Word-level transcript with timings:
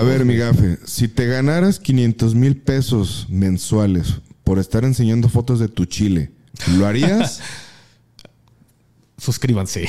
A 0.00 0.02
ver, 0.02 0.24
mi 0.24 0.34
gafe, 0.34 0.78
si 0.86 1.08
te 1.08 1.26
ganaras 1.26 1.78
500 1.78 2.34
mil 2.34 2.56
pesos 2.56 3.26
mensuales 3.28 4.14
por 4.44 4.58
estar 4.58 4.82
enseñando 4.84 5.28
fotos 5.28 5.60
de 5.60 5.68
tu 5.68 5.84
chile, 5.84 6.32
¿lo 6.78 6.86
harías? 6.86 7.40
Suscríbanse. 9.18 9.86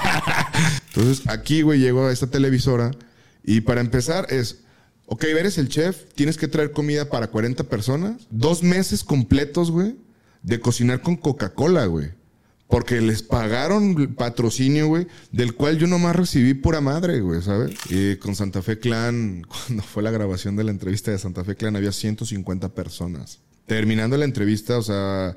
Entonces, 0.88 1.28
aquí, 1.28 1.60
güey, 1.60 1.78
llego 1.78 2.06
a 2.06 2.10
esta 2.10 2.28
televisora 2.28 2.90
y 3.44 3.60
para 3.60 3.82
empezar 3.82 4.28
es, 4.30 4.60
ok, 5.04 5.24
eres 5.24 5.58
el 5.58 5.68
chef, 5.68 6.04
tienes 6.14 6.38
que 6.38 6.48
traer 6.48 6.72
comida 6.72 7.10
para 7.10 7.26
40 7.26 7.64
personas, 7.64 8.26
dos 8.30 8.62
meses 8.62 9.04
completos, 9.04 9.70
güey, 9.70 9.96
de 10.42 10.58
cocinar 10.58 11.02
con 11.02 11.16
Coca-Cola, 11.16 11.84
güey. 11.84 12.12
Porque 12.68 13.00
les 13.00 13.22
pagaron 13.22 14.14
patrocinio, 14.14 14.88
güey, 14.88 15.06
del 15.32 15.54
cual 15.54 15.78
yo 15.78 15.86
nomás 15.86 16.14
recibí 16.14 16.52
pura 16.52 16.82
madre, 16.82 17.20
güey, 17.20 17.40
¿sabes? 17.40 17.72
Y 17.88 18.16
con 18.16 18.34
Santa 18.34 18.60
Fe 18.60 18.78
Clan, 18.78 19.46
cuando 19.66 19.82
fue 19.82 20.02
la 20.02 20.10
grabación 20.10 20.54
de 20.56 20.64
la 20.64 20.70
entrevista 20.70 21.10
de 21.10 21.18
Santa 21.18 21.44
Fe 21.44 21.56
Clan, 21.56 21.76
había 21.76 21.92
150 21.92 22.68
personas. 22.74 23.40
Terminando 23.66 24.16
la 24.18 24.26
entrevista, 24.26 24.76
o 24.76 24.82
sea, 24.82 25.36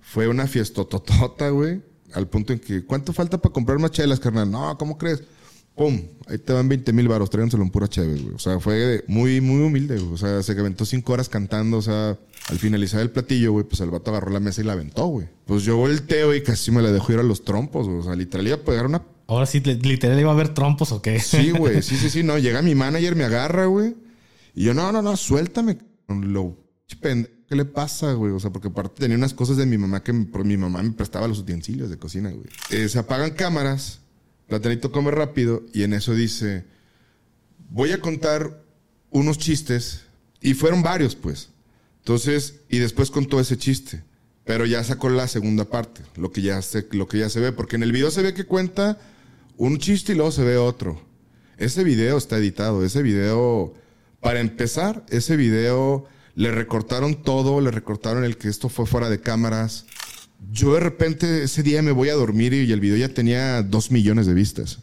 fue 0.00 0.26
una 0.28 0.46
fiestototota, 0.46 1.50
güey, 1.50 1.82
al 2.14 2.28
punto 2.28 2.52
en 2.52 2.58
que, 2.58 2.84
¿cuánto 2.84 3.12
falta 3.12 3.38
para 3.38 3.52
comprar 3.52 3.78
más 3.78 3.90
chelas, 3.90 4.18
carnal? 4.18 4.50
No, 4.50 4.76
¿cómo 4.78 4.96
crees? 4.96 5.22
Pum, 5.80 5.98
ahí 6.26 6.36
te 6.36 6.52
van 6.52 6.68
20 6.68 6.92
mil 6.92 7.08
baros, 7.08 7.30
tráiganselo 7.30 7.62
en 7.62 7.70
pura 7.70 7.88
chévere, 7.88 8.20
güey. 8.20 8.34
O 8.34 8.38
sea, 8.38 8.60
fue 8.60 9.02
muy, 9.08 9.40
muy 9.40 9.62
humilde, 9.62 9.98
güey. 9.98 10.12
O 10.12 10.16
sea, 10.18 10.42
se 10.42 10.52
aventó 10.52 10.84
cinco 10.84 11.14
horas 11.14 11.30
cantando, 11.30 11.78
o 11.78 11.82
sea, 11.82 12.18
al 12.48 12.58
finalizar 12.58 13.00
el 13.00 13.10
platillo, 13.10 13.52
güey, 13.52 13.64
pues 13.64 13.80
el 13.80 13.90
vato 13.90 14.10
agarró 14.10 14.30
la 14.30 14.40
mesa 14.40 14.60
y 14.60 14.64
la 14.64 14.74
aventó, 14.74 15.06
güey. 15.06 15.28
Pues 15.46 15.64
yo 15.64 15.78
volteo 15.78 16.34
y 16.34 16.42
casi 16.42 16.70
me 16.70 16.82
la 16.82 16.92
dejó 16.92 17.14
ir 17.14 17.20
a 17.20 17.22
los 17.22 17.46
trompos, 17.46 17.86
güey. 17.88 18.00
O 18.00 18.02
sea, 18.02 18.14
literal 18.14 18.46
iba 18.46 18.56
a 18.56 18.60
pegar 18.60 18.84
una... 18.84 19.02
Ahora 19.26 19.46
sí, 19.46 19.60
literal 19.60 20.20
iba 20.20 20.28
a 20.28 20.34
haber 20.34 20.52
trompos 20.52 20.92
o 20.92 21.00
qué. 21.00 21.18
Sí, 21.18 21.50
güey, 21.50 21.80
sí, 21.82 21.96
sí, 21.96 22.10
sí, 22.10 22.22
no. 22.22 22.36
Llega 22.36 22.60
mi 22.60 22.74
manager, 22.74 23.16
me 23.16 23.24
agarra, 23.24 23.64
güey. 23.64 23.96
Y 24.54 24.64
yo, 24.64 24.74
no, 24.74 24.92
no, 24.92 25.00
no, 25.00 25.16
suéltame. 25.16 25.78
Lo 26.08 26.58
¿Qué 27.00 27.56
le 27.56 27.64
pasa, 27.64 28.12
güey? 28.12 28.32
O 28.32 28.38
sea, 28.38 28.50
porque 28.50 28.68
aparte 28.68 29.00
tenía 29.00 29.16
unas 29.16 29.32
cosas 29.32 29.56
de 29.56 29.64
mi 29.64 29.78
mamá 29.78 30.02
que 30.02 30.12
mi 30.12 30.56
mamá 30.58 30.82
me 30.82 30.90
prestaba 30.90 31.26
los 31.26 31.38
utensilios 31.38 31.88
de 31.88 31.96
cocina, 31.96 32.30
güey. 32.30 32.48
Eh, 32.68 32.86
se 32.90 32.98
apagan 32.98 33.30
cámaras 33.30 34.00
Platanito 34.50 34.90
come 34.90 35.12
rápido 35.12 35.62
y 35.72 35.84
en 35.84 35.94
eso 35.94 36.12
dice, 36.12 36.64
voy 37.70 37.92
a 37.92 38.00
contar 38.00 38.62
unos 39.10 39.38
chistes 39.38 40.02
y 40.40 40.54
fueron 40.54 40.82
varios, 40.82 41.14
pues. 41.14 41.50
Entonces, 41.98 42.56
y 42.68 42.78
después 42.78 43.12
contó 43.12 43.38
ese 43.38 43.56
chiste, 43.56 44.02
pero 44.44 44.66
ya 44.66 44.82
sacó 44.82 45.08
la 45.08 45.28
segunda 45.28 45.66
parte, 45.66 46.02
lo 46.16 46.32
que 46.32 46.42
ya 46.42 46.60
se, 46.62 46.86
lo 46.90 47.06
que 47.06 47.18
ya 47.18 47.30
se 47.30 47.38
ve, 47.38 47.52
porque 47.52 47.76
en 47.76 47.84
el 47.84 47.92
video 47.92 48.10
se 48.10 48.22
ve 48.22 48.34
que 48.34 48.44
cuenta 48.44 48.98
un 49.56 49.78
chiste 49.78 50.12
y 50.12 50.16
luego 50.16 50.32
se 50.32 50.42
ve 50.42 50.56
otro. 50.56 51.00
Ese 51.56 51.84
video 51.84 52.18
está 52.18 52.36
editado, 52.36 52.84
ese 52.84 53.02
video, 53.02 53.74
para 54.20 54.40
empezar, 54.40 55.06
ese 55.10 55.36
video 55.36 56.06
le 56.34 56.50
recortaron 56.50 57.22
todo, 57.22 57.60
le 57.60 57.70
recortaron 57.70 58.24
el 58.24 58.36
que 58.36 58.48
esto 58.48 58.68
fue 58.68 58.86
fuera 58.86 59.08
de 59.10 59.20
cámaras, 59.20 59.86
yo 60.52 60.74
de 60.74 60.80
repente 60.80 61.44
ese 61.44 61.62
día 61.62 61.82
me 61.82 61.92
voy 61.92 62.08
a 62.08 62.14
dormir 62.14 62.52
y 62.52 62.70
el 62.72 62.80
video 62.80 62.96
ya 62.96 63.12
tenía 63.12 63.62
dos 63.62 63.90
millones 63.90 64.26
de 64.26 64.34
vistas. 64.34 64.80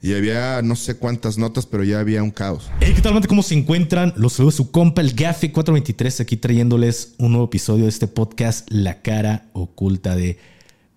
Y 0.00 0.12
había 0.12 0.60
no 0.60 0.76
sé 0.76 0.96
cuántas 0.96 1.38
notas, 1.38 1.64
pero 1.64 1.82
ya 1.82 1.98
había 1.98 2.22
un 2.22 2.30
caos. 2.30 2.70
Hey, 2.80 2.92
¿qué 2.94 3.00
tal, 3.00 3.26
¿Cómo 3.26 3.42
se 3.42 3.54
encuentran? 3.54 4.12
Los 4.16 4.34
saludos 4.34 4.56
su 4.56 4.70
compa, 4.70 5.00
el 5.00 5.14
Gafe 5.14 5.50
423, 5.50 6.20
aquí 6.20 6.36
trayéndoles 6.36 7.14
un 7.16 7.32
nuevo 7.32 7.46
episodio 7.46 7.84
de 7.84 7.88
este 7.88 8.06
podcast, 8.06 8.70
La 8.70 9.00
cara 9.00 9.46
oculta 9.54 10.14
de 10.14 10.38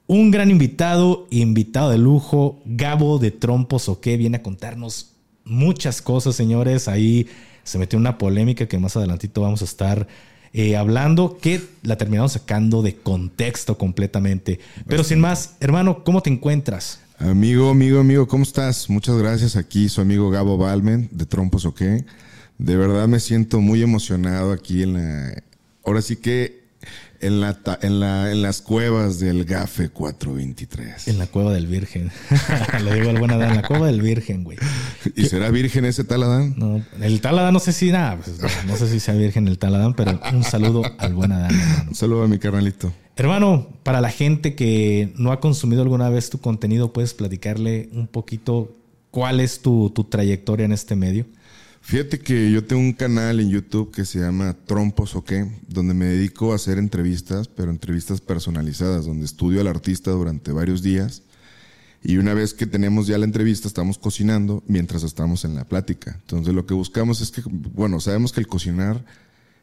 un 0.07 0.31
gran 0.31 0.51
invitado, 0.51 1.27
invitado 1.29 1.91
de 1.91 1.97
lujo, 1.97 2.61
Gabo 2.65 3.17
de 3.17 3.31
Trompos, 3.31 3.87
¿o 3.87 4.01
qué? 4.01 4.17
Viene 4.17 4.37
a 4.37 4.43
contarnos 4.43 5.13
muchas 5.45 6.01
cosas, 6.01 6.35
señores. 6.35 6.89
Ahí 6.89 7.27
se 7.63 7.77
metió 7.77 7.97
una 7.97 8.17
polémica 8.17 8.67
que 8.67 8.77
más 8.77 8.97
adelantito 8.97 9.41
vamos 9.41 9.61
a 9.61 9.65
estar 9.65 10.07
eh, 10.57 10.75
hablando 10.75 11.37
que 11.39 11.61
la 11.83 11.97
terminamos 11.97 12.31
sacando 12.31 12.81
de 12.81 12.95
contexto 12.95 13.77
completamente. 13.77 14.59
Pero 14.87 15.03
sin 15.03 15.19
más, 15.19 15.53
hermano, 15.59 16.03
¿cómo 16.03 16.23
te 16.23 16.31
encuentras? 16.31 16.99
Amigo, 17.19 17.69
amigo, 17.69 17.99
amigo, 17.99 18.27
¿cómo 18.27 18.41
estás? 18.41 18.89
Muchas 18.89 19.19
gracias. 19.19 19.55
Aquí 19.55 19.87
su 19.87 20.01
amigo 20.01 20.31
Gabo 20.31 20.57
Balmen 20.57 21.09
de 21.11 21.27
Trompos 21.27 21.63
OK. 21.65 21.81
De 22.57 22.75
verdad 22.75 23.07
me 23.07 23.19
siento 23.19 23.61
muy 23.61 23.83
emocionado 23.83 24.51
aquí 24.51 24.81
en 24.81 24.93
la... 24.93 25.43
Ahora 25.85 26.01
sí 26.01 26.15
que 26.15 26.63
en, 27.21 27.41
la, 27.41 27.57
en, 27.81 27.99
la, 27.99 28.31
en 28.31 28.41
las 28.41 28.61
cuevas 28.61 29.19
del 29.19 29.45
GAFE 29.45 29.89
423. 29.89 31.07
En 31.07 31.17
la 31.17 31.27
cueva 31.27 31.53
del 31.53 31.67
Virgen. 31.67 32.11
Le 32.83 32.95
digo 32.95 33.09
al 33.09 33.17
buen 33.17 33.31
Adán, 33.31 33.55
la 33.55 33.63
cueva 33.63 33.87
del 33.87 34.01
Virgen, 34.01 34.43
güey. 34.43 34.57
¿Y 35.15 35.25
será 35.25 35.49
virgen 35.49 35.85
ese 35.85 36.03
tal 36.03 36.23
Adán? 36.23 36.53
No, 36.57 36.83
el 37.01 37.21
tal 37.21 37.39
Adán 37.39 37.53
no 37.53 37.59
sé 37.59 37.73
si 37.73 37.91
nada, 37.91 38.17
pues, 38.17 38.39
no, 38.65 38.77
sé 38.77 38.89
si 38.89 38.99
sea 38.99 39.13
virgen 39.15 39.47
el 39.47 39.57
tal 39.57 39.75
Adán, 39.75 39.93
pero 39.93 40.19
un 40.33 40.43
saludo 40.43 40.83
al 40.97 41.13
buen 41.13 41.31
Adán. 41.31 41.53
Un 41.87 41.95
saludo 41.95 42.23
a 42.23 42.27
mi 42.27 42.39
carnalito. 42.39 42.91
Hermano, 43.15 43.67
para 43.83 44.01
la 44.01 44.09
gente 44.09 44.55
que 44.55 45.13
no 45.17 45.31
ha 45.31 45.39
consumido 45.39 45.81
alguna 45.81 46.09
vez 46.09 46.29
tu 46.29 46.39
contenido, 46.39 46.93
¿puedes 46.93 47.13
platicarle 47.13 47.89
un 47.93 48.07
poquito 48.07 48.75
cuál 49.09 49.39
es 49.39 49.61
tu, 49.61 49.89
tu 49.89 50.03
trayectoria 50.03 50.65
en 50.65 50.71
este 50.71 50.95
medio? 50.95 51.25
Fíjate 51.87 52.19
que 52.19 52.51
yo 52.51 52.65
tengo 52.65 52.81
un 52.81 52.91
canal 52.91 53.39
en 53.39 53.49
YouTube 53.49 53.93
que 53.93 54.03
se 54.03 54.19
llama 54.19 54.57
Trompos 54.65 55.15
o 55.15 55.23
qué, 55.23 55.49
donde 55.69 55.93
me 55.93 56.03
dedico 56.03 56.51
a 56.51 56.57
hacer 56.57 56.79
entrevistas, 56.79 57.47
pero 57.47 57.71
entrevistas 57.71 58.19
personalizadas, 58.19 59.05
donde 59.05 59.23
estudio 59.23 59.61
al 59.61 59.67
artista 59.67 60.11
durante 60.11 60.51
varios 60.51 60.83
días. 60.83 61.23
Y 62.03 62.17
una 62.17 62.33
vez 62.33 62.53
que 62.53 62.65
tenemos 62.65 63.07
ya 63.07 63.17
la 63.17 63.23
entrevista, 63.23 63.69
estamos 63.69 63.97
cocinando 63.97 64.65
mientras 64.67 65.03
estamos 65.03 65.45
en 65.45 65.55
la 65.55 65.63
plática. 65.63 66.17
Entonces 66.19 66.53
lo 66.53 66.65
que 66.65 66.73
buscamos 66.73 67.21
es 67.21 67.31
que, 67.31 67.41
bueno, 67.45 68.01
sabemos 68.01 68.33
que 68.33 68.41
el 68.41 68.47
cocinar 68.47 69.05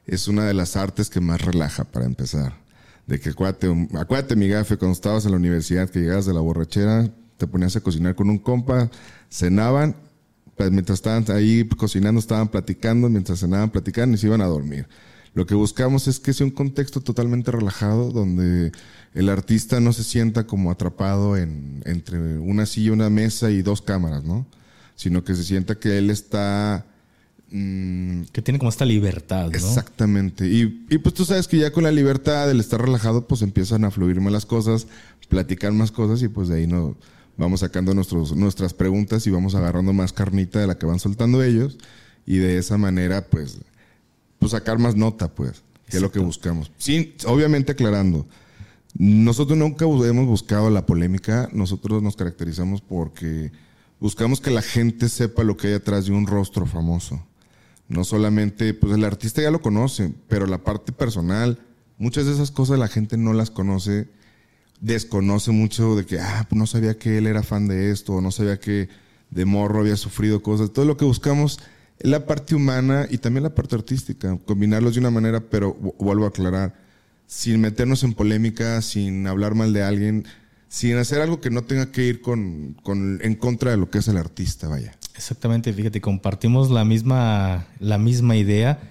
es 0.06 0.26
una 0.26 0.46
de 0.46 0.54
las 0.54 0.76
artes 0.76 1.10
que 1.10 1.20
más 1.20 1.42
relaja 1.42 1.84
para 1.84 2.06
empezar. 2.06 2.54
De 3.06 3.20
que 3.20 3.28
acuérdate, 3.28 3.68
acuérdate 3.98 4.34
mi 4.34 4.48
gafe, 4.48 4.78
cuando 4.78 4.94
estabas 4.94 5.26
en 5.26 5.32
la 5.32 5.36
universidad, 5.36 5.90
que 5.90 6.00
llegabas 6.00 6.24
de 6.24 6.32
la 6.32 6.40
borrachera, 6.40 7.06
te 7.36 7.46
ponías 7.46 7.76
a 7.76 7.82
cocinar 7.82 8.14
con 8.14 8.30
un 8.30 8.38
compa, 8.38 8.90
cenaban 9.30 9.94
mientras 10.58 10.98
estaban 10.98 11.24
ahí 11.30 11.68
cocinando, 11.76 12.18
estaban 12.18 12.48
platicando, 12.48 13.08
mientras 13.08 13.40
cenaban, 13.40 13.70
platicando 13.70 14.16
y 14.16 14.18
se 14.18 14.26
iban 14.26 14.40
a 14.40 14.46
dormir. 14.46 14.86
Lo 15.34 15.46
que 15.46 15.54
buscamos 15.56 16.06
es 16.06 16.20
que 16.20 16.32
sea 16.32 16.46
un 16.46 16.52
contexto 16.52 17.00
totalmente 17.00 17.50
relajado, 17.50 18.12
donde 18.12 18.70
el 19.14 19.28
artista 19.28 19.80
no 19.80 19.92
se 19.92 20.04
sienta 20.04 20.46
como 20.46 20.70
atrapado 20.70 21.36
en, 21.36 21.82
entre 21.86 22.38
una 22.38 22.66
silla, 22.66 22.92
una 22.92 23.10
mesa 23.10 23.50
y 23.50 23.62
dos 23.62 23.82
cámaras, 23.82 24.22
¿no? 24.22 24.46
Sino 24.94 25.24
que 25.24 25.34
se 25.34 25.42
sienta 25.42 25.74
que 25.74 25.98
él 25.98 26.10
está... 26.10 26.86
Mm, 27.50 28.22
que 28.32 28.42
tiene 28.42 28.58
como 28.60 28.70
esta 28.70 28.84
libertad, 28.84 29.46
¿no? 29.46 29.56
Exactamente. 29.56 30.46
Y, 30.46 30.86
y 30.88 30.98
pues 30.98 31.14
tú 31.14 31.24
sabes 31.24 31.48
que 31.48 31.58
ya 31.58 31.72
con 31.72 31.82
la 31.82 31.90
libertad, 31.90 32.48
el 32.48 32.60
estar 32.60 32.80
relajado, 32.80 33.26
pues 33.26 33.42
empiezan 33.42 33.84
a 33.84 33.90
fluirme 33.90 34.30
las 34.30 34.46
cosas, 34.46 34.86
platicar 35.28 35.72
más 35.72 35.90
cosas 35.90 36.22
y 36.22 36.28
pues 36.28 36.46
de 36.46 36.58
ahí 36.58 36.66
no 36.68 36.96
vamos 37.36 37.60
sacando 37.60 37.94
nuestros, 37.94 38.36
nuestras 38.36 38.74
preguntas 38.74 39.26
y 39.26 39.30
vamos 39.30 39.54
agarrando 39.54 39.92
más 39.92 40.12
carnita 40.12 40.60
de 40.60 40.66
la 40.66 40.78
que 40.78 40.86
van 40.86 41.00
soltando 41.00 41.42
ellos 41.42 41.78
y 42.26 42.38
de 42.38 42.58
esa 42.58 42.78
manera 42.78 43.26
pues, 43.26 43.58
pues 44.38 44.52
sacar 44.52 44.78
más 44.78 44.96
nota 44.96 45.28
pues, 45.28 45.62
que 45.88 45.96
es 45.96 46.02
lo 46.02 46.10
que 46.10 46.18
buscamos. 46.18 46.70
Sí, 46.78 47.14
obviamente 47.26 47.72
aclarando, 47.72 48.26
nosotros 48.96 49.58
nunca 49.58 49.84
hemos 49.84 50.26
buscado 50.26 50.70
la 50.70 50.86
polémica, 50.86 51.48
nosotros 51.52 52.02
nos 52.02 52.16
caracterizamos 52.16 52.80
porque 52.80 53.50
buscamos 53.98 54.40
que 54.40 54.50
la 54.50 54.62
gente 54.62 55.08
sepa 55.08 55.42
lo 55.42 55.56
que 55.56 55.68
hay 55.68 55.74
atrás 55.74 56.06
de 56.06 56.12
un 56.12 56.26
rostro 56.26 56.64
famoso. 56.66 57.24
No 57.88 58.04
solamente, 58.04 58.72
pues 58.72 58.94
el 58.94 59.04
artista 59.04 59.42
ya 59.42 59.50
lo 59.50 59.60
conoce, 59.60 60.14
pero 60.28 60.46
la 60.46 60.62
parte 60.62 60.92
personal, 60.92 61.58
muchas 61.98 62.26
de 62.26 62.32
esas 62.32 62.50
cosas 62.50 62.78
la 62.78 62.88
gente 62.88 63.16
no 63.16 63.32
las 63.32 63.50
conoce 63.50 64.08
desconoce 64.80 65.50
mucho 65.50 65.96
de 65.96 66.04
que, 66.04 66.18
ah, 66.20 66.46
no 66.50 66.66
sabía 66.66 66.98
que 66.98 67.18
él 67.18 67.26
era 67.26 67.42
fan 67.42 67.68
de 67.68 67.90
esto, 67.90 68.14
o 68.14 68.20
no 68.20 68.30
sabía 68.30 68.58
que 68.58 68.88
de 69.30 69.44
morro 69.44 69.80
había 69.80 69.96
sufrido 69.96 70.42
cosas. 70.42 70.72
Todo 70.72 70.84
lo 70.84 70.96
que 70.96 71.04
buscamos 71.04 71.60
es 71.98 72.10
la 72.10 72.26
parte 72.26 72.54
humana 72.54 73.06
y 73.10 73.18
también 73.18 73.44
la 73.44 73.54
parte 73.54 73.74
artística, 73.74 74.38
combinarlos 74.44 74.94
de 74.94 75.00
una 75.00 75.10
manera, 75.10 75.40
pero 75.40 75.74
vuelvo 75.74 76.24
a 76.24 76.28
aclarar, 76.28 76.74
sin 77.26 77.60
meternos 77.60 78.02
en 78.04 78.14
polémica, 78.14 78.80
sin 78.82 79.26
hablar 79.26 79.54
mal 79.54 79.72
de 79.72 79.82
alguien, 79.82 80.24
sin 80.68 80.96
hacer 80.96 81.20
algo 81.20 81.40
que 81.40 81.50
no 81.50 81.62
tenga 81.64 81.90
que 81.92 82.04
ir 82.04 82.20
con, 82.20 82.76
con, 82.82 83.20
en 83.22 83.34
contra 83.36 83.70
de 83.70 83.76
lo 83.76 83.90
que 83.90 83.98
es 83.98 84.08
el 84.08 84.16
artista, 84.16 84.68
vaya. 84.68 84.96
Exactamente, 85.16 85.72
fíjate, 85.72 86.00
compartimos 86.00 86.70
la 86.70 86.84
misma, 86.84 87.66
la 87.78 87.98
misma 87.98 88.36
idea 88.36 88.90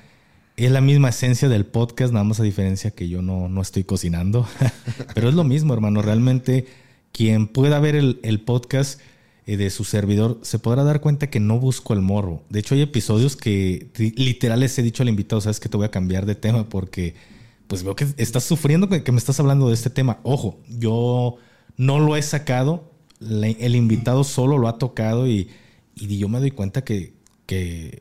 es 0.56 0.72
la 0.72 0.82
misma 0.82 1.10
esencia 1.10 1.50
del 1.50 1.66
podcast, 1.66 2.14
nada 2.14 2.24
más 2.24 2.40
a 2.40 2.44
diferencia 2.44 2.92
que 2.92 3.10
yo 3.10 3.22
no, 3.22 3.50
no 3.50 3.62
estoy 3.62 3.84
cocinando. 3.84 4.48
Pero 5.16 5.30
es 5.30 5.36
lo 5.36 5.44
mismo, 5.44 5.74
hermano. 5.74 6.02
Realmente, 6.02 6.68
quien 7.12 7.48
pueda 7.48 7.80
ver 7.80 7.96
el, 7.96 8.42
podcast 8.42 9.00
eh, 9.46 9.58
de 9.58 9.70
su 9.70 9.84
servidor 9.84 10.40
se 10.44 10.60
podrá 10.60 10.84
dar 10.84 11.02
cuenta 11.02 11.30
que 11.30 11.40
no 11.40 11.60
busco 11.60 11.94
el 11.94 12.02
morro. 12.02 12.44
De 12.50 12.60
hecho, 12.60 12.76
hay 12.76 12.82
episodios 12.82 13.36
que 13.36 13.88
literal 13.98 14.60
les 14.60 14.78
he 14.78 14.84
dicho 14.84 15.04
al 15.04 15.10
invitado, 15.10 15.42
sabes 15.42 15.60
que 15.60 15.70
te 15.70 15.78
voy 15.78 15.88
a 15.88 15.92
cambiar 15.92 16.26
de 16.26 16.36
tema 16.36 16.70
porque 16.70 17.16
pues 17.68 17.84
veo 17.84 17.96
que 17.96 18.06
estás 18.18 18.44
sufriendo 18.44 18.90
que 18.90 19.12
me 19.12 19.18
estás 19.18 19.40
hablando 19.40 19.70
de 19.70 19.74
este 19.74 19.90
tema. 19.90 20.20
Ojo, 20.22 20.60
yo 20.70 21.38
no 21.78 22.00
lo 22.00 22.16
he 22.16 22.22
sacado, 22.22 22.92
el 23.20 23.76
invitado 23.76 24.24
solo 24.24 24.60
lo 24.60 24.68
ha 24.68 24.78
tocado 24.78 25.28
y, 25.28 25.50
y 25.96 26.18
yo 26.20 26.30
me 26.30 26.40
doy 26.40 26.52
cuenta 26.52 26.84
que 26.84 27.14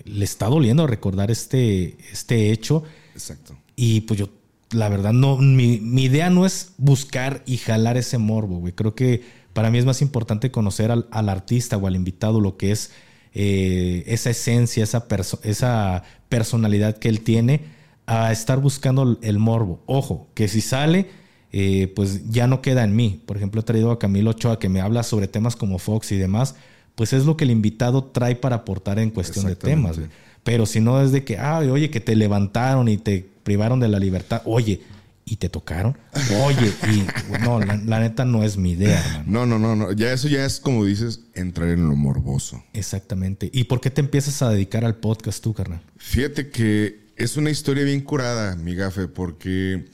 le 0.04 0.24
está 0.24 0.46
doliendo 0.46 0.86
recordar 0.86 1.30
este, 1.30 1.96
este 2.10 2.50
hecho. 2.52 2.82
Exacto. 3.14 3.56
Y 3.76 4.02
pues 4.02 4.20
yo, 4.20 4.28
la 4.70 4.88
verdad, 4.88 5.12
no, 5.12 5.36
mi, 5.36 5.78
mi 5.78 6.04
idea 6.04 6.30
no 6.30 6.46
es 6.46 6.72
buscar 6.78 7.42
y 7.46 7.56
jalar 7.56 7.96
ese 7.96 8.18
morbo, 8.18 8.58
güey. 8.58 8.72
Creo 8.72 8.94
que 8.94 9.22
para 9.52 9.70
mí 9.70 9.78
es 9.78 9.84
más 9.84 10.02
importante 10.02 10.50
conocer 10.50 10.90
al, 10.90 11.06
al 11.10 11.28
artista 11.28 11.76
o 11.76 11.86
al 11.86 11.96
invitado 11.96 12.40
lo 12.40 12.56
que 12.56 12.72
es 12.72 12.90
eh, 13.34 14.04
esa 14.06 14.30
esencia, 14.30 14.84
esa, 14.84 15.06
esa 15.42 16.02
personalidad 16.28 16.98
que 16.98 17.08
él 17.08 17.22
tiene, 17.22 17.64
a 18.06 18.32
estar 18.32 18.60
buscando 18.60 19.18
el 19.22 19.38
morbo. 19.38 19.82
Ojo, 19.86 20.28
que 20.34 20.48
si 20.48 20.60
sale, 20.60 21.08
eh, 21.52 21.92
pues 21.94 22.30
ya 22.30 22.46
no 22.46 22.60
queda 22.60 22.84
en 22.84 22.94
mí. 22.94 23.22
Por 23.24 23.36
ejemplo, 23.36 23.60
he 23.60 23.64
traído 23.64 23.90
a 23.90 23.98
Camilo 23.98 24.30
Ochoa 24.30 24.58
que 24.58 24.68
me 24.68 24.80
habla 24.80 25.02
sobre 25.02 25.28
temas 25.28 25.56
como 25.56 25.78
Fox 25.78 26.12
y 26.12 26.16
demás, 26.16 26.56
pues 26.94 27.12
es 27.12 27.24
lo 27.24 27.36
que 27.36 27.44
el 27.44 27.50
invitado 27.50 28.04
trae 28.04 28.36
para 28.36 28.56
aportar 28.56 28.98
en 28.98 29.10
cuestión 29.10 29.46
de 29.46 29.56
temas. 29.56 29.98
Pero 30.44 30.66
si 30.66 30.80
no 30.80 31.00
es 31.00 31.12
de 31.12 31.24
que, 31.24 31.38
ah, 31.38 31.58
oye, 31.60 31.90
que 31.90 32.00
te 32.00 32.16
levantaron 32.16 32.88
y 32.88 32.96
te 32.96 33.28
privaron 33.44 33.80
de 33.80 33.88
la 33.88 33.98
libertad, 33.98 34.42
oye, 34.44 34.80
y 35.24 35.36
te 35.36 35.48
tocaron. 35.48 35.96
Oye, 36.44 36.72
y 36.90 37.06
no, 37.44 37.60
la, 37.60 38.00
neta 38.00 38.24
no 38.24 38.42
es 38.42 38.56
mi 38.56 38.72
idea, 38.72 39.22
No, 39.24 39.46
no, 39.46 39.56
no, 39.56 39.76
no. 39.76 39.92
Ya 39.92 40.12
eso 40.12 40.26
ya 40.26 40.44
es 40.44 40.58
como 40.58 40.84
dices, 40.84 41.20
entrar 41.34 41.68
en 41.68 41.88
lo 41.88 41.94
morboso. 41.94 42.64
Exactamente. 42.72 43.48
¿Y 43.52 43.64
por 43.64 43.80
qué 43.80 43.90
te 43.90 44.00
empiezas 44.00 44.42
a 44.42 44.50
dedicar 44.50 44.84
al 44.84 44.96
podcast 44.96 45.42
tú, 45.42 45.54
carnal? 45.54 45.80
Fíjate 45.96 46.50
que 46.50 47.12
es 47.16 47.36
una 47.36 47.50
historia 47.50 47.84
bien 47.84 48.00
curada, 48.00 48.56
mi 48.56 48.74
gafe, 48.74 49.06
porque 49.06 49.84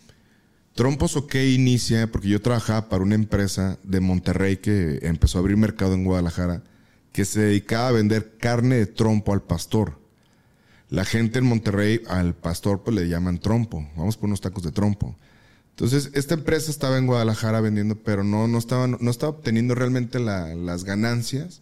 Trompos 0.79 1.17
OK 1.17 1.35
inicia 1.35 2.07
porque 2.07 2.29
yo 2.29 2.41
trabajaba 2.41 2.89
para 2.89 3.03
una 3.03 3.17
empresa 3.17 3.79
de 3.83 3.99
Monterrey 3.99 4.59
que 4.59 5.01
empezó 5.03 5.39
a 5.39 5.41
abrir 5.41 5.57
mercado 5.57 5.95
en 5.95 6.05
Guadalajara, 6.05 6.63
que 7.19 7.25
se 7.25 7.41
dedicaba 7.41 7.89
a 7.89 7.91
vender 7.91 8.37
carne 8.39 8.77
de 8.77 8.87
trompo 8.87 9.33
al 9.33 9.43
pastor. 9.43 9.99
La 10.89 11.05
gente 11.05 11.41
en 11.41 11.47
Monterrey 11.47 12.01
al 12.07 12.37
pastor 12.37 12.85
pues 12.85 12.95
le 12.95 13.09
llaman 13.09 13.41
trompo. 13.41 13.85
Vamos 13.97 14.17
por 14.17 14.29
unos 14.29 14.41
tacos 14.41 14.63
de 14.63 14.71
trompo. 14.71 15.17
Entonces, 15.71 16.11
esta 16.15 16.35
empresa 16.35 16.71
estaba 16.71 16.97
en 16.97 17.09
Guadalajara 17.09 17.61
vendiendo, 17.61 17.97
pero 17.97 18.23
no, 18.23 18.47
no, 18.47 18.57
estaba, 18.57 18.87
no 18.87 19.11
estaba 19.11 19.31
obteniendo 19.31 19.75
realmente 19.75 20.21
las 20.21 20.85
ganancias 20.85 21.61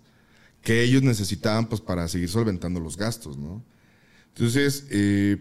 que 0.61 0.83
ellos 0.83 1.03
necesitaban 1.03 1.71
pues, 1.71 1.81
para 1.81 2.07
seguir 2.09 2.29
solventando 2.29 2.79
los 2.79 2.99
gastos, 2.99 3.39
¿no? 3.39 3.65
Entonces, 4.35 4.85
eh, 4.91 5.39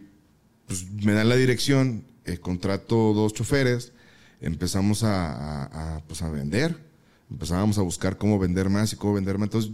pues, 0.66 0.90
me 0.92 1.12
dan 1.12 1.28
la 1.28 1.36
dirección, 1.36 2.06
eh, 2.24 2.38
contrato 2.38 3.14
dos 3.14 3.34
choferes, 3.34 3.92
empezamos 4.40 5.04
a, 5.04 6.02
pues, 6.08 6.22
a 6.22 6.30
vender, 6.30 6.80
empezábamos 7.30 7.78
a 7.78 7.82
buscar 7.82 8.18
cómo 8.18 8.40
vender 8.40 8.70
más 8.70 8.94
y 8.94 8.96
cómo 8.96 9.16
vender 9.16 9.38
más. 9.38 9.48
Entonces, 9.48 9.72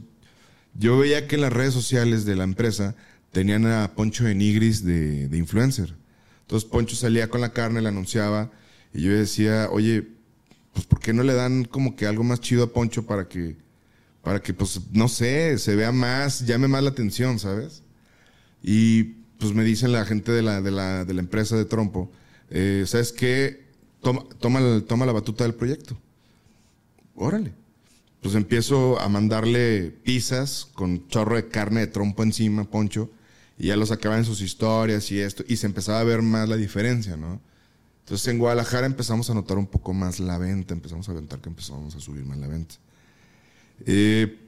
yo 0.74 0.98
veía 0.98 1.28
que 1.28 1.36
en 1.36 1.42
las 1.42 1.54
redes 1.54 1.74
sociales 1.74 2.26
de 2.26 2.36
la 2.36 2.44
empresa 2.44 2.96
tenían 3.32 3.66
a 3.66 3.94
Poncho 3.96 4.24
de 4.24 4.36
Nigris 4.36 4.86
de, 4.86 5.30
influencer. 5.34 5.96
Entonces 6.42 6.70
Poncho 6.70 6.96
salía 6.96 7.30
con 7.30 7.42
la 7.42 7.54
carne, 7.54 7.82
le 7.82 7.90
anunciaba, 7.90 8.52
y 8.94 9.04
yo 9.04 9.12
decía, 9.12 9.70
oye, 9.72 10.08
pues 10.74 10.86
¿por 10.86 11.00
qué 11.00 11.14
no 11.14 11.24
le 11.24 11.34
dan 11.34 11.66
como 11.66 11.96
que 11.96 12.06
algo 12.06 12.24
más 12.24 12.42
chido 12.42 12.64
a 12.64 12.74
Poncho 12.74 13.06
para 13.06 13.28
que, 13.28 13.58
para 14.22 14.42
que, 14.42 14.54
pues, 14.54 14.80
no 14.92 15.08
sé, 15.08 15.58
se 15.58 15.76
vea 15.76 15.92
más, 15.92 16.46
llame 16.46 16.68
más 16.68 16.84
la 16.84 16.90
atención, 16.90 17.40
¿sabes? 17.40 17.84
Y 18.62 19.04
pues 19.40 19.54
me 19.54 19.64
dicen 19.64 19.92
la 19.92 20.06
gente 20.06 20.32
de 20.32 20.42
la, 20.42 20.62
de 20.62 20.72
la, 20.72 21.06
de 21.06 21.14
la 21.14 21.22
empresa 21.22 21.56
de 21.58 21.66
Trompo, 21.66 22.12
eh, 22.50 22.84
¿sabes 22.86 23.12
qué? 23.12 23.66
Toma, 24.02 24.24
toma, 24.40 24.60
toma 24.88 25.06
la 25.06 25.14
batuta 25.14 25.44
del 25.44 25.56
proyecto. 25.56 25.98
Órale. 27.16 27.54
Pues 28.22 28.36
empiezo 28.36 29.00
a 29.00 29.10
mandarle 29.10 29.92
pizzas 30.04 30.68
con 30.74 31.08
chorro 31.08 31.36
de 31.36 31.48
carne 31.48 31.82
de 31.82 31.88
trompo 31.88 32.24
encima, 32.24 32.70
Poncho 32.70 33.10
y 33.62 33.68
ya 33.68 33.76
lo 33.76 33.86
sacaban 33.86 34.20
en 34.20 34.26
sus 34.26 34.42
historias 34.42 35.12
y 35.12 35.20
esto, 35.20 35.44
y 35.48 35.58
se 35.58 35.68
empezaba 35.68 36.00
a 36.00 36.04
ver 36.04 36.24
más 36.24 36.50
la 36.50 36.58
diferencia, 36.58 37.16
¿no? 37.16 37.40
Entonces 38.00 38.28
en 38.28 38.40
Guadalajara 38.40 38.88
empezamos 38.88 39.30
a 39.30 39.36
notar 39.36 39.60
un 39.60 39.68
poco 39.68 39.94
más 39.94 40.20
la 40.20 40.40
venta, 40.40 40.74
empezamos 40.74 41.08
a 41.08 41.12
aventar 41.12 41.40
que 41.42 41.50
empezamos 41.50 41.96
a 41.96 42.00
subir 42.00 42.26
más 42.26 42.40
la 42.40 42.48
venta. 42.48 42.76
Eh, 43.86 44.40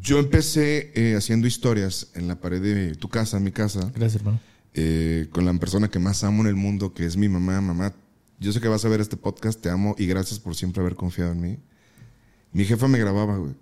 yo 0.00 0.18
empecé 0.18 0.90
eh, 0.94 1.16
haciendo 1.16 1.46
historias 1.46 2.08
en 2.14 2.28
la 2.28 2.40
pared 2.40 2.62
de 2.62 2.94
tu 2.94 3.10
casa, 3.10 3.38
mi 3.40 3.52
casa. 3.52 3.92
Gracias, 3.94 4.16
hermano. 4.16 4.40
Eh, 4.72 5.28
con 5.32 5.44
la 5.44 5.52
persona 5.54 5.90
que 5.90 5.98
más 5.98 6.24
amo 6.24 6.40
en 6.40 6.48
el 6.48 6.56
mundo, 6.56 6.94
que 6.94 7.04
es 7.04 7.18
mi 7.18 7.28
mamá. 7.28 7.60
Mamá, 7.60 7.92
yo 8.40 8.52
sé 8.52 8.60
que 8.62 8.68
vas 8.68 8.86
a 8.86 8.88
ver 8.88 9.02
este 9.02 9.18
podcast, 9.18 9.60
te 9.60 9.68
amo 9.68 9.94
y 9.98 10.06
gracias 10.06 10.40
por 10.40 10.56
siempre 10.56 10.80
haber 10.80 10.96
confiado 10.96 11.32
en 11.32 11.40
mí. 11.42 11.58
Mi 12.56 12.64
jefa 12.64 12.88
me 12.88 12.98
grababa, 12.98 13.36
güey 13.36 13.54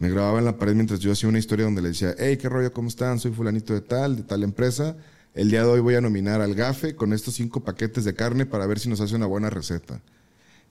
me 0.00 0.08
grababa 0.08 0.38
en 0.38 0.46
la 0.46 0.56
pared 0.56 0.74
mientras 0.74 0.98
yo 0.98 1.12
hacía 1.12 1.28
una 1.28 1.38
historia 1.38 1.66
donde 1.66 1.82
le 1.82 1.88
decía, 1.88 2.14
hey, 2.18 2.38
qué 2.38 2.48
rollo, 2.48 2.72
¿cómo 2.72 2.88
están? 2.88 3.18
Soy 3.18 3.32
fulanito 3.32 3.74
de 3.74 3.82
tal, 3.82 4.16
de 4.16 4.22
tal 4.22 4.42
empresa. 4.42 4.96
El 5.34 5.50
día 5.50 5.62
de 5.62 5.68
hoy 5.68 5.80
voy 5.80 5.94
a 5.94 6.00
nominar 6.00 6.40
al 6.40 6.54
GAFE 6.54 6.96
con 6.96 7.12
estos 7.12 7.34
cinco 7.34 7.62
paquetes 7.62 8.04
de 8.04 8.14
carne 8.14 8.46
para 8.46 8.66
ver 8.66 8.78
si 8.78 8.88
nos 8.88 9.02
hace 9.02 9.14
una 9.14 9.26
buena 9.26 9.50
receta. 9.50 10.00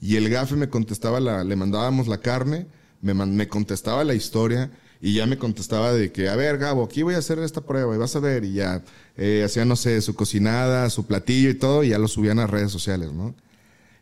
Y 0.02 0.16
el 0.16 0.30
GAFE 0.30 0.56
me 0.56 0.70
contestaba, 0.70 1.20
la, 1.20 1.44
le 1.44 1.56
mandábamos 1.56 2.08
la 2.08 2.18
carne, 2.18 2.66
me, 3.04 3.14
me 3.14 3.48
contestaba 3.48 4.04
la 4.04 4.16
historia 4.16 4.72
y 5.00 5.14
ya 5.14 5.28
me 5.28 5.38
contestaba 5.38 5.94
de 5.94 6.12
que, 6.12 6.28
a 6.28 6.36
ver, 6.36 6.58
Gabo, 6.58 6.84
aquí 6.84 7.04
voy 7.04 7.14
a 7.14 7.20
hacer 7.20 7.38
esta 7.38 7.62
prueba 7.62 7.94
y 7.94 8.00
vas 8.00 8.16
a 8.16 8.20
ver. 8.20 8.46
Y 8.46 8.54
ya 8.54 8.82
eh, 9.16 9.44
hacía, 9.46 9.64
no 9.64 9.76
sé, 9.76 10.02
su 10.02 10.16
cocinada, 10.16 10.90
su 10.90 11.06
platillo 11.06 11.52
y 11.52 11.54
todo, 11.54 11.84
y 11.84 11.90
ya 11.90 12.00
lo 12.00 12.08
subían 12.08 12.40
a 12.40 12.48
redes 12.48 12.72
sociales, 12.72 13.14
¿no? 13.14 13.36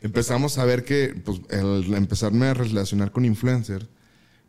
Empezamos 0.08 0.58
a 0.58 0.64
ver 0.64 0.86
que, 0.86 1.22
pues, 1.26 1.42
el 1.50 1.94
empezarme 1.94 2.46
a 2.46 2.54
relacionar 2.54 3.12
con 3.12 3.26
influencers, 3.26 3.88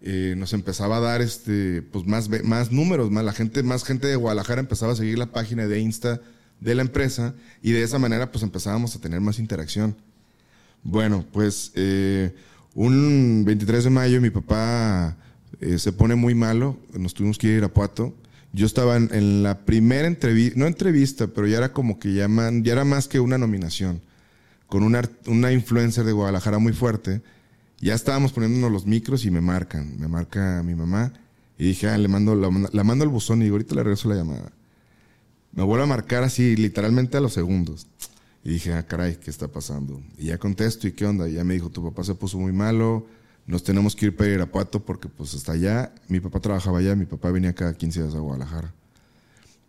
eh, 0.01 0.35
nos 0.37 0.53
empezaba 0.53 0.99
a 0.99 1.01
dar 1.01 1.21
este, 1.21 1.83
pues 1.83 2.07
más, 2.07 2.29
más 2.45 2.71
números, 2.71 3.11
más 3.11 3.25
la 3.25 3.33
gente, 3.33 3.65
más 3.65 3.83
gente 3.83 4.07
de 4.07 4.15
Guadalajara 4.15 4.61
empezaba 4.61 4.93
a 4.93 4.97
seguir 4.97 5.19
la 5.19 5.33
página 5.33 5.67
de 5.67 5.81
Insta 5.81 6.21
de 6.61 6.77
la 6.77 6.83
empresa 6.83 7.35
y 7.61 7.73
de 7.73 7.83
esa 7.83 7.99
manera 7.99 8.31
pues 8.31 8.45
empezábamos 8.45 8.95
a 8.95 9.01
tener 9.01 9.21
más 9.21 9.41
interacción. 9.41 9.97
Bueno, 10.85 11.27
pues 11.33 11.73
eh, 11.75 12.33
un 12.77 13.43
23 13.45 13.83
de 13.83 13.91
mayo 13.91 14.21
mi 14.21 14.31
papá 14.31 15.17
eh, 15.61 15.81
se 15.81 15.93
pone 15.93 16.15
muy 16.15 16.37
malo, 16.37 16.79
nos 16.97 17.15
tuvimos 17.15 17.37
que 17.37 17.49
ir 17.49 17.55
a 17.55 17.57
Irapuato. 17.57 18.15
Yo 18.53 18.67
estaba 18.67 18.97
en, 18.97 19.43
la 19.43 19.59
primera 19.67 20.07
entrevista, 20.07 20.57
no 20.57 20.67
entrevista, 20.69 21.27
pero 21.27 21.49
ya 21.49 21.59
era 21.59 21.73
como 21.73 21.99
que 21.99 22.15
llaman, 22.15 22.63
ya 22.63 22.75
era 22.75 22.85
más 22.85 23.09
que 23.09 23.19
una 23.19 23.37
nominación, 23.37 24.01
con 24.69 24.83
una, 24.83 25.03
una 25.27 25.53
influencer 25.53 26.05
de 26.05 26.13
Guadalajara 26.13 26.59
muy 26.59 26.73
fuerte 26.73 27.23
ya 27.81 27.95
estábamos 27.95 28.33
poniéndonos 28.33 28.73
los 28.73 28.87
micros 28.87 29.25
y 29.25 29.31
me 29.31 29.41
marcan. 29.41 29.99
Me 29.99 30.09
marca 30.09 30.63
mi 30.65 30.75
mamá. 30.75 31.13
Y 31.59 31.65
dije, 31.65 31.89
ah, 31.89 31.99
le 31.99 32.09
mando, 32.09 32.35
la, 32.35 32.85
mando 32.85 33.05
al 33.05 33.11
buzón 33.11 33.41
y 33.41 33.45
digo, 33.45 33.55
ahorita 33.55 33.75
le 33.75 33.83
regreso 33.83 34.09
la 34.09 34.17
llamada. 34.17 34.53
Me 35.53 35.63
vuelve 35.63 35.85
a 35.85 35.87
marcar 35.87 36.23
así, 36.23 36.57
literalmente 36.57 37.17
a 37.17 37.21
los 37.21 37.33
segundos. 37.33 37.87
Y 38.45 38.51
dije, 38.51 38.73
ah, 38.73 38.87
caray, 38.87 39.17
¿qué 39.17 39.31
está 39.31 39.49
pasando? 39.49 40.01
Y 40.17 40.27
ya 40.27 40.39
contesto, 40.39 40.87
¿y 40.87 40.93
qué 40.93 41.07
onda? 41.07 41.29
Y 41.29 41.35
ya 41.35 41.45
me 41.45 41.55
dijo, 41.55 41.69
tu 41.71 41.83
papá 41.83 42.05
se 42.05 42.15
puso 42.15 42.39
muy 42.39 42.53
malo, 42.53 43.07
nos 43.47 43.65
tenemos 43.65 43.97
que 43.97 44.07
ir 44.07 44.17
para 44.17 44.31
Irapuato 44.31 44.85
porque 44.85 45.09
pues 45.09 45.35
hasta 45.35 45.53
allá, 45.53 45.93
mi 46.09 46.21
papá 46.21 46.39
trabajaba 46.39 46.79
allá, 46.79 46.95
mi 46.95 47.07
papá 47.07 47.31
venía 47.33 47.53
cada 47.53 47.75
15 47.75 48.03
días 48.03 48.15
a 48.15 48.19
Guadalajara. 48.19 48.73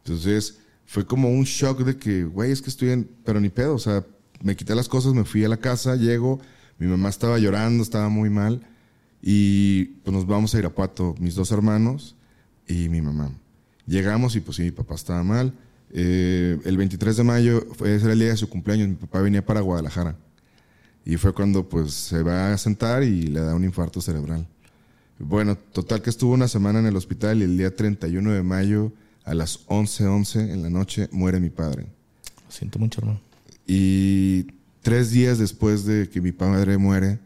Entonces, 0.03 0.59
fue 0.85 1.05
como 1.05 1.31
un 1.31 1.43
shock 1.43 1.79
de 1.79 1.97
que, 1.97 2.23
güey, 2.23 2.51
es 2.51 2.61
que 2.61 2.69
estoy 2.69 2.89
en, 2.89 3.09
pero 3.25 3.39
ni 3.39 3.49
pedo, 3.49 3.73
o 3.73 3.79
sea, 3.79 4.05
me 4.43 4.55
quité 4.55 4.75
las 4.75 4.87
cosas, 4.87 5.13
me 5.13 5.25
fui 5.25 5.43
a 5.43 5.49
la 5.49 5.57
casa, 5.57 5.95
llego, 5.95 6.39
mi 6.77 6.87
mamá 6.87 7.09
estaba 7.09 7.37
llorando, 7.39 7.83
estaba 7.83 8.09
muy 8.09 8.29
mal. 8.29 8.61
Y 9.21 9.85
pues 10.03 10.13
nos 10.13 10.25
vamos 10.25 10.55
a 10.55 10.59
Irapuato, 10.59 11.15
mis 11.19 11.35
dos 11.35 11.51
hermanos 11.51 12.15
y 12.67 12.89
mi 12.89 13.01
mamá. 13.01 13.31
Llegamos 13.85 14.35
y 14.35 14.39
pues 14.39 14.57
sí, 14.57 14.63
mi 14.63 14.71
papá 14.71 14.95
estaba 14.95 15.23
mal. 15.23 15.53
Eh, 15.91 16.57
el 16.63 16.77
23 16.77 17.17
de 17.17 17.23
mayo 17.23 17.67
fue, 17.73 17.95
ese 17.95 18.05
era 18.05 18.13
el 18.13 18.19
día 18.19 18.29
de 18.29 18.37
su 18.37 18.47
cumpleaños, 18.47 18.87
mi 18.87 18.95
papá 18.95 19.21
venía 19.21 19.45
para 19.45 19.61
Guadalajara. 19.61 20.15
Y 21.03 21.17
fue 21.17 21.33
cuando 21.33 21.67
pues 21.67 21.93
se 21.93 22.21
va 22.23 22.53
a 22.53 22.57
sentar 22.57 23.03
y 23.03 23.23
le 23.23 23.41
da 23.41 23.55
un 23.55 23.63
infarto 23.63 23.99
cerebral. 23.99 24.47
Bueno, 25.17 25.57
total 25.57 26.01
que 26.01 26.09
estuvo 26.09 26.33
una 26.33 26.47
semana 26.47 26.79
en 26.79 26.85
el 26.85 26.95
hospital 26.95 27.39
y 27.39 27.43
el 27.43 27.57
día 27.57 27.75
31 27.75 28.31
de 28.31 28.43
mayo 28.43 28.93
a 29.25 29.33
las 29.33 29.65
11:11 29.67 30.07
11 30.07 30.53
en 30.53 30.63
la 30.63 30.69
noche 30.69 31.09
muere 31.11 31.39
mi 31.39 31.49
padre. 31.49 31.87
Lo 32.45 32.51
siento 32.51 32.79
mucho, 32.79 33.01
hermano. 33.01 33.28
Y 33.71 34.47
tres 34.81 35.11
días 35.11 35.37
después 35.37 35.85
de 35.85 36.09
que 36.09 36.21
mi 36.21 36.31
padre 36.31 36.79
muere, 36.79 37.19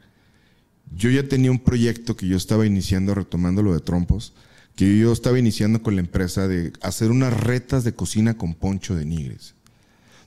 yo 0.94 1.10
ya 1.10 1.26
tenía 1.26 1.50
un 1.50 1.60
proyecto 1.60 2.18
que 2.18 2.28
yo 2.28 2.36
estaba 2.36 2.66
iniciando, 2.66 3.16
retomando 3.16 3.64
lo 3.64 3.74
de 3.74 3.80
trompos, 3.80 4.34
que 4.76 4.98
yo 4.98 5.14
estaba 5.14 5.40
iniciando 5.40 5.82
con 5.82 5.96
la 5.96 6.02
empresa 6.02 6.50
de 6.50 6.74
hacer 6.82 7.12
unas 7.12 7.32
retas 7.40 7.86
de 7.86 7.94
cocina 7.94 8.38
con 8.38 8.56
Poncho 8.56 8.94
de 8.94 9.06
Nigres. 9.06 9.54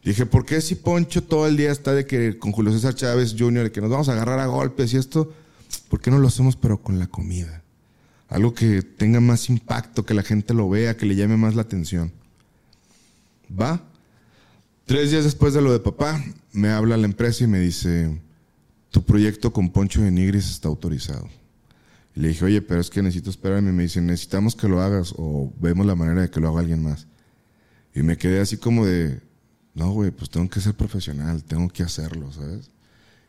Dije, 0.03 0.25
¿por 0.25 0.47
qué 0.47 0.63
si 0.63 0.77
Poncho 0.77 1.23
todo 1.23 1.47
el 1.47 1.59
día 1.59 1.71
está 1.71 1.93
de 1.93 2.07
que 2.07 2.39
con 2.39 2.51
Julio 2.51 2.73
César 2.73 2.95
Chávez 2.95 3.37
Jr., 3.39 3.65
de 3.65 3.73
que 3.73 3.83
nos 3.83 3.91
vamos 3.91 4.09
a 4.09 4.13
agarrar 4.13 4.39
a 4.39 4.47
golpes 4.47 4.95
y 4.95 4.97
esto? 4.97 5.35
¿Por 5.91 6.01
qué 6.01 6.11
no 6.11 6.19
lo 6.19 6.29
hacemos 6.29 6.57
pero 6.57 6.81
con 6.81 6.99
la 6.99 7.09
comida? 7.09 7.63
Algo 8.31 8.55
que 8.55 8.81
tenga 8.81 9.21
más 9.21 9.51
impacto, 9.51 10.07
que 10.07 10.15
la 10.15 10.23
gente 10.23 10.55
lo 10.55 10.67
vea, 10.71 10.97
que 10.97 11.05
le 11.05 11.15
llame 11.15 11.37
más 11.37 11.55
la 11.55 11.61
atención. 11.61 12.11
¿Va? 13.51 13.83
Tres 14.87 15.11
días 15.11 15.25
después 15.25 15.53
de 15.53 15.61
lo 15.61 15.73
de 15.73 15.81
papá, 15.81 16.25
me 16.53 16.69
habla 16.69 16.97
la 16.97 17.07
empresa 17.07 17.43
y 17.43 17.49
me 17.49 17.59
dice, 17.59 18.21
tu 18.93 19.03
proyecto 19.03 19.53
con 19.53 19.71
Poncho 19.71 20.01
de 20.01 20.13
Nigris 20.13 20.49
está 20.49 20.69
autorizado. 20.69 21.29
Y 22.15 22.21
le 22.21 22.29
dije, 22.29 22.45
oye, 22.45 22.63
pero 22.63 22.81
es 22.81 22.89
que 22.89 23.03
necesito 23.03 23.29
esperarme. 23.29 23.71
Y 23.71 23.73
me 23.73 23.83
dice, 23.83 24.01
necesitamos 24.01 24.55
que 24.55 24.69
lo 24.69 24.81
hagas 24.81 25.13
o 25.17 25.53
vemos 25.61 25.87
la 25.87 25.97
manera 25.97 26.23
de 26.23 26.31
que 26.31 26.39
lo 26.39 26.51
haga 26.51 26.61
alguien 26.61 26.85
más. 26.85 27.09
Y 27.97 28.05
me 28.05 28.17
quedé 28.17 28.39
así 28.39 28.59
como 28.59 28.87
de, 28.87 29.21
no, 29.75 29.91
güey, 29.91 30.13
pues 30.13 30.31
tengo 30.31 30.49
que 30.49 30.61
ser 30.61 30.75
profesional, 30.75 31.43
tengo 31.43 31.69
que 31.69 31.83
hacerlo, 31.83 32.31
¿sabes? 32.31 32.71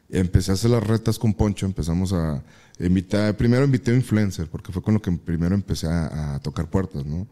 Y 0.10 0.20
empecé 0.20 0.52
a 0.52 0.54
hacer 0.54 0.70
las 0.70 0.86
retas 0.86 1.18
con 1.18 1.34
Poncho, 1.34 1.66
empezamos 1.66 2.14
a 2.14 2.44
invitar, 2.80 3.36
primero 3.36 3.66
invité 3.66 3.90
a 3.90 3.96
influencer, 3.96 4.48
porque 4.48 4.72
fue 4.72 4.84
con 4.84 4.94
lo 4.94 5.02
que 5.02 5.12
primero 5.12 5.56
empecé 5.56 5.88
a, 5.88 6.36
a 6.36 6.40
tocar 6.40 6.70
puertas, 6.70 7.04
¿no? 7.04 7.28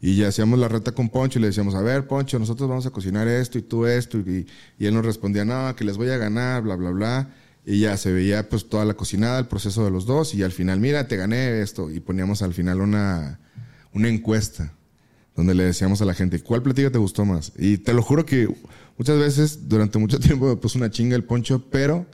Y 0.00 0.16
ya 0.16 0.28
hacíamos 0.28 0.58
la 0.58 0.68
reta 0.68 0.92
con 0.92 1.08
Poncho 1.08 1.38
y 1.38 1.42
le 1.42 1.48
decíamos, 1.48 1.74
a 1.74 1.80
ver, 1.80 2.06
Poncho, 2.06 2.38
nosotros 2.38 2.68
vamos 2.68 2.86
a 2.86 2.90
cocinar 2.90 3.26
esto 3.28 3.58
y 3.58 3.62
tú 3.62 3.86
esto. 3.86 4.18
Y, 4.18 4.46
y 4.78 4.86
él 4.86 4.94
nos 4.94 5.04
respondía, 5.04 5.44
no, 5.44 5.74
que 5.74 5.84
les 5.84 5.96
voy 5.96 6.10
a 6.10 6.18
ganar, 6.18 6.62
bla, 6.62 6.76
bla, 6.76 6.90
bla. 6.90 7.30
Y 7.64 7.80
ya 7.80 7.96
se 7.96 8.12
veía 8.12 8.48
pues 8.48 8.68
toda 8.68 8.84
la 8.84 8.94
cocinada, 8.94 9.38
el 9.38 9.46
proceso 9.46 9.84
de 9.84 9.90
los 9.90 10.06
dos. 10.06 10.34
Y 10.34 10.42
al 10.42 10.52
final, 10.52 10.80
mira, 10.80 11.08
te 11.08 11.16
gané 11.16 11.62
esto. 11.62 11.90
Y 11.90 12.00
poníamos 12.00 12.42
al 12.42 12.52
final 12.52 12.80
una, 12.80 13.40
una 13.92 14.08
encuesta 14.08 14.72
donde 15.34 15.54
le 15.54 15.64
decíamos 15.64 16.00
a 16.00 16.04
la 16.04 16.14
gente, 16.14 16.40
¿cuál 16.40 16.62
platillo 16.62 16.90
te 16.90 16.98
gustó 16.98 17.24
más? 17.24 17.52
Y 17.58 17.78
te 17.78 17.92
lo 17.92 18.02
juro 18.02 18.24
que 18.24 18.48
muchas 18.96 19.18
veces, 19.18 19.68
durante 19.68 19.98
mucho 19.98 20.18
tiempo, 20.20 20.46
me 20.46 20.56
puso 20.56 20.78
una 20.78 20.90
chinga 20.90 21.16
el 21.16 21.24
Poncho, 21.24 21.64
pero 21.70 22.06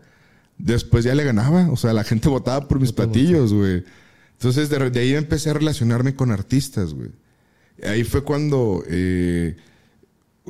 después 0.57 1.05
ya 1.05 1.15
le 1.15 1.25
ganaba. 1.25 1.69
O 1.71 1.77
sea, 1.77 1.93
la 1.93 2.05
gente 2.05 2.29
votaba 2.29 2.69
por 2.69 2.81
mis 2.81 2.93
platillos, 2.93 3.53
güey. 3.53 3.85
Entonces, 4.33 4.71
de, 4.71 4.91
de 4.91 5.01
ahí 5.01 5.15
empecé 5.15 5.51
a 5.51 5.55
relacionarme 5.55 6.15
con 6.15 6.31
artistas, 6.31 6.95
güey. 6.95 7.11
Ahí 7.85 8.05
fue 8.05 8.23
cuando, 8.23 8.85
eh, 8.89 9.57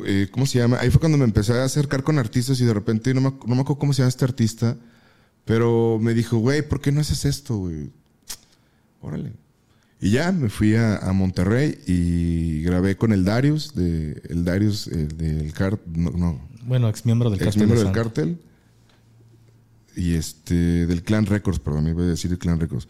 eh, 0.04 0.28
¿cómo 0.30 0.46
se 0.46 0.58
llama? 0.58 0.78
Ahí 0.80 0.90
fue 0.90 1.00
cuando 1.00 1.18
me 1.18 1.24
empecé 1.24 1.52
a 1.52 1.64
acercar 1.64 2.02
con 2.02 2.18
artistas 2.18 2.60
y 2.60 2.64
de 2.64 2.74
repente, 2.74 3.14
no 3.14 3.20
me, 3.20 3.30
no 3.46 3.54
me 3.54 3.60
acuerdo 3.62 3.78
cómo 3.78 3.92
se 3.92 3.98
llama 4.02 4.08
este 4.08 4.24
artista, 4.24 4.76
pero 5.44 5.98
me 6.00 6.14
dijo, 6.14 6.38
güey, 6.38 6.62
¿por 6.66 6.80
qué 6.80 6.92
no 6.92 7.00
haces 7.00 7.24
esto, 7.24 7.56
güey? 7.56 7.90
Órale. 9.00 9.32
Y 10.00 10.10
ya 10.10 10.32
me 10.32 10.48
fui 10.48 10.74
a, 10.74 10.96
a, 10.96 11.12
Monterrey 11.12 11.78
y 11.86 12.62
grabé 12.62 12.96
con 12.96 13.12
el 13.12 13.24
Darius, 13.24 13.74
de, 13.74 14.20
el 14.28 14.44
Darius 14.44 14.88
eh, 14.88 15.06
del 15.06 15.52
cártel, 15.52 15.92
no, 15.94 16.10
no, 16.10 16.40
Bueno, 16.64 16.88
ex 16.88 17.06
miembro 17.06 17.30
del 17.30 17.38
ex 17.38 17.44
cártel. 17.44 17.60
miembro 17.60 17.78
de 17.78 17.84
del 17.84 17.94
cártel. 17.94 18.38
Y 19.94 20.14
este, 20.14 20.86
del 20.86 21.02
Clan 21.04 21.26
Records, 21.26 21.60
perdón, 21.60 21.86
iba 21.86 22.02
a 22.02 22.06
decir 22.06 22.32
el 22.32 22.38
Clan 22.38 22.58
Records. 22.58 22.88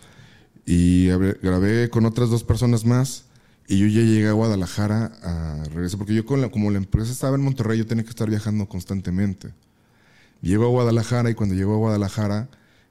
Y 0.65 1.09
grabé 1.09 1.91
con 1.91 2.07
otras 2.07 2.31
dos 2.31 2.45
personas 2.45 2.87
más. 2.87 3.25
Y 3.69 3.79
yo 3.79 3.87
ya 3.87 4.01
llegué 4.03 4.29
a 4.29 4.33
Guadalajara 4.33 5.13
a 5.23 5.65
regresar, 5.73 5.99
porque 5.99 6.15
yo 6.15 6.27
con 6.27 6.41
la- 6.41 6.49
como 6.51 6.71
la 6.71 6.79
empresa 6.79 7.11
estaba 7.13 7.37
en 7.37 7.43
Monterrey, 7.43 7.79
yo 7.79 7.87
tenía 7.87 8.05
que 8.05 8.11
estar 8.11 8.29
viajando 8.29 8.67
constantemente. 8.69 9.49
Llego 10.43 10.65
a 10.65 10.69
Guadalajara 10.69 11.31
y 11.31 11.35
cuando 11.35 11.55
llego 11.55 11.75
a 11.75 11.79
Guadalajara, 11.79 12.49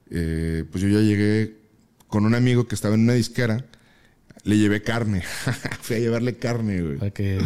eh, 0.10 0.64
pues 0.72 0.82
yo 0.82 0.90
ya 0.90 1.00
llegué 1.02 1.58
con 2.08 2.26
un 2.26 2.36
amigo 2.36 2.68
que 2.68 2.76
estaba 2.76 2.96
en 2.96 3.02
una 3.02 3.14
disquera, 3.14 3.66
le 4.44 4.58
llevé 4.58 4.82
carne. 4.82 5.22
Fui 5.82 5.98
a 5.98 6.00
llevarle 6.00 6.38
carne, 6.38 6.82
güey. 6.82 6.98
Para 6.98 7.12
que 7.12 7.40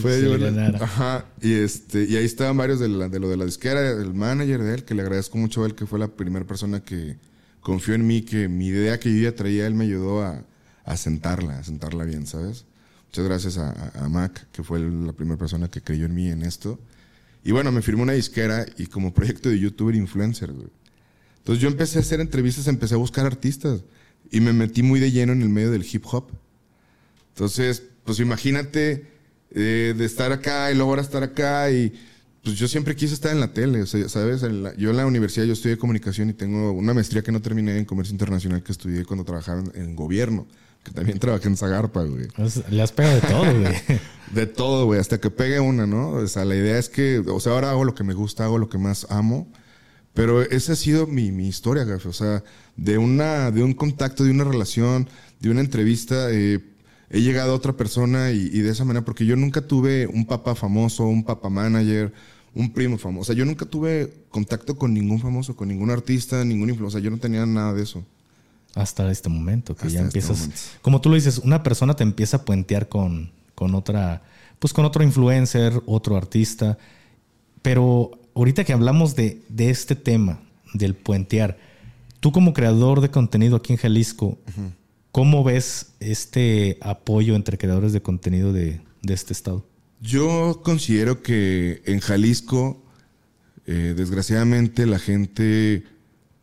Fue 0.00 0.20
se 0.20 0.22
yo, 0.24 0.36
le 0.38 0.50
ganara. 0.50 0.78
Ajá. 0.82 1.24
Y 1.42 1.52
este, 1.54 2.04
y 2.04 2.16
ahí 2.16 2.24
estaban 2.24 2.56
varios 2.56 2.78
de, 2.80 2.88
la- 2.88 3.08
de 3.08 3.18
lo 3.18 3.28
de 3.28 3.36
la 3.36 3.44
disquera, 3.44 3.90
el 3.90 4.14
manager 4.14 4.62
de 4.62 4.74
él, 4.74 4.84
que 4.84 4.94
le 4.94 5.02
agradezco 5.02 5.36
mucho 5.36 5.64
a 5.64 5.66
él, 5.66 5.74
que 5.74 5.86
fue 5.86 5.98
la 5.98 6.08
primera 6.08 6.46
persona 6.46 6.80
que 6.80 7.16
confió 7.60 7.94
en 7.94 8.06
mí, 8.06 8.22
que 8.22 8.48
mi 8.48 8.68
idea 8.68 8.98
que 9.00 9.12
yo 9.14 9.20
ya 9.28 9.34
traía, 9.34 9.66
él 9.66 9.74
me 9.74 9.84
ayudó 9.84 10.22
a, 10.22 10.44
a 10.86 10.96
sentarla, 10.96 11.58
a 11.58 11.64
sentarla 11.64 12.04
bien, 12.04 12.26
¿sabes? 12.26 12.64
Muchas 13.08 13.24
gracias 13.26 13.58
a, 13.58 13.90
a- 14.02 14.08
Mac, 14.08 14.46
que 14.52 14.62
fue 14.64 14.78
la 14.80 15.12
primera 15.12 15.36
persona 15.36 15.68
que 15.68 15.80
creyó 15.82 16.06
en 16.06 16.14
mí 16.14 16.28
en 16.28 16.42
esto. 16.42 16.78
Y 17.44 17.52
bueno, 17.52 17.70
me 17.72 17.82
firmó 17.82 18.02
una 18.02 18.12
disquera 18.14 18.64
y 18.78 18.86
como 18.86 19.12
proyecto 19.14 19.48
de 19.50 19.58
youtuber 19.58 19.94
influencer, 19.94 20.52
güey. 20.52 20.68
Entonces 21.38 21.62
yo 21.62 21.68
empecé 21.68 21.98
a 21.98 22.00
hacer 22.00 22.20
entrevistas, 22.20 22.66
empecé 22.66 22.94
a 22.94 22.98
buscar 22.98 23.26
artistas 23.26 23.82
y 24.32 24.40
me 24.40 24.52
metí 24.52 24.82
muy 24.82 24.98
de 24.98 25.12
lleno 25.12 25.32
en 25.32 25.42
el 25.42 25.48
medio 25.48 25.70
del 25.70 25.86
hip 25.90 26.04
hop. 26.10 26.26
Entonces, 27.34 27.82
pues 28.04 28.18
imagínate 28.20 29.06
eh, 29.50 29.94
de 29.96 30.04
estar 30.04 30.32
acá 30.32 30.70
y 30.72 30.74
luego 30.74 30.90
ahora 30.90 31.02
estar 31.02 31.22
acá 31.22 31.70
y 31.70 31.92
pues 32.42 32.56
yo 32.56 32.68
siempre 32.68 32.94
quise 32.96 33.14
estar 33.14 33.32
en 33.32 33.40
la 33.40 33.52
tele, 33.52 33.82
o 33.82 33.86
sea, 33.86 34.08
¿sabes? 34.08 34.42
En 34.42 34.62
la- 34.64 34.76
yo 34.76 34.90
en 34.90 34.96
la 34.96 35.06
universidad 35.06 35.44
yo 35.46 35.52
estudié 35.52 35.76
comunicación 35.78 36.30
y 36.30 36.32
tengo 36.32 36.72
una 36.72 36.94
maestría 36.94 37.22
que 37.22 37.32
no 37.32 37.40
terminé 37.42 37.76
en 37.78 37.84
comercio 37.84 38.12
internacional 38.12 38.62
que 38.62 38.72
estudié 38.72 39.04
cuando 39.04 39.24
trabajaba 39.24 39.60
en, 39.74 39.82
en 39.82 39.96
gobierno, 39.96 40.46
que 40.86 40.92
también 40.92 41.18
trabajé 41.18 41.48
en 41.48 41.56
Zagarpa, 41.56 42.04
güey. 42.04 42.28
Le 42.70 42.82
has 42.82 42.92
pegado 42.92 43.16
de 43.16 43.20
todo, 43.20 43.60
güey. 43.60 43.74
De 44.32 44.46
todo, 44.46 44.86
güey, 44.86 44.98
hasta 44.98 45.20
que 45.20 45.30
pegue 45.30 45.60
una, 45.60 45.86
¿no? 45.86 46.10
O 46.10 46.26
sea, 46.26 46.44
la 46.44 46.56
idea 46.56 46.78
es 46.78 46.88
que, 46.88 47.20
o 47.20 47.38
sea, 47.38 47.52
ahora 47.52 47.70
hago 47.70 47.84
lo 47.84 47.94
que 47.94 48.02
me 48.02 48.12
gusta, 48.12 48.44
hago 48.44 48.58
lo 48.58 48.68
que 48.68 48.76
más 48.76 49.06
amo. 49.08 49.46
Pero 50.14 50.42
esa 50.42 50.72
ha 50.72 50.76
sido 50.76 51.06
mi, 51.06 51.30
mi 51.30 51.46
historia, 51.46 51.84
gafe. 51.84 52.08
O 52.08 52.12
sea, 52.12 52.42
de, 52.76 52.98
una, 52.98 53.52
de 53.52 53.62
un 53.62 53.72
contacto, 53.72 54.24
de 54.24 54.32
una 54.32 54.42
relación, 54.42 55.08
de 55.38 55.50
una 55.50 55.60
entrevista, 55.60 56.28
eh, 56.32 56.60
he 57.08 57.20
llegado 57.20 57.52
a 57.52 57.54
otra 57.54 57.76
persona 57.76 58.32
y, 58.32 58.50
y 58.52 58.60
de 58.60 58.70
esa 58.70 58.84
manera, 58.84 59.04
porque 59.04 59.26
yo 59.26 59.36
nunca 59.36 59.60
tuve 59.60 60.08
un 60.08 60.26
papá 60.26 60.56
famoso, 60.56 61.04
un 61.04 61.24
papá 61.24 61.48
manager, 61.48 62.12
un 62.54 62.72
primo 62.72 62.98
famoso. 62.98 63.20
O 63.20 63.24
sea, 63.26 63.34
yo 63.36 63.44
nunca 63.44 63.64
tuve 63.64 64.12
contacto 64.30 64.76
con 64.76 64.92
ningún 64.92 65.20
famoso, 65.20 65.54
con 65.54 65.68
ningún 65.68 65.90
artista, 65.90 66.44
ningún 66.44 66.70
influencer. 66.70 66.98
O 66.98 67.00
sea, 67.00 67.04
yo 67.04 67.10
no 67.10 67.18
tenía 67.18 67.46
nada 67.46 67.74
de 67.74 67.82
eso. 67.84 68.04
Hasta 68.76 69.10
este 69.10 69.28
momento, 69.30 69.74
que 69.74 69.86
Hasta 69.86 70.00
ya 70.00 70.06
este 70.06 70.18
empiezas. 70.20 70.76
como 70.82 71.00
tú 71.00 71.08
lo 71.08 71.14
dices, 71.16 71.38
una 71.38 71.62
persona 71.62 71.96
te 71.96 72.02
empieza 72.04 72.36
a 72.36 72.44
puentear 72.44 72.88
con, 72.88 73.32
con 73.54 73.74
otra, 73.74 74.22
pues 74.58 74.72
con 74.72 74.84
otro 74.84 75.02
influencer, 75.02 75.82
otro 75.86 76.16
artista. 76.16 76.76
Pero 77.62 78.12
ahorita 78.34 78.64
que 78.64 78.74
hablamos 78.74 79.16
de, 79.16 79.42
de 79.48 79.70
este 79.70 79.96
tema, 79.96 80.40
del 80.74 80.94
puentear, 80.94 81.56
tú 82.20 82.32
como 82.32 82.52
creador 82.52 83.00
de 83.00 83.10
contenido 83.10 83.56
aquí 83.56 83.72
en 83.72 83.78
Jalisco, 83.78 84.38
¿cómo 85.10 85.42
ves 85.42 85.94
este 85.98 86.76
apoyo 86.82 87.34
entre 87.34 87.56
creadores 87.56 87.94
de 87.94 88.02
contenido 88.02 88.52
de, 88.52 88.82
de 89.02 89.14
este 89.14 89.32
estado? 89.32 89.64
Yo 90.02 90.60
considero 90.62 91.22
que 91.22 91.82
en 91.86 92.00
Jalisco, 92.00 92.82
eh, 93.66 93.94
desgraciadamente, 93.96 94.84
la 94.84 94.98
gente 94.98 95.84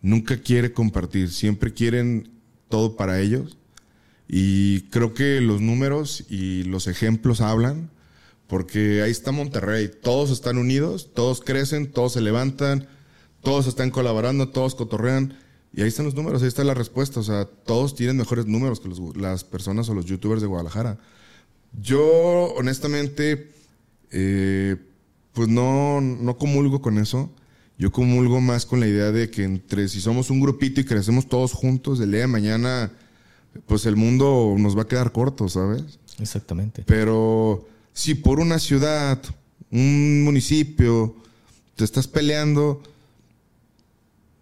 nunca 0.03 0.37
quiere 0.37 0.73
compartir, 0.73 1.31
siempre 1.31 1.73
quieren 1.73 2.29
todo 2.69 2.95
para 2.95 3.19
ellos. 3.19 3.57
Y 4.27 4.81
creo 4.89 5.15
que 5.15 5.41
los 5.41 5.61
números 5.61 6.25
y 6.29 6.63
los 6.63 6.85
ejemplos 6.87 7.41
hablan, 7.41 7.89
porque 8.47 9.01
ahí 9.01 9.11
está 9.11 9.31
Monterrey, 9.31 9.89
todos 10.01 10.29
están 10.29 10.57
unidos, 10.59 11.09
todos 11.15 11.41
crecen, 11.41 11.91
todos 11.91 12.13
se 12.13 12.21
levantan, 12.21 12.87
todos 13.41 13.65
están 13.65 13.89
colaborando, 13.89 14.49
todos 14.49 14.75
cotorrean. 14.75 15.37
Y 15.75 15.81
ahí 15.81 15.87
están 15.87 16.05
los 16.05 16.13
números, 16.13 16.43
ahí 16.43 16.47
está 16.47 16.63
la 16.63 16.75
respuesta. 16.75 17.19
O 17.19 17.23
sea, 17.23 17.45
todos 17.45 17.95
tienen 17.95 18.17
mejores 18.17 18.45
números 18.45 18.79
que 18.79 18.89
las 19.15 19.43
personas 19.43 19.89
o 19.89 19.95
los 19.95 20.05
youtubers 20.05 20.41
de 20.41 20.47
Guadalajara. 20.47 20.99
Yo, 21.81 22.53
honestamente, 22.55 23.51
eh, 24.11 24.75
pues 25.33 25.47
no, 25.47 25.99
no 26.01 26.37
comulgo 26.37 26.81
con 26.81 26.99
eso. 26.99 27.31
Yo 27.83 27.91
comulgo 27.91 28.39
más 28.39 28.65
con 28.65 28.79
la 28.79 28.87
idea 28.87 29.11
de 29.11 29.29
que 29.29 29.43
entre 29.43 29.89
si 29.89 29.99
somos 29.99 30.29
un 30.29 30.39
grupito 30.39 30.79
y 30.79 30.85
crecemos 30.85 31.27
todos 31.27 31.51
juntos, 31.51 31.99
el 31.99 32.11
día 32.11 32.21
de 32.21 32.27
mañana, 32.27 32.93
pues 33.65 33.85
el 33.85 33.97
mundo 33.97 34.55
nos 34.57 34.77
va 34.77 34.83
a 34.83 34.87
quedar 34.87 35.11
corto, 35.11 35.49
¿sabes? 35.49 35.99
Exactamente. 36.17 36.85
Pero 36.87 37.67
si 37.91 38.15
por 38.15 38.39
una 38.39 38.57
ciudad, 38.59 39.21
un 39.69 40.23
municipio, 40.23 41.13
te 41.75 41.83
estás 41.83 42.07
peleando, 42.07 42.81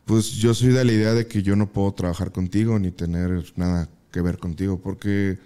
pues 0.05 0.33
yo 0.33 0.53
soy 0.53 0.69
de 0.69 0.85
la 0.85 0.91
idea 0.91 1.15
de 1.15 1.25
que 1.25 1.41
yo 1.41 1.55
no 1.55 1.65
puedo 1.65 1.91
trabajar 1.95 2.31
contigo 2.31 2.77
ni 2.77 2.91
tener 2.91 3.51
nada 3.55 3.89
que 4.11 4.21
ver 4.21 4.37
contigo, 4.37 4.79
porque 4.79 5.39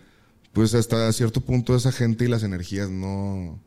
pues 0.51 0.73
hasta 0.73 1.13
cierto 1.13 1.39
punto 1.39 1.73
esa 1.73 1.93
gente 1.93 2.25
y 2.25 2.27
las 2.27 2.43
energías 2.43 2.89
no, 2.89 3.57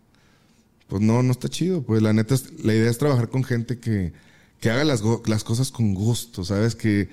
pues 0.88 1.02
no, 1.02 1.22
no 1.22 1.32
está 1.32 1.48
chido. 1.48 1.82
Pues 1.82 2.02
la 2.02 2.12
neta, 2.12 2.34
es- 2.34 2.62
la 2.64 2.74
idea 2.74 2.90
es 2.90 2.98
trabajar 2.98 3.28
con 3.28 3.44
gente 3.44 3.78
que, 3.78 4.12
que 4.60 4.70
haga 4.70 4.84
las, 4.84 5.02
las 5.26 5.44
cosas 5.44 5.70
con 5.70 5.94
gusto, 5.94 6.44
¿sabes? 6.44 6.74
Que 6.74 7.08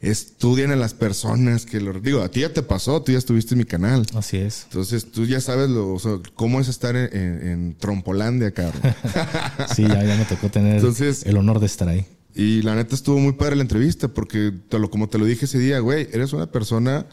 estudien 0.00 0.70
a 0.72 0.76
las 0.76 0.92
personas, 0.94 1.64
que 1.64 1.80
lo 1.80 1.92
digo, 2.00 2.22
a 2.22 2.28
ti 2.30 2.40
ya 2.40 2.52
te 2.52 2.62
pasó, 2.62 3.02
tú 3.02 3.12
ya 3.12 3.18
estuviste 3.18 3.54
en 3.54 3.58
mi 3.58 3.64
canal. 3.64 4.06
Así 4.14 4.36
es. 4.36 4.64
Entonces 4.64 5.10
tú 5.10 5.24
ya 5.24 5.40
sabes 5.40 5.70
lo, 5.70 5.94
o 5.94 5.98
sea, 5.98 6.18
cómo 6.34 6.60
es 6.60 6.68
estar 6.68 6.94
en, 6.96 7.08
en- 7.16 7.48
en 7.48 7.74
Trompolandia, 7.78 8.50
cabrón. 8.52 8.82
Sí, 9.74 9.82
ya, 9.82 10.04
ya 10.04 10.16
me 10.16 10.24
tocó 10.26 10.48
tener 10.50 10.76
Entonces- 10.76 11.24
el 11.24 11.36
honor 11.38 11.60
de 11.60 11.66
estar 11.66 11.88
ahí. 11.88 12.06
y 12.34 12.60
la 12.62 12.74
neta 12.74 12.94
estuvo 12.94 13.18
muy 13.18 13.32
padre 13.32 13.56
la 13.56 13.62
entrevista 13.62 14.08
porque, 14.08 14.52
te 14.68 14.78
lo, 14.78 14.90
como 14.90 15.08
te 15.08 15.18
lo 15.18 15.24
dije 15.24 15.46
ese 15.46 15.58
día, 15.58 15.78
güey, 15.80 16.08
eres 16.12 16.32
una 16.34 16.52
persona 16.52 17.06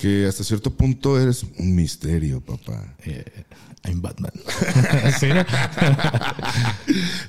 que 0.00 0.26
hasta 0.26 0.44
cierto 0.44 0.70
punto 0.70 1.20
eres 1.20 1.44
un 1.58 1.74
misterio, 1.74 2.40
papá. 2.40 2.94
Eh, 3.04 3.24
I'm 3.84 4.00
Batman. 4.00 4.32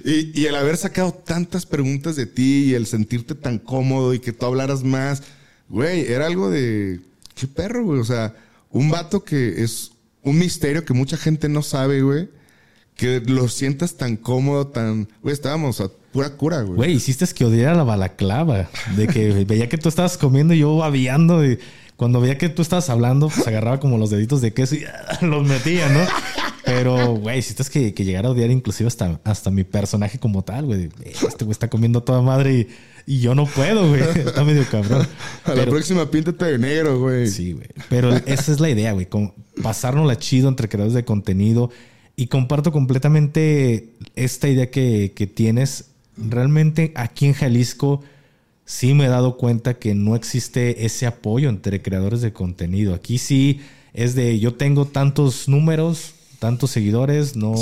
Y, 0.03 0.41
y 0.41 0.47
el 0.47 0.55
haber 0.55 0.77
sacado 0.77 1.11
tantas 1.11 1.67
preguntas 1.67 2.15
de 2.15 2.25
ti 2.25 2.65
y 2.65 2.73
el 2.73 2.87
sentirte 2.87 3.35
tan 3.35 3.59
cómodo 3.59 4.15
y 4.15 4.19
que 4.19 4.33
tú 4.33 4.47
hablaras 4.47 4.83
más, 4.83 5.21
güey, 5.69 6.11
era 6.11 6.25
algo 6.25 6.49
de... 6.49 7.01
¿Qué 7.35 7.45
perro, 7.45 7.83
güey? 7.83 7.99
O 7.99 8.03
sea, 8.03 8.33
un 8.71 8.89
vato 8.89 9.23
que 9.23 9.61
es 9.61 9.91
un 10.23 10.39
misterio 10.39 10.83
que 10.83 10.93
mucha 10.93 11.17
gente 11.17 11.49
no 11.49 11.61
sabe, 11.61 12.01
güey. 12.01 12.29
Que 12.95 13.19
lo 13.19 13.47
sientas 13.47 13.95
tan 13.95 14.17
cómodo, 14.17 14.67
tan... 14.67 15.07
Güey, 15.21 15.33
estábamos 15.33 15.79
a 15.81 15.89
pura 16.11 16.31
cura, 16.31 16.61
güey. 16.63 16.75
Güey, 16.75 16.91
hiciste 16.93 17.25
que 17.27 17.45
odiara 17.45 17.75
la 17.75 17.83
balaclava. 17.83 18.69
De 18.95 19.07
que 19.07 19.45
veía 19.45 19.69
que 19.69 19.77
tú 19.77 19.89
estabas 19.89 20.17
comiendo 20.17 20.55
y 20.55 20.59
yo 20.59 20.75
babeando. 20.77 21.45
Y 21.45 21.59
cuando 22.01 22.19
veía 22.19 22.35
que 22.35 22.49
tú 22.49 22.63
estabas 22.63 22.89
hablando, 22.89 23.29
pues 23.29 23.47
agarraba 23.47 23.79
como 23.79 23.99
los 23.99 24.09
deditos 24.09 24.41
de 24.41 24.55
queso 24.55 24.73
y 24.73 24.85
los 25.21 25.47
metía, 25.47 25.87
¿no? 25.87 25.99
Pero, 26.65 27.13
güey, 27.13 27.37
hiciste 27.37 27.63
que, 27.71 27.93
que 27.93 28.03
llegara 28.03 28.27
a 28.27 28.31
odiar 28.31 28.49
inclusive 28.49 28.87
hasta, 28.87 29.21
hasta 29.23 29.51
mi 29.51 29.63
personaje 29.63 30.17
como 30.17 30.43
tal, 30.43 30.65
güey. 30.65 30.89
Este 31.03 31.45
güey 31.45 31.51
está 31.51 31.69
comiendo 31.69 32.01
toda 32.01 32.23
madre 32.23 32.53
y 32.53 32.67
y 33.05 33.19
yo 33.19 33.35
no 33.35 33.45
puedo, 33.45 33.87
güey. 33.87 34.01
Está 34.15 34.43
medio 34.43 34.65
cabrón. 34.67 35.07
A 35.45 35.53
la 35.53 35.65
próxima 35.65 36.09
píntate 36.09 36.45
de 36.45 36.57
negro, 36.57 36.99
güey. 36.99 37.27
Sí, 37.27 37.53
güey. 37.53 37.67
Pero 37.87 38.15
esa 38.15 38.51
es 38.51 38.59
la 38.59 38.71
idea, 38.71 38.93
güey. 38.93 39.07
Pasárnosla 39.61 40.17
chido 40.17 40.49
entre 40.49 40.69
creadores 40.69 40.95
de 40.95 41.05
contenido. 41.05 41.69
Y 42.15 42.27
comparto 42.27 42.71
completamente 42.71 43.93
esta 44.15 44.49
idea 44.49 44.71
que, 44.71 45.13
que 45.15 45.27
tienes. 45.27 45.91
Realmente 46.17 46.93
aquí 46.95 47.27
en 47.27 47.33
Jalisco 47.33 48.01
sí 48.71 48.93
me 48.93 49.05
he 49.05 49.09
dado 49.09 49.35
cuenta 49.35 49.73
que 49.73 49.93
no 49.95 50.15
existe 50.15 50.85
ese 50.85 51.05
apoyo 51.05 51.49
entre 51.49 51.81
creadores 51.81 52.21
de 52.21 52.31
contenido. 52.31 52.93
Aquí 52.93 53.17
sí 53.17 53.59
es 53.93 54.15
de 54.15 54.39
yo 54.39 54.53
tengo 54.53 54.85
tantos 54.85 55.49
números, 55.49 56.13
tantos 56.39 56.71
seguidores, 56.71 57.35
no 57.35 57.53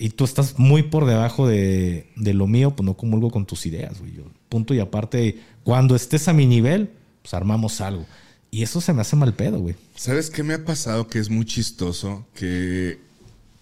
y 0.00 0.10
tú 0.10 0.24
estás 0.24 0.58
muy 0.58 0.82
por 0.82 1.06
debajo 1.06 1.46
de, 1.46 2.08
lo 2.16 2.48
mío, 2.48 2.74
pues 2.74 2.84
no 2.84 2.96
comulgo 2.96 3.30
con 3.30 3.46
tus 3.46 3.66
ideas, 3.66 4.00
güey. 4.00 4.14
punto 4.48 4.74
y 4.74 4.80
aparte, 4.80 5.38
cuando 5.62 5.94
estés 5.94 6.26
a 6.26 6.32
mi 6.32 6.44
nivel, 6.44 6.90
pues 7.22 7.34
armamos 7.34 7.80
algo. 7.80 8.04
Y 8.50 8.64
eso 8.64 8.80
se 8.80 8.92
me 8.92 9.02
hace 9.02 9.14
mal 9.14 9.32
pedo, 9.34 9.60
güey. 9.60 9.76
¿Sabes 9.94 10.28
qué 10.28 10.42
me 10.42 10.54
ha 10.54 10.64
pasado 10.64 11.06
que 11.06 11.20
es 11.20 11.30
muy 11.30 11.44
chistoso? 11.44 12.26
Que 12.34 12.98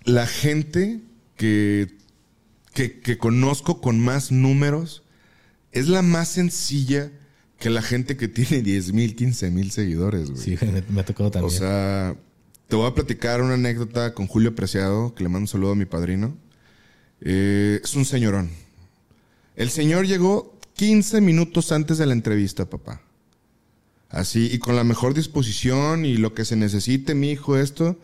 la 0.05 0.27
gente 0.27 1.01
que, 1.37 1.89
que, 2.73 3.19
conozco 3.19 3.83
con 3.83 4.01
más 4.01 4.33
números 4.33 5.03
es 5.73 5.89
la 5.89 6.03
más 6.03 6.29
sencilla 6.29 7.11
que 7.59 7.71
la 7.71 7.83
gente 7.83 8.17
que 8.17 8.27
tiene 8.27 8.62
10 8.62 8.93
mil, 8.93 9.15
15 9.15 9.50
mil 9.50 9.71
seguidores, 9.71 10.31
güey. 10.31 10.43
Sí, 10.43 10.59
me, 10.89 11.00
ha 11.00 11.05
tocado 11.05 11.31
también. 11.31 11.55
O 11.55 11.57
sea, 11.57 12.17
te 12.69 12.77
voy 12.77 12.87
a 12.87 12.95
platicar 12.95 13.43
una 13.43 13.55
anécdota 13.55 14.15
con 14.15 14.27
Julio 14.27 14.55
Preciado, 14.55 15.15
que 15.15 15.23
le 15.23 15.29
mando 15.29 15.45
un 15.45 15.49
saludo 15.49 15.73
a 15.73 15.77
mi 15.77 15.85
padrino. 15.85 16.37
Eh, 17.21 17.81
es 17.85 17.95
un 17.95 18.05
señorón. 18.05 18.50
El 19.57 19.71
señor 19.71 20.07
llegó 20.07 20.59
15 20.75 21.21
minutos 21.21 21.71
antes 21.73 21.99
de 21.99 22.07
la 22.07 22.15
entrevista, 22.15 22.69
papá. 22.69 23.03
Así, 24.09 24.49
y 24.50 24.59
con 24.59 24.75
la 24.75 24.83
mejor 24.83 25.15
disposición 25.15 26.05
y 26.05 26.17
lo 26.17 26.35
que 26.35 26.45
se 26.45 26.57
necesite, 26.57 27.15
mi 27.15 27.31
hijo, 27.31 27.57
esto. 27.57 27.99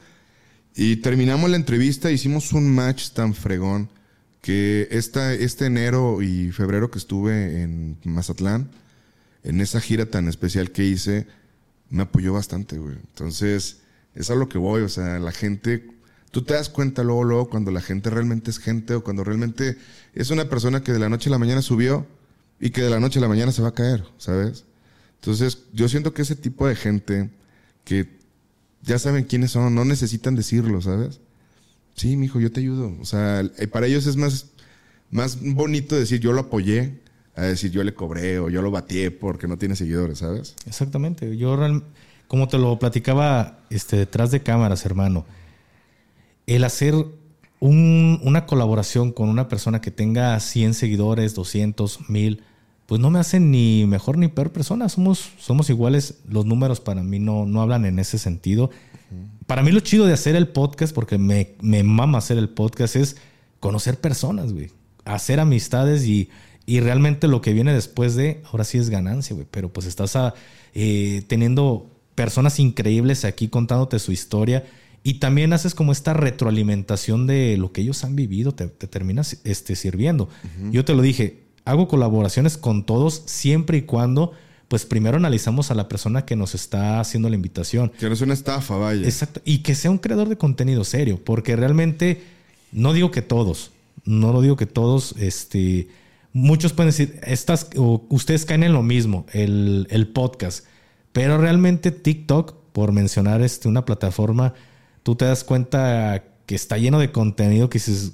Y 0.76 0.96
terminamos 0.96 1.49
la 1.49 1.56
entrevista, 1.56 2.11
hicimos 2.11 2.52
un 2.52 2.73
match 2.73 3.11
tan 3.11 3.35
fregón 3.35 3.88
que 4.46 4.86
esta, 4.92 5.34
este 5.34 5.66
enero 5.66 6.22
y 6.22 6.52
febrero 6.52 6.88
que 6.88 7.00
estuve 7.00 7.62
en 7.62 7.98
Mazatlán, 8.04 8.70
en 9.42 9.60
esa 9.60 9.80
gira 9.80 10.06
tan 10.06 10.28
especial 10.28 10.70
que 10.70 10.84
hice, 10.84 11.26
me 11.90 12.04
apoyó 12.04 12.32
bastante, 12.32 12.78
güey. 12.78 12.94
Entonces, 12.94 13.78
es 14.14 14.30
a 14.30 14.36
lo 14.36 14.48
que 14.48 14.58
voy, 14.58 14.82
o 14.82 14.88
sea, 14.88 15.18
la 15.18 15.32
gente, 15.32 15.88
tú 16.30 16.42
te 16.42 16.54
das 16.54 16.68
cuenta 16.68 17.02
luego, 17.02 17.24
luego, 17.24 17.50
cuando 17.50 17.72
la 17.72 17.80
gente 17.80 18.08
realmente 18.08 18.52
es 18.52 18.60
gente 18.60 18.94
o 18.94 19.02
cuando 19.02 19.24
realmente 19.24 19.78
es 20.14 20.30
una 20.30 20.48
persona 20.48 20.80
que 20.80 20.92
de 20.92 21.00
la 21.00 21.08
noche 21.08 21.28
a 21.28 21.32
la 21.32 21.38
mañana 21.38 21.60
subió 21.60 22.06
y 22.60 22.70
que 22.70 22.82
de 22.82 22.90
la 22.90 23.00
noche 23.00 23.18
a 23.18 23.22
la 23.22 23.28
mañana 23.28 23.50
se 23.50 23.62
va 23.62 23.70
a 23.70 23.74
caer, 23.74 24.04
¿sabes? 24.16 24.64
Entonces, 25.16 25.64
yo 25.72 25.88
siento 25.88 26.14
que 26.14 26.22
ese 26.22 26.36
tipo 26.36 26.68
de 26.68 26.76
gente 26.76 27.30
que 27.82 28.16
ya 28.82 29.00
saben 29.00 29.24
quiénes 29.24 29.50
son, 29.50 29.74
no 29.74 29.84
necesitan 29.84 30.36
decirlo, 30.36 30.80
¿sabes? 30.82 31.18
Sí, 31.96 32.16
mijo, 32.16 32.38
yo 32.40 32.52
te 32.52 32.60
ayudo. 32.60 32.94
O 33.00 33.04
sea, 33.04 33.40
eh, 33.40 33.66
para 33.66 33.86
ellos 33.86 34.06
es 34.06 34.16
más, 34.16 34.46
más 35.10 35.40
bonito 35.40 35.96
decir 35.96 36.20
yo 36.20 36.32
lo 36.32 36.42
apoyé 36.42 37.00
a 37.34 37.42
decir 37.42 37.70
yo 37.70 37.84
le 37.84 37.94
cobré 37.94 38.38
o 38.38 38.48
yo 38.48 38.62
lo 38.62 38.70
batié 38.70 39.10
porque 39.10 39.46
no 39.46 39.58
tiene 39.58 39.76
seguidores, 39.76 40.18
¿sabes? 40.18 40.54
Exactamente. 40.66 41.36
Yo 41.36 41.56
como 42.28 42.48
te 42.48 42.58
lo 42.58 42.78
platicaba 42.78 43.60
este, 43.70 43.96
detrás 43.96 44.30
de 44.30 44.42
cámaras, 44.42 44.84
hermano, 44.86 45.26
el 46.46 46.64
hacer 46.64 46.94
una 47.60 48.46
colaboración 48.46 49.12
con 49.12 49.28
una 49.28 49.48
persona 49.48 49.80
que 49.80 49.90
tenga 49.90 50.38
100 50.38 50.74
seguidores, 50.74 51.34
200, 51.34 52.08
1000, 52.08 52.42
pues 52.86 53.00
no 53.00 53.10
me 53.10 53.18
hacen 53.18 53.50
ni 53.50 53.84
mejor 53.86 54.16
ni 54.16 54.28
peor 54.28 54.52
persona. 54.52 54.88
Somos, 54.88 55.30
somos 55.38 55.68
iguales. 55.71 56.18
Los 56.28 56.47
números 56.47 56.80
para 56.80 57.02
mí 57.02 57.18
no, 57.18 57.44
no 57.44 57.60
hablan 57.60 57.84
en 57.84 57.99
ese 57.99 58.18
sentido. 58.18 58.71
Para 59.47 59.63
mí 59.63 59.71
lo 59.71 59.80
chido 59.80 60.06
de 60.06 60.13
hacer 60.13 60.37
el 60.37 60.49
podcast, 60.49 60.95
porque 60.95 61.19
me, 61.19 61.54
me 61.61 61.82
mama 61.82 62.19
hacer 62.19 62.39
el 62.39 62.49
podcast, 62.49 62.97
es 62.97 63.17
conocer 63.61 64.00
personas, 64.00 64.52
güey. 64.52 64.71
Hacer 65.04 65.39
amistades 65.39 66.04
y, 66.06 66.30
y 66.67 66.80
realmente 66.80 67.28
lo 67.28 67.41
que 67.41 67.52
viene 67.52 67.73
después 67.73 68.17
de, 68.17 68.43
ahora 68.50 68.65
sí 68.65 68.78
es 68.78 68.91
ganancia, 68.91 69.35
güey. 69.35 69.47
Pero 69.50 69.73
pues 69.73 69.87
estás 69.87 70.17
a, 70.17 70.35
eh, 70.75 71.23
teniendo 71.28 71.91
personas 72.17 72.59
increíbles 72.59 73.25
aquí 73.25 73.49
contándote 73.49 73.99
su 73.99 74.11
historia 74.11 74.65
y 75.04 75.15
también 75.15 75.52
haces 75.52 75.76
como 75.76 75.93
esta 75.93 76.15
retroalimentación 76.15 77.28
de 77.28 77.56
lo 77.56 77.71
que 77.71 77.82
ellos 77.82 78.02
han 78.02 78.17
vivido, 78.17 78.52
te, 78.52 78.67
terminas 78.67 79.39
este, 79.45 79.76
sirviendo. 79.76 80.28
Yo 80.73 80.85
te 80.85 80.95
lo 80.95 81.02
dije, 81.02 81.45
hago 81.65 81.87
colaboraciones 81.87 82.59
con 82.59 82.85
todos 82.85 83.23
siempre 83.26 83.78
y 83.78 83.82
cuando, 83.82 84.32
pues 84.68 84.84
primero 84.84 85.16
analizamos 85.16 85.70
a 85.70 85.74
la 85.74 85.88
persona 85.88 86.24
que 86.24 86.36
nos 86.36 86.54
está 86.54 87.00
haciendo 87.00 87.28
la 87.28 87.36
invitación. 87.36 87.92
Que 87.98 88.06
no 88.06 88.14
es 88.14 88.20
una 88.20 88.34
estafa, 88.34 88.76
vaya. 88.76 89.04
Exacto. 89.04 89.40
Y 89.44 89.58
que 89.58 89.74
sea 89.74 89.90
un 89.90 89.98
creador 89.98 90.28
de 90.28 90.36
contenido 90.36 90.84
serio, 90.84 91.20
porque 91.24 91.56
realmente 91.56 92.22
no 92.72 92.92
digo 92.92 93.10
que 93.10 93.22
todos, 93.22 93.70
no 94.04 94.32
lo 94.32 94.42
digo 94.42 94.56
que 94.56 94.66
todos, 94.66 95.14
este, 95.18 95.88
muchos 96.32 96.72
pueden 96.72 96.88
decir, 96.88 97.20
estas, 97.22 97.70
ustedes 97.76 98.44
caen 98.44 98.64
en 98.64 98.72
lo 98.72 98.82
mismo, 98.82 99.26
el, 99.32 99.86
el 99.90 100.08
podcast 100.08 100.64
pero 101.16 101.38
realmente 101.38 101.92
TikTok, 101.92 102.54
por 102.74 102.92
mencionar 102.92 103.40
este, 103.40 103.68
una 103.68 103.86
plataforma, 103.86 104.52
tú 105.02 105.16
te 105.16 105.24
das 105.24 105.44
cuenta 105.44 106.24
que 106.44 106.54
está 106.54 106.76
lleno 106.76 106.98
de 106.98 107.10
contenido 107.10 107.70
que 107.70 107.78
dices, 107.78 108.12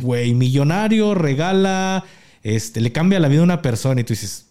güey, 0.00 0.32
millonario, 0.32 1.14
regala, 1.14 2.06
este, 2.42 2.80
le 2.80 2.90
cambia 2.90 3.20
la 3.20 3.28
vida 3.28 3.42
a 3.42 3.44
una 3.44 3.60
persona 3.60 4.00
y 4.00 4.04
tú 4.04 4.14
dices, 4.14 4.46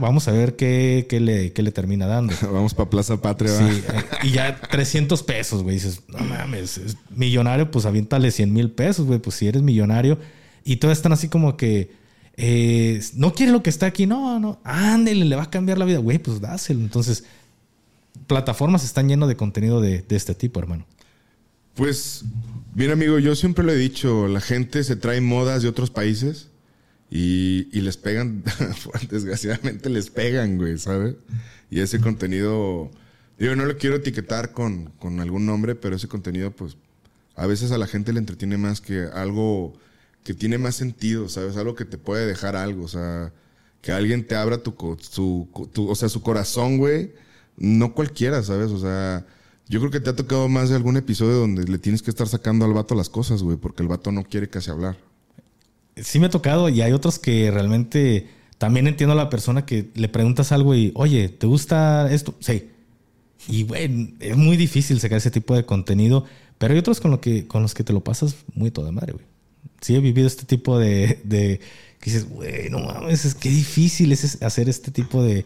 vamos 0.00 0.28
a 0.28 0.32
ver 0.32 0.56
qué, 0.56 1.06
le, 1.10 1.52
le, 1.54 1.72
termina 1.72 2.06
dando. 2.06 2.34
vamos 2.42 2.74
para 2.74 2.90
Plaza 2.90 3.20
Patria. 3.20 3.56
Sí, 3.56 3.82
y 4.22 4.30
ya 4.30 4.60
300 4.60 5.22
pesos, 5.22 5.62
güey. 5.62 5.76
Dices, 5.76 6.02
no 6.08 6.18
mames, 6.18 6.78
es 6.78 6.96
millonario, 7.10 7.70
pues 7.70 7.86
aviéntale 7.86 8.30
100 8.30 8.52
mil 8.52 8.70
pesos, 8.70 9.06
güey. 9.06 9.18
Pues 9.18 9.36
si 9.36 9.46
eres 9.46 9.62
millonario. 9.62 10.18
Y 10.64 10.76
todos 10.76 10.96
están 10.96 11.12
así 11.12 11.28
como 11.28 11.56
que, 11.56 11.90
eh, 12.36 13.02
no 13.14 13.34
quiere 13.34 13.52
lo 13.52 13.62
que 13.62 13.70
está 13.70 13.86
aquí, 13.86 14.06
no, 14.06 14.40
no, 14.40 14.60
ándele, 14.64 15.24
le 15.24 15.36
va 15.36 15.44
a 15.44 15.50
cambiar 15.50 15.78
la 15.78 15.84
vida, 15.84 15.98
güey, 15.98 16.18
pues 16.18 16.40
dáselo. 16.40 16.80
Entonces, 16.80 17.24
plataformas 18.26 18.84
están 18.84 19.08
llenas 19.08 19.28
de 19.28 19.36
contenido 19.36 19.80
de, 19.80 20.04
este 20.08 20.34
tipo, 20.34 20.58
hermano. 20.58 20.86
Pues, 21.74 22.24
bien 22.72 22.90
amigo, 22.90 23.18
yo 23.18 23.36
siempre 23.36 23.64
lo 23.64 23.72
he 23.72 23.76
dicho, 23.76 24.26
la 24.26 24.40
gente 24.40 24.84
se 24.84 24.96
trae 24.96 25.20
modas 25.20 25.62
de 25.62 25.68
otros 25.68 25.90
países 25.90 26.48
y, 27.16 27.80
les 27.80 27.96
pegan, 27.96 28.42
desgraciadamente 29.08 29.88
les 29.88 30.10
pegan, 30.10 30.58
güey, 30.58 30.78
¿sabes? 30.78 31.14
Y 31.70 31.78
ese 31.78 32.00
contenido, 32.00 32.90
yo 33.38 33.54
no 33.54 33.66
lo 33.66 33.78
quiero 33.78 33.96
etiquetar 33.96 34.50
con, 34.50 34.86
con 34.98 35.20
algún 35.20 35.46
nombre, 35.46 35.76
pero 35.76 35.94
ese 35.94 36.08
contenido, 36.08 36.50
pues, 36.50 36.76
a 37.36 37.46
veces 37.46 37.70
a 37.70 37.78
la 37.78 37.86
gente 37.86 38.12
le 38.12 38.18
entretiene 38.18 38.56
más 38.56 38.80
que 38.80 39.04
algo 39.14 39.74
que 40.24 40.34
tiene 40.34 40.58
más 40.58 40.74
sentido, 40.74 41.28
¿sabes? 41.28 41.56
Algo 41.56 41.76
que 41.76 41.84
te 41.84 41.98
puede 41.98 42.26
dejar 42.26 42.56
algo, 42.56 42.84
o 42.84 42.88
sea, 42.88 43.32
que 43.80 43.92
alguien 43.92 44.26
te 44.26 44.34
abra 44.34 44.58
tu, 44.58 44.74
su, 45.00 45.48
o 45.54 45.94
sea, 45.94 46.08
su 46.08 46.20
corazón, 46.20 46.78
güey. 46.78 47.12
No 47.56 47.94
cualquiera, 47.94 48.42
¿sabes? 48.42 48.72
O 48.72 48.80
sea, 48.80 49.24
yo 49.68 49.78
creo 49.78 49.92
que 49.92 50.00
te 50.00 50.10
ha 50.10 50.16
tocado 50.16 50.48
más 50.48 50.68
de 50.68 50.74
algún 50.74 50.96
episodio 50.96 51.34
donde 51.34 51.62
le 51.62 51.78
tienes 51.78 52.02
que 52.02 52.10
estar 52.10 52.26
sacando 52.26 52.64
al 52.64 52.72
vato 52.72 52.96
las 52.96 53.08
cosas, 53.08 53.40
güey, 53.44 53.56
porque 53.56 53.84
el 53.84 53.88
vato 53.88 54.10
no 54.10 54.24
quiere 54.24 54.48
casi 54.48 54.70
hablar. 54.72 54.96
Sí 55.96 56.18
me 56.18 56.26
ha 56.26 56.30
tocado 56.30 56.68
y 56.68 56.82
hay 56.82 56.92
otros 56.92 57.18
que 57.18 57.50
realmente 57.50 58.28
también 58.58 58.86
entiendo 58.86 59.12
a 59.12 59.16
la 59.16 59.30
persona 59.30 59.66
que 59.66 59.90
le 59.94 60.08
preguntas 60.08 60.52
algo 60.52 60.74
y, 60.74 60.92
oye, 60.94 61.28
¿te 61.28 61.46
gusta 61.46 62.12
esto? 62.12 62.34
Sí. 62.40 62.70
Y, 63.48 63.64
güey, 63.64 64.14
es 64.20 64.36
muy 64.36 64.56
difícil 64.56 65.00
sacar 65.00 65.18
ese 65.18 65.30
tipo 65.30 65.54
de 65.54 65.64
contenido, 65.66 66.24
pero 66.58 66.72
hay 66.72 66.78
otros 66.78 67.00
con, 67.00 67.10
lo 67.10 67.20
que, 67.20 67.46
con 67.46 67.62
los 67.62 67.74
que 67.74 67.84
te 67.84 67.92
lo 67.92 68.02
pasas 68.02 68.36
muy 68.54 68.70
toda 68.70 68.90
madre, 68.90 69.12
güey 69.12 69.34
sí 69.84 69.94
he 69.94 70.00
vivido 70.00 70.26
este 70.26 70.46
tipo 70.46 70.78
de, 70.78 71.20
de 71.24 71.60
que 72.00 72.10
dices, 72.10 72.28
güey, 72.28 72.70
no 72.70 72.80
mames, 72.80 73.24
es 73.24 73.34
que 73.34 73.50
difícil 73.50 74.12
es 74.12 74.42
hacer 74.42 74.68
este 74.68 74.90
tipo 74.90 75.22
de, 75.22 75.44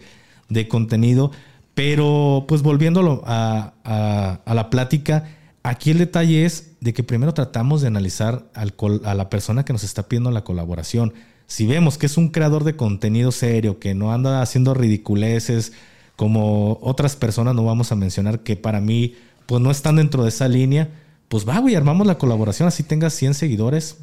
de 0.48 0.68
contenido. 0.68 1.32
Pero 1.74 2.44
pues 2.48 2.62
volviéndolo 2.62 3.22
a, 3.24 3.74
a, 3.84 4.54
la 4.54 4.70
plática, 4.70 5.37
aquí 5.62 5.90
el 5.90 5.98
detalle 5.98 6.44
es 6.44 6.72
de 6.80 6.92
que 6.92 7.02
primero 7.02 7.34
tratamos 7.34 7.80
de 7.80 7.88
analizar 7.88 8.46
al, 8.54 8.74
a 9.04 9.14
la 9.14 9.30
persona 9.30 9.64
que 9.64 9.72
nos 9.72 9.84
está 9.84 10.08
pidiendo 10.08 10.30
la 10.30 10.44
colaboración. 10.44 11.12
Si 11.46 11.66
vemos 11.66 11.98
que 11.98 12.06
es 12.06 12.16
un 12.16 12.28
creador 12.28 12.64
de 12.64 12.76
contenido 12.76 13.32
serio, 13.32 13.78
que 13.78 13.94
no 13.94 14.12
anda 14.12 14.42
haciendo 14.42 14.74
ridiculeces 14.74 15.72
como 16.16 16.78
otras 16.82 17.16
personas, 17.16 17.54
no 17.54 17.64
vamos 17.64 17.92
a 17.92 17.96
mencionar 17.96 18.40
que 18.40 18.56
para 18.56 18.80
mí 18.80 19.14
pues 19.46 19.62
no 19.62 19.70
están 19.70 19.96
dentro 19.96 20.24
de 20.24 20.28
esa 20.28 20.46
línea, 20.46 20.90
pues 21.28 21.48
va, 21.48 21.58
güey, 21.58 21.74
armamos 21.74 22.06
la 22.06 22.18
colaboración, 22.18 22.68
así 22.68 22.82
tengas 22.82 23.14
100 23.14 23.34
seguidores, 23.34 23.96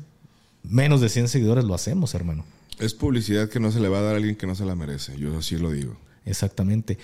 menos 0.63 1.01
de 1.01 1.09
100 1.09 1.27
seguidores 1.27 1.65
lo 1.65 1.75
hacemos, 1.75 2.15
hermano. 2.15 2.45
Es 2.79 2.93
publicidad 2.93 3.49
que 3.49 3.59
no 3.59 3.71
se 3.71 3.79
le 3.79 3.89
va 3.89 3.99
a 3.99 4.01
dar 4.01 4.13
a 4.13 4.17
alguien 4.17 4.35
que 4.35 4.47
no 4.47 4.55
se 4.55 4.65
la 4.65 4.75
merece. 4.75 5.17
Yo 5.17 5.37
así 5.37 5.57
lo 5.57 5.71
digo. 5.71 5.95
Exactamente. 6.25 6.97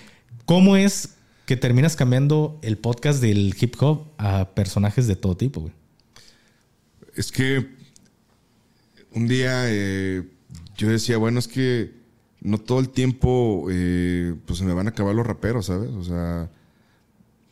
¿Cómo 0.44 0.76
es 0.76 1.14
terminas 1.56 1.96
cambiando 1.96 2.58
el 2.62 2.78
podcast 2.78 3.20
del 3.20 3.54
hip 3.60 3.74
hop 3.80 4.08
a 4.18 4.50
personajes 4.54 5.06
de 5.06 5.16
todo 5.16 5.36
tipo? 5.36 5.70
Es 7.14 7.30
que 7.32 7.68
un 9.12 9.28
día 9.28 9.64
eh, 9.66 10.22
yo 10.76 10.88
decía, 10.88 11.18
bueno, 11.18 11.38
es 11.38 11.48
que 11.48 11.92
no 12.40 12.58
todo 12.58 12.80
el 12.80 12.88
tiempo 12.88 13.66
eh, 13.70 14.34
pues 14.46 14.58
se 14.58 14.64
me 14.64 14.74
van 14.74 14.86
a 14.86 14.90
acabar 14.90 15.14
los 15.14 15.26
raperos, 15.26 15.66
¿sabes? 15.66 15.90
O 15.90 16.04
sea, 16.04 16.50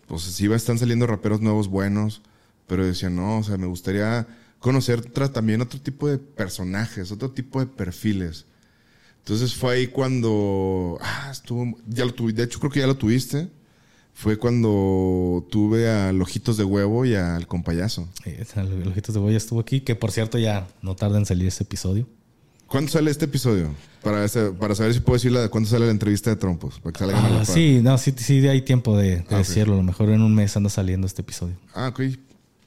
pues 0.07 0.23
sí 0.23 0.53
están 0.53 0.79
saliendo 0.79 1.07
raperos 1.07 1.41
nuevos 1.41 1.69
buenos, 1.69 2.23
pero 2.67 2.85
decía, 2.85 3.11
no, 3.11 3.39
o 3.39 3.43
sea, 3.43 3.57
me 3.57 3.67
gustaría 3.67 4.27
conocer 4.59 5.03
también 5.31 5.61
otro 5.61 5.81
tipo 5.81 6.09
de 6.09 6.19
personajes, 6.19 7.13
otro 7.13 7.31
tipo 7.31 7.61
de 7.61 7.67
perfiles. 7.67 8.47
Entonces 9.19 9.55
fue 9.55 9.75
ahí 9.75 9.87
cuando, 9.87 10.99
ah, 11.01 11.29
estuvo, 11.31 11.77
ya 11.87 12.05
lo 12.05 12.15
tuve, 12.15 12.33
de 12.33 12.45
hecho 12.45 12.59
creo 12.59 12.73
que 12.73 12.81
ya 12.81 12.87
lo 12.87 12.97
tuviste. 12.97 13.49
Fue 14.15 14.37
cuando 14.37 15.47
tuve 15.51 15.91
a 15.91 16.13
Ojitos 16.21 16.57
de 16.57 16.65
Huevo 16.65 17.05
y 17.07 17.15
al 17.15 17.47
Compayazo. 17.47 18.09
el 18.25 18.89
Ojitos 18.89 19.15
de 19.15 19.21
Huevo 19.21 19.31
ya 19.31 19.39
estuvo 19.39 19.61
aquí, 19.61 19.81
que 19.81 19.95
por 19.95 20.13
cierto 20.13 20.39
ya 20.39 20.69
no 20.83 20.95
tarda 20.95 21.19
en 21.19 21.27
salir 21.27 21.47
ese 21.49 21.65
episodio. 21.65 22.07
¿Cuándo 22.71 22.89
sale 22.89 23.11
este 23.11 23.25
episodio? 23.25 23.75
Para, 24.01 24.27
para 24.59 24.75
saber 24.77 24.95
si 24.95 25.01
puedo 25.01 25.17
decir 25.17 25.33
la, 25.33 25.49
cuándo 25.49 25.69
sale 25.69 25.87
la 25.87 25.91
entrevista 25.91 26.31
de 26.31 26.37
Trompos. 26.37 26.79
Para 26.79 26.93
que 26.93 27.05
ah, 27.13 27.45
sí, 27.45 27.81
no, 27.83 27.99
sí, 27.99 28.15
sí, 28.17 28.47
hay 28.47 28.63
tiempo 28.63 28.97
de, 28.97 29.25
ah, 29.29 29.39
decirlo. 29.39 29.75
A 29.75 29.77
lo 29.79 29.83
mejor 29.83 30.09
en 30.11 30.23
un 30.23 30.33
mes 30.33 30.57
anda 30.57 30.71
saliendo 30.71 31.07
este 31.07 31.23
episodio. 31.23 31.57
Ah, 31.75 31.89
ok. 31.89 32.01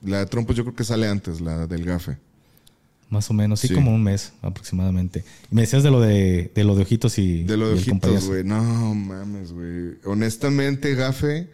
La 0.02 0.20
de 0.20 0.26
Trompos 0.26 0.58
yo 0.58 0.64
creo 0.64 0.76
que 0.76 0.84
sale 0.84 1.08
antes, 1.08 1.40
la 1.40 1.68
del 1.68 1.86
gafe. 1.86 2.18
Más 3.14 3.30
o 3.30 3.34
menos, 3.36 3.60
sí, 3.60 3.72
como 3.72 3.94
un 3.94 4.02
mes 4.02 4.34
aproximadamente. 4.42 5.24
me 5.52 5.62
decías 5.62 5.84
de 5.84 5.92
lo 5.92 6.02
de, 6.02 6.52
de 6.56 6.64
lo 6.64 6.74
de 6.76 6.82
ojitos 6.82 7.20
y. 7.20 7.44
De 7.44 7.58
lo 7.58 7.68
de 7.70 7.76
ojitos, 7.76 8.26
güey. 8.26 8.44
No 8.44 8.96
mames, 8.96 9.52
güey. 9.52 10.00
Honestamente, 10.04 10.96
gafe. 10.96 11.48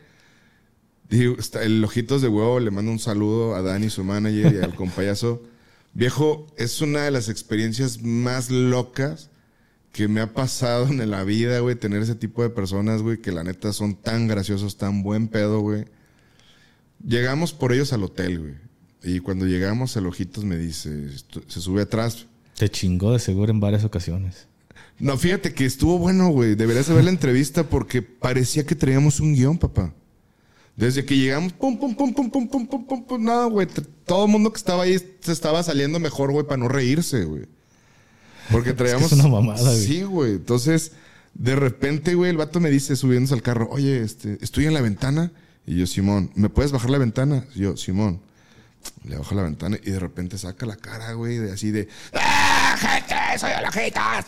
el 1.10 1.84
ojitos 1.84 2.22
de 2.22 2.30
huevo 2.30 2.62
le 2.62 2.72
mando 2.72 2.92
un 2.92 3.00
saludo 3.00 3.56
a 3.56 3.62
Dani, 3.62 3.90
su 3.90 4.06
manager, 4.06 4.54
y 4.54 4.64
al 4.64 4.74
compayazo. 4.84 5.44
Viejo, 5.94 6.48
es 6.56 6.80
una 6.80 7.04
de 7.04 7.12
las 7.12 7.28
experiencias 7.28 8.04
más 8.04 8.50
locas 8.50 9.30
que 9.92 10.08
me 10.08 10.22
ha 10.22 10.32
pasado 10.34 10.88
en 10.88 11.12
la 11.12 11.26
vida, 11.26 11.60
güey, 11.60 11.76
tener 11.76 12.02
ese 12.02 12.16
tipo 12.16 12.42
de 12.42 12.52
personas, 12.52 13.02
güey, 13.02 13.18
que 13.18 13.34
la 13.34 13.44
neta 13.44 13.74
son 13.74 13.96
tan 13.96 14.30
graciosos, 14.30 14.78
tan 14.78 15.04
buen 15.04 15.28
pedo, 15.28 15.60
güey. 15.60 15.84
Llegamos 17.06 17.52
por 17.52 17.74
ellos 17.74 17.92
al 17.92 18.04
hotel, 18.04 18.40
güey. 18.40 18.69
Y 19.04 19.20
cuando 19.20 19.46
llegamos, 19.46 19.96
el 19.96 20.08
Ojitos 20.08 20.44
me 20.44 20.58
dice, 20.58 21.10
se 21.48 21.62
sube 21.62 21.84
atrás. 21.84 22.26
Te 22.58 22.70
chingó 22.70 23.14
de 23.14 23.20
seguro 23.20 23.52
en 23.52 23.60
varias 23.60 23.86
ocasiones. 23.86 24.48
No, 25.00 25.18
fíjate 25.18 25.54
que 25.54 25.66
estuvo 25.66 25.98
bueno, 25.98 26.30
güey. 26.30 26.56
Deberías 26.56 26.90
ver 26.90 27.06
la 27.06 27.10
entrevista 27.10 27.64
porque 27.64 28.02
parecía 28.02 28.66
que 28.66 28.76
traíamos 28.76 29.22
un 29.22 29.34
guion, 29.34 29.58
papá. 29.58 29.94
Desde 30.76 31.06
que 31.06 31.18
llegamos, 31.18 31.54
pum, 31.54 31.78
pum, 31.78 31.96
pum, 31.96 32.14
pum, 32.14 32.30
pum, 32.30 32.48
pum, 32.48 32.68
pum, 32.68 32.86
pum, 32.86 33.04
pum, 33.06 33.24
no, 33.24 33.50
güey. 33.50 33.68
Todo 34.06 34.26
el 34.26 34.32
mundo 34.32 34.52
que 34.52 34.58
estaba 34.58 34.84
ahí 34.84 34.98
se 35.22 35.32
estaba 35.32 35.64
saliendo 35.64 36.00
mejor, 36.00 36.32
güey, 36.32 36.46
para 36.46 36.58
no 36.58 36.68
reírse, 36.68 37.24
güey. 37.24 37.44
Porque 38.52 38.74
traíamos. 38.76 39.12
es, 39.12 39.14
una 39.14 39.28
mamada, 39.30 39.62
güey. 39.62 39.86
Sí, 39.86 40.04
güey. 40.04 40.32
Entonces, 40.34 40.92
de 41.34 41.56
repente, 41.56 42.16
güey, 42.16 42.32
el 42.32 42.38
vato 42.38 42.60
me 42.60 42.70
dice 42.70 42.96
subiéndose 42.96 43.34
al 43.34 43.42
carro, 43.42 43.70
oye, 43.72 44.02
este, 44.02 44.38
estoy 44.42 44.66
en 44.66 44.74
la 44.74 44.82
ventana. 44.82 45.32
Y 45.66 45.78
yo, 45.78 45.88
Simón, 45.88 46.32
¿me 46.36 46.50
puedes 46.50 46.72
bajar 46.72 46.90
la 46.90 46.98
ventana? 46.98 47.46
Y 47.56 47.60
yo, 47.60 47.78
Simón. 47.78 48.22
Le 49.04 49.18
bajo 49.18 49.36
la 49.36 49.44
ventana 49.44 49.78
y 49.84 49.92
de 49.92 50.00
repente 50.00 50.38
saca 50.38 50.66
la 50.66 50.76
cara, 50.76 51.14
güey, 51.14 51.38
de 51.38 51.54
así 51.54 51.72
de. 51.72 51.88
¡Ah, 52.14 52.76
gente! 52.78 53.40
¡Soy 53.40 53.52
Olojitas! 53.60 54.26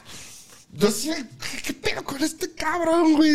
Yo 0.73 0.87
decía, 0.87 1.15
¿qué, 1.65 1.73
pedo 1.73 2.03
con 2.03 2.23
este 2.23 2.53
cabrón, 2.53 3.15
güey? 3.15 3.33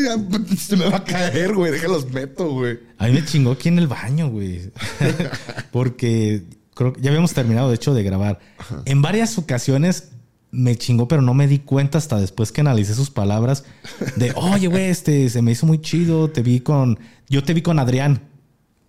Se 0.56 0.76
me 0.76 0.88
va 0.88 0.98
a 0.98 1.04
caer, 1.04 1.54
güey. 1.54 1.70
Déjalos 1.70 2.10
meto, 2.10 2.50
güey. 2.50 2.80
A 2.96 3.06
mí 3.06 3.12
me 3.12 3.24
chingó 3.24 3.52
aquí 3.52 3.68
en 3.68 3.78
el 3.78 3.88
baño, 3.88 4.30
güey. 4.30 4.72
Porque 5.70 6.44
creo 6.74 6.94
que 6.94 7.02
ya 7.02 7.10
habíamos 7.10 7.34
terminado, 7.34 7.68
de 7.68 7.74
hecho, 7.74 7.92
de 7.92 8.02
grabar. 8.02 8.40
En 8.86 9.02
varias 9.02 9.36
ocasiones 9.36 10.12
me 10.50 10.76
chingó, 10.76 11.08
pero 11.08 11.20
no 11.20 11.34
me 11.34 11.46
di 11.46 11.58
cuenta 11.58 11.98
hasta 11.98 12.18
después 12.18 12.52
que 12.52 12.62
analicé 12.62 12.94
sus 12.94 13.10
palabras 13.10 13.64
de, 14.16 14.32
oye, 14.36 14.68
güey, 14.68 14.84
este, 14.84 15.28
se 15.28 15.42
me 15.42 15.52
hizo 15.52 15.66
muy 15.66 15.80
chido, 15.80 16.30
te 16.30 16.42
vi 16.42 16.60
con, 16.60 16.98
yo 17.28 17.42
te 17.42 17.52
vi 17.52 17.60
con 17.60 17.78
Adrián. 17.78 18.22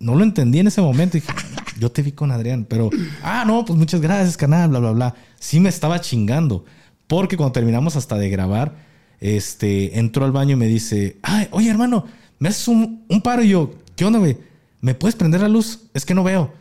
No 0.00 0.14
lo 0.14 0.24
entendí 0.24 0.58
en 0.60 0.68
ese 0.68 0.80
momento. 0.80 1.14
Dije, 1.14 1.32
yo 1.78 1.90
te 1.90 2.02
vi 2.02 2.12
con 2.12 2.30
Adrián, 2.30 2.66
pero, 2.68 2.90
ah, 3.22 3.44
no, 3.46 3.64
pues 3.64 3.78
muchas 3.78 4.00
gracias, 4.00 4.36
canal, 4.36 4.70
bla, 4.70 4.78
bla, 4.78 4.92
bla. 4.92 5.14
Sí 5.38 5.60
me 5.60 5.68
estaba 5.68 6.00
chingando. 6.00 6.64
Porque 7.06 7.36
cuando 7.36 7.52
terminamos 7.52 7.96
hasta 7.96 8.16
de 8.16 8.28
grabar, 8.28 8.76
este, 9.20 9.98
entró 9.98 10.24
al 10.24 10.32
baño 10.32 10.52
y 10.52 10.56
me 10.56 10.66
dice, 10.66 11.16
ay, 11.22 11.48
oye 11.50 11.70
hermano, 11.70 12.06
me 12.38 12.50
haces 12.50 12.68
un, 12.68 13.04
paro 13.22 13.42
y 13.42 13.48
yo, 13.48 13.74
¿qué 13.96 14.04
onda, 14.04 14.18
güey? 14.18 14.36
¿Me 14.80 14.94
puedes 14.94 15.16
prender 15.16 15.40
la 15.40 15.48
luz? 15.48 15.80
Es 15.94 16.04
que 16.04 16.14
no 16.14 16.22
veo. 16.22 16.52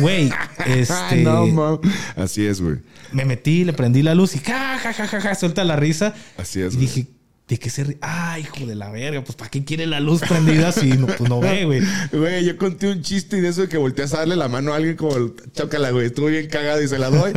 Güey, 0.00 0.30
este. 0.66 1.22
no, 1.22 1.80
Así 2.16 2.44
es, 2.44 2.60
güey. 2.60 2.76
Me 3.12 3.24
metí, 3.24 3.64
le 3.64 3.72
prendí 3.72 4.02
la 4.02 4.14
luz 4.14 4.36
y 4.36 4.40
ja, 4.40 4.78
ja, 4.78 4.92
ja, 4.92 5.06
ja, 5.06 5.20
ja, 5.20 5.34
suelta 5.34 5.64
la 5.64 5.76
risa. 5.76 6.14
Así 6.36 6.60
es. 6.60 6.74
Y 6.74 6.78
dije, 6.78 7.06
¿De 7.48 7.58
qué 7.58 7.70
se 7.70 7.82
ríe? 7.82 7.98
¡Ah, 8.02 8.38
hijo 8.38 8.66
de 8.66 8.74
la 8.74 8.90
verga! 8.90 9.24
Pues 9.24 9.34
¿para 9.34 9.50
qué 9.50 9.64
quiere 9.64 9.86
la 9.86 10.00
luz 10.00 10.20
prendida 10.20 10.70
si 10.70 10.92
no, 10.92 11.06
pues, 11.06 11.30
no 11.30 11.40
ve, 11.40 11.64
güey? 11.64 11.80
Güey, 12.12 12.44
yo 12.44 12.58
conté 12.58 12.90
un 12.90 13.00
chiste 13.00 13.38
y 13.38 13.40
de 13.40 13.48
eso 13.48 13.62
de 13.62 13.68
que 13.68 13.78
volteas 13.78 14.12
a 14.12 14.18
darle 14.18 14.36
la 14.36 14.48
mano 14.48 14.74
a 14.74 14.76
alguien 14.76 14.96
como 14.96 15.34
chócala, 15.54 15.90
güey. 15.90 16.06
Estuvo 16.06 16.26
bien 16.26 16.46
cagado 16.48 16.82
y 16.82 16.88
se 16.88 16.98
la 16.98 17.08
doy. 17.08 17.32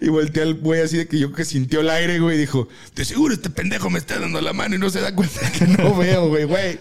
y 0.00 0.08
volteé 0.08 0.42
al 0.42 0.54
güey 0.54 0.80
así 0.80 0.96
de 0.96 1.06
que 1.06 1.16
yo 1.16 1.32
que 1.32 1.44
sintió 1.44 1.80
el 1.80 1.90
aire, 1.90 2.18
güey, 2.18 2.36
y 2.36 2.40
dijo, 2.40 2.68
de 2.96 3.04
seguro 3.04 3.32
este 3.32 3.50
pendejo 3.50 3.88
me 3.88 4.00
está 4.00 4.18
dando 4.18 4.40
la 4.40 4.52
mano 4.52 4.74
y 4.74 4.78
no 4.78 4.90
se 4.90 5.00
da 5.00 5.14
cuenta 5.14 5.40
que 5.52 5.66
no 5.68 5.96
veo, 5.98 6.26
güey, 6.28 6.44
güey. 6.44 6.80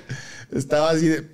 Estaba 0.52 0.90
así 0.90 1.08
de, 1.08 1.28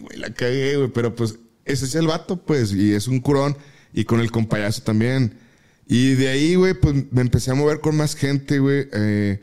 güey, 0.00 0.18
la 0.18 0.32
cagué, 0.32 0.76
güey. 0.76 0.88
Pero 0.94 1.16
pues 1.16 1.36
ese 1.64 1.86
es 1.86 1.96
el 1.96 2.06
vato, 2.06 2.36
pues, 2.36 2.72
y 2.72 2.94
es 2.94 3.08
un 3.08 3.18
curón. 3.18 3.56
Y 3.92 4.04
con 4.04 4.20
el 4.20 4.30
compayazo 4.30 4.82
también. 4.82 5.34
Y 5.88 6.14
de 6.14 6.28
ahí, 6.28 6.54
güey, 6.54 6.74
pues 6.74 6.94
me 7.10 7.22
empecé 7.22 7.50
a 7.50 7.54
mover 7.54 7.80
con 7.80 7.96
más 7.96 8.14
gente, 8.14 8.60
güey. 8.60 8.86
Eh, 8.92 9.40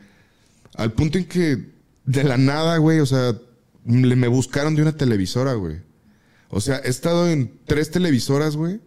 al 0.80 0.92
punto 0.94 1.18
en 1.18 1.26
que 1.26 1.58
de 2.06 2.24
la 2.24 2.38
nada, 2.38 2.78
güey, 2.78 3.00
o 3.00 3.06
sea, 3.06 3.36
me 3.84 4.28
buscaron 4.28 4.74
de 4.74 4.80
una 4.80 4.96
televisora, 4.96 5.52
güey. 5.52 5.76
O 6.48 6.62
sea, 6.62 6.80
he 6.82 6.88
estado 6.88 7.28
en 7.28 7.52
tres 7.66 7.90
televisoras, 7.90 8.56
güey, 8.56 8.80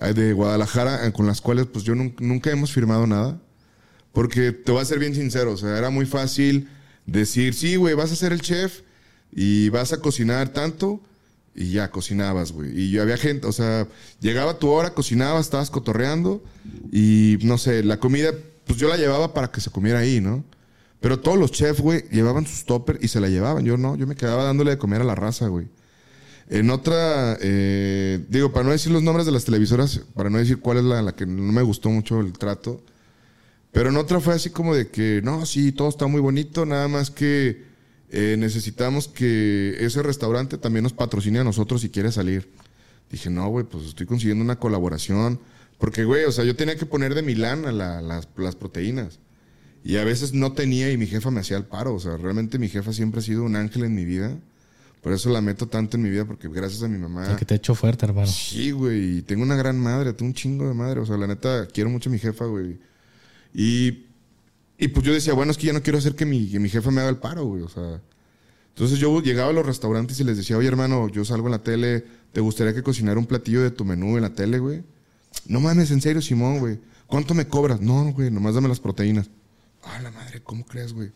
eh, 0.00 0.14
de 0.14 0.32
Guadalajara, 0.32 1.06
eh, 1.06 1.12
con 1.12 1.26
las 1.26 1.42
cuales 1.42 1.66
pues 1.66 1.84
yo 1.84 1.94
nunca, 1.94 2.50
hemos 2.50 2.72
firmado 2.72 3.06
nada. 3.06 3.42
Porque 4.12 4.52
te 4.52 4.72
voy 4.72 4.80
a 4.80 4.86
ser 4.86 4.98
bien 4.98 5.14
sincero, 5.14 5.52
o 5.52 5.56
sea, 5.58 5.76
era 5.76 5.90
muy 5.90 6.06
fácil 6.06 6.70
decir, 7.04 7.52
sí, 7.52 7.76
güey, 7.76 7.94
vas 7.94 8.10
a 8.10 8.16
ser 8.16 8.32
el 8.32 8.40
chef 8.40 8.80
y 9.30 9.68
vas 9.68 9.92
a 9.92 10.00
cocinar 10.00 10.48
tanto 10.48 11.02
y 11.54 11.72
ya 11.72 11.90
cocinabas, 11.90 12.52
güey. 12.52 12.70
Y 12.74 12.90
yo 12.90 13.02
había 13.02 13.18
gente, 13.18 13.46
o 13.46 13.52
sea, 13.52 13.86
llegaba 14.20 14.58
tu 14.58 14.70
hora, 14.70 14.94
cocinabas, 14.94 15.44
estabas 15.44 15.68
cotorreando 15.68 16.42
y 16.90 17.36
no 17.42 17.58
sé, 17.58 17.84
la 17.84 18.00
comida, 18.00 18.32
pues 18.66 18.78
yo 18.78 18.88
la 18.88 18.96
llevaba 18.96 19.34
para 19.34 19.50
que 19.50 19.60
se 19.60 19.70
comiera 19.70 19.98
ahí, 19.98 20.22
¿no? 20.22 20.42
Pero 21.04 21.20
todos 21.20 21.36
los 21.36 21.52
chefs, 21.52 21.82
güey, 21.82 22.08
llevaban 22.10 22.46
sus 22.46 22.64
topper 22.64 22.98
y 23.02 23.08
se 23.08 23.20
la 23.20 23.28
llevaban. 23.28 23.62
Yo 23.62 23.76
no, 23.76 23.94
yo 23.94 24.06
me 24.06 24.14
quedaba 24.14 24.42
dándole 24.42 24.70
de 24.70 24.78
comer 24.78 25.02
a 25.02 25.04
la 25.04 25.14
raza, 25.14 25.48
güey. 25.48 25.68
En 26.48 26.70
otra, 26.70 27.36
eh, 27.42 28.24
digo, 28.30 28.52
para 28.52 28.64
no 28.64 28.70
decir 28.70 28.90
los 28.90 29.02
nombres 29.02 29.26
de 29.26 29.32
las 29.32 29.44
televisoras, 29.44 30.00
para 30.14 30.30
no 30.30 30.38
decir 30.38 30.60
cuál 30.60 30.78
es 30.78 30.84
la, 30.84 31.02
la 31.02 31.12
que 31.14 31.26
no 31.26 31.52
me 31.52 31.60
gustó 31.60 31.90
mucho 31.90 32.20
el 32.20 32.32
trato, 32.32 32.82
pero 33.70 33.90
en 33.90 33.98
otra 33.98 34.18
fue 34.18 34.32
así 34.32 34.48
como 34.48 34.74
de 34.74 34.88
que, 34.88 35.20
no, 35.22 35.44
sí, 35.44 35.72
todo 35.72 35.90
está 35.90 36.06
muy 36.06 36.22
bonito, 36.22 36.64
nada 36.64 36.88
más 36.88 37.10
que 37.10 37.64
eh, 38.08 38.36
necesitamos 38.38 39.06
que 39.06 39.76
ese 39.80 40.02
restaurante 40.02 40.56
también 40.56 40.84
nos 40.84 40.94
patrocine 40.94 41.40
a 41.40 41.44
nosotros 41.44 41.82
si 41.82 41.90
quiere 41.90 42.12
salir. 42.12 42.50
Dije, 43.10 43.28
no, 43.28 43.46
güey, 43.50 43.66
pues 43.66 43.84
estoy 43.84 44.06
consiguiendo 44.06 44.42
una 44.42 44.58
colaboración. 44.58 45.38
Porque, 45.76 46.04
güey, 46.04 46.24
o 46.24 46.32
sea, 46.32 46.44
yo 46.44 46.56
tenía 46.56 46.76
que 46.76 46.86
poner 46.86 47.14
de 47.14 47.20
Milán 47.20 47.66
a 47.66 47.72
las, 47.72 48.26
las 48.38 48.56
proteínas. 48.56 49.18
Y 49.84 49.98
a 49.98 50.04
veces 50.04 50.32
no 50.32 50.52
tenía 50.52 50.90
y 50.90 50.96
mi 50.96 51.06
jefa 51.06 51.30
me 51.30 51.40
hacía 51.40 51.58
el 51.58 51.64
paro. 51.64 51.94
O 51.94 52.00
sea, 52.00 52.16
realmente 52.16 52.58
mi 52.58 52.68
jefa 52.68 52.92
siempre 52.92 53.20
ha 53.20 53.22
sido 53.22 53.44
un 53.44 53.54
ángel 53.54 53.84
en 53.84 53.94
mi 53.94 54.06
vida. 54.06 54.34
Por 55.02 55.12
eso 55.12 55.28
la 55.28 55.42
meto 55.42 55.68
tanto 55.68 55.98
en 55.98 56.02
mi 56.02 56.08
vida, 56.08 56.24
porque 56.24 56.48
gracias 56.48 56.82
a 56.82 56.88
mi 56.88 56.96
mamá. 56.96 57.30
Es 57.30 57.36
que 57.36 57.44
te 57.44 57.54
hecho 57.54 57.74
fuerte, 57.74 58.06
hermano. 58.06 58.26
Sí, 58.26 58.70
güey. 58.70 59.20
Tengo 59.20 59.42
una 59.42 59.56
gran 59.56 59.78
madre, 59.78 60.14
tengo 60.14 60.30
un 60.30 60.34
chingo 60.34 60.66
de 60.66 60.72
madre. 60.72 61.00
O 61.00 61.06
sea, 61.06 61.18
la 61.18 61.26
neta, 61.26 61.68
quiero 61.68 61.90
mucho 61.90 62.08
a 62.08 62.12
mi 62.12 62.18
jefa, 62.18 62.46
güey. 62.46 62.78
Y, 63.52 64.06
y 64.78 64.88
pues 64.88 65.04
yo 65.04 65.12
decía, 65.12 65.34
bueno, 65.34 65.52
es 65.52 65.58
que 65.58 65.66
ya 65.66 65.74
no 65.74 65.82
quiero 65.82 65.98
hacer 65.98 66.14
que 66.14 66.24
mi, 66.24 66.50
que 66.50 66.58
mi 66.58 66.70
jefa 66.70 66.90
me 66.90 67.02
haga 67.02 67.10
el 67.10 67.18
paro, 67.18 67.44
güey. 67.44 67.62
O 67.62 67.68
sea. 67.68 68.00
Entonces 68.70 68.98
yo 68.98 69.20
llegaba 69.20 69.50
a 69.50 69.52
los 69.52 69.66
restaurantes 69.66 70.18
y 70.18 70.24
les 70.24 70.38
decía, 70.38 70.56
oye, 70.56 70.66
hermano, 70.66 71.08
yo 71.10 71.26
salgo 71.26 71.46
en 71.46 71.52
la 71.52 71.62
tele, 71.62 72.04
¿te 72.32 72.40
gustaría 72.40 72.74
que 72.74 72.82
cocinara 72.82 73.20
un 73.20 73.26
platillo 73.26 73.62
de 73.62 73.70
tu 73.70 73.84
menú 73.84 74.16
en 74.16 74.22
la 74.22 74.34
tele, 74.34 74.58
güey? 74.58 74.82
No 75.46 75.60
mames, 75.60 75.90
en 75.90 76.00
serio, 76.00 76.22
Simón, 76.22 76.58
güey. 76.58 76.78
¿Cuánto 77.06 77.34
me 77.34 77.46
cobras? 77.46 77.82
No, 77.82 78.10
güey, 78.12 78.30
nomás 78.30 78.54
dame 78.54 78.68
las 78.68 78.80
proteínas. 78.80 79.28
Ah, 79.86 80.00
la 80.02 80.10
madre, 80.10 80.40
¿cómo 80.42 80.64
crees, 80.64 80.92
güey? 80.92 81.10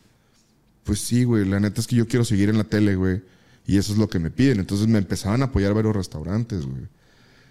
Pues 0.85 1.01
sí, 1.01 1.25
güey, 1.25 1.45
la 1.45 1.61
neta 1.61 1.81
es 1.81 1.87
que 1.87 1.97
yo 1.97 2.07
quiero 2.07 2.25
seguir 2.25 2.49
en 2.49 2.59
la 2.59 2.65
tele, 2.65 2.95
güey. 2.97 3.23
Y 3.67 3.77
eso 3.77 3.93
es 3.93 3.99
lo 3.99 4.09
que 4.09 4.19
me 4.19 4.31
piden. 4.31 4.61
Entonces 4.61 4.87
me 4.87 4.99
empezaban 4.99 5.43
a 5.43 5.47
apoyar 5.47 5.75
varios 5.75 5.95
restaurantes, 5.95 6.65
güey. 6.65 6.89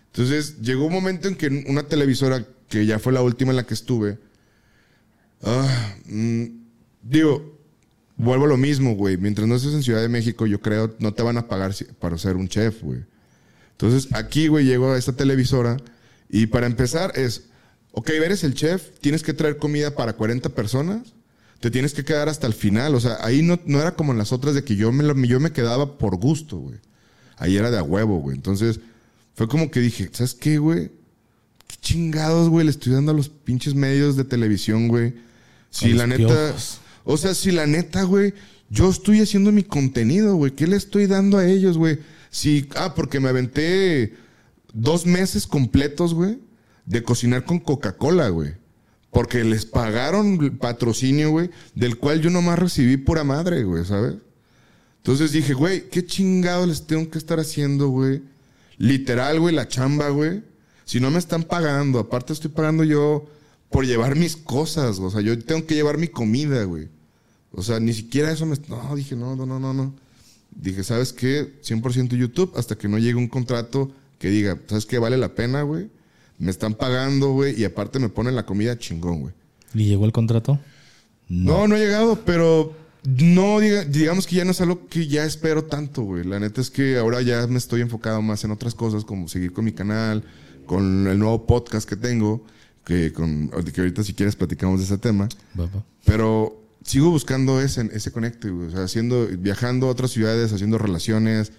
Entonces 0.08 0.60
llegó 0.62 0.86
un 0.86 0.94
momento 0.94 1.28
en 1.28 1.36
que 1.36 1.66
una 1.68 1.84
televisora, 1.84 2.46
que 2.70 2.86
ya 2.86 2.98
fue 3.00 3.14
la 3.14 3.22
última 3.22 3.52
en 3.52 3.58
la 3.58 3.66
que 3.66 3.74
estuve, 3.74 4.18
Ah, 5.44 5.96
mm, 6.06 6.46
digo, 7.04 7.60
vuelvo 8.16 8.46
a 8.46 8.50
lo 8.50 8.58
mismo, 8.58 8.96
güey. 8.96 9.18
Mientras 9.18 9.48
no 9.48 9.56
estés 9.56 9.74
en 9.74 9.84
Ciudad 9.84 10.02
de 10.02 10.10
México, 10.10 10.46
yo 10.46 10.62
creo, 10.62 10.96
no 11.00 11.14
te 11.14 11.24
van 11.24 11.38
a 11.38 11.48
pagar 11.48 11.74
para 12.00 12.18
ser 12.18 12.36
un 12.36 12.48
chef, 12.48 12.82
güey. 12.82 13.04
Entonces, 13.72 14.14
aquí, 14.14 14.48
güey, 14.48 14.66
llego 14.66 14.92
a 14.92 14.98
esta 14.98 15.14
televisora 15.14 15.78
y 16.30 16.48
para 16.48 16.66
empezar 16.66 17.12
es, 17.16 17.46
ok, 17.98 18.10
eres 18.10 18.44
el 18.44 18.54
chef, 18.54 18.92
tienes 19.02 19.24
que 19.24 19.34
traer 19.34 19.58
comida 19.58 19.96
para 19.96 20.14
40 20.14 20.50
personas, 20.50 21.16
te 21.60 21.72
tienes 21.72 21.96
que 21.96 22.06
quedar 22.06 22.30
hasta 22.30 22.46
el 22.46 22.54
final. 22.54 22.94
O 22.94 23.00
sea, 23.00 23.18
ahí 23.22 23.42
no, 23.42 23.60
no 23.66 23.82
era 23.82 23.96
como 23.96 24.12
en 24.12 24.20
las 24.20 24.32
otras 24.32 24.54
de 24.54 24.64
que 24.64 24.76
yo 24.76 24.92
me, 24.92 25.28
yo 25.28 25.40
me 25.40 25.52
quedaba 25.52 25.98
por 25.98 26.16
gusto, 26.16 26.58
güey. 26.58 26.78
Ahí 27.38 27.58
era 27.58 27.72
de 27.72 27.80
a 27.80 27.82
huevo, 27.82 28.20
güey. 28.20 28.36
Entonces, 28.36 28.80
fue 29.34 29.48
como 29.48 29.72
que 29.72 29.80
dije, 29.80 30.12
¿sabes 30.14 30.36
qué, 30.36 30.60
güey? 30.60 30.92
¿Qué 31.66 31.76
chingados, 31.82 32.50
güey? 32.50 32.66
Le 32.66 32.70
estoy 32.70 32.94
dando 32.94 33.14
a 33.14 33.16
los 33.16 33.30
pinches 33.30 33.74
medios 33.74 34.16
de 34.16 34.26
televisión, 34.26 34.90
güey. 34.90 35.16
Si 35.72 35.94
la 35.94 36.06
neta... 36.06 36.28
piojos. 36.28 36.82
O 37.04 37.18
sea, 37.18 37.34
si 37.34 37.50
la 37.50 37.66
neta, 37.66 38.04
güey, 38.04 38.36
yo 38.70 38.92
estoy 38.92 39.22
haciendo 39.22 39.52
mi 39.52 39.64
contenido, 39.64 40.36
güey. 40.36 40.52
¿Qué 40.52 40.68
le 40.68 40.76
estoy 40.76 41.08
dando 41.08 41.40
a 41.40 41.48
ellos, 41.48 41.80
güey? 41.80 41.98
Si, 42.30 42.70
ah, 42.76 42.94
porque 42.94 43.20
me 43.20 43.30
aventé 43.30 44.14
dos 44.72 45.08
meses 45.08 45.48
completos, 45.48 46.14
güey, 46.14 46.38
de 46.88 47.04
cocinar 47.04 47.46
con 47.46 47.60
Coca-Cola, 47.60 48.30
güey. 48.30 48.54
Porque 49.12 49.44
les 49.44 49.66
pagaron 49.66 50.58
patrocinio, 50.58 51.30
güey, 51.30 51.50
del 51.76 51.98
cual 51.98 52.22
yo 52.22 52.30
nomás 52.30 52.58
recibí 52.58 52.98
pura 52.98 53.24
madre, 53.24 53.64
güey, 53.64 53.86
¿sabes? 53.86 54.16
Entonces 54.98 55.32
dije, 55.32 55.54
güey, 55.54 55.90
¿qué 55.90 56.06
chingados 56.06 56.68
les 56.68 56.88
tengo 56.88 57.10
que 57.10 57.18
estar 57.18 57.40
haciendo, 57.40 57.90
güey? 57.90 58.22
Literal, 58.78 59.40
güey, 59.40 59.56
la 59.56 59.68
chamba, 59.68 60.10
güey. 60.10 60.44
Si 60.86 61.00
no 61.00 61.12
me 61.12 61.20
están 61.20 61.44
pagando, 61.44 62.00
aparte 62.00 62.34
estoy 62.34 62.52
pagando 62.52 62.84
yo 62.84 63.26
por 63.70 63.86
llevar 63.86 64.16
mis 64.16 64.36
cosas, 64.36 65.00
o 65.00 65.10
sea, 65.10 65.22
yo 65.22 65.38
tengo 65.40 65.66
que 65.66 65.76
llevar 65.76 65.98
mi 65.98 66.08
comida, 66.08 66.64
güey. 66.64 66.90
O 67.52 67.64
sea, 67.64 67.80
ni 67.80 67.94
siquiera 67.94 68.32
eso 68.32 68.46
me... 68.46 68.58
No, 68.68 68.96
dije, 68.96 69.16
no, 69.16 69.36
no, 69.36 69.46
no, 69.46 69.60
no, 69.60 69.74
no. 69.74 69.94
Dije, 70.52 70.84
¿sabes 70.84 71.14
qué? 71.14 71.60
100% 71.64 72.16
YouTube 72.18 72.54
hasta 72.56 72.78
que 72.78 72.88
no 72.88 72.98
llegue 72.98 73.16
un 73.16 73.28
contrato 73.28 73.92
que 74.20 74.30
diga, 74.30 74.60
¿sabes 74.68 74.86
qué? 74.86 75.00
Vale 75.00 75.18
la 75.18 75.36
pena, 75.36 75.62
güey. 75.64 75.90
Me 76.38 76.52
están 76.52 76.76
pagando, 76.76 77.32
güey, 77.32 77.60
y 77.60 77.66
aparte 77.66 78.00
me 78.00 78.10
ponen 78.10 78.36
la 78.36 78.46
comida 78.46 78.78
chingón, 78.78 79.22
güey. 79.22 79.34
¿Y 79.74 79.86
llegó 79.86 80.06
el 80.06 80.12
contrato? 80.12 80.60
No, 81.30 81.68
no 81.68 81.76
he 81.76 81.80
llegado, 81.80 82.20
pero 82.26 82.74
no, 83.04 83.60
diga- 83.60 83.86
digamos 83.86 84.28
que 84.28 84.36
ya 84.36 84.46
no 84.46 84.52
es 84.52 84.62
algo 84.62 84.88
que 84.88 85.08
ya 85.08 85.26
espero 85.26 85.64
tanto, 85.66 86.04
güey. 86.04 86.24
La 86.24 86.40
neta 86.40 86.62
es 86.62 86.70
que 86.70 86.98
ahora 86.98 87.22
ya 87.22 87.46
me 87.48 87.58
estoy 87.58 87.82
enfocado 87.82 88.22
más 88.22 88.44
en 88.44 88.52
otras 88.52 88.76
cosas, 88.76 89.04
como 89.04 89.28
seguir 89.28 89.52
con 89.52 89.66
mi 89.66 89.72
canal, 89.74 90.24
con 90.66 91.08
el 91.08 91.18
nuevo 91.20 91.46
podcast 91.46 91.88
que 91.90 91.96
tengo, 91.96 92.46
que, 92.86 93.12
con, 93.14 93.50
que 93.50 93.82
ahorita 93.82 94.04
si 94.04 94.14
quieres 94.14 94.36
platicamos 94.36 94.80
de 94.80 94.86
ese 94.86 94.98
tema. 94.98 95.28
Pero 96.06 96.62
sigo 96.84 97.10
buscando 97.10 97.60
ese, 97.62 97.90
ese 97.94 98.12
conecte, 98.12 98.50
güey. 98.50 98.68
O 98.68 98.72
sea, 98.72 98.84
haciendo, 98.84 99.28
viajando 99.28 99.88
a 99.88 99.90
otras 99.90 100.12
ciudades, 100.12 100.54
haciendo 100.54 100.78
relaciones, 100.78 101.52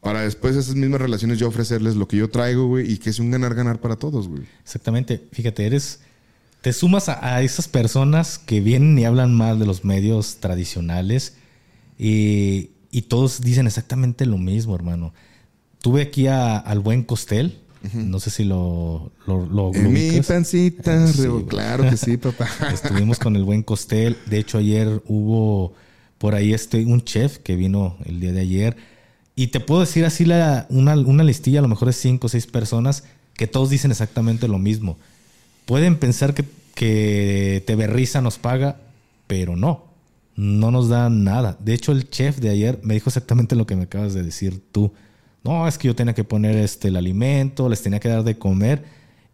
para 0.00 0.22
después 0.22 0.54
esas 0.56 0.74
mismas 0.76 1.00
relaciones 1.00 1.38
yo 1.38 1.48
ofrecerles 1.48 1.96
lo 1.96 2.06
que 2.08 2.16
yo 2.16 2.30
traigo, 2.30 2.66
güey, 2.68 2.90
y 2.92 2.98
que 2.98 3.10
es 3.10 3.18
un 3.18 3.30
ganar-ganar 3.30 3.80
para 3.80 3.96
todos, 3.96 4.28
güey. 4.28 4.42
Exactamente. 4.62 5.22
Fíjate, 5.32 5.66
eres. 5.66 6.00
Te 6.60 6.72
sumas 6.72 7.08
a, 7.08 7.34
a 7.36 7.42
esas 7.42 7.68
personas 7.68 8.38
que 8.38 8.60
vienen 8.60 8.98
y 8.98 9.04
hablan 9.04 9.34
mal 9.34 9.58
de 9.58 9.66
los 9.66 9.84
medios 9.84 10.36
tradicionales 10.40 11.34
y, 11.98 12.70
y 12.90 13.02
todos 13.02 13.40
dicen 13.40 13.66
exactamente 13.66 14.26
lo 14.26 14.38
mismo, 14.38 14.74
hermano. 14.74 15.12
Tuve 15.80 16.02
aquí 16.02 16.26
a- 16.26 16.56
al 16.58 16.80
buen 16.80 17.02
Costel. 17.04 17.58
No 17.94 18.18
sé 18.18 18.30
si 18.30 18.42
lo, 18.42 19.12
lo, 19.26 19.46
lo- 19.46 19.72
mi 19.72 20.20
pancita, 20.20 21.06
Sí, 21.06 21.22
claro 21.48 21.88
que 21.88 21.96
sí, 21.96 22.16
papá. 22.16 22.48
Estuvimos 22.74 23.20
con 23.20 23.36
el 23.36 23.44
buen 23.44 23.62
Costel. 23.62 24.16
De 24.26 24.38
hecho, 24.38 24.58
ayer 24.58 25.00
hubo 25.06 25.74
por 26.18 26.34
ahí 26.34 26.52
este, 26.52 26.84
un 26.84 27.02
chef 27.02 27.38
que 27.38 27.54
vino 27.54 27.96
el 28.04 28.18
día 28.18 28.32
de 28.32 28.40
ayer. 28.40 28.76
Y 29.38 29.46
te 29.48 29.60
puedo 29.60 29.82
decir 29.82 30.04
así 30.04 30.24
una, 30.24 30.66
una 30.96 31.22
listilla, 31.22 31.60
a 31.60 31.62
lo 31.62 31.68
mejor 31.68 31.86
de 31.86 31.92
cinco 31.92 32.26
o 32.26 32.28
seis 32.28 32.48
personas, 32.48 33.04
que 33.34 33.46
todos 33.46 33.70
dicen 33.70 33.92
exactamente 33.92 34.48
lo 34.48 34.58
mismo. 34.58 34.98
Pueden 35.64 35.96
pensar 35.96 36.34
que, 36.34 36.44
que 36.74 37.62
Risa 37.88 38.20
nos 38.20 38.36
paga, 38.36 38.80
pero 39.28 39.54
no. 39.54 39.84
No 40.34 40.72
nos 40.72 40.88
da 40.88 41.08
nada. 41.08 41.56
De 41.60 41.72
hecho, 41.72 41.92
el 41.92 42.10
chef 42.10 42.38
de 42.38 42.48
ayer 42.50 42.80
me 42.82 42.94
dijo 42.94 43.10
exactamente 43.10 43.54
lo 43.54 43.64
que 43.64 43.76
me 43.76 43.84
acabas 43.84 44.12
de 44.12 44.24
decir 44.24 44.60
tú. 44.72 44.92
No, 45.44 45.68
es 45.68 45.78
que 45.78 45.86
yo 45.86 45.94
tenía 45.94 46.14
que 46.14 46.24
poner 46.24 46.56
este, 46.56 46.88
el 46.88 46.96
alimento, 46.96 47.68
les 47.68 47.80
tenía 47.80 48.00
que 48.00 48.08
dar 48.08 48.24
de 48.24 48.38
comer 48.38 48.86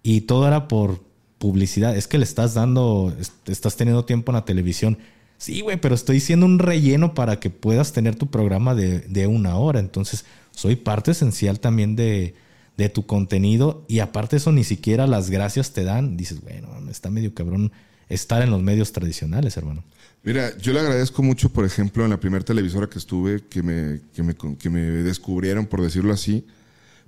y 0.03 0.23
todo 0.23 0.47
era 0.47 0.69
por 0.69 1.01
publicidad. 1.39 1.97
Es 1.97 2.09
que 2.09 2.19
le 2.19 2.25
estás 2.25 2.53
dando, 2.53 3.11
est- 3.19 3.49
estás 3.49 3.77
teniendo 3.77 4.05
tiempo 4.05 4.33
en 4.33 4.35
la 4.35 4.45
televisión. 4.45 4.99
Sí, 5.39 5.61
güey, 5.61 5.81
pero 5.81 5.95
estoy 5.95 6.21
siendo 6.21 6.47
un 6.47 6.59
relleno 6.59 7.15
para 7.15 7.41
que 7.41 7.51
puedas 7.51 7.93
tener 7.93 8.15
tu 8.15 8.29
programa 8.29 8.75
de, 8.75 9.01
de 9.01 9.27
una 9.27 9.57
hora. 9.57 9.81
Entonces, 9.81 10.25
soy 10.53 10.77
parte 10.77 11.11
esencial 11.11 11.61
también 11.61 11.97
de, 11.97 12.35
de 12.77 12.89
tu 12.89 13.07
contenido 13.07 13.85
y 13.89 14.01
aparte 14.01 14.37
eso, 14.37 14.53
ni 14.53 14.65
siquiera 14.65 15.07
las 15.07 15.31
gracias 15.31 15.73
te 15.73 15.85
dan. 15.85 16.17
Dices, 16.17 16.41
bueno, 16.41 16.69
está 16.91 17.11
medio 17.11 17.35
cabrón 17.35 17.73
estar 18.09 18.43
en 18.43 18.51
los 18.51 18.63
medios 18.63 18.93
tradicionales, 18.93 19.57
hermano. 19.57 19.85
Mira, 20.23 20.57
yo 20.59 20.73
le 20.73 20.81
agradezco 20.81 21.23
mucho, 21.23 21.51
por 21.51 21.65
ejemplo, 21.65 22.05
en 22.05 22.11
la 22.11 22.21
primera 22.21 22.45
televisora 22.45 22.89
que 22.89 22.99
estuve, 22.99 23.43
que 23.47 23.63
me, 23.63 24.01
que 24.15 24.23
me, 24.23 24.35
que 24.35 24.71
me 24.71 24.81
descubrieron, 24.81 25.67
por 25.67 25.83
decirlo 25.83 26.13
así, 26.13 26.47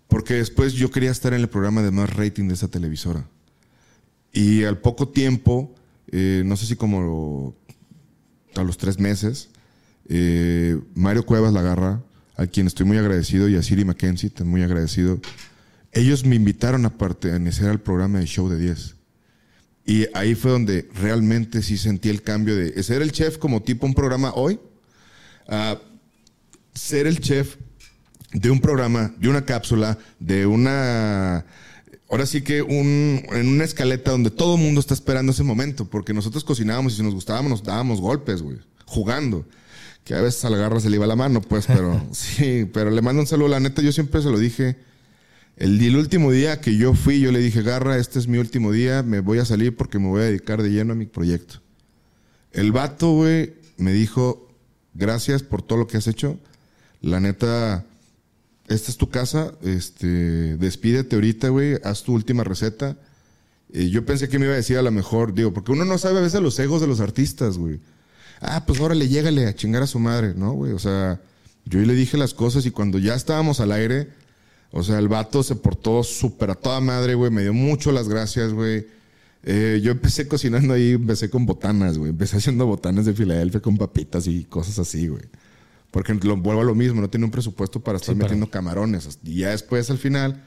porque 0.07 0.35
después 0.35 0.75
yo 0.75 0.91
quería 0.91 1.11
estar 1.11 1.33
en 1.33 1.41
el 1.41 1.49
programa 1.49 1.83
de 1.83 1.91
más 1.91 2.15
rating 2.15 2.49
de 2.49 2.55
esa 2.55 2.69
televisora. 2.69 3.27
Y 4.33 4.65
al 4.65 4.79
poco 4.79 5.09
tiempo, 5.09 5.75
eh, 6.13 6.43
no 6.45 6.57
sé 6.57 6.67
si 6.67 6.77
como 6.77 7.55
a 8.61 8.65
los 8.65 8.79
tres 8.79 8.99
meses, 8.99 9.49
eh, 10.09 10.79
Mario 10.95 11.27
Cuevas 11.27 11.53
la 11.53 11.61
agarra, 11.61 12.03
a 12.37 12.47
quien 12.47 12.67
estoy 12.67 12.87
muy 12.87 12.99
agradecido, 12.99 13.49
y 13.49 13.57
a 13.57 13.63
Siri 13.63 13.85
Mackenzie, 13.85 14.31
también 14.31 14.51
muy 14.51 14.63
agradecido. 14.63 15.21
Ellos 15.93 16.25
me 16.25 16.37
invitaron 16.37 16.85
a 16.85 16.91
pertenecer 16.91 17.69
al 17.69 17.81
programa 17.81 18.19
de 18.19 18.27
Show 18.27 18.49
de 18.49 18.59
10. 18.59 18.97
Y 19.87 20.07
ahí 20.15 20.35
fue 20.35 20.51
donde 20.51 20.89
realmente 20.95 21.63
sí 21.63 21.79
sentí 21.79 22.09
el 22.09 22.23
cambio 22.23 22.57
de 22.57 22.83
ser 22.83 23.03
el 23.03 23.13
chef 23.13 23.39
como 23.39 23.63
tipo 23.63 23.87
un 23.87 23.95
programa 23.95 24.33
hoy, 24.35 24.59
a 25.49 25.79
ser 26.75 27.07
el 27.07 27.21
chef 27.21 27.57
de 28.33 28.51
un 28.51 28.61
programa, 28.61 29.15
de 29.19 29.29
una 29.29 29.45
cápsula, 29.45 29.99
de 30.19 30.47
una... 30.47 31.47
Ahora 32.09 32.25
sí 32.27 32.43
que 32.43 32.63
un, 32.63 33.23
en 33.33 33.49
una 33.49 33.65
escaleta 33.65 34.13
donde 34.13 34.31
todo 34.31 34.55
el 34.55 34.61
mundo 34.61 34.81
está 34.81 34.95
esperando 34.95 35.33
ese 35.33 35.43
momento, 35.43 35.87
porque 35.87 36.15
nosotros 36.15 36.45
cocinábamos 36.45 36.93
y 36.93 36.97
si 36.97 37.03
nos 37.03 37.15
gustábamos 37.15 37.51
nos 37.51 37.63
dábamos 37.65 38.01
golpes, 38.01 38.43
güey, 38.43 38.59
jugando. 38.85 39.45
Que 40.05 40.15
a 40.15 40.21
veces 40.21 40.45
a 40.45 40.51
la 40.51 40.57
garra 40.57 40.79
se 40.79 40.89
le 40.89 40.97
iba 40.97 41.07
la 41.07 41.17
mano, 41.17 41.41
pues, 41.41 41.67
pero 41.67 42.01
sí, 42.13 42.69
pero 42.73 42.91
le 42.91 43.03
mando 43.03 43.23
un 43.23 43.27
saludo. 43.27 43.49
La 43.49 43.61
neta, 43.61 43.83
yo 43.83 43.91
siempre 43.91 44.23
se 44.23 44.31
lo 44.31 44.39
dije. 44.39 44.77
El, 45.57 45.81
el 45.83 45.97
último 45.97 46.31
día 46.31 46.61
que 46.61 46.77
yo 46.77 46.95
fui, 46.95 47.19
yo 47.19 47.33
le 47.33 47.41
dije, 47.41 47.63
Garra, 47.63 47.97
este 47.97 48.21
es 48.21 48.29
mi 48.29 48.39
último 48.39 48.71
día, 48.71 49.03
me 49.03 49.21
voy 49.21 49.39
a 49.39 49.45
salir 49.45 49.75
porque 49.77 49.99
me 49.99 50.07
voy 50.07 50.21
a 50.21 50.25
dedicar 50.27 50.63
de 50.63 50.71
lleno 50.71 50.93
a 50.93 50.97
mi 50.97 51.07
proyecto. 51.07 51.61
El 52.53 52.73
vato, 52.73 53.13
güey, 53.13 53.55
me 53.79 53.93
dijo, 53.93 54.49
gracias 54.95 55.43
por 55.43 55.63
todo 55.63 55.79
lo 55.81 55.87
que 55.87 55.97
has 55.97 56.07
hecho. 56.07 56.39
La 57.01 57.21
neta, 57.21 57.85
esta 58.69 58.91
es 58.91 58.97
tu 58.97 59.09
casa, 59.09 59.53
este, 59.63 60.57
despídete 60.57 61.17
ahorita, 61.17 61.49
güey, 61.49 61.77
haz 61.85 62.03
tu 62.03 62.13
última 62.13 62.45
receta. 62.45 62.97
Eh, 63.73 63.89
yo 63.91 64.05
pensé 64.05 64.29
que 64.29 64.39
me 64.39 64.47
iba 64.47 64.55
a 64.55 64.57
decir 64.57 64.77
a 64.77 64.83
lo 64.83 64.91
mejor, 64.91 65.35
digo, 65.35 65.53
porque 65.53 65.73
uno 65.73 65.85
no 65.85 65.99
sabe 65.99 66.19
a 66.19 66.23
veces 66.23 66.41
los 66.41 66.59
egos 66.59 66.81
de 66.81 66.87
los 66.87 67.01
artistas, 67.01 67.59
güey. 67.59 67.81
Ah, 68.41 68.65
pues 68.67 68.81
órale, 68.81 69.09
llégale 69.09 69.47
a 69.47 69.55
chingar 69.55 69.83
a 69.83 69.87
su 69.87 69.99
madre, 69.99 70.35
¿no, 70.35 70.53
güey? 70.53 70.73
O 70.73 70.79
sea, 70.79 71.21
yo 71.65 71.81
le 71.81 71.95
dije 71.95 72.17
las 72.17 72.35
cosas 72.35 72.67
y 72.67 72.71
cuando 72.71 72.99
ya 72.99 73.15
estábamos 73.15 73.61
al 73.61 73.73
aire, 73.73 74.09
o 74.73 74.83
sea, 74.83 74.99
el 74.99 75.09
vato 75.09 75.43
se 75.43 75.57
portó 75.57 76.03
súper 76.03 76.51
a 76.51 76.55
toda 76.55 76.81
madre, 76.81 77.15
güey. 77.15 77.31
Me 77.31 77.43
dio 77.43 77.55
mucho 77.55 77.93
las 77.93 78.09
gracias, 78.09 78.53
güey. 78.53 78.87
Eh, 79.43 79.81
yo 79.83 79.93
empecé 79.93 80.27
cocinando 80.27 80.75
ahí, 80.75 80.93
empecé 80.93 81.31
con 81.31 81.47
botanas, 81.47 81.99
güey. 81.99 82.11
Empecé 82.11 82.37
haciendo 82.37 82.67
botanas 82.67 83.07
de 83.07 83.15
Filadelfia 83.15 83.61
con 83.61 83.77
papitas 83.79 84.27
y 84.27 84.45
cosas 84.45 84.79
así, 84.79 85.09
güey. 85.09 85.23
Porque 85.97 86.15
lo 86.27 86.37
vuelvo 86.37 86.61
a 86.61 86.65
lo 86.65 86.75
mismo, 86.75 87.01
no 87.01 87.09
tenía 87.09 87.25
un 87.25 87.31
presupuesto 87.31 87.81
para 87.81 87.97
estar 87.97 88.15
Sí, 88.15 88.19
para- 88.21 88.29
metiendo 88.29 88.51
camarones. 88.51 89.19
Y 89.25 89.37
ya 89.41 89.51
después, 89.51 89.89
al 89.91 89.99
final, 89.99 90.43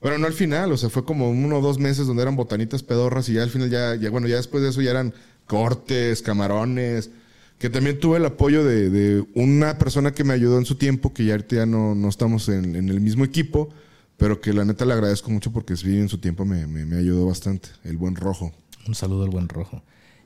bueno, 0.00 0.18
no 0.18 0.26
al 0.26 0.32
final, 0.32 0.72
o 0.72 0.76
sea, 0.76 0.90
fue 0.90 1.04
como 1.04 1.30
uno 1.30 1.58
o 1.58 1.60
dos 1.60 1.78
meses 1.78 2.06
donde 2.08 2.22
eran 2.22 2.34
botanitas 2.34 2.82
pedorras 2.82 3.28
y 3.28 3.34
ya 3.34 3.42
al 3.44 3.50
final, 3.50 3.70
ya, 3.70 3.94
ya 3.94 4.10
bueno, 4.10 4.26
ya 4.26 4.36
después 4.36 4.62
de 4.62 4.70
eso 4.70 4.82
ya 4.82 4.90
eran 4.90 5.14
cortes, 5.46 6.22
camarones. 6.22 7.10
Que 7.58 7.70
también 7.70 8.00
tuve 8.00 8.16
el 8.16 8.24
apoyo 8.24 8.64
de, 8.64 8.90
de 8.90 9.24
una 9.34 9.78
persona 9.78 10.10
que 10.12 10.24
me 10.24 10.34
ayudó 10.34 10.58
en 10.58 10.64
su 10.64 10.74
tiempo, 10.74 11.14
que 11.14 11.24
ya 11.26 11.34
ahorita 11.34 11.54
ya 11.56 11.66
no, 11.66 11.94
no 11.94 12.08
estamos 12.08 12.48
en, 12.48 12.74
en 12.74 12.88
el 12.88 13.00
mismo 13.00 13.24
equipo, 13.24 13.68
pero 14.16 14.40
que 14.40 14.52
la 14.52 14.64
neta 14.64 14.84
le 14.84 14.94
agradezco 14.94 15.30
mucho 15.30 15.52
porque 15.52 15.76
sí, 15.76 15.96
en 15.96 16.08
su 16.08 16.18
tiempo 16.18 16.44
me, 16.44 16.66
me- 16.66 16.84
me 16.86 16.96
ayudó 16.96 17.26
bastante, 17.26 17.68
el 17.84 17.96
buen 17.98 18.16
rojo. 18.16 18.52
Un 18.88 18.96
saludo 18.96 19.22
al 19.22 19.30
buen 19.30 19.48
rojo. 19.48 19.80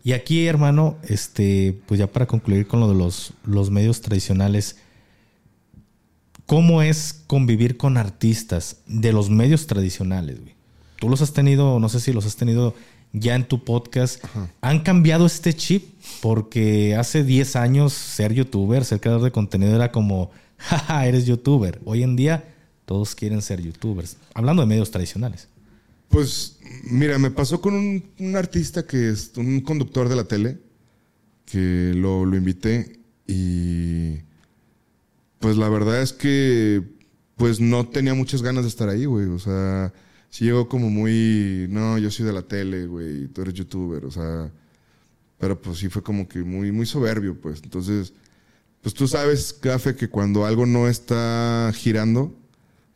Y 0.06 0.12
aquí, 0.12 0.46
hermano, 0.46 0.98
este, 1.02 1.76
pues 1.86 1.98
ya 1.98 2.06
para 2.06 2.26
concluir 2.26 2.68
con 2.68 2.78
lo 2.78 2.88
de 2.88 2.94
los, 2.94 3.32
los 3.44 3.72
medios 3.72 4.02
tradicionales, 4.02 4.76
¿cómo 6.46 6.80
es 6.80 7.24
convivir 7.26 7.76
con 7.76 7.96
artistas 7.96 8.76
de 8.86 9.12
los 9.12 9.30
medios 9.30 9.66
tradicionales, 9.66 10.40
güey? 10.40 10.54
tú 11.00 11.08
los 11.08 11.22
has 11.22 11.32
tenido, 11.32 11.80
no 11.80 11.88
sé 11.88 11.98
si 11.98 12.12
los 12.12 12.24
has 12.24 12.36
tenido 12.36 12.72
ya 13.12 13.34
en 13.34 13.48
tu 13.48 13.64
podcast, 13.64 14.22
han 14.60 14.78
cambiado 14.84 15.26
este 15.26 15.54
chip 15.54 15.88
porque 16.22 16.94
hace 16.94 17.24
10 17.24 17.56
años 17.56 17.92
ser 17.92 18.32
youtuber, 18.32 18.84
ser 18.84 19.00
creador 19.00 19.24
de 19.24 19.32
contenido 19.32 19.74
era 19.74 19.90
como, 19.90 20.30
jaja, 20.56 21.04
eres 21.04 21.26
youtuber. 21.26 21.80
Hoy 21.84 22.04
en 22.04 22.14
día 22.14 22.44
todos 22.84 23.16
quieren 23.16 23.42
ser 23.42 23.60
youtubers, 23.60 24.18
hablando 24.34 24.62
de 24.62 24.68
medios 24.68 24.92
tradicionales. 24.92 25.48
Pues 26.08 26.58
mira, 26.84 27.18
me 27.18 27.30
pasó 27.30 27.60
con 27.60 27.74
un, 27.74 28.36
artista 28.36 28.86
que 28.86 29.10
es 29.10 29.32
un 29.36 29.60
conductor 29.60 30.08
de 30.08 30.16
la 30.16 30.24
tele, 30.24 30.58
que 31.44 31.92
lo, 31.94 32.22
invité 32.34 33.00
y 33.26 34.18
pues 35.38 35.56
la 35.56 35.68
verdad 35.68 36.02
es 36.02 36.12
que 36.12 36.82
pues 37.36 37.60
no 37.60 37.88
tenía 37.88 38.14
muchas 38.14 38.42
ganas 38.42 38.64
de 38.64 38.68
estar 38.68 38.88
ahí, 38.88 39.04
güey. 39.04 39.26
O 39.26 39.38
sea, 39.38 39.92
sí 40.30 40.44
llegó 40.44 40.68
como 40.68 40.90
muy, 40.90 41.66
no, 41.70 41.98
yo 41.98 42.10
soy 42.10 42.26
de 42.26 42.32
la 42.32 42.42
tele, 42.42 42.86
güey, 42.86 43.28
tú 43.28 43.42
eres 43.42 43.54
youtuber, 43.54 44.04
o 44.04 44.10
sea, 44.10 44.50
pero 45.38 45.60
pues 45.60 45.78
sí 45.78 45.88
fue 45.88 46.02
como 46.02 46.28
que 46.28 46.42
muy, 46.42 46.72
muy 46.72 46.86
soberbio, 46.86 47.38
pues. 47.40 47.60
Entonces, 47.62 48.12
pues 48.82 48.94
tú 48.94 49.08
sabes, 49.08 49.52
Café, 49.52 49.96
que 49.96 50.08
cuando 50.08 50.46
algo 50.46 50.64
no 50.64 50.88
está 50.88 51.72
girando 51.74 52.34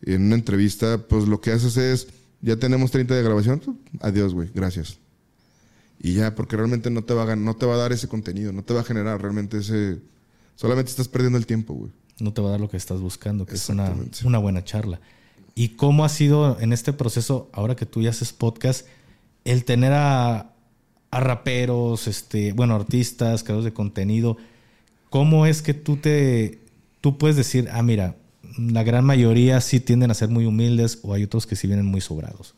en 0.02 0.22
una 0.26 0.36
entrevista, 0.36 0.98
pues 1.06 1.28
lo 1.28 1.40
que 1.40 1.52
haces 1.52 1.76
es, 1.76 2.08
ya 2.42 2.56
tenemos 2.56 2.90
30 2.90 3.14
de 3.14 3.22
grabación, 3.22 3.60
adiós, 4.00 4.34
güey, 4.34 4.50
gracias. 4.54 4.98
Y 6.02 6.14
ya, 6.14 6.34
porque 6.34 6.56
realmente 6.56 6.90
no 6.90 7.04
te, 7.04 7.12
va 7.12 7.30
a, 7.30 7.36
no 7.36 7.56
te 7.56 7.66
va 7.66 7.74
a 7.74 7.78
dar 7.78 7.92
ese 7.92 8.08
contenido, 8.08 8.52
no 8.52 8.62
te 8.62 8.72
va 8.72 8.80
a 8.80 8.84
generar 8.84 9.20
realmente 9.20 9.58
ese... 9.58 9.98
Solamente 10.56 10.90
estás 10.90 11.08
perdiendo 11.08 11.38
el 11.38 11.46
tiempo, 11.46 11.74
güey 11.74 11.90
no 12.20 12.32
te 12.32 12.40
va 12.40 12.48
a 12.48 12.50
dar 12.52 12.60
lo 12.60 12.68
que 12.68 12.76
estás 12.76 13.00
buscando, 13.00 13.46
que 13.46 13.54
es 13.54 13.68
una, 13.68 13.94
una, 14.24 14.38
buena 14.38 14.64
charla. 14.64 15.00
¿Y 15.54 15.70
cómo 15.70 16.04
ha 16.04 16.08
sido 16.08 16.58
en 16.60 16.72
este 16.72 16.92
proceso, 16.92 17.48
ahora 17.52 17.76
que 17.76 17.86
tú 17.86 18.02
ya 18.02 18.10
haces 18.10 18.32
podcast, 18.32 18.86
el 19.44 19.64
tener 19.64 19.92
a, 19.92 20.52
a 21.10 21.20
raperos, 21.20 22.06
este, 22.06 22.52
bueno, 22.52 22.74
artistas, 22.76 23.42
creadores 23.42 23.64
de 23.64 23.72
contenido? 23.72 24.36
¿Cómo 25.08 25.46
es 25.46 25.62
que 25.62 25.74
tú 25.74 25.96
te, 25.96 26.60
tú 27.00 27.18
puedes 27.18 27.36
decir, 27.36 27.68
ah, 27.72 27.82
mira, 27.82 28.16
la 28.58 28.82
gran 28.82 29.04
mayoría 29.04 29.60
sí 29.60 29.80
tienden 29.80 30.10
a 30.10 30.14
ser 30.14 30.28
muy 30.28 30.46
humildes 30.46 30.98
o 31.02 31.14
hay 31.14 31.24
otros 31.24 31.46
que 31.46 31.56
sí 31.56 31.66
vienen 31.66 31.86
muy 31.86 32.00
sobrados? 32.00 32.54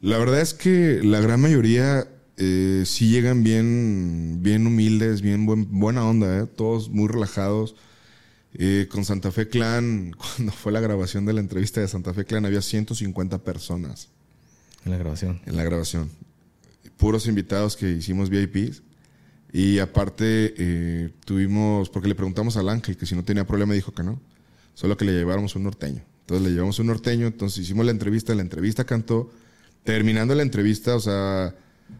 La 0.00 0.18
verdad 0.18 0.40
es 0.40 0.54
que 0.54 1.00
la 1.02 1.20
gran 1.20 1.40
mayoría 1.40 2.08
eh, 2.36 2.82
sí 2.86 3.08
llegan 3.08 3.44
bien, 3.44 4.38
bien 4.40 4.66
humildes, 4.66 5.22
bien 5.22 5.46
buena 5.46 6.04
onda, 6.04 6.40
¿eh? 6.40 6.46
todos 6.46 6.90
muy 6.90 7.08
relajados 7.08 7.76
eh, 8.54 8.86
con 8.90 9.04
Santa 9.04 9.32
Fe 9.32 9.48
Clan, 9.48 10.14
cuando 10.36 10.52
fue 10.52 10.72
la 10.72 10.80
grabación 10.80 11.24
de 11.24 11.32
la 11.32 11.40
entrevista 11.40 11.80
de 11.80 11.88
Santa 11.88 12.12
Fe 12.12 12.24
Clan, 12.24 12.44
había 12.44 12.62
150 12.62 13.38
personas. 13.38 14.08
En 14.84 14.90
la 14.90 14.98
grabación. 14.98 15.40
En 15.46 15.56
la 15.56 15.64
grabación. 15.64 16.10
Puros 16.96 17.26
invitados 17.26 17.76
que 17.76 17.90
hicimos 17.90 18.30
VIPs. 18.30 18.82
Y 19.52 19.78
aparte 19.78 20.54
eh, 20.56 21.10
tuvimos, 21.24 21.90
porque 21.90 22.08
le 22.08 22.14
preguntamos 22.14 22.56
al 22.56 22.68
ángel 22.68 22.96
que 22.96 23.04
si 23.06 23.14
no 23.14 23.22
tenía 23.22 23.46
problema, 23.46 23.74
dijo 23.74 23.92
que 23.92 24.02
no. 24.02 24.18
Solo 24.74 24.96
que 24.96 25.04
le 25.04 25.12
lleváramos 25.12 25.54
un 25.56 25.64
norteño. 25.64 26.02
Entonces 26.20 26.46
le 26.46 26.54
llevamos 26.54 26.78
un 26.78 26.86
norteño, 26.86 27.26
entonces 27.26 27.64
hicimos 27.64 27.84
la 27.84 27.92
entrevista, 27.92 28.34
la 28.34 28.42
entrevista 28.42 28.84
cantó. 28.84 29.30
Terminando 29.84 30.34
la 30.34 30.42
entrevista, 30.42 30.94
o 30.94 31.00
sea, 31.00 31.54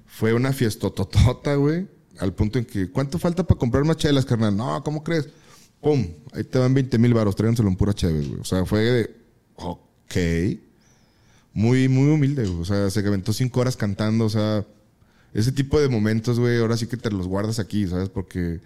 fue 0.07 0.33
una 0.33 0.53
fiestototota, 0.53 1.55
güey. 1.57 1.87
Al 2.19 2.33
punto 2.35 2.59
en 2.59 2.65
que, 2.65 2.91
¿cuánto 2.91 3.19
falta 3.19 3.45
para 3.45 3.59
comprar 3.59 3.85
más 3.85 3.97
chelas, 3.97 4.25
carnal? 4.25 4.57
No, 4.57 4.83
¿cómo 4.85 5.03
crees? 5.03 5.29
¡Pum! 5.81 6.07
Ahí 6.33 6.45
te 6.45 6.59
van 6.59 6.73
20 6.75 6.97
mil 6.99 7.13
baros, 7.15 7.35
tráiganselo 7.35 7.69
en 7.69 7.77
pura 7.77 7.93
chévere, 7.93 8.27
güey. 8.27 8.41
O 8.41 8.45
sea, 8.45 8.65
fue 8.65 8.81
de, 8.81 9.17
ok. 9.57 10.61
Muy, 11.55 11.89
muy 11.89 12.11
humilde, 12.11 12.47
güey. 12.47 12.61
O 12.61 12.65
sea, 12.65 12.89
se 12.91 13.01
aventó 13.01 13.33
cinco 13.33 13.61
horas 13.61 13.77
cantando, 13.77 14.27
o 14.27 14.31
sea, 14.31 14.65
ese 15.35 15.51
tipo 15.51 15.81
de 15.81 15.89
momentos, 15.89 16.39
güey, 16.39 16.59
ahora 16.59 16.77
sí 16.77 16.87
que 16.87 16.97
te 16.97 17.11
los 17.11 17.27
guardas 17.27 17.59
aquí, 17.59 17.87
¿sabes? 17.87 18.09
Porque 18.09 18.61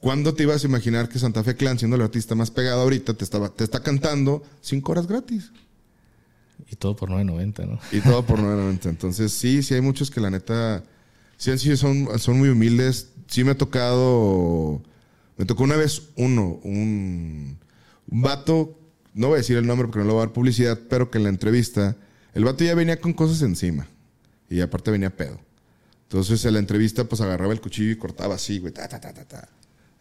¿cuándo 0.00 0.34
te 0.34 0.42
ibas 0.42 0.64
a 0.64 0.66
imaginar 0.66 1.08
que 1.08 1.18
Santa 1.18 1.44
Fe 1.44 1.56
Clan, 1.56 1.78
siendo 1.78 1.96
el 1.96 2.02
artista 2.02 2.34
más 2.34 2.50
pegado 2.50 2.82
ahorita, 2.82 3.14
te, 3.14 3.24
estaba, 3.24 3.48
te 3.50 3.64
está 3.64 3.82
cantando 3.82 4.42
cinco 4.60 4.92
horas 4.92 5.06
gratis? 5.06 5.52
Y 6.70 6.76
todo 6.76 6.96
por 6.96 7.10
9.90, 7.10 7.66
¿no? 7.66 7.78
Y 7.90 8.00
todo 8.00 8.24
por 8.24 8.38
9.90. 8.38 8.90
Entonces, 8.90 9.32
sí, 9.32 9.62
sí 9.62 9.74
hay 9.74 9.80
muchos 9.80 10.10
que 10.10 10.20
la 10.20 10.30
neta, 10.30 10.84
sí, 11.36 11.56
sí 11.58 11.76
son, 11.76 12.18
son 12.18 12.38
muy 12.38 12.48
humildes. 12.48 13.08
Sí 13.28 13.44
me 13.44 13.52
ha 13.52 13.58
tocado 13.58 14.82
me 15.40 15.46
tocó 15.46 15.64
una 15.64 15.76
vez 15.76 16.02
uno, 16.16 16.60
un, 16.64 17.58
vato, 18.08 18.78
no 19.14 19.28
voy 19.28 19.36
a 19.36 19.38
decir 19.38 19.56
el 19.56 19.66
nombre 19.66 19.86
porque 19.86 20.00
no 20.00 20.04
le 20.04 20.10
voy 20.10 20.20
a 20.20 20.26
dar 20.26 20.34
publicidad, 20.34 20.78
pero 20.90 21.10
que 21.10 21.16
en 21.16 21.24
la 21.24 21.30
entrevista, 21.30 21.96
el 22.34 22.44
vato 22.44 22.62
ya 22.62 22.74
venía 22.74 23.00
con 23.00 23.14
cosas 23.14 23.40
encima. 23.40 23.88
Y 24.50 24.60
aparte 24.60 24.90
venía 24.90 25.16
pedo. 25.16 25.40
Entonces 26.02 26.44
en 26.44 26.52
la 26.52 26.58
entrevista 26.58 27.04
pues 27.04 27.22
agarraba 27.22 27.54
el 27.54 27.62
cuchillo 27.62 27.90
y 27.90 27.96
cortaba 27.96 28.34
así, 28.34 28.58
güey, 28.58 28.74
ta, 28.74 28.86
ta, 28.86 29.00
ta, 29.00 29.14
ta, 29.14 29.24
ta. 29.24 29.48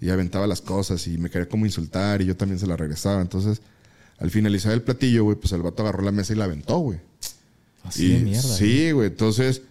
Y 0.01 0.09
aventaba 0.09 0.47
las 0.47 0.61
cosas 0.61 1.05
y 1.07 1.17
me 1.17 1.29
quería 1.29 1.49
como 1.49 1.65
insultar 1.65 2.21
y 2.21 2.25
yo 2.25 2.35
también 2.37 2.59
se 2.59 2.67
la 2.67 2.77
regresaba. 2.77 3.21
Entonces, 3.21 3.61
al 4.17 4.31
finalizar 4.31 4.71
el 4.71 4.81
platillo, 4.81 5.25
güey, 5.25 5.35
pues 5.35 5.51
el 5.53 5.61
vato 5.61 5.83
agarró 5.83 6.03
la 6.03 6.11
mesa 6.11 6.33
y 6.33 6.37
la 6.37 6.45
aventó, 6.45 6.77
güey. 6.77 6.99
Así 7.83 8.09
de 8.09 8.19
mierda. 8.19 8.41
Sí, 8.55 8.91
güey. 8.91 9.07
Entonces, 9.07 9.61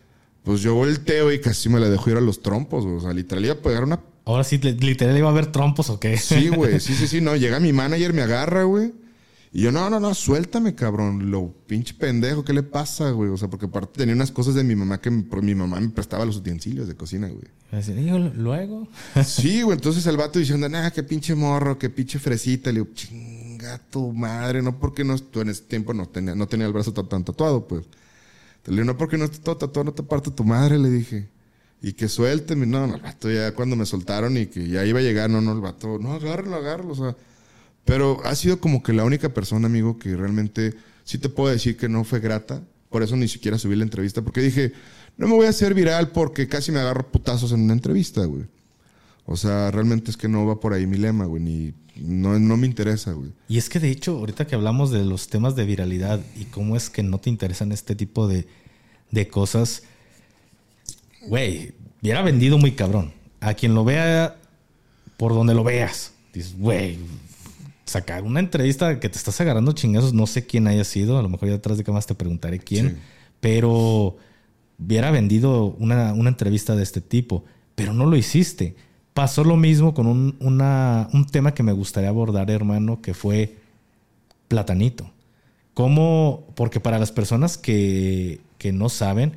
pues 0.42 0.60
yo 0.60 0.74
volteo 0.74 1.32
y 1.32 1.40
casi 1.40 1.68
me 1.68 1.80
la 1.80 1.88
dejo 1.88 2.10
ir 2.10 2.16
a 2.16 2.20
los 2.20 2.42
trompos, 2.42 2.84
güey. 2.84 2.96
O 2.96 3.00
sea, 3.00 3.12
literal 3.12 3.44
iba 3.44 3.54
a 3.54 3.58
pegar 3.58 3.84
una 3.84 4.00
Ahora 4.28 4.44
sí, 4.44 4.58
literal 4.58 5.16
iba 5.16 5.26
a 5.28 5.30
haber 5.30 5.46
trompos 5.46 5.88
o 5.88 5.98
qué. 5.98 6.18
Sí, 6.18 6.48
güey. 6.48 6.80
Sí, 6.80 6.94
sí, 6.94 7.08
sí. 7.08 7.22
No, 7.22 7.34
llega 7.34 7.60
mi 7.60 7.72
manager, 7.72 8.12
me 8.12 8.20
agarra, 8.20 8.64
güey. 8.64 8.92
Y 9.50 9.62
yo, 9.62 9.72
no, 9.72 9.88
no, 9.88 9.98
no, 9.98 10.14
suéltame, 10.14 10.74
cabrón. 10.74 11.30
Lo 11.30 11.52
pinche 11.66 11.94
pendejo, 11.94 12.44
¿qué 12.44 12.52
le 12.52 12.62
pasa, 12.62 13.10
güey? 13.10 13.30
O 13.30 13.36
sea, 13.36 13.48
porque 13.48 13.66
aparte 13.66 13.98
tenía 13.98 14.14
unas 14.14 14.30
cosas 14.30 14.54
de 14.54 14.62
mi 14.62 14.76
mamá 14.76 15.00
que 15.00 15.10
mi 15.10 15.54
mamá 15.54 15.80
me 15.80 15.88
prestaba 15.88 16.24
los 16.24 16.36
utensilios 16.36 16.86
de 16.86 16.94
cocina, 16.94 17.28
güey. 17.28 17.46
Así, 17.70 17.92
digo, 17.94 18.18
luego. 18.18 18.88
sí, 19.24 19.62
güey. 19.62 19.76
Entonces 19.76 20.06
el 20.06 20.18
vato 20.18 20.38
diciendo, 20.38 20.68
nah, 20.68 20.90
qué 20.90 21.02
pinche 21.02 21.34
morro, 21.34 21.78
qué 21.78 21.88
pinche 21.88 22.18
fresita. 22.18 22.70
Le 22.70 22.80
digo, 22.80 22.92
chinga 22.92 23.78
tu 23.90 24.12
madre. 24.12 24.60
No 24.60 24.78
porque 24.78 25.02
no, 25.02 25.18
tú 25.18 25.40
en 25.40 25.48
ese 25.48 25.62
tiempo 25.62 25.94
no 25.94 26.06
tenía, 26.06 26.34
no 26.34 26.46
tenía 26.46 26.66
el 26.66 26.72
brazo 26.72 26.92
tan, 26.92 27.24
tatuado, 27.24 27.66
pues. 27.66 27.84
Le 28.66 28.74
digo, 28.74 28.84
no 28.84 28.98
porque 28.98 29.16
no 29.16 29.24
esté 29.24 29.38
todo 29.38 29.56
tatuado, 29.56 29.84
no 29.84 29.94
te 29.94 30.02
parte 30.02 30.30
tu 30.30 30.44
madre, 30.44 30.78
le 30.78 30.90
dije. 30.90 31.28
Y 31.80 31.92
que 31.92 32.08
suélteme, 32.08 32.66
no, 32.66 32.86
no, 32.86 32.96
el 32.96 33.00
vato 33.00 33.30
ya 33.30 33.54
cuando 33.54 33.76
me 33.76 33.86
soltaron 33.86 34.36
y 34.36 34.46
que 34.46 34.68
ya 34.68 34.84
iba 34.84 34.98
a 34.98 35.02
llegar, 35.02 35.30
no, 35.30 35.40
no, 35.40 35.52
el 35.52 35.60
vato, 35.60 35.98
no, 35.98 36.12
agárralo, 36.12 36.56
agárralo, 36.56 36.92
o 36.92 36.94
sea. 36.94 37.16
Pero 37.88 38.20
ha 38.24 38.34
sido 38.34 38.60
como 38.60 38.82
que 38.82 38.92
la 38.92 39.02
única 39.04 39.32
persona, 39.32 39.66
amigo, 39.66 39.98
que 39.98 40.14
realmente 40.14 40.74
sí 41.04 41.16
te 41.16 41.30
puedo 41.30 41.50
decir 41.50 41.78
que 41.78 41.88
no 41.88 42.04
fue 42.04 42.20
grata. 42.20 42.62
Por 42.90 43.02
eso 43.02 43.16
ni 43.16 43.28
siquiera 43.28 43.56
subí 43.56 43.76
la 43.76 43.82
entrevista, 43.82 44.20
porque 44.20 44.42
dije, 44.42 44.74
no 45.16 45.26
me 45.26 45.34
voy 45.34 45.46
a 45.46 45.48
hacer 45.48 45.72
viral 45.72 46.10
porque 46.10 46.48
casi 46.48 46.70
me 46.70 46.80
agarro 46.80 47.10
putazos 47.10 47.50
en 47.52 47.62
una 47.62 47.72
entrevista, 47.72 48.26
güey. 48.26 48.44
O 49.24 49.38
sea, 49.38 49.70
realmente 49.70 50.10
es 50.10 50.18
que 50.18 50.28
no 50.28 50.44
va 50.44 50.60
por 50.60 50.74
ahí 50.74 50.86
mi 50.86 50.98
lema, 50.98 51.24
güey, 51.24 51.42
ni 51.42 51.74
no, 51.96 52.38
no 52.38 52.58
me 52.58 52.66
interesa, 52.66 53.12
güey. 53.12 53.32
Y 53.48 53.56
es 53.56 53.70
que 53.70 53.80
de 53.80 53.90
hecho, 53.90 54.18
ahorita 54.18 54.46
que 54.46 54.54
hablamos 54.54 54.90
de 54.90 55.06
los 55.06 55.28
temas 55.28 55.56
de 55.56 55.64
viralidad 55.64 56.20
y 56.38 56.44
cómo 56.44 56.76
es 56.76 56.90
que 56.90 57.02
no 57.02 57.16
te 57.16 57.30
interesan 57.30 57.72
este 57.72 57.96
tipo 57.96 58.28
de, 58.28 58.46
de 59.12 59.28
cosas, 59.28 59.84
güey, 61.26 61.72
hubiera 62.02 62.20
vendido 62.20 62.58
muy 62.58 62.72
cabrón. 62.72 63.14
A 63.40 63.54
quien 63.54 63.74
lo 63.74 63.82
vea, 63.82 64.36
por 65.16 65.32
donde 65.32 65.54
lo 65.54 65.64
veas, 65.64 66.12
dices, 66.34 66.54
güey, 66.58 66.98
sacar 67.88 68.22
una 68.22 68.40
entrevista 68.40 69.00
que 69.00 69.08
te 69.08 69.18
estás 69.18 69.40
agarrando 69.40 69.72
chingazos, 69.72 70.12
no 70.12 70.26
sé 70.26 70.46
quién 70.46 70.66
haya 70.66 70.84
sido, 70.84 71.18
a 71.18 71.22
lo 71.22 71.28
mejor 71.28 71.48
ya 71.48 71.54
detrás 71.54 71.78
de 71.78 71.84
cámaras 71.84 72.06
te 72.06 72.14
preguntaré 72.14 72.58
quién, 72.58 72.98
pero 73.40 74.16
hubiera 74.78 75.10
vendido 75.10 75.74
una, 75.78 76.10
entrevista 76.10 76.76
de 76.76 76.82
este 76.82 77.00
tipo, 77.00 77.44
pero 77.74 77.94
no 77.94 78.06
lo 78.06 78.16
hiciste. 78.16 78.76
Pasó 79.14 79.42
lo 79.42 79.56
mismo 79.56 79.94
con 79.94 80.06
un, 80.06 80.36
un 80.40 81.26
tema 81.26 81.54
que 81.54 81.62
me 81.62 81.72
gustaría 81.72 82.10
abordar, 82.10 82.50
hermano, 82.50 83.00
que 83.00 83.14
fue 83.14 83.56
Platanito. 84.46 85.10
¿Cómo? 85.74 86.46
Porque 86.54 86.80
para 86.80 86.98
las 86.98 87.10
personas 87.10 87.58
que, 87.58 88.40
que 88.58 88.72
no 88.72 88.88
saben, 88.88 89.32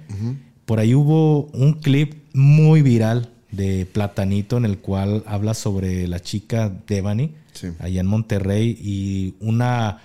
por 0.66 0.80
ahí 0.80 0.94
hubo 0.94 1.44
un 1.54 1.74
clip 1.74 2.16
muy 2.34 2.82
viral 2.82 3.32
de 3.52 3.86
Platanito 3.86 4.58
en 4.58 4.66
el 4.66 4.80
cual 4.80 5.24
habla 5.26 5.54
sobre 5.54 6.08
la 6.08 6.20
chica 6.20 6.72
Devani 6.88 7.36
allá 7.80 8.02
en 8.02 8.08
Monterrey 8.08 8.78
y 8.80 9.36
una 9.40 10.00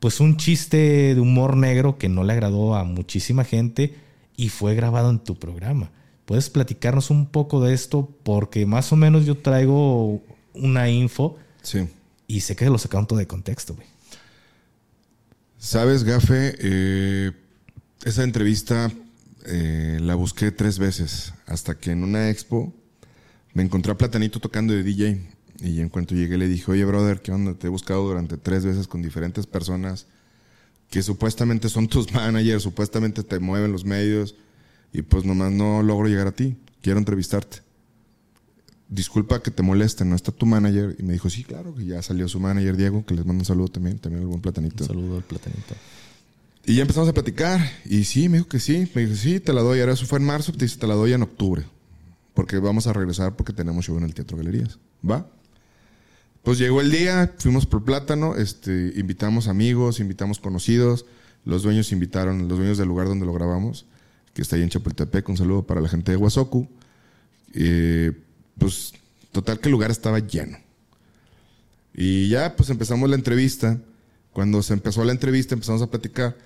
pues 0.00 0.18
un 0.20 0.36
chiste 0.38 1.14
de 1.14 1.20
humor 1.20 1.56
negro 1.56 1.98
que 1.98 2.08
no 2.08 2.24
le 2.24 2.32
agradó 2.32 2.74
a 2.74 2.84
muchísima 2.84 3.44
gente 3.44 3.94
y 4.36 4.48
fue 4.48 4.74
grabado 4.74 5.10
en 5.10 5.18
tu 5.18 5.38
programa. 5.38 5.90
¿Puedes 6.24 6.48
platicarnos 6.48 7.10
un 7.10 7.26
poco 7.26 7.62
de 7.62 7.74
esto? 7.74 8.08
Porque 8.22 8.64
más 8.64 8.92
o 8.92 8.96
menos 8.96 9.26
yo 9.26 9.36
traigo 9.36 10.22
una 10.54 10.88
info 10.88 11.36
sí. 11.62 11.86
y 12.26 12.40
sé 12.40 12.56
que 12.56 12.70
lo 12.70 12.78
sacaron 12.78 13.06
todo 13.06 13.18
de 13.18 13.26
contexto, 13.26 13.74
güey. 13.74 13.86
Sabes, 15.58 16.04
Gafe, 16.04 16.54
eh, 16.58 17.32
esa 18.04 18.24
entrevista 18.24 18.90
eh, 19.44 19.98
la 20.00 20.14
busqué 20.14 20.50
tres 20.50 20.78
veces 20.78 21.34
hasta 21.46 21.78
que 21.78 21.90
en 21.90 22.02
una 22.02 22.30
expo 22.30 22.72
me 23.52 23.62
encontré 23.62 23.92
a 23.92 23.98
Platanito 23.98 24.40
tocando 24.40 24.72
de 24.72 24.82
DJ. 24.82 25.20
Y 25.60 25.80
en 25.80 25.88
cuanto 25.88 26.14
llegué 26.14 26.38
le 26.38 26.48
dije, 26.48 26.70
oye, 26.70 26.84
brother, 26.84 27.20
¿qué 27.20 27.32
onda? 27.32 27.54
Te 27.54 27.66
he 27.66 27.70
buscado 27.70 28.06
durante 28.06 28.36
tres 28.36 28.64
veces 28.64 28.86
con 28.86 29.02
diferentes 29.02 29.46
personas. 29.46 30.06
que 30.88 31.02
supuestamente 31.02 31.68
son 31.68 31.86
tus 31.86 32.12
managers, 32.14 32.62
supuestamente 32.62 33.22
te 33.22 33.38
mueven 33.38 33.70
los 33.70 33.84
medios 33.84 34.34
y 34.92 35.02
pues 35.02 35.24
nomás 35.24 35.52
no 35.52 35.82
logro 35.82 36.08
llegar 36.08 36.26
a 36.26 36.32
ti. 36.32 36.56
Quiero 36.82 36.98
entrevistarte. 36.98 37.58
Disculpa 38.88 39.40
que 39.40 39.52
te 39.52 39.62
moleste, 39.62 40.04
no 40.04 40.16
está 40.16 40.32
tu 40.32 40.46
manager. 40.46 40.96
Y 40.98 41.04
me 41.04 41.12
dijo, 41.12 41.30
sí, 41.30 41.44
claro, 41.44 41.74
que 41.74 41.84
ya 41.84 42.02
salió 42.02 42.26
su 42.26 42.40
manager, 42.40 42.76
Diego, 42.76 43.06
que 43.06 43.14
les 43.14 43.24
mando 43.24 43.42
un 43.42 43.44
saludo 43.44 43.68
también, 43.68 43.98
también 43.98 44.22
el 44.22 44.28
buen 44.28 44.40
platanito. 44.40 44.82
Un 44.82 44.88
saludo 44.88 45.16
al 45.18 45.22
platanito. 45.22 45.76
Y 46.66 46.74
ya 46.74 46.82
empezamos 46.82 47.08
a 47.08 47.12
platicar. 47.12 47.60
Y 47.84 48.04
sí, 48.04 48.28
me 48.28 48.38
dijo 48.38 48.48
que 48.48 48.58
sí. 48.58 48.90
Me 48.94 49.02
dijo, 49.02 49.14
sí, 49.14 49.38
te 49.38 49.52
la 49.52 49.62
doy. 49.62 49.80
Ahora 49.80 49.92
eso 49.92 50.06
fue 50.06 50.18
en 50.18 50.24
marzo. 50.24 50.52
Te 50.52 50.64
dice, 50.64 50.78
te 50.78 50.86
la 50.88 50.94
doy 50.94 51.12
en 51.12 51.22
octubre. 51.22 51.64
Porque 52.34 52.58
vamos 52.58 52.86
a 52.86 52.92
regresar 52.92 53.36
porque 53.36 53.52
tenemos 53.52 53.84
show 53.84 53.96
en 53.96 54.04
el 54.04 54.14
Teatro 54.14 54.36
Galerías. 54.36 54.78
¿Va? 55.08 55.26
Pues 56.42 56.58
llegó 56.58 56.80
el 56.80 56.90
día, 56.90 57.34
fuimos 57.38 57.66
por 57.66 57.84
plátano, 57.84 58.34
este, 58.36 58.92
invitamos 58.96 59.46
amigos, 59.46 60.00
invitamos 60.00 60.38
conocidos, 60.38 61.04
los 61.44 61.62
dueños 61.62 61.92
invitaron, 61.92 62.48
los 62.48 62.58
dueños 62.58 62.78
del 62.78 62.88
lugar 62.88 63.08
donde 63.08 63.26
lo 63.26 63.32
grabamos, 63.34 63.86
que 64.32 64.42
está 64.42 64.56
ahí 64.56 64.62
en 64.62 64.70
Chapultepec, 64.70 65.28
un 65.28 65.36
saludo 65.36 65.66
para 65.66 65.80
la 65.80 65.88
gente 65.88 66.12
de 66.12 66.16
Huasoku. 66.16 66.68
Eh, 67.52 68.12
pues 68.58 68.92
total 69.32 69.58
que 69.60 69.68
el 69.68 69.72
lugar 69.72 69.90
estaba 69.90 70.18
lleno. 70.18 70.58
Y 71.94 72.28
ya 72.28 72.56
pues 72.56 72.70
empezamos 72.70 73.08
la 73.10 73.16
entrevista. 73.16 73.78
Cuando 74.32 74.62
se 74.62 74.72
empezó 74.72 75.04
la 75.04 75.12
entrevista 75.12 75.54
empezamos 75.54 75.82
a 75.82 75.90
platicar. 75.90 76.36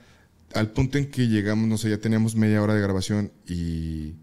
Al 0.55 0.71
punto 0.71 0.99
en 0.99 1.11
que 1.11 1.29
llegamos, 1.29 1.69
no 1.69 1.79
sé, 1.79 1.91
ya 1.91 1.99
teníamos 1.99 2.37
media 2.37 2.63
hora 2.63 2.75
de 2.75 2.81
grabación 2.81 3.33
y, 3.47 4.15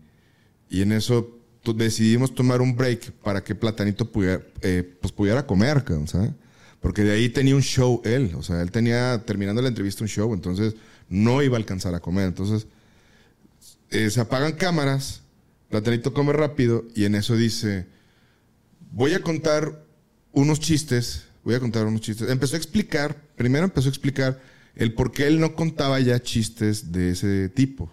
y 0.69 0.81
en 0.81 0.93
eso 0.93 1.40
decidimos 1.63 2.33
tomar 2.33 2.61
un 2.61 2.75
break 2.75 3.11
para 3.23 3.43
que 3.43 3.55
Platanito 3.55 4.11
pudiera, 4.11 4.41
eh, 4.61 4.97
pues 4.99 5.11
pudiera 5.11 5.45
comer, 5.45 5.83
¿sabes? 6.07 6.31
Porque 6.79 7.03
de 7.03 7.11
ahí 7.11 7.29
tenía 7.29 7.55
un 7.55 7.61
show 7.61 8.01
él, 8.03 8.33
o 8.35 8.41
sea, 8.41 8.61
él 8.61 8.71
tenía, 8.71 9.23
terminando 9.25 9.61
la 9.61 9.67
entrevista, 9.67 10.03
un 10.03 10.07
show, 10.07 10.33
entonces 10.33 10.75
no 11.09 11.43
iba 11.43 11.55
a 11.55 11.59
alcanzar 11.59 11.93
a 11.93 11.99
comer. 11.99 12.27
Entonces, 12.27 12.65
eh, 13.91 14.09
se 14.09 14.19
apagan 14.21 14.53
cámaras, 14.53 15.21
Platanito 15.69 16.13
come 16.13 16.33
rápido 16.33 16.85
y 16.95 17.05
en 17.05 17.15
eso 17.15 17.35
dice, 17.35 17.85
voy 18.91 19.13
a 19.13 19.21
contar 19.21 19.85
unos 20.31 20.59
chistes, 20.59 21.25
voy 21.43 21.55
a 21.55 21.59
contar 21.59 21.85
unos 21.85 22.01
chistes. 22.01 22.29
Empezó 22.29 22.55
a 22.55 22.57
explicar, 22.57 23.15
primero 23.35 23.65
empezó 23.65 23.87
a 23.87 23.91
explicar 23.91 24.41
el 24.75 24.93
por 24.93 25.11
qué 25.11 25.27
él 25.27 25.39
no 25.39 25.55
contaba 25.55 25.99
ya 25.99 26.21
chistes 26.21 26.91
de 26.91 27.11
ese 27.11 27.49
tipo. 27.49 27.91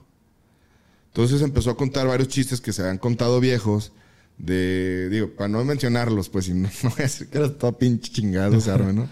Entonces 1.09 1.42
empezó 1.42 1.70
a 1.70 1.76
contar 1.76 2.06
varios 2.06 2.28
chistes 2.28 2.61
que 2.61 2.72
se 2.72 2.82
habían 2.82 2.98
contado 2.98 3.40
viejos, 3.40 3.92
de, 4.38 5.09
digo, 5.11 5.30
para 5.30 5.48
no 5.48 5.64
mencionarlos, 5.64 6.28
pues, 6.28 6.44
si 6.46 6.54
no, 6.54 6.68
voy 6.82 6.92
a 6.98 7.02
decir 7.02 7.28
que 7.28 7.38
era 7.38 7.52
todo 7.52 7.76
pinche 7.76 8.12
chingado, 8.12 8.59
arme, 8.72 8.92
¿no? 8.92 9.09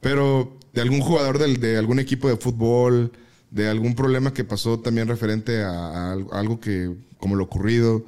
Pero 0.00 0.58
de 0.72 0.80
algún 0.80 1.00
jugador 1.00 1.38
de 1.38 1.76
algún 1.76 1.98
equipo 1.98 2.28
de 2.28 2.36
fútbol, 2.36 3.12
de 3.52 3.68
algún 3.68 3.94
problema 3.94 4.32
que 4.32 4.44
pasó 4.44 4.80
también 4.80 5.08
referente 5.08 5.62
a, 5.62 6.12
algo 6.12 6.58
que, 6.58 6.90
como 7.18 7.36
lo 7.36 7.44
ocurrido. 7.44 8.04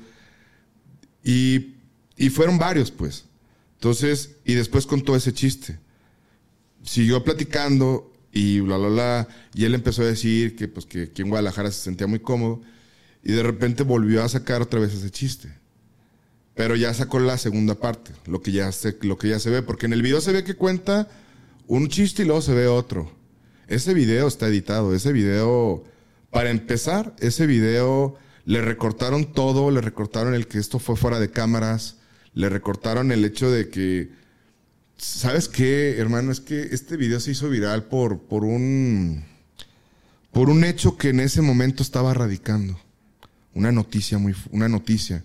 Y, 1.23 1.75
y 2.17 2.31
fueron 2.31 2.59
varios, 2.59 2.91
pues. 2.91 3.27
Entonces, 3.75 4.37
y 4.47 4.55
después 4.55 4.87
contó 4.87 5.15
ese 5.15 5.35
chiste. 5.35 5.79
Siguió 6.83 7.23
platicando 7.23 8.11
y 8.33 8.61
bla, 8.61 8.79
bla, 8.79 8.89
bla. 8.89 9.29
Y 9.53 9.67
él 9.67 9.75
empezó 9.75 10.03
a 10.03 10.07
decir 10.07 10.57
que, 10.57 10.67
pues, 10.67 10.87
que 10.87 11.03
aquí 11.05 11.21
en 11.21 11.29
Guadalajara 11.29 11.71
se 11.71 11.83
sentía 11.83 12.07
muy 12.07 12.21
cómodo. 12.21 12.63
Y 13.25 13.33
de 13.33 13.43
repente 13.43 13.83
volvió 13.83 14.23
a 14.23 14.29
sacar 14.29 14.61
otra 14.61 14.79
vez 14.79 14.93
ese 14.93 15.11
chiste. 15.11 15.49
Pero 16.55 16.77
ya 16.77 16.93
sacó 16.93 17.19
la 17.19 17.39
segunda 17.39 17.75
parte, 17.75 18.13
lo 18.27 18.43
que 18.43 18.53
ya 18.53 18.71
se, 18.71 18.97
lo 19.01 19.19
que 19.19 19.31
ya 19.31 19.41
se 19.41 19.51
ve, 19.51 19.63
porque 19.63 19.87
en 19.87 19.95
el 19.95 20.03
video 20.03 20.21
se 20.21 20.33
ve 20.33 20.45
que 20.45 20.55
cuenta 20.55 21.09
un 21.67 21.89
chiste 21.89 22.23
y 22.23 22.27
luego 22.27 22.43
se 22.43 22.55
ve 22.55 22.69
otro. 22.69 23.11
Ese 23.67 23.95
video 23.95 24.29
está 24.29 24.47
editado, 24.47 24.95
ese 24.95 25.13
video, 25.13 25.83
para 26.31 26.51
empezar, 26.51 27.17
ese 27.19 27.47
video 27.47 28.17
le 28.45 28.61
recortaron 28.61 29.33
todo, 29.33 29.71
le 29.71 29.81
recortaron 29.81 30.35
el 30.35 30.47
que 30.47 30.59
esto 30.59 30.79
fue 30.79 30.95
fuera 30.95 31.19
de 31.19 31.31
cámaras, 31.31 31.97
le 32.35 32.51
recortaron 32.51 33.11
el 33.11 33.25
hecho 33.25 33.51
de 33.51 33.71
que, 33.71 34.11
¿sabes 34.99 35.49
qué, 35.49 35.99
hermano? 35.99 36.31
Es 36.31 36.41
que 36.41 36.61
este 36.61 36.99
video 36.99 37.19
se 37.21 37.31
hizo 37.31 37.49
viral 37.49 37.85
por, 37.85 38.21
por 38.21 38.45
un, 38.45 39.25
por 40.31 40.51
un 40.51 40.63
hecho 40.63 40.99
que 40.99 41.09
en 41.09 41.21
ese 41.21 41.41
momento 41.41 41.83
estaba 41.83 42.13
radicando 42.13 42.79
una 43.55 43.73
noticia 43.73 44.19
muy, 44.19 44.35
una 44.51 44.69
noticia. 44.69 45.25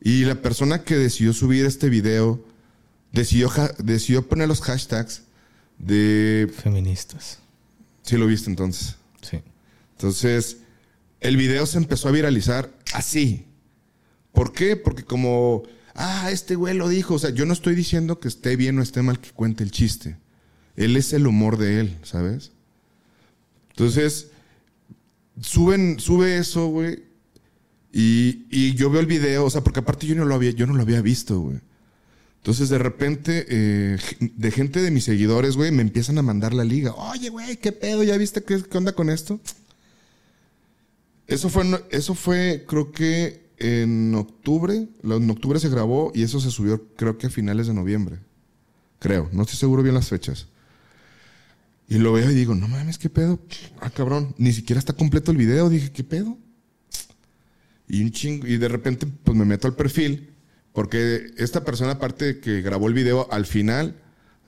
Y 0.00 0.24
la 0.24 0.40
persona 0.42 0.84
que 0.84 0.96
decidió 0.96 1.32
subir 1.32 1.64
este 1.64 1.88
video 1.88 2.44
decidió, 3.12 3.50
decidió 3.78 4.28
poner 4.28 4.48
los 4.48 4.60
hashtags 4.60 5.22
de... 5.78 6.52
Feministas. 6.62 7.40
Sí 8.02 8.16
lo 8.16 8.26
viste 8.26 8.50
entonces. 8.50 8.96
Sí. 9.22 9.40
Entonces, 9.92 10.58
el 11.20 11.36
video 11.36 11.66
se 11.66 11.78
empezó 11.78 12.08
a 12.08 12.12
viralizar 12.12 12.70
así. 12.92 13.46
¿Por 14.32 14.52
qué? 14.52 14.76
Porque 14.76 15.02
como, 15.02 15.62
ah, 15.94 16.30
este 16.30 16.54
güey 16.54 16.74
lo 16.76 16.88
dijo. 16.88 17.14
O 17.14 17.18
sea, 17.18 17.30
yo 17.30 17.46
no 17.46 17.52
estoy 17.52 17.74
diciendo 17.74 18.20
que 18.20 18.28
esté 18.28 18.54
bien 18.56 18.78
o 18.78 18.82
esté 18.82 19.02
mal 19.02 19.18
que 19.18 19.30
cuente 19.30 19.64
el 19.64 19.70
chiste. 19.70 20.18
Él 20.76 20.96
es 20.96 21.12
el 21.14 21.26
humor 21.26 21.56
de 21.56 21.80
él, 21.80 21.98
¿sabes? 22.02 22.52
Entonces, 23.70 24.28
suben, 25.40 25.98
sube 25.98 26.36
eso, 26.38 26.66
güey. 26.66 27.05
Y, 27.98 28.74
yo 28.74 28.90
veo 28.90 29.00
el 29.00 29.06
video, 29.06 29.46
o 29.46 29.50
sea, 29.50 29.62
porque 29.62 29.80
aparte 29.80 30.06
yo 30.06 30.14
no 30.14 30.26
lo 30.26 30.34
había, 30.34 30.50
yo 30.50 30.66
no 30.66 30.74
lo 30.74 30.82
había 30.82 31.00
visto, 31.00 31.40
güey. 31.40 31.60
Entonces, 32.36 32.68
de 32.68 32.76
repente, 32.76 33.46
eh, 33.48 33.96
de 34.20 34.50
gente 34.50 34.82
de 34.82 34.90
mis 34.90 35.04
seguidores, 35.04 35.56
güey, 35.56 35.72
me 35.72 35.80
empiezan 35.80 36.18
a 36.18 36.22
mandar 36.22 36.52
la 36.52 36.62
liga. 36.62 36.92
Oye, 36.92 37.30
güey, 37.30 37.56
¿qué 37.56 37.72
pedo? 37.72 38.04
¿Ya 38.04 38.18
viste 38.18 38.44
qué, 38.44 38.62
onda 38.76 38.92
con 38.92 39.08
esto? 39.08 39.40
Eso 41.26 41.48
fue, 41.48 41.64
eso 41.90 42.14
fue, 42.14 42.66
creo 42.68 42.92
que 42.92 43.46
en 43.56 44.14
octubre. 44.14 44.88
En 45.02 45.30
octubre 45.30 45.58
se 45.58 45.70
grabó 45.70 46.12
y 46.14 46.22
eso 46.22 46.38
se 46.38 46.50
subió, 46.50 46.86
creo 46.96 47.16
que 47.16 47.28
a 47.28 47.30
finales 47.30 47.66
de 47.66 47.72
noviembre. 47.72 48.18
Creo, 48.98 49.30
no 49.32 49.42
estoy 49.42 49.56
seguro 49.56 49.82
bien 49.82 49.94
las 49.94 50.08
fechas. 50.08 50.48
Y 51.88 51.96
lo 51.96 52.12
veo 52.12 52.30
y 52.30 52.34
digo, 52.34 52.54
no 52.54 52.68
mames, 52.68 52.98
¿qué 52.98 53.08
pedo? 53.08 53.40
Ah, 53.80 53.88
cabrón, 53.88 54.34
ni 54.36 54.52
siquiera 54.52 54.78
está 54.78 54.92
completo 54.92 55.30
el 55.30 55.38
video. 55.38 55.70
Dije, 55.70 55.90
¿qué 55.90 56.04
pedo? 56.04 56.36
Y 57.88 58.02
un 58.02 58.10
chingo, 58.10 58.46
y 58.46 58.56
de 58.56 58.68
repente 58.68 59.06
pues 59.06 59.36
me 59.36 59.44
meto 59.44 59.68
al 59.68 59.74
perfil, 59.74 60.30
porque 60.72 61.30
esta 61.38 61.64
persona, 61.64 61.92
aparte 61.92 62.40
que 62.40 62.60
grabó 62.60 62.88
el 62.88 62.94
video, 62.94 63.28
al 63.30 63.46
final 63.46 63.94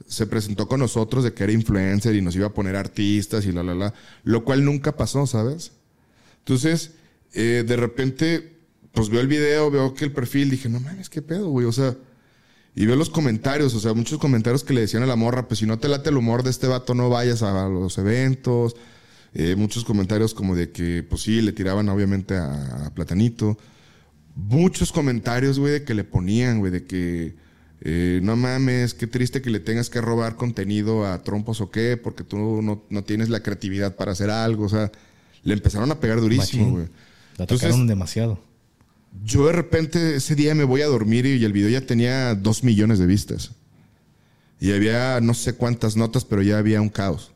se 0.07 0.26
presentó 0.26 0.68
con 0.68 0.80
nosotros 0.80 1.24
de 1.24 1.32
que 1.32 1.45
era 1.45 1.53
influencer 1.53 2.14
y 2.14 2.22
nos 2.22 2.36
iba 2.36 2.47
a 2.47 2.55
poner 2.55 2.76
artistas 2.76 3.47
y 3.47 3.53
la, 3.53 3.62
la, 3.62 3.74
la, 3.74 3.95
lo 4.24 4.45
cual 4.45 4.64
nunca 4.64 4.97
pasó, 4.97 5.26
¿sabes? 5.26 5.72
Entonces, 6.41 6.93
eh, 7.34 7.64
de 7.66 7.76
repente, 7.76 8.57
pues 8.93 9.11
veo 9.11 9.20
el 9.20 9.28
video, 9.28 9.70
veo 9.70 9.95
que 9.95 10.05
el 10.05 10.12
perfil, 10.12 10.51
dije, 10.51 10.68
no 10.68 10.80
mames, 10.80 11.09
qué 11.09 11.22
pedo, 11.22 11.49
güey, 11.49 11.66
o 11.66 11.72
sea, 11.72 11.97
y 12.74 12.86
veo 12.86 12.97
los 12.97 13.11
comentarios, 13.11 13.74
o 13.74 13.80
sea, 13.80 13.93
muchos 13.93 14.18
comentarios 14.18 14.64
que 14.64 14.72
le 14.72 14.82
decían 14.82 15.03
a 15.03 15.07
la 15.07 15.16
morra, 15.16 15.49
pues 15.49 15.61
si 15.61 15.66
no 15.66 15.78
te 15.78 15.89
late 15.89 16.11
el 16.11 16.16
humor 16.16 16.43
de 16.43 16.51
este 16.51 16.66
vato, 16.68 16.95
no 16.95 17.11
vayas 17.11 17.43
a 17.43 17.68
los 17.68 17.99
eventos, 17.99 18.76
eh, 19.34 19.54
muchos 19.56 19.84
comentarios 19.84 20.34
como 20.34 20.56
de 20.56 20.70
que, 20.70 21.04
pues 21.08 21.22
sí, 21.22 21.40
le 21.42 21.52
tiraban 21.52 21.88
obviamente 21.88 22.36
a, 22.36 22.90
Platanito. 22.94 23.58
Muchos 24.34 24.92
comentarios, 24.92 25.58
güey, 25.58 25.72
de 25.72 25.84
que 25.84 25.94
le 25.94 26.04
ponían, 26.04 26.60
güey, 26.60 26.72
de 26.72 26.84
que 26.84 27.36
eh, 27.80 28.20
no 28.22 28.36
mames, 28.36 28.94
qué 28.94 29.06
triste 29.06 29.42
que 29.42 29.50
le 29.50 29.60
tengas 29.60 29.90
que 29.90 30.00
robar 30.00 30.36
contenido 30.36 31.06
a 31.06 31.22
trompos 31.22 31.60
o 31.60 31.70
qué, 31.70 31.96
porque 31.96 32.24
tú 32.24 32.62
no, 32.62 32.84
no 32.88 33.04
tienes 33.04 33.28
la 33.28 33.42
creatividad 33.42 33.96
para 33.96 34.12
hacer 34.12 34.30
algo. 34.30 34.64
O 34.64 34.68
sea, 34.68 34.90
le 35.42 35.54
empezaron 35.54 35.90
a 35.90 36.00
pegar 36.00 36.20
durísimo, 36.20 36.70
güey. 36.70 36.86
La 37.36 37.46
tocaron 37.46 37.86
demasiado. 37.86 38.40
Yo 39.24 39.46
de 39.46 39.52
repente 39.52 40.16
ese 40.16 40.34
día 40.34 40.54
me 40.54 40.64
voy 40.64 40.82
a 40.82 40.86
dormir 40.86 41.26
y 41.26 41.44
el 41.44 41.52
video 41.52 41.70
ya 41.70 41.86
tenía 41.86 42.34
dos 42.34 42.62
millones 42.62 42.98
de 42.98 43.06
vistas. 43.06 43.52
Y 44.60 44.72
había 44.72 45.20
no 45.20 45.34
sé 45.34 45.54
cuántas 45.54 45.96
notas, 45.96 46.24
pero 46.24 46.42
ya 46.42 46.58
había 46.58 46.80
un 46.80 46.88
caos. 46.88 47.32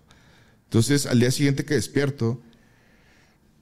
Entonces, 0.73 1.05
al 1.05 1.21
día 1.21 1.31
siguiente 1.31 1.67
que 1.67 1.75
despierto, 1.75 2.41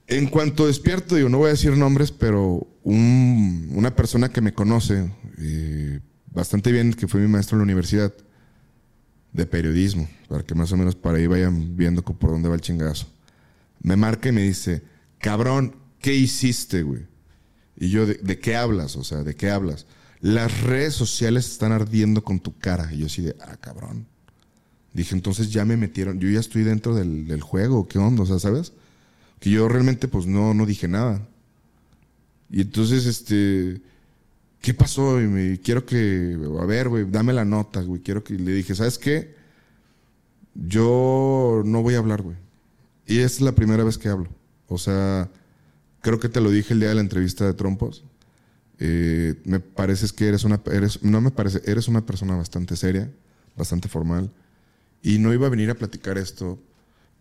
en 0.07 0.27
cuanto 0.27 0.67
despierto, 0.67 1.17
digo, 1.17 1.27
no 1.27 1.39
voy 1.39 1.47
a 1.47 1.51
decir 1.51 1.75
nombres, 1.75 2.09
pero 2.09 2.65
una 2.85 3.93
persona 3.97 4.29
que 4.29 4.39
me 4.39 4.53
conoce 4.53 5.11
eh, 5.37 5.99
bastante 6.31 6.71
bien, 6.71 6.93
que 6.93 7.09
fue 7.09 7.19
mi 7.19 7.27
maestro 7.27 7.57
en 7.57 7.59
la 7.59 7.63
universidad 7.63 8.13
de 9.33 9.45
periodismo, 9.45 10.07
para 10.29 10.43
que 10.43 10.55
más 10.55 10.71
o 10.71 10.77
menos 10.77 10.95
para 10.95 11.17
ahí 11.17 11.27
vayan 11.27 11.75
viendo 11.75 12.01
por 12.01 12.31
dónde 12.31 12.47
va 12.47 12.55
el 12.55 12.61
chingazo. 12.61 13.07
Me 13.81 13.97
marca 13.97 14.29
y 14.29 14.31
me 14.31 14.43
dice, 14.43 14.81
cabrón, 15.17 15.75
¿qué 15.99 16.13
hiciste, 16.13 16.81
güey? 16.81 17.07
Y 17.75 17.89
yo, 17.89 18.05
¿de, 18.05 18.13
¿de, 18.13 18.39
qué 18.39 18.55
hablas? 18.55 18.95
O 18.95 19.03
sea, 19.03 19.23
¿de 19.23 19.35
qué 19.35 19.49
hablas? 19.49 19.85
Las 20.21 20.61
redes 20.61 20.93
sociales 20.93 21.51
están 21.51 21.73
ardiendo 21.73 22.23
con 22.23 22.39
tu 22.39 22.57
cara. 22.57 22.89
Y 22.93 22.99
yo 22.99 23.07
así 23.07 23.21
de, 23.21 23.35
ah, 23.41 23.57
cabrón. 23.59 24.07
Dije, 24.93 25.15
entonces 25.15 25.51
ya 25.51 25.63
me 25.65 25.77
metieron, 25.77 26.19
yo 26.19 26.29
ya 26.29 26.39
estoy 26.39 26.63
dentro 26.63 26.95
del, 26.95 27.41
juego, 27.41 27.87
¿qué 27.87 27.97
onda? 27.97 28.23
O 28.23 28.25
sea, 28.25 28.39
¿sabes? 28.39 28.73
Que 29.39 29.49
yo 29.49 29.67
realmente 29.69 30.07
pues 30.07 30.25
no, 30.25 30.53
no 30.53 30.65
dije 30.65 30.87
nada. 30.87 31.27
Y 32.49 32.61
entonces, 32.61 33.05
este, 33.05 33.81
¿qué 34.61 34.73
pasó? 34.73 35.21
Y 35.21 35.27
me, 35.27 35.59
quiero 35.59 35.85
que, 35.85 36.37
a 36.59 36.65
ver, 36.65 36.89
güey, 36.89 37.05
dame 37.09 37.31
la 37.31 37.45
nota, 37.45 37.81
güey, 37.81 38.01
quiero 38.01 38.23
que, 38.23 38.33
le 38.33 38.51
dije, 38.53 38.75
¿sabes 38.75 38.97
qué? 38.97 39.33
Yo 40.53 41.63
no 41.65 41.81
voy 41.81 41.95
a 41.95 41.99
hablar, 41.99 42.21
güey. 42.21 42.35
y 43.07 43.19
es 43.19 43.39
la 43.39 43.53
primera 43.53 43.83
vez 43.85 43.97
que 43.97 44.09
hablo. 44.09 44.29
O 44.67 44.77
sea, 44.77 45.29
creo 46.01 46.19
que 46.19 46.29
te 46.29 46.41
lo 46.41 46.51
dije 46.51 46.73
el 46.73 46.81
día 46.81 46.89
de 46.89 46.95
la 46.95 47.01
entrevista 47.01 47.45
de 47.45 47.53
Trompos. 47.53 48.03
Eh, 48.79 49.35
me 49.45 49.59
pareces 49.59 50.11
que 50.11 50.27
eres 50.27 50.43
una, 50.43 50.59
eres, 50.71 51.03
no 51.03 51.21
me 51.21 51.31
parece, 51.31 51.61
eres 51.65 51.87
una 51.87 52.05
persona 52.05 52.35
bastante 52.35 52.75
seria, 52.75 53.11
bastante 53.55 53.87
formal. 53.87 54.31
Y 55.01 55.19
no 55.19 55.33
iba 55.33 55.47
a 55.47 55.49
venir 55.49 55.69
a 55.69 55.75
platicar 55.75 56.17
esto 56.17 56.61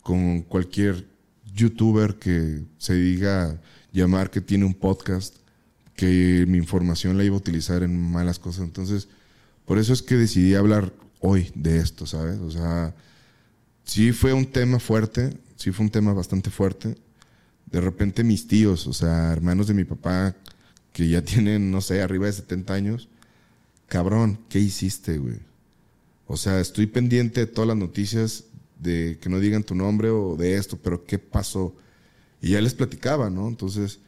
con 0.02 0.42
cualquier 0.42 1.06
youtuber 1.54 2.16
que 2.16 2.62
se 2.78 2.94
diga 2.94 3.60
llamar 3.92 4.30
que 4.30 4.40
tiene 4.40 4.64
un 4.64 4.74
podcast, 4.74 5.36
que 5.94 6.44
mi 6.48 6.58
información 6.58 7.16
la 7.16 7.24
iba 7.24 7.34
a 7.34 7.38
utilizar 7.38 7.82
en 7.82 8.00
malas 8.00 8.38
cosas. 8.38 8.64
Entonces, 8.64 9.08
por 9.64 9.78
eso 9.78 9.92
es 9.92 10.02
que 10.02 10.16
decidí 10.16 10.54
hablar 10.54 10.92
hoy 11.20 11.50
de 11.54 11.78
esto, 11.78 12.06
¿sabes? 12.06 12.38
O 12.38 12.50
sea, 12.50 12.94
sí 13.84 14.12
fue 14.12 14.32
un 14.32 14.46
tema 14.46 14.78
fuerte, 14.78 15.36
sí 15.56 15.70
fue 15.70 15.84
un 15.84 15.90
tema 15.90 16.12
bastante 16.12 16.50
fuerte. 16.50 16.96
De 17.66 17.80
repente 17.80 18.24
mis 18.24 18.46
tíos, 18.46 18.86
o 18.86 18.92
sea, 18.92 19.32
hermanos 19.32 19.66
de 19.66 19.74
mi 19.74 19.84
papá, 19.84 20.34
que 20.92 21.08
ya 21.08 21.22
tienen, 21.24 21.70
no 21.70 21.80
sé, 21.80 22.02
arriba 22.02 22.26
de 22.26 22.32
70 22.32 22.74
años, 22.74 23.08
cabrón, 23.86 24.38
¿qué 24.48 24.58
hiciste, 24.58 25.18
güey? 25.18 25.49
O 26.32 26.36
sea, 26.36 26.60
estoy 26.60 26.86
pendiente 26.86 27.40
de 27.40 27.46
todas 27.48 27.66
las 27.66 27.76
noticias 27.76 28.44
de 28.78 29.18
que 29.20 29.28
no 29.28 29.40
digan 29.40 29.64
tu 29.64 29.74
nombre 29.74 30.10
o 30.10 30.36
de 30.36 30.54
esto, 30.54 30.78
pero 30.80 31.04
¿qué 31.04 31.18
pasó? 31.18 31.74
Y 32.40 32.50
ya 32.50 32.60
les 32.60 32.72
platicaba, 32.72 33.28
¿no? 33.30 33.48
Entonces, 33.48 33.98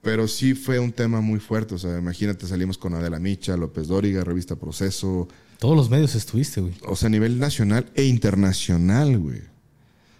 pero 0.00 0.26
sí 0.26 0.54
fue 0.54 0.80
un 0.80 0.90
tema 0.90 1.20
muy 1.20 1.38
fuerte. 1.38 1.76
O 1.76 1.78
sea, 1.78 1.96
imagínate, 1.96 2.48
salimos 2.48 2.78
con 2.78 2.94
Adela 2.94 3.20
Micha, 3.20 3.56
López 3.56 3.86
Dóriga, 3.86 4.24
Revista 4.24 4.56
Proceso. 4.56 5.28
Todos 5.60 5.76
los 5.76 5.88
medios 5.88 6.16
estuviste, 6.16 6.60
güey. 6.62 6.74
O 6.84 6.96
sea, 6.96 7.06
a 7.06 7.10
nivel 7.10 7.38
nacional 7.38 7.88
e 7.94 8.06
internacional, 8.06 9.16
güey. 9.20 9.42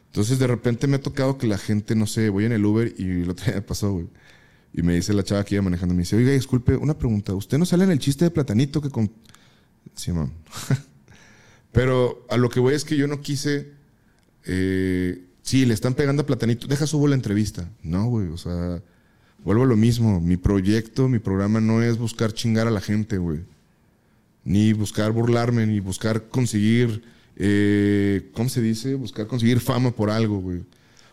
Entonces, 0.07 0.39
de 0.39 0.47
repente 0.47 0.87
me 0.87 0.95
ha 0.95 1.01
tocado 1.01 1.39
que 1.39 1.49
la 1.49 1.59
gente, 1.59 1.97
no 1.97 2.07
sé, 2.07 2.29
voy 2.29 2.45
en 2.45 2.53
el 2.53 2.65
Uber 2.65 2.95
y 2.97 3.25
lo 3.25 3.33
otro 3.33 3.47
día 3.51 3.67
pasó, 3.67 3.95
güey. 3.95 4.07
Y 4.73 4.83
me 4.83 4.95
dice 4.95 5.13
la 5.13 5.25
chava 5.25 5.45
que 5.45 5.57
iba 5.57 5.63
manejando, 5.63 5.93
me 5.93 6.03
dice, 6.03 6.15
oiga, 6.15 6.31
disculpe, 6.31 6.77
una 6.77 6.97
pregunta. 6.97 7.35
¿Usted 7.35 7.59
no 7.59 7.67
sale 7.67 7.83
en 7.83 7.91
el 7.91 7.99
chiste 7.99 8.27
de 8.27 8.31
Platanito 8.31 8.81
que 8.81 8.91
con... 8.91 9.11
Simón. 9.97 10.33
Pero 11.73 12.27
a 12.29 12.37
lo 12.37 12.49
que 12.51 12.61
voy 12.61 12.75
es 12.75 12.85
que 12.85 12.97
yo 12.97 13.07
no 13.07 13.21
quise... 13.21 13.73
Eh, 14.45 15.25
sí, 15.43 15.65
le 15.67 15.75
están 15.75 15.95
pegando 15.95 16.23
a 16.23 16.27
Platanito. 16.27 16.67
Deja 16.67 16.87
subo 16.87 17.09
la 17.09 17.15
entrevista. 17.15 17.69
No, 17.83 18.07
güey, 18.07 18.29
o 18.29 18.37
sea... 18.37 18.83
Vuelvo 19.45 19.65
a 19.65 19.67
lo 19.67 19.77
mismo. 19.77 20.21
Mi 20.21 20.37
proyecto, 20.37 21.09
mi 21.09 21.19
programa 21.19 21.61
no 21.61 21.83
es 21.83 21.99
buscar 21.99 22.33
chingar 22.33 22.69
a 22.69 22.71
la 22.71 22.81
gente, 22.81 23.19
güey. 23.19 23.41
Ni 24.45 24.73
buscar 24.73 25.13
burlarme, 25.13 25.67
ni 25.67 25.81
buscar 25.81 26.29
conseguir... 26.29 27.03
Eh, 27.37 28.31
¿Cómo 28.35 28.49
se 28.51 28.61
dice? 28.61 28.95
Buscar 28.95 29.27
conseguir 29.27 29.61
fama 29.61 29.91
por 29.91 30.11
algo, 30.11 30.39
güey. 30.41 30.63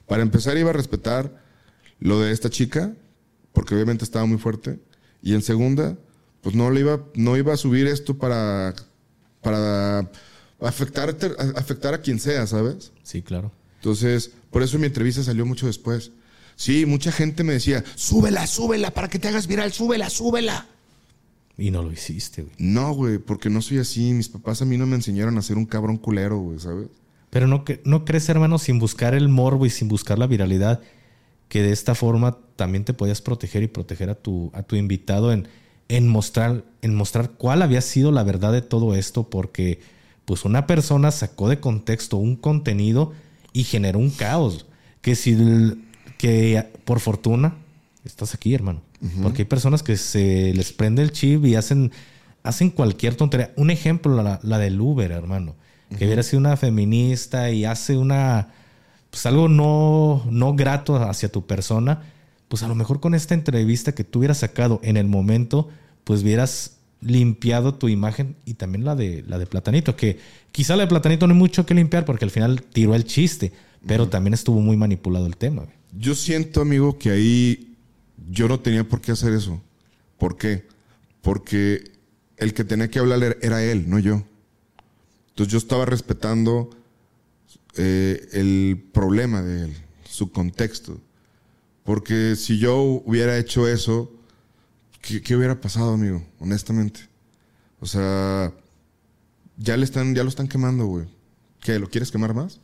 Para 0.05 0.21
empezar 0.21 0.57
iba 0.57 0.71
a 0.71 0.73
respetar 0.73 1.41
lo 1.99 2.19
de 2.19 2.31
esta 2.31 2.49
chica, 2.49 2.93
porque 3.53 3.75
obviamente 3.75 4.03
estaba 4.03 4.25
muy 4.25 4.37
fuerte. 4.37 4.79
Y 5.21 5.33
en 5.33 5.41
segunda, 5.41 5.97
pues 6.41 6.55
no 6.55 6.71
le 6.71 6.81
iba, 6.81 7.03
no 7.15 7.37
iba 7.37 7.53
a 7.53 7.57
subir 7.57 7.87
esto 7.87 8.17
para, 8.17 8.73
para 9.41 10.09
afectar, 10.61 11.15
afectar 11.55 11.93
a 11.93 12.01
quien 12.01 12.19
sea, 12.19 12.45
¿sabes? 12.47 12.91
Sí, 13.03 13.21
claro. 13.21 13.51
Entonces, 13.75 14.31
por 14.51 14.61
eso 14.61 14.77
mi 14.77 14.87
entrevista 14.87 15.23
salió 15.23 15.45
mucho 15.45 15.67
después. 15.67 16.11
Sí, 16.55 16.85
mucha 16.85 17.11
gente 17.11 17.43
me 17.43 17.53
decía, 17.53 17.83
súbela, 17.95 18.45
súbela, 18.45 18.91
para 18.91 19.07
que 19.07 19.19
te 19.19 19.29
hagas 19.29 19.47
viral, 19.47 19.71
súbela, 19.71 20.09
súbela. 20.09 20.67
Y 21.57 21.71
no 21.71 21.83
lo 21.83 21.91
hiciste, 21.91 22.43
güey. 22.43 22.55
No, 22.57 22.93
güey, 22.93 23.17
porque 23.17 23.49
no 23.49 23.61
soy 23.61 23.79
así. 23.79 24.13
Mis 24.13 24.29
papás 24.29 24.61
a 24.61 24.65
mí 24.65 24.77
no 24.77 24.85
me 24.85 24.95
enseñaron 24.95 25.37
a 25.37 25.41
ser 25.41 25.57
un 25.57 25.65
cabrón 25.65 25.97
culero, 25.97 26.37
güey, 26.39 26.59
¿sabes? 26.59 26.87
Pero 27.29 27.47
no, 27.47 27.63
no 27.83 28.05
crees, 28.05 28.27
hermano, 28.29 28.57
sin 28.57 28.79
buscar 28.79 29.13
el 29.13 29.29
morbo 29.29 29.65
y 29.65 29.69
sin 29.69 29.87
buscar 29.87 30.17
la 30.17 30.27
viralidad, 30.27 30.81
que 31.47 31.61
de 31.61 31.71
esta 31.71 31.95
forma 31.95 32.37
también 32.55 32.85
te 32.85 32.93
podías 32.93 33.21
proteger 33.21 33.63
y 33.63 33.67
proteger 33.67 34.09
a 34.09 34.15
tu, 34.15 34.51
a 34.53 34.63
tu 34.63 34.75
invitado 34.75 35.31
en, 35.31 35.47
en, 35.89 36.07
mostrar, 36.07 36.63
en 36.81 36.95
mostrar 36.95 37.31
cuál 37.31 37.61
había 37.61 37.81
sido 37.81 38.11
la 38.11 38.23
verdad 38.23 38.51
de 38.51 38.61
todo 38.61 38.95
esto, 38.95 39.29
porque 39.29 39.79
pues 40.29 40.45
una 40.45 40.67
persona 40.67 41.09
sacó 41.09 41.49
de 41.49 41.59
contexto 41.59 42.17
un 42.17 42.35
contenido 42.35 43.13
y 43.51 43.63
generó 43.63 43.97
un 43.97 44.11
caos. 44.11 44.67
Que 45.01 45.15
si 45.15 45.35
que 46.19 46.67
por 46.85 46.99
fortuna 46.99 47.55
estás 48.05 48.35
aquí, 48.35 48.53
hermano. 48.53 48.79
Porque 49.23 49.41
hay 49.41 49.45
personas 49.47 49.81
que 49.81 49.97
se 49.97 50.53
les 50.53 50.71
prende 50.71 51.01
el 51.01 51.13
chip 51.13 51.45
y 51.45 51.55
hacen, 51.55 51.91
hacen 52.43 52.69
cualquier 52.69 53.15
tontería. 53.15 53.51
Un 53.55 53.71
ejemplo, 53.71 54.21
la, 54.21 54.39
la 54.43 54.59
del 54.59 54.79
Uber, 54.79 55.09
hermano. 55.09 55.55
Que 55.97 56.05
hubiera 56.05 56.21
sido 56.21 56.41
una 56.41 56.55
feminista 56.57 57.49
y 57.49 57.65
hace 57.65 57.97
una 57.97 58.49
pues 59.09 59.25
algo 59.25 59.49
no, 59.49 60.23
no 60.29 60.53
grato 60.53 60.95
hacia 60.97 61.31
tu 61.31 61.47
persona, 61.47 62.03
pues 62.49 62.61
a 62.61 62.67
lo 62.67 62.75
mejor 62.75 62.99
con 62.99 63.15
esta 63.15 63.33
entrevista 63.33 63.95
que 63.95 64.03
tú 64.03 64.19
hubieras 64.19 64.37
sacado 64.37 64.79
en 64.83 64.95
el 64.95 65.07
momento, 65.07 65.69
pues 66.03 66.21
hubieras 66.21 66.73
limpiado 67.01 67.75
tu 67.75 67.87
imagen 67.87 68.35
y 68.45 68.55
también 68.55 68.83
la 68.83 68.95
de, 68.95 69.23
la 69.27 69.39
de 69.39 69.45
Platanito, 69.45 69.95
que 69.95 70.19
quizá 70.51 70.75
la 70.75 70.83
de 70.83 70.89
Platanito 70.89 71.27
no 71.27 71.33
hay 71.33 71.39
mucho 71.39 71.65
que 71.65 71.73
limpiar 71.73 72.05
porque 72.05 72.25
al 72.25 72.31
final 72.31 72.61
tiró 72.61 72.95
el 72.95 73.05
chiste, 73.05 73.51
pero 73.85 74.09
también 74.09 74.33
estuvo 74.33 74.59
muy 74.59 74.75
manipulado 74.75 75.25
el 75.25 75.37
tema. 75.37 75.63
Yo 75.97 76.13
siento, 76.15 76.61
amigo, 76.61 76.97
que 76.97 77.09
ahí 77.09 77.75
yo 78.29 78.47
no 78.47 78.59
tenía 78.59 78.83
por 78.83 79.01
qué 79.01 79.13
hacer 79.13 79.33
eso. 79.33 79.61
¿Por 80.17 80.37
qué? 80.37 80.65
Porque 81.21 81.91
el 82.37 82.53
que 82.53 82.63
tenía 82.63 82.89
que 82.89 82.99
hablar 82.99 83.37
era 83.41 83.63
él, 83.63 83.89
no 83.89 83.99
yo. 83.99 84.23
Entonces 85.29 85.51
yo 85.51 85.57
estaba 85.57 85.85
respetando 85.85 86.69
eh, 87.77 88.27
el 88.33 88.83
problema 88.91 89.41
de 89.41 89.65
él, 89.65 89.77
su 90.03 90.31
contexto. 90.31 90.99
Porque 91.83 92.35
si 92.35 92.59
yo 92.59 92.81
hubiera 92.81 93.37
hecho 93.37 93.67
eso, 93.67 94.11
¿qué, 95.01 95.35
hubiera 95.35 95.59
pasado, 95.59 95.93
amigo? 95.93 96.23
Honestamente. 96.39 97.01
O 97.79 97.85
sea, 97.85 98.53
ya 99.57 99.77
le 99.77 99.85
están, 99.85 100.15
ya 100.15 100.23
lo 100.23 100.29
están 100.29 100.47
quemando, 100.47 100.85
güey. 100.85 101.07
¿Qué? 101.61 101.79
¿Lo 101.79 101.89
quieres 101.89 102.11
quemar 102.11 102.33
más? 102.33 102.59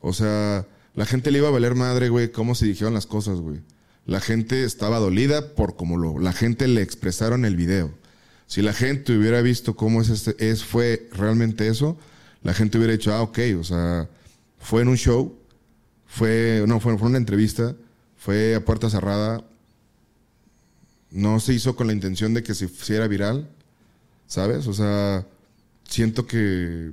O 0.00 0.12
sea, 0.12 0.66
la 0.94 1.06
gente 1.06 1.30
le 1.30 1.38
iba 1.38 1.48
a 1.48 1.52
valer 1.52 1.74
madre, 1.74 2.08
güey, 2.08 2.32
cómo 2.32 2.54
se 2.54 2.66
dijeron 2.66 2.94
las 2.94 3.06
cosas, 3.06 3.40
güey. 3.40 3.60
La 4.06 4.20
gente 4.20 4.64
estaba 4.64 4.98
dolida 4.98 5.54
por 5.54 5.76
cómo 5.76 5.96
lo, 5.96 6.18
la 6.18 6.32
gente 6.32 6.66
le 6.66 6.82
expresaron 6.82 7.44
el 7.44 7.56
video. 7.56 7.92
Si 8.46 8.62
la 8.62 8.72
gente 8.72 9.16
hubiera 9.16 9.42
visto 9.42 9.76
cómo 9.76 10.00
es, 10.00 10.08
este, 10.08 10.50
es 10.50 10.64
fue 10.64 11.08
realmente 11.12 11.68
eso, 11.68 11.98
la 12.42 12.54
gente 12.54 12.78
hubiera 12.78 12.94
dicho, 12.94 13.12
ah, 13.12 13.20
ok, 13.20 13.38
o 13.60 13.64
sea, 13.64 14.08
fue 14.58 14.82
en 14.82 14.88
un 14.88 14.96
show, 14.96 15.38
fue, 16.06 16.64
no, 16.66 16.80
fue, 16.80 16.96
fue 16.96 17.08
una 17.08 17.18
entrevista, 17.18 17.76
fue 18.16 18.54
a 18.54 18.64
puerta 18.64 18.88
cerrada, 18.88 19.44
no 21.10 21.40
se 21.40 21.54
hizo 21.54 21.76
con 21.76 21.86
la 21.86 21.92
intención 21.92 22.34
de 22.34 22.42
que 22.42 22.54
se 22.54 22.66
hiciera 22.66 23.08
viral, 23.08 23.48
¿sabes? 24.26 24.66
O 24.66 24.72
sea, 24.72 25.26
siento 25.88 26.26
que, 26.26 26.92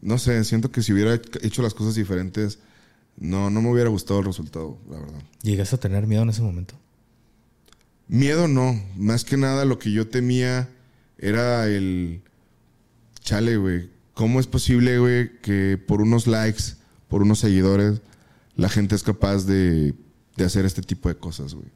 no 0.00 0.18
sé, 0.18 0.44
siento 0.44 0.70
que 0.70 0.82
si 0.82 0.92
hubiera 0.92 1.14
hecho 1.42 1.62
las 1.62 1.74
cosas 1.74 1.94
diferentes, 1.94 2.58
no, 3.16 3.50
no 3.50 3.62
me 3.62 3.70
hubiera 3.70 3.90
gustado 3.90 4.20
el 4.20 4.26
resultado, 4.26 4.78
la 4.90 4.98
verdad. 5.00 5.22
¿Llegaste 5.42 5.76
a 5.76 5.80
tener 5.80 6.06
miedo 6.06 6.22
en 6.22 6.30
ese 6.30 6.42
momento? 6.42 6.74
Miedo 8.06 8.48
no, 8.48 8.80
más 8.96 9.24
que 9.24 9.36
nada 9.36 9.64
lo 9.64 9.78
que 9.78 9.90
yo 9.90 10.06
temía 10.08 10.68
era 11.18 11.66
el, 11.66 12.22
chale, 13.20 13.56
güey, 13.56 13.88
¿Cómo 14.14 14.38
es 14.38 14.46
posible, 14.46 14.98
güey, 15.00 15.40
que 15.40 15.76
por 15.76 16.00
unos 16.00 16.28
likes, 16.28 16.62
por 17.08 17.22
unos 17.22 17.40
seguidores, 17.40 18.00
la 18.54 18.68
gente 18.68 18.94
es 18.94 19.02
capaz 19.02 19.44
de, 19.44 19.94
hacer 20.38 20.64
este 20.64 20.82
tipo 20.82 21.08
de 21.08 21.16
cosas, 21.16 21.54
güey? 21.54 21.66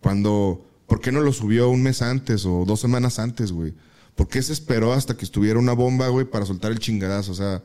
Cuando, 0.00 0.64
¿por 0.92 1.00
qué 1.00 1.10
no 1.10 1.22
lo 1.22 1.32
subió 1.32 1.70
un 1.70 1.82
mes 1.82 2.02
antes 2.02 2.44
o 2.44 2.66
dos 2.66 2.78
semanas 2.78 3.18
antes, 3.18 3.50
güey? 3.50 3.72
¿Por 4.14 4.28
qué 4.28 4.42
se 4.42 4.52
esperó 4.52 4.92
hasta 4.92 5.16
que 5.16 5.24
estuviera 5.24 5.58
una 5.58 5.72
bomba, 5.72 6.08
güey, 6.08 6.26
para 6.26 6.44
soltar 6.44 6.70
el 6.70 6.80
chingadazo? 6.80 7.32
O 7.32 7.34
sea, 7.34 7.62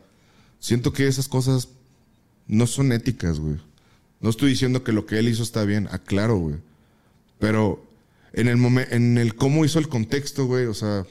siento 0.62 0.94
que 0.94 1.08
esas 1.08 1.28
cosas 1.28 1.68
no 2.48 2.68
son 2.68 2.94
éticas, 2.94 3.42
güey. 3.42 3.58
No 4.22 4.30
estoy 4.30 4.52
diciendo 4.52 4.82
que 4.82 4.94
lo 4.94 5.06
que 5.06 5.20
él 5.20 5.28
hizo 5.28 5.44
está 5.44 5.66
bien, 5.66 5.90
aclaro, 5.92 6.38
güey. 6.38 6.56
Pero 7.38 7.86
en 8.32 8.48
el, 8.48 8.66
en 8.92 9.18
el 9.18 9.36
cómo 9.36 9.66
hizo 9.66 9.78
el 9.80 9.90
contexto, 9.90 10.46
güey, 10.46 10.68
o 10.68 10.74
sea, 10.74 11.06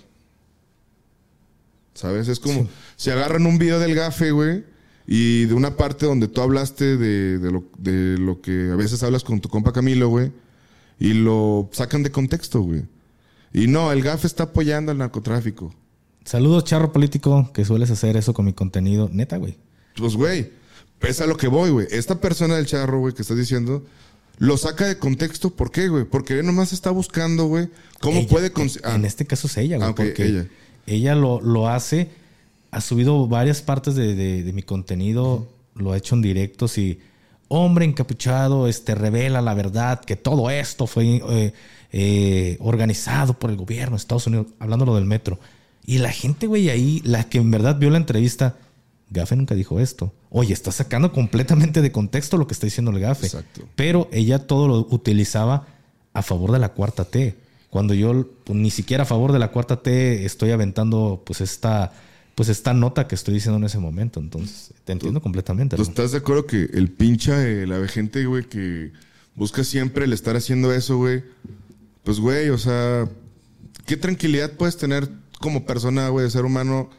¿Sabes? 1.93 2.29
Es 2.29 2.41
como 2.41 2.67
si 2.97 3.11
agarran 3.11 3.45
un 3.45 3.59
video 3.59 3.79
del 3.79 3.95
gafe, 3.95 4.31
güey, 4.31 4.65
y 5.07 5.45
de 5.45 5.53
una 5.53 5.77
parte 5.77 6.07
donde 6.07 6.29
tú 6.29 6.41
hablaste 6.41 6.97
de, 6.97 7.51
lo, 7.53 7.65
de 7.77 8.17
lo 8.17 8.41
que 8.41 8.71
a 8.73 8.77
veces 8.77 9.03
hablas 9.03 9.23
con 9.23 9.39
tu 9.43 9.51
compa 9.51 9.75
Camilo, 9.75 10.09
güey, 10.09 10.33
y 10.99 11.15
lo 11.15 11.69
sacan 11.73 12.03
de 12.03 12.11
contexto, 12.11 12.61
güey. 12.61 12.85
Y 13.53 13.69
no, 13.69 13.93
el 13.93 14.03
gafe 14.03 14.27
está 14.27 14.45
apoyando 14.45 14.93
al 14.93 14.99
narcotráfico. 14.99 15.75
Saludos, 16.25 16.65
charro 16.65 16.93
político, 16.93 17.51
que 17.53 17.65
sueles 17.65 17.91
hacer 17.91 18.17
eso 18.17 18.35
con 18.35 18.45
mi 18.45 18.53
contenido. 18.53 19.09
Neta, 19.13 19.37
güey. 19.37 19.57
Pues, 19.97 20.15
güey, 20.15 20.51
pesa 20.99 21.27
lo 21.27 21.37
que 21.37 21.49
voy, 21.49 21.71
güey. 21.71 21.87
Esta 21.91 22.21
persona 22.21 22.57
del 22.57 22.67
charro, 22.67 22.99
güey, 22.99 23.15
que 23.15 23.23
estás 23.23 23.37
diciendo, 23.37 23.85
lo 24.39 24.57
saca 24.57 24.87
de 24.87 24.99
contexto. 24.99 25.51
¿Por 25.51 25.71
qué, 25.71 25.89
güey? 25.89 26.05
Porque 26.05 26.39
él 26.39 26.47
nomás 26.47 26.73
está 26.73 26.91
buscando, 26.91 27.47
güey, 27.47 27.69
cómo 28.01 28.27
puede... 28.27 28.53
En 28.85 29.05
este 29.05 29.25
caso 29.27 29.47
es 29.47 29.57
ella, 29.57 29.77
güey. 29.77 29.89
Ah, 29.89 29.95
porque 29.95 30.25
ella 30.25 30.49
ella 30.87 31.15
lo, 31.15 31.41
lo 31.41 31.69
hace, 31.69 32.09
ha 32.71 32.81
subido 32.81 33.27
varias 33.27 33.63
partes 33.63 33.95
de, 33.95 34.51
mi 34.55 34.63
contenido, 34.63 35.49
lo 35.75 35.93
ha 35.93 35.97
hecho 35.97 36.15
en 36.15 36.23
directos 36.23 36.79
y 36.79 37.01
hombre 37.49 37.85
encapuchado 37.85 38.69
este, 38.69 38.95
revela 38.95 39.41
la 39.41 39.55
verdad, 39.55 40.01
que 40.01 40.17
todo 40.17 40.51
esto 40.51 40.87
fue 40.87 41.23
eh, 41.29 41.53
eh, 41.93 42.57
organizado 42.61 43.35
por 43.35 43.51
el 43.51 43.57
gobierno 43.57 43.97
de 43.97 44.01
Estados 44.01 44.27
Unidos, 44.27 44.47
hablándolo 44.59 44.95
del 44.95 45.05
metro. 45.05 45.39
Y 45.85 45.99
la 45.99 46.11
gente, 46.11 46.47
güey, 46.47 46.69
ahí, 46.69 47.01
la 47.05 47.29
que 47.29 47.39
en 47.39 47.51
verdad 47.51 47.79
vio 47.79 47.91
la 47.91 47.99
entrevista, 47.99 48.57
Gafe 49.11 49.37
nunca 49.37 49.55
dijo 49.55 49.79
esto. 49.79 50.13
Oye, 50.31 50.53
está 50.53 50.73
sacando 50.73 51.13
completamente 51.13 51.81
de 51.81 51.93
contexto 51.93 52.37
lo 52.37 52.47
que 52.47 52.55
está 52.55 52.67
diciendo 52.67 52.91
el 52.91 52.99
Gafe. 52.99 53.27
Exacto. 53.27 53.63
Pero 53.77 54.09
ella 54.13 54.47
todo 54.47 54.67
lo 54.67 54.79
utilizaba 54.91 55.67
a 56.13 56.23
favor 56.23 56.51
de 56.51 56.59
la 56.59 56.71
cuarta 56.71 57.05
T. 57.05 57.37
Cuando 57.71 57.95
yo 57.95 58.27
pues, 58.45 58.59
ni 58.59 58.71
siquiera 58.71 59.05
a 59.05 59.07
favor 59.07 59.33
de 59.33 59.39
la 59.39 59.53
cuarta 59.53 59.83
T 59.83 60.25
estoy 60.25 60.51
aventando 60.51 61.23
pues 61.25 61.41
esta, 61.41 61.93
pues 62.37 62.51
esta 62.51 62.75
nota 62.75 63.09
que 63.09 63.15
estoy 63.15 63.33
diciendo 63.35 63.57
en 63.57 63.65
ese 63.65 63.79
momento. 63.79 64.21
Entonces, 64.21 64.75
te 64.85 64.93
entiendo 64.93 65.23
completamente. 65.23 65.75
¿Tú 65.75 65.83
hermano. 65.83 65.91
estás 65.91 66.13
de 66.13 66.19
acuerdo 66.19 66.47
que 66.47 66.69
el 66.75 66.91
pincha, 66.91 67.43
eh, 67.49 67.67
la 67.67 67.89
gente, 67.89 68.27
güey, 68.27 68.45
que 68.45 68.93
busca 69.35 69.65
siempre 69.65 70.05
el 70.05 70.13
estar 70.13 70.37
haciendo 70.37 70.71
eso, 70.71 70.99
güey? 70.99 71.25
Pues, 72.05 72.21
güey, 72.21 72.51
o 72.51 72.59
sea, 72.59 73.09
¿qué 73.87 73.97
tranquilidad 73.97 74.53
puedes 74.53 74.77
tener 74.77 75.09
como 75.41 75.65
persona, 75.65 76.11
güey, 76.11 76.25
de 76.25 76.31
ser 76.31 76.45
humano? 76.45 76.91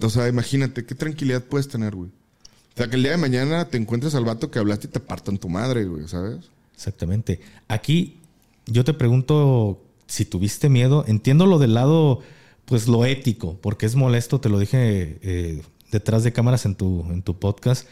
O 0.00 0.10
sea, 0.10 0.28
imagínate, 0.28 0.84
¿qué 0.84 0.94
tranquilidad 0.94 1.42
puedes 1.42 1.68
tener, 1.68 1.94
güey? 1.94 2.10
O 2.10 2.76
sea, 2.76 2.90
que 2.90 2.96
el 2.96 3.02
día 3.02 3.12
de 3.12 3.18
mañana 3.18 3.70
te 3.70 3.78
encuentres 3.78 4.14
al 4.14 4.26
vato 4.26 4.50
que 4.50 4.58
hablaste 4.58 4.88
y 4.88 4.90
te 4.90 5.00
partan 5.00 5.38
tu 5.38 5.48
madre, 5.48 5.86
güey, 5.86 6.06
¿sabes? 6.06 6.50
Exactamente. 6.74 7.40
Aquí 7.66 8.18
yo 8.66 8.84
te 8.84 8.92
pregunto 8.92 9.82
si 10.06 10.26
tuviste 10.26 10.68
miedo. 10.68 11.04
Entiendo 11.08 11.46
lo 11.46 11.58
del 11.58 11.72
lado, 11.72 12.20
pues 12.64 12.88
lo 12.88 13.04
ético, 13.04 13.58
porque 13.60 13.86
es 13.86 13.94
molesto, 13.94 14.40
te 14.40 14.48
lo 14.48 14.58
dije 14.58 15.18
eh, 15.22 15.62
detrás 15.90 16.24
de 16.24 16.32
cámaras 16.32 16.64
en 16.66 16.74
tu, 16.74 17.04
en 17.10 17.22
tu 17.22 17.38
podcast, 17.38 17.86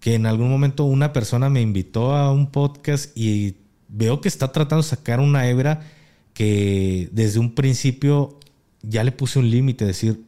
que 0.00 0.14
en 0.14 0.26
algún 0.26 0.50
momento 0.50 0.84
una 0.84 1.12
persona 1.12 1.50
me 1.50 1.60
invitó 1.60 2.14
a 2.14 2.32
un 2.32 2.50
podcast 2.50 3.10
y 3.16 3.56
veo 3.88 4.20
que 4.20 4.28
está 4.28 4.52
tratando 4.52 4.82
de 4.82 4.88
sacar 4.88 5.18
una 5.20 5.48
hebra 5.48 5.80
que 6.34 7.08
desde 7.12 7.40
un 7.40 7.54
principio 7.54 8.38
ya 8.82 9.02
le 9.02 9.10
puse 9.12 9.38
un 9.40 9.50
límite, 9.50 9.84
decir, 9.84 10.22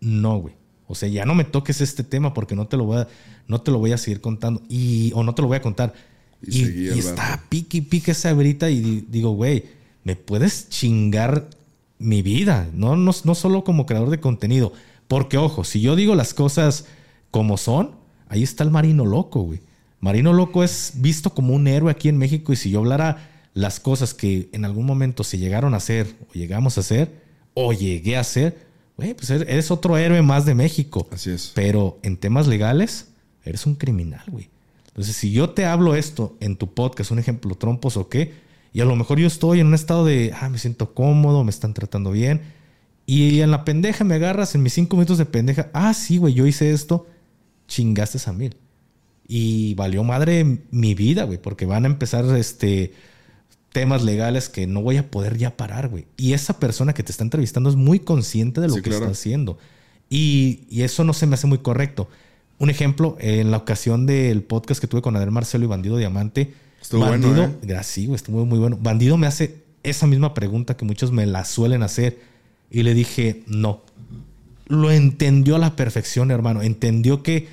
no, 0.00 0.38
güey. 0.38 0.54
O 0.86 0.94
sea, 0.94 1.08
ya 1.08 1.24
no 1.26 1.34
me 1.34 1.44
toques 1.44 1.80
este 1.82 2.02
tema 2.02 2.32
porque 2.34 2.56
no 2.56 2.66
te 2.66 2.76
lo 2.76 2.84
voy 2.84 2.98
a, 2.98 3.08
no 3.46 3.60
te 3.60 3.70
lo 3.70 3.78
voy 3.78 3.92
a 3.92 3.98
seguir 3.98 4.20
contando. 4.20 4.62
Y, 4.68 5.12
o 5.14 5.22
no 5.22 5.34
te 5.34 5.42
lo 5.42 5.48
voy 5.48 5.58
a 5.58 5.62
contar. 5.62 5.92
Y 6.42 6.88
está 6.98 7.44
pique 7.50 7.78
y 7.78 7.80
pique 7.82 8.10
esa 8.12 8.30
hebrita 8.30 8.70
y 8.70 8.80
di- 8.80 9.04
digo, 9.08 9.30
güey, 9.32 9.66
me 10.02 10.16
puedes 10.16 10.68
chingar 10.70 11.50
mi 12.00 12.22
vida, 12.22 12.68
no, 12.74 12.96
no, 12.96 13.12
no 13.24 13.34
solo 13.34 13.62
como 13.62 13.86
creador 13.86 14.10
de 14.10 14.18
contenido. 14.18 14.72
Porque, 15.06 15.36
ojo, 15.38 15.62
si 15.64 15.80
yo 15.80 15.94
digo 15.94 16.14
las 16.16 16.34
cosas 16.34 16.86
como 17.30 17.56
son, 17.56 17.92
ahí 18.28 18.42
está 18.42 18.64
el 18.64 18.70
Marino 18.70 19.04
Loco, 19.04 19.42
güey. 19.42 19.60
Marino 20.00 20.32
Loco 20.32 20.64
es 20.64 20.94
visto 20.96 21.30
como 21.30 21.54
un 21.54 21.66
héroe 21.68 21.90
aquí 21.92 22.08
en 22.08 22.18
México 22.18 22.52
y 22.52 22.56
si 22.56 22.70
yo 22.70 22.80
hablara 22.80 23.28
las 23.54 23.78
cosas 23.80 24.14
que 24.14 24.48
en 24.52 24.64
algún 24.64 24.86
momento 24.86 25.24
se 25.24 25.38
llegaron 25.38 25.74
a 25.74 25.78
hacer 25.78 26.06
o 26.28 26.32
llegamos 26.32 26.76
a 26.76 26.80
hacer 26.80 27.22
o 27.54 27.72
llegué 27.72 28.16
a 28.16 28.20
hacer, 28.20 28.66
güey, 28.96 29.12
pues 29.14 29.30
er- 29.30 29.46
eres 29.48 29.70
otro 29.70 29.98
héroe 29.98 30.22
más 30.22 30.46
de 30.46 30.54
México. 30.54 31.06
Así 31.12 31.30
es. 31.30 31.52
Pero 31.54 31.98
en 32.02 32.16
temas 32.16 32.46
legales, 32.46 33.08
eres 33.44 33.66
un 33.66 33.74
criminal, 33.74 34.24
güey. 34.28 34.48
Entonces, 34.88 35.16
si 35.16 35.32
yo 35.32 35.50
te 35.50 35.66
hablo 35.66 35.94
esto 35.94 36.36
en 36.40 36.56
tu 36.56 36.72
podcast, 36.72 37.10
un 37.10 37.18
ejemplo, 37.18 37.54
trompos 37.56 37.96
o 37.96 38.08
qué, 38.08 38.32
y 38.72 38.80
a 38.80 38.84
lo 38.84 38.96
mejor 38.96 39.18
yo 39.18 39.26
estoy 39.26 39.60
en 39.60 39.66
un 39.68 39.74
estado 39.74 40.04
de, 40.04 40.32
ah, 40.40 40.48
me 40.48 40.58
siento 40.58 40.94
cómodo, 40.94 41.44
me 41.44 41.50
están 41.50 41.74
tratando 41.74 42.10
bien, 42.12 42.42
y 43.06 43.40
en 43.40 43.50
la 43.50 43.64
pendeja 43.64 44.04
me 44.04 44.14
agarras 44.14 44.54
en 44.54 44.62
mis 44.62 44.72
cinco 44.72 44.96
minutos 44.96 45.18
de 45.18 45.26
pendeja, 45.26 45.70
ah, 45.72 45.92
sí, 45.94 46.18
güey, 46.18 46.34
yo 46.34 46.46
hice 46.46 46.70
esto, 46.72 47.06
chingaste 47.66 48.18
a 48.28 48.32
mil. 48.32 48.56
Y 49.26 49.74
valió 49.74 50.02
madre 50.04 50.64
mi 50.70 50.94
vida, 50.94 51.24
güey, 51.24 51.38
porque 51.38 51.66
van 51.66 51.84
a 51.84 51.88
empezar 51.88 52.24
este 52.36 52.92
temas 53.72 54.02
legales 54.02 54.48
que 54.48 54.66
no 54.66 54.82
voy 54.82 54.96
a 54.96 55.10
poder 55.10 55.38
ya 55.38 55.56
parar, 55.56 55.88
güey. 55.88 56.06
Y 56.16 56.32
esa 56.32 56.58
persona 56.58 56.92
que 56.92 57.04
te 57.04 57.12
está 57.12 57.22
entrevistando 57.22 57.70
es 57.70 57.76
muy 57.76 58.00
consciente 58.00 58.60
de 58.60 58.68
lo 58.68 58.74
Sí, 58.74 58.82
que 58.82 58.90
claro. 58.90 59.04
está 59.04 59.12
haciendo. 59.12 59.58
Y, 60.08 60.64
y 60.68 60.82
eso 60.82 61.04
no 61.04 61.12
se 61.12 61.26
me 61.26 61.34
hace 61.34 61.46
muy 61.46 61.58
correcto. 61.58 62.08
Un 62.58 62.70
ejemplo, 62.70 63.16
en 63.20 63.50
la 63.52 63.58
ocasión 63.58 64.06
del 64.06 64.42
podcast 64.42 64.80
que 64.80 64.88
tuve 64.88 65.02
con 65.02 65.16
Adel 65.16 65.30
Marcelo 65.30 65.64
y 65.64 65.68
Bandido 65.68 65.96
Diamante. 65.96 66.52
Estuvo 66.80 67.00
Bandido, 67.02 67.34
bueno, 67.34 67.44
¿eh? 67.52 67.56
gracias, 67.62 67.86
sí, 67.94 68.06
güey, 68.06 68.16
estuvo 68.16 68.44
muy 68.46 68.58
bueno. 68.58 68.78
Bandido 68.80 69.16
me 69.16 69.26
hace 69.26 69.62
esa 69.82 70.06
misma 70.06 70.34
pregunta 70.34 70.76
que 70.76 70.84
muchos 70.84 71.12
me 71.12 71.26
la 71.26 71.44
suelen 71.44 71.82
hacer. 71.82 72.18
Y 72.70 72.82
le 72.84 72.94
dije, 72.94 73.42
no. 73.46 73.82
Lo 74.68 74.90
entendió 74.90 75.56
a 75.56 75.58
la 75.58 75.74
perfección, 75.76 76.30
hermano. 76.30 76.62
Entendió 76.62 77.22
que 77.22 77.48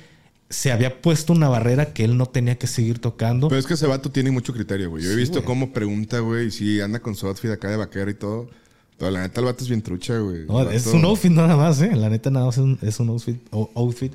se 0.50 0.70
había 0.72 1.02
puesto 1.02 1.32
una 1.32 1.48
barrera 1.48 1.92
que 1.92 2.04
él 2.04 2.16
no 2.16 2.26
tenía 2.26 2.56
que 2.56 2.66
seguir 2.66 3.00
tocando. 3.00 3.48
Pero 3.48 3.58
es 3.58 3.66
que 3.66 3.74
ese 3.74 3.86
vato 3.86 4.10
tiene 4.10 4.30
mucho 4.30 4.52
criterio, 4.52 4.88
güey. 4.90 5.02
Yo 5.02 5.10
he 5.10 5.14
Sí, 5.14 5.18
visto 5.18 5.34
güey. 5.38 5.44
cómo 5.44 5.72
pregunta, 5.72 6.20
güey, 6.20 6.46
y 6.46 6.50
sí, 6.50 6.80
anda 6.80 7.00
con 7.00 7.14
su 7.16 7.26
outfit 7.26 7.50
acá 7.50 7.68
de 7.68 7.76
vaquero 7.76 8.10
y 8.10 8.14
todo. 8.14 8.48
Pero 8.96 9.10
la 9.10 9.20
neta, 9.22 9.40
el 9.40 9.46
vato 9.46 9.62
es 9.62 9.68
bien 9.68 9.82
trucha, 9.82 10.18
güey. 10.18 10.46
No, 10.46 10.68
es 10.70 10.86
un 10.86 11.04
outfit 11.04 11.30
nada 11.32 11.56
más, 11.56 11.80
¿eh? 11.82 11.94
La 11.94 12.08
neta 12.08 12.30
nada 12.30 12.46
más 12.46 12.56
es 12.56 12.62
un, 12.62 12.78
es 12.82 12.98
un 13.00 13.08
outfit, 13.10 13.36
outfit. 13.74 14.12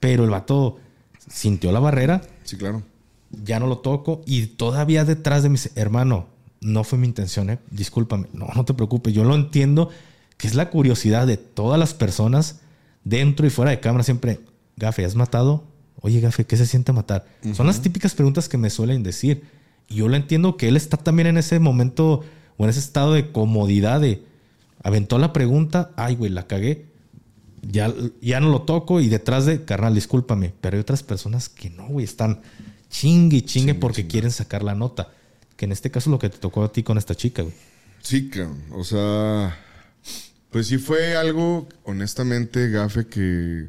Pero 0.00 0.24
el 0.24 0.30
vato 0.30 0.78
sintió 1.28 1.70
la 1.72 1.80
barrera, 1.80 2.22
Sí, 2.44 2.56
claro. 2.56 2.82
Ya 3.44 3.58
no 3.60 3.66
lo 3.66 3.78
toco 3.78 4.22
y 4.26 4.46
todavía 4.46 5.04
detrás 5.04 5.42
de 5.42 5.48
mi 5.48 5.58
hermano, 5.74 6.28
no 6.60 6.84
fue 6.84 6.98
mi 6.98 7.06
intención, 7.06 7.50
¿eh? 7.50 7.58
Discúlpame. 7.70 8.28
No, 8.32 8.48
no 8.54 8.64
te 8.64 8.74
preocupes. 8.74 9.12
Yo 9.12 9.24
lo 9.24 9.34
entiendo 9.34 9.90
que 10.36 10.46
es 10.46 10.54
la 10.54 10.70
curiosidad 10.70 11.26
de 11.26 11.36
todas 11.36 11.78
las 11.78 11.94
personas 11.94 12.60
dentro 13.04 13.46
y 13.46 13.50
fuera 13.50 13.70
de 13.70 13.80
cámara 13.80 14.02
siempre. 14.02 14.40
Gafe, 14.76 15.04
¿has 15.04 15.14
matado? 15.14 15.64
Oye, 16.00 16.20
Gafe, 16.20 16.46
¿qué 16.46 16.56
se 16.56 16.66
siente 16.66 16.92
matar? 16.92 17.26
Son 17.54 17.66
las 17.66 17.80
típicas 17.80 18.14
preguntas 18.14 18.48
que 18.48 18.58
me 18.58 18.70
suelen 18.70 19.02
decir. 19.02 19.44
Y 19.88 19.96
yo 19.96 20.08
lo 20.08 20.16
entiendo 20.16 20.56
que 20.56 20.68
él 20.68 20.76
está 20.76 20.96
también 20.96 21.28
en 21.28 21.36
ese 21.36 21.58
momento 21.58 22.22
o 22.56 22.64
en 22.64 22.70
ese 22.70 22.80
estado 22.80 23.12
de 23.12 23.30
comodidad 23.30 24.00
de 24.00 24.22
aventó 24.82 25.18
la 25.18 25.32
pregunta, 25.32 25.90
ay, 25.96 26.14
güey, 26.14 26.30
la 26.30 26.46
cagué. 26.46 26.86
Ya, 27.62 27.92
ya 28.20 28.40
no 28.40 28.50
lo 28.50 28.62
toco 28.62 29.00
y 29.00 29.08
detrás 29.08 29.46
de, 29.46 29.64
carnal, 29.64 29.94
discúlpame. 29.94 30.52
Pero 30.60 30.76
hay 30.76 30.80
otras 30.80 31.02
personas 31.02 31.48
que 31.48 31.70
no, 31.70 31.86
güey, 31.88 32.04
están 32.04 32.40
chingue 32.94 33.38
y 33.38 33.42
chingue 33.42 33.72
Chingue, 33.72 33.74
porque 33.80 34.02
chingue. 34.02 34.10
quieren 34.10 34.30
sacar 34.30 34.62
la 34.62 34.74
nota. 34.74 35.12
Que 35.56 35.64
en 35.64 35.72
este 35.72 35.90
caso 35.90 36.10
es 36.10 36.12
lo 36.12 36.18
que 36.18 36.30
te 36.30 36.38
tocó 36.38 36.64
a 36.64 36.72
ti 36.72 36.82
con 36.82 36.96
esta 36.98 37.14
chica, 37.14 37.42
güey. 37.42 37.54
Sí, 38.02 38.28
cabrón. 38.28 38.62
O 38.70 38.84
sea, 38.84 39.58
pues 40.50 40.68
sí 40.68 40.78
fue 40.78 41.16
algo, 41.16 41.68
honestamente, 41.84 42.68
gafe, 42.70 43.06
que, 43.06 43.68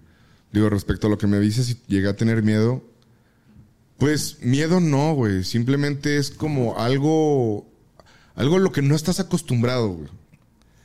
digo, 0.52 0.70
respecto 0.70 1.08
a 1.08 1.10
lo 1.10 1.18
que 1.18 1.28
me 1.28 1.40
dices, 1.40 1.66
si 1.66 1.78
llegué 1.88 2.08
a 2.08 2.16
tener 2.16 2.44
miedo, 2.44 2.84
pues 3.98 4.38
miedo 4.42 4.80
no, 4.80 5.14
güey. 5.14 5.44
Simplemente 5.44 6.18
es 6.18 6.32
como 6.32 6.78
algo, 6.78 7.68
algo 8.36 8.58
a 8.58 8.60
lo 8.60 8.72
que 8.72 8.82
no 8.82 8.96
estás 8.96 9.20
acostumbrado, 9.20 9.90
güey. 9.90 10.10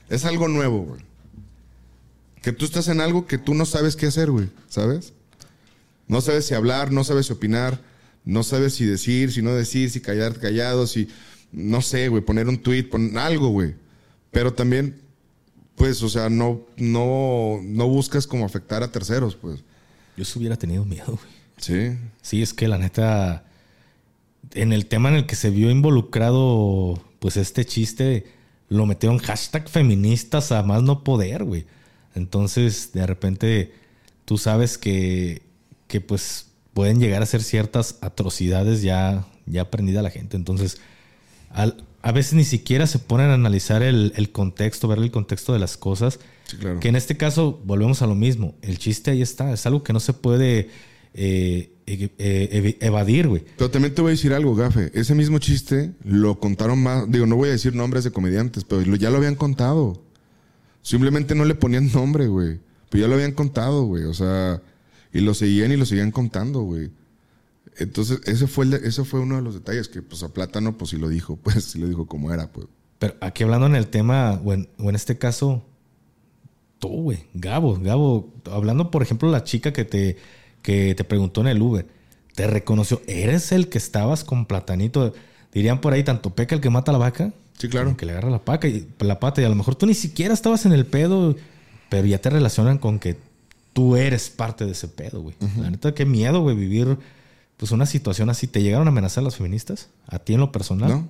Es 0.09 0.24
algo 0.24 0.49
nuevo, 0.49 0.82
güey. 0.82 1.03
Que 2.43 2.53
tú 2.53 2.64
estás 2.64 2.88
en 2.88 3.01
algo 3.01 3.26
que 3.26 3.36
tú 3.38 3.55
no 3.55 3.66
sabes 3.66 3.97
qué 3.97 4.07
hacer, 4.07 4.30
güey, 4.30 4.49
¿sabes? 4.68 5.12
No 6.09 6.20
sabes 6.20 6.47
si 6.47 6.55
hablar, 6.55 6.91
no 6.91 7.05
sabes 7.05 7.26
si 7.26 7.32
opinar, 7.32 7.89
no 8.25 8.43
sabes 8.43 8.75
si 8.75 8.85
decir, 8.85 9.33
si 9.33 9.43
no 9.43 9.55
decir, 9.55 9.91
si 9.91 10.01
callar 10.01 10.39
callado, 10.39 10.87
si, 10.87 11.09
no 11.53 11.83
sé, 11.83 12.09
güey, 12.09 12.23
poner 12.23 12.49
un 12.49 12.59
tweet, 12.59 12.85
poner 12.85 13.18
algo, 13.18 13.49
güey. 13.49 13.75
Pero 14.31 14.53
también, 14.53 15.01
pues, 15.77 16.03
o 16.03 16.09
sea, 16.09 16.29
no, 16.29 16.66
no, 16.77 17.61
no 17.62 17.89
buscas 17.89 18.27
como 18.27 18.45
afectar 18.45 18.83
a 18.83 18.93
terceros, 18.93 19.35
pues. 19.37 19.61
Yo 20.16 20.25
sí 20.25 20.39
hubiera 20.39 20.57
tenido 20.57 20.85
miedo, 20.85 21.07
güey. 21.07 21.41
Sí. 21.57 21.99
Sí, 22.23 22.43
es 22.43 22.55
que 22.55 22.68
la 22.68 22.79
neta, 22.79 23.45
en 24.53 24.73
el 24.73 24.87
tema 24.87 25.09
en 25.09 25.16
el 25.16 25.27
que 25.27 25.37
se 25.37 25.51
vio 25.51 25.71
involucrado, 25.71 27.03
pues 27.18 27.37
este 27.37 27.64
chiste, 27.64 28.27
lo 28.68 28.87
metieron 28.87 29.18
hashtag 29.18 29.68
feministas 29.68 30.53
a 30.53 30.62
más 30.62 30.83
no 30.83 31.03
poder, 31.05 31.45
güey. 31.45 31.66
Entonces, 32.14 32.93
de 32.93 33.07
repente, 33.07 33.75
tú 34.25 34.39
sabes 34.39 34.79
que, 34.79 35.43
que 35.89 36.01
pues 36.01 36.49
pueden 36.81 36.99
llegar 36.99 37.22
a 37.22 37.26
ser 37.26 37.43
ciertas 37.43 37.97
atrocidades 38.01 38.81
ya, 38.81 39.26
ya 39.45 39.61
aprendida 39.61 40.01
la 40.01 40.09
gente. 40.09 40.39
Entonces, 40.39 40.78
al- 41.51 41.85
a 42.01 42.11
veces 42.12 42.33
ni 42.33 42.45
siquiera 42.45 42.87
se 42.87 42.99
ponen 42.99 43.28
a 43.28 43.35
analizar 43.35 43.83
el, 43.83 44.14
el 44.16 44.33
contexto, 44.33 44.89
ver 44.89 44.99
el 45.01 45.11
contexto 45.11 45.53
de 45.53 45.59
las 45.59 45.76
cosas. 45.76 46.18
Sí, 46.47 46.57
claro. 46.57 46.81
Que 46.81 46.89
en 46.89 46.97
este 46.97 47.18
caso 47.18 47.61
volvemos 47.66 48.01
a 48.01 48.07
lo 48.07 48.14
mismo. 48.14 48.55
El 48.62 48.78
chiste 48.78 49.11
ahí 49.11 49.20
está. 49.20 49.53
Es 49.53 49.66
algo 49.66 49.83
que 49.83 49.93
no 49.93 50.01
se 50.01 50.14
puede 50.14 50.70
eh, 51.12 51.70
eh, 51.87 52.09
eh, 52.18 52.78
evadir, 52.81 53.28
güey. 53.28 53.45
Pero 53.59 53.70
también 53.70 53.95
te 53.95 54.01
voy 54.01 54.12
a 54.12 54.16
decir 54.16 54.33
algo, 54.33 54.55
Gafe. 54.55 54.91
Ese 54.95 55.14
mismo 55.14 55.39
chiste 55.39 55.93
lo 56.03 56.41
contaron 56.41 56.83
más. 56.83 57.11
Digo, 57.11 57.26
no 57.26 57.37
voy 57.37 57.51
a 57.51 57.53
decir 57.53 57.74
nombres 57.74 58.05
de 58.05 58.11
comediantes, 58.12 58.64
pero 58.64 58.81
ya 58.97 59.11
lo 59.11 59.18
habían 59.18 59.35
contado. 59.35 60.03
Simplemente 60.81 61.35
no 61.35 61.45
le 61.45 61.55
ponían 61.55 61.93
nombre, 61.93 62.26
güey. 62.28 62.59
Pero 62.89 63.03
ya 63.03 63.09
lo 63.09 63.14
habían 63.16 63.33
contado, 63.33 63.85
güey. 63.85 64.05
O 64.05 64.14
sea, 64.14 64.62
y 65.13 65.21
lo 65.21 65.35
seguían 65.35 65.73
y 65.73 65.77
lo 65.77 65.87
seguían 65.87 66.11
contando, 66.11 66.61
güey. 66.63 66.91
Entonces, 67.77 68.21
ese 68.25 68.47
fue, 68.47 68.65
el 68.67 68.75
ese 68.75 69.05
fue 69.05 69.21
uno 69.21 69.37
de 69.37 69.43
los 69.43 69.55
detalles 69.55 69.89
que, 69.89 70.03
pues, 70.03 70.23
a 70.23 70.29
Plátano, 70.33 70.77
pues, 70.77 70.91
sí 70.91 70.97
lo 70.97 71.09
dijo. 71.09 71.37
Pues, 71.43 71.65
sí 71.65 71.79
lo 71.79 71.89
dijo 71.89 72.07
como 72.07 72.33
era, 72.33 72.53
pues. 72.53 72.67
Pero 72.99 73.15
aquí 73.21 73.45
hablando 73.45 73.67
en 73.67 73.77
el 73.77 73.87
tema, 73.87 74.41
o 74.45 74.53
en, 74.53 74.69
o 74.79 74.91
en 74.91 74.95
este 74.95 75.17
caso, 75.17 75.65
tú, 76.79 76.89
güey, 76.89 77.25
Gabo, 77.33 77.79
Gabo, 77.81 78.33
hablando 78.51 78.91
por 78.91 79.03
ejemplo 79.03 79.31
la 79.31 79.45
chica 79.45 79.73
que 79.73 79.85
te, 79.85 80.19
que 80.63 80.95
te 80.95 81.05
preguntó 81.05 81.41
en 81.41 81.47
el 81.47 81.63
Uber, 81.63 81.87
te 82.35 82.47
reconoció. 82.47 83.01
Eres 83.07 83.53
el 83.53 83.69
que 83.69 83.79
estabas 83.79 84.25
con 84.25 84.47
Platanito. 84.47 85.15
Dirían 85.53 85.81
por 85.81 85.93
ahí, 85.93 86.05
tanto 86.05 86.35
peca 86.35 86.55
el 86.55 86.61
que 86.61 86.71
mata 86.71 86.91
a 86.91 86.95
la 86.95 86.99
vaca. 86.99 87.33
Sí, 87.59 87.69
claro. 87.69 87.97
Que 87.97 88.07
le 88.07 88.13
agarra 88.13 88.31
la, 88.31 88.45
paca 88.45 88.69
y, 88.69 88.89
la 89.01 89.21
pata. 89.21 89.43
Y 89.43 89.45
a 89.45 89.49
lo 89.49 89.55
mejor 89.55 89.75
tú 89.75 89.87
ni 89.87 89.95
siquiera 89.95 90.33
estabas 90.33 90.65
en 90.67 90.73
el 90.73 90.87
pedo, 90.87 91.37
pero 91.89 92.07
ya 92.07 92.19
te 92.19 92.31
relacionan 92.31 92.79
con 92.79 92.99
que 92.99 93.17
tú 93.73 93.97
eres 93.97 94.31
parte 94.31 94.64
de 94.64 94.73
ese 94.73 94.89
pedo, 94.89 95.23
güey. 95.23 95.35
La 95.59 95.71
neta, 95.71 95.95
qué 95.95 96.05
miedo, 96.05 96.43
güey, 96.43 96.57
vivir 96.57 96.99
pues 97.57 97.73
una 97.73 97.87
situación 97.87 98.31
así. 98.31 98.47
¿Te 98.47 98.62
llegaron 98.62 98.89
a 98.89 98.91
amenazar 98.91 99.23
las 99.23 99.37
feministas? 99.37 99.91
¿A 100.07 100.18
ti 100.18 100.35
en 100.35 100.41
lo 100.41 100.53
personal? 100.53 100.91
No. 100.91 101.09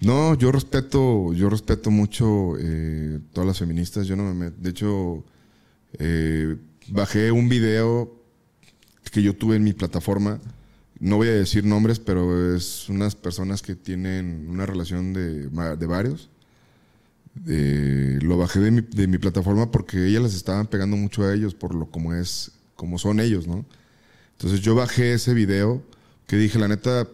No, 0.00 0.34
yo 0.34 0.52
respeto, 0.52 1.32
yo 1.32 1.48
respeto 1.48 1.90
mucho 1.90 2.56
eh, 2.58 3.20
todas 3.32 3.46
las 3.46 3.58
feministas. 3.58 4.06
Yo 4.06 4.16
no 4.16 4.34
me 4.34 4.50
De 4.50 4.70
hecho, 4.70 5.24
eh, 5.98 6.56
bajé 6.88 7.32
un 7.32 7.48
video 7.48 8.12
que 9.10 9.22
yo 9.22 9.34
tuve 9.34 9.56
en 9.56 9.64
mi 9.64 9.72
plataforma. 9.72 10.40
No 10.98 11.16
voy 11.16 11.28
a 11.28 11.32
decir 11.32 11.64
nombres, 11.64 12.00
pero 12.00 12.54
es 12.54 12.88
unas 12.88 13.14
personas 13.14 13.62
que 13.62 13.76
tienen 13.76 14.46
una 14.48 14.66
relación 14.66 15.12
de, 15.12 15.48
de 15.48 15.86
varios. 15.86 16.30
Lo 17.34 18.38
bajé 18.38 18.60
de 18.60 18.70
mi, 18.70 18.80
de 18.80 19.06
mi, 19.06 19.18
plataforma 19.18 19.70
porque 19.70 20.06
ellas 20.06 20.22
les 20.22 20.34
estaban 20.34 20.66
pegando 20.66 20.96
mucho 20.96 21.24
a 21.24 21.34
ellos 21.34 21.54
por 21.54 21.74
lo 21.74 21.86
como 21.86 22.14
es, 22.14 22.52
como 22.76 22.98
son 22.98 23.20
ellos, 23.20 23.46
¿no? 23.46 23.64
Entonces 24.32 24.60
yo 24.60 24.74
bajé 24.74 25.14
ese 25.14 25.34
video 25.34 25.82
que 26.26 26.36
dije, 26.36 26.58
la 26.58 26.68
neta, 26.68 27.08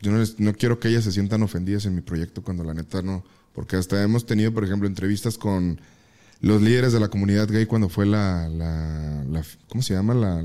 yo 0.00 0.12
no, 0.38 0.52
quiero 0.54 0.78
que 0.78 0.88
ellas 0.88 1.04
se 1.04 1.12
sientan 1.12 1.42
ofendidas 1.42 1.86
en 1.86 1.94
mi 1.94 2.00
proyecto 2.00 2.42
cuando 2.42 2.64
la 2.64 2.74
neta 2.74 3.02
no. 3.02 3.24
Porque 3.52 3.76
hasta 3.76 4.02
hemos 4.02 4.26
tenido, 4.26 4.52
por 4.52 4.64
ejemplo, 4.64 4.86
entrevistas 4.86 5.36
con 5.36 5.80
los 6.40 6.62
líderes 6.62 6.92
de 6.92 7.00
la 7.00 7.08
comunidad 7.08 7.48
gay 7.48 7.66
cuando 7.66 7.88
fue 7.88 8.06
la, 8.06 8.48
la, 8.48 9.42
¿cómo 9.68 9.82
se 9.82 9.94
llama? 9.94 10.14
La, 10.14 10.40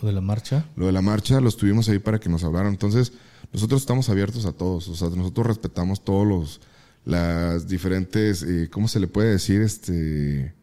lo 0.00 0.06
de 0.06 0.12
la 0.12 0.20
marcha. 0.20 0.66
Lo 0.76 0.86
de 0.86 0.92
la 0.92 1.00
marcha, 1.00 1.40
los 1.40 1.56
tuvimos 1.56 1.88
ahí 1.88 1.98
para 1.98 2.20
que 2.20 2.28
nos 2.28 2.44
hablaran. 2.44 2.72
Entonces, 2.72 3.12
nosotros 3.52 3.80
estamos 3.80 4.10
abiertos 4.10 4.44
a 4.44 4.52
todos. 4.52 4.88
O 4.88 4.94
sea, 4.94 5.08
nosotros 5.08 5.46
respetamos 5.46 6.04
todos 6.04 6.26
los, 6.26 6.60
las 7.04 7.68
diferentes, 7.68 8.42
eh, 8.42 8.68
¿cómo 8.70 8.88
se 8.88 9.00
le 9.00 9.06
puede 9.06 9.30
decir? 9.30 9.60
Este, 9.60 10.54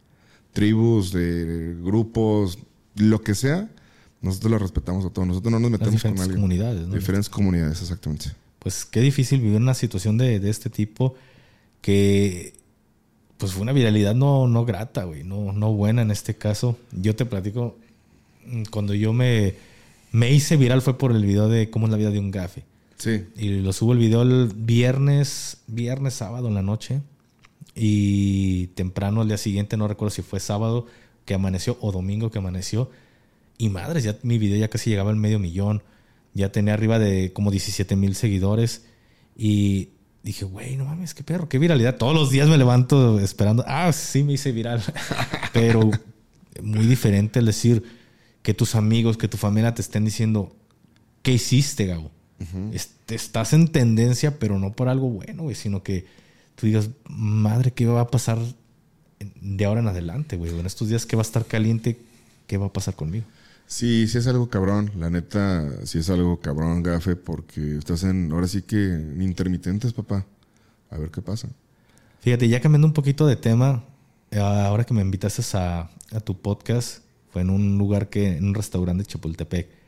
tribus, 0.52 1.12
de 1.12 1.76
grupos, 1.80 2.58
lo 2.96 3.22
que 3.22 3.34
sea 3.34 3.68
nosotros 4.22 4.52
lo 4.52 4.58
respetamos 4.58 5.04
a 5.04 5.10
todos. 5.10 5.26
Nosotros 5.28 5.52
no 5.52 5.58
nos 5.58 5.70
metemos 5.70 6.00
con 6.00 6.12
alguien. 6.12 6.36
comunidades, 6.36 6.86
¿no? 6.86 6.94
Diferentes 6.94 7.28
comunidades, 7.28 7.82
exactamente. 7.82 8.30
Pues 8.60 8.84
qué 8.84 9.00
difícil 9.00 9.40
vivir 9.40 9.56
una 9.56 9.74
situación 9.74 10.16
de, 10.16 10.38
de 10.38 10.48
este 10.48 10.70
tipo 10.70 11.14
que 11.80 12.54
pues 13.36 13.52
fue 13.52 13.62
una 13.62 13.72
viralidad 13.72 14.14
no, 14.14 14.46
no 14.46 14.64
grata, 14.64 15.02
güey, 15.02 15.24
no, 15.24 15.52
no 15.52 15.72
buena 15.72 16.02
en 16.02 16.12
este 16.12 16.36
caso. 16.36 16.78
Yo 16.92 17.16
te 17.16 17.26
platico, 17.26 17.76
mm, 18.46 18.62
cuando 18.70 18.94
yo 18.94 19.12
me, 19.12 19.54
me 20.12 20.30
hice 20.30 20.56
viral 20.56 20.80
fue 20.80 20.96
por 20.96 21.10
el 21.10 21.26
video 21.26 21.48
de 21.48 21.68
cómo 21.68 21.86
es 21.86 21.90
la 21.90 21.98
vida 21.98 22.12
de 22.12 22.20
un 22.20 22.30
gafe. 22.30 22.62
Y 23.36 23.48
lo 23.60 23.72
subo 23.72 23.92
el 23.92 23.98
video 23.98 24.22
el 24.22 24.52
viernes, 24.54 25.62
viernes, 25.66 26.14
sábado 26.14 26.48
en 26.48 26.54
la 26.54 26.62
noche. 26.62 27.00
Y 27.74 28.68
temprano 28.68 29.22
al 29.22 29.28
día 29.28 29.38
siguiente, 29.38 29.76
no 29.76 29.88
recuerdo 29.88 30.10
si 30.10 30.22
fue 30.22 30.40
sábado 30.40 30.86
que 31.24 31.34
amaneció 31.34 31.78
o 31.80 31.92
domingo 31.92 32.30
que 32.30 32.38
amaneció, 32.38 32.90
y 33.58 33.68
madres, 33.68 34.02
ya 34.02 34.18
mi 34.22 34.38
video 34.38 34.58
ya 34.58 34.68
casi 34.68 34.90
llegaba 34.90 35.10
al 35.10 35.16
medio 35.16 35.38
millón. 35.38 35.84
Ya 36.34 36.50
tenía 36.50 36.74
arriba 36.74 36.98
de 36.98 37.32
como 37.32 37.50
17 37.50 37.94
mil 37.94 38.14
seguidores. 38.14 38.86
Y 39.36 39.90
dije, 40.22 40.44
güey, 40.44 40.76
no 40.76 40.84
mames, 40.84 41.14
qué 41.14 41.22
perro, 41.22 41.48
qué 41.48 41.58
viralidad. 41.58 41.96
Todos 41.96 42.14
los 42.14 42.30
días 42.30 42.48
me 42.48 42.58
levanto 42.58 43.20
esperando. 43.20 43.64
Ah, 43.68 43.92
sí, 43.92 44.24
me 44.24 44.32
hice 44.32 44.50
viral. 44.50 44.82
Pero 45.52 45.90
muy 46.60 46.86
diferente 46.86 47.38
el 47.38 47.46
decir 47.46 47.84
que 48.42 48.52
tus 48.52 48.74
amigos, 48.74 49.16
que 49.16 49.28
tu 49.28 49.36
familia 49.36 49.74
te 49.74 49.82
estén 49.82 50.04
diciendo, 50.04 50.56
¿qué 51.22 51.32
hiciste, 51.32 51.86
Gabo? 51.86 52.10
Estás 53.08 53.52
en 53.52 53.68
tendencia, 53.68 54.38
pero 54.38 54.58
no 54.58 54.72
por 54.72 54.88
algo 54.88 55.08
bueno, 55.08 55.44
güey, 55.44 55.54
sino 55.54 55.82
que 55.82 56.06
tú 56.54 56.66
digas, 56.66 56.90
madre, 57.08 57.72
¿qué 57.72 57.86
va 57.86 58.02
a 58.02 58.08
pasar 58.08 58.38
de 59.40 59.64
ahora 59.64 59.80
en 59.80 59.88
adelante, 59.88 60.36
güey? 60.36 60.58
En 60.58 60.66
estos 60.66 60.88
días, 60.88 61.06
¿qué 61.06 61.16
va 61.16 61.22
a 61.22 61.26
estar 61.26 61.46
caliente? 61.46 61.98
¿Qué 62.46 62.56
va 62.56 62.66
a 62.66 62.72
pasar 62.72 62.94
conmigo? 62.94 63.24
Sí, 63.66 64.06
sí 64.06 64.18
es 64.18 64.26
algo 64.26 64.48
cabrón. 64.50 64.90
La 64.98 65.08
neta, 65.08 65.86
sí 65.86 65.98
es 65.98 66.10
algo 66.10 66.40
cabrón, 66.40 66.82
gafe, 66.82 67.16
porque 67.16 67.78
estás 67.78 68.04
en, 68.04 68.30
ahora 68.32 68.46
sí 68.46 68.62
que 68.62 68.76
intermitentes, 69.18 69.92
papá. 69.92 70.26
A 70.90 70.98
ver 70.98 71.10
qué 71.10 71.22
pasa. 71.22 71.48
Fíjate, 72.20 72.48
ya 72.48 72.60
cambiando 72.60 72.86
un 72.86 72.92
poquito 72.92 73.26
de 73.26 73.36
tema, 73.36 73.84
ahora 74.38 74.84
que 74.84 74.94
me 74.94 75.02
invitaste 75.02 75.42
a, 75.56 75.90
tu 76.24 76.38
podcast, 76.40 77.02
fue 77.30 77.42
en 77.42 77.50
un 77.50 77.78
lugar 77.78 78.10
que, 78.10 78.36
en 78.36 78.44
un 78.44 78.54
restaurante 78.54 79.04
de 79.04 79.08
Chapultepec. 79.08 79.81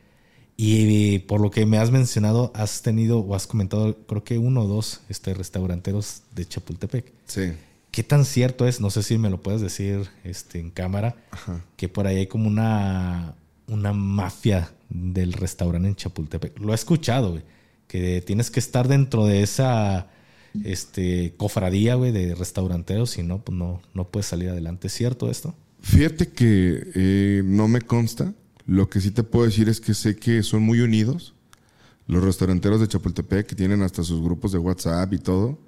Y 0.57 1.19
por 1.19 1.41
lo 1.41 1.51
que 1.51 1.65
me 1.65 1.77
has 1.77 1.91
mencionado, 1.91 2.51
has 2.55 2.81
tenido 2.81 3.19
o 3.19 3.35
has 3.35 3.45
comentado, 3.45 3.97
creo 4.07 4.23
que 4.23 4.37
uno 4.37 4.61
o 4.61 4.67
dos 4.67 5.01
este, 5.09 5.33
restauranteros 5.33 6.21
de 6.33 6.47
Chapultepec. 6.47 7.11
Sí. 7.25 7.51
¿Qué 7.91 8.03
tan 8.03 8.25
cierto 8.25 8.67
es? 8.67 8.79
No 8.79 8.89
sé 8.89 9.03
si 9.03 9.17
me 9.17 9.29
lo 9.29 9.41
puedes 9.41 9.61
decir 9.61 10.09
este, 10.23 10.59
en 10.59 10.71
cámara. 10.71 11.15
Que 11.75 11.89
por 11.89 12.07
ahí 12.07 12.17
hay 12.17 12.27
como 12.27 12.47
una 12.47 13.35
una 13.67 13.93
mafia 13.93 14.71
del 14.89 15.33
restaurante 15.33 15.87
en 15.87 15.95
Chapultepec. 15.95 16.59
Lo 16.59 16.71
he 16.71 16.75
escuchado, 16.75 17.31
güey. 17.31 17.43
Que 17.87 18.21
tienes 18.21 18.51
que 18.51 18.59
estar 18.59 18.87
dentro 18.87 19.25
de 19.25 19.43
esa 19.43 20.07
este, 20.63 21.33
cofradía, 21.37 21.95
güey, 21.95 22.11
de 22.11 22.35
restauranteros, 22.35 23.11
si 23.11 23.23
no, 23.23 23.39
pues 23.43 23.57
no, 23.57 23.81
no 23.93 24.07
puedes 24.07 24.27
salir 24.27 24.49
adelante. 24.49 24.87
¿Es 24.87 24.93
cierto 24.93 25.29
esto? 25.29 25.53
Fíjate 25.81 26.29
que 26.29 26.83
eh, 26.95 27.41
no 27.45 27.67
me 27.67 27.81
consta. 27.81 28.33
Lo 28.65 28.89
que 28.89 29.01
sí 29.01 29.11
te 29.11 29.23
puedo 29.23 29.45
decir 29.45 29.69
es 29.69 29.79
que 29.79 29.93
sé 29.93 30.15
que 30.15 30.43
son 30.43 30.63
muy 30.63 30.81
unidos. 30.81 31.33
Los 32.07 32.23
restauranteros 32.23 32.79
de 32.79 32.87
Chapultepec, 32.87 33.47
que 33.47 33.55
tienen 33.55 33.81
hasta 33.81 34.03
sus 34.03 34.21
grupos 34.21 34.51
de 34.51 34.59
WhatsApp 34.59 35.13
y 35.13 35.19
todo. 35.19 35.59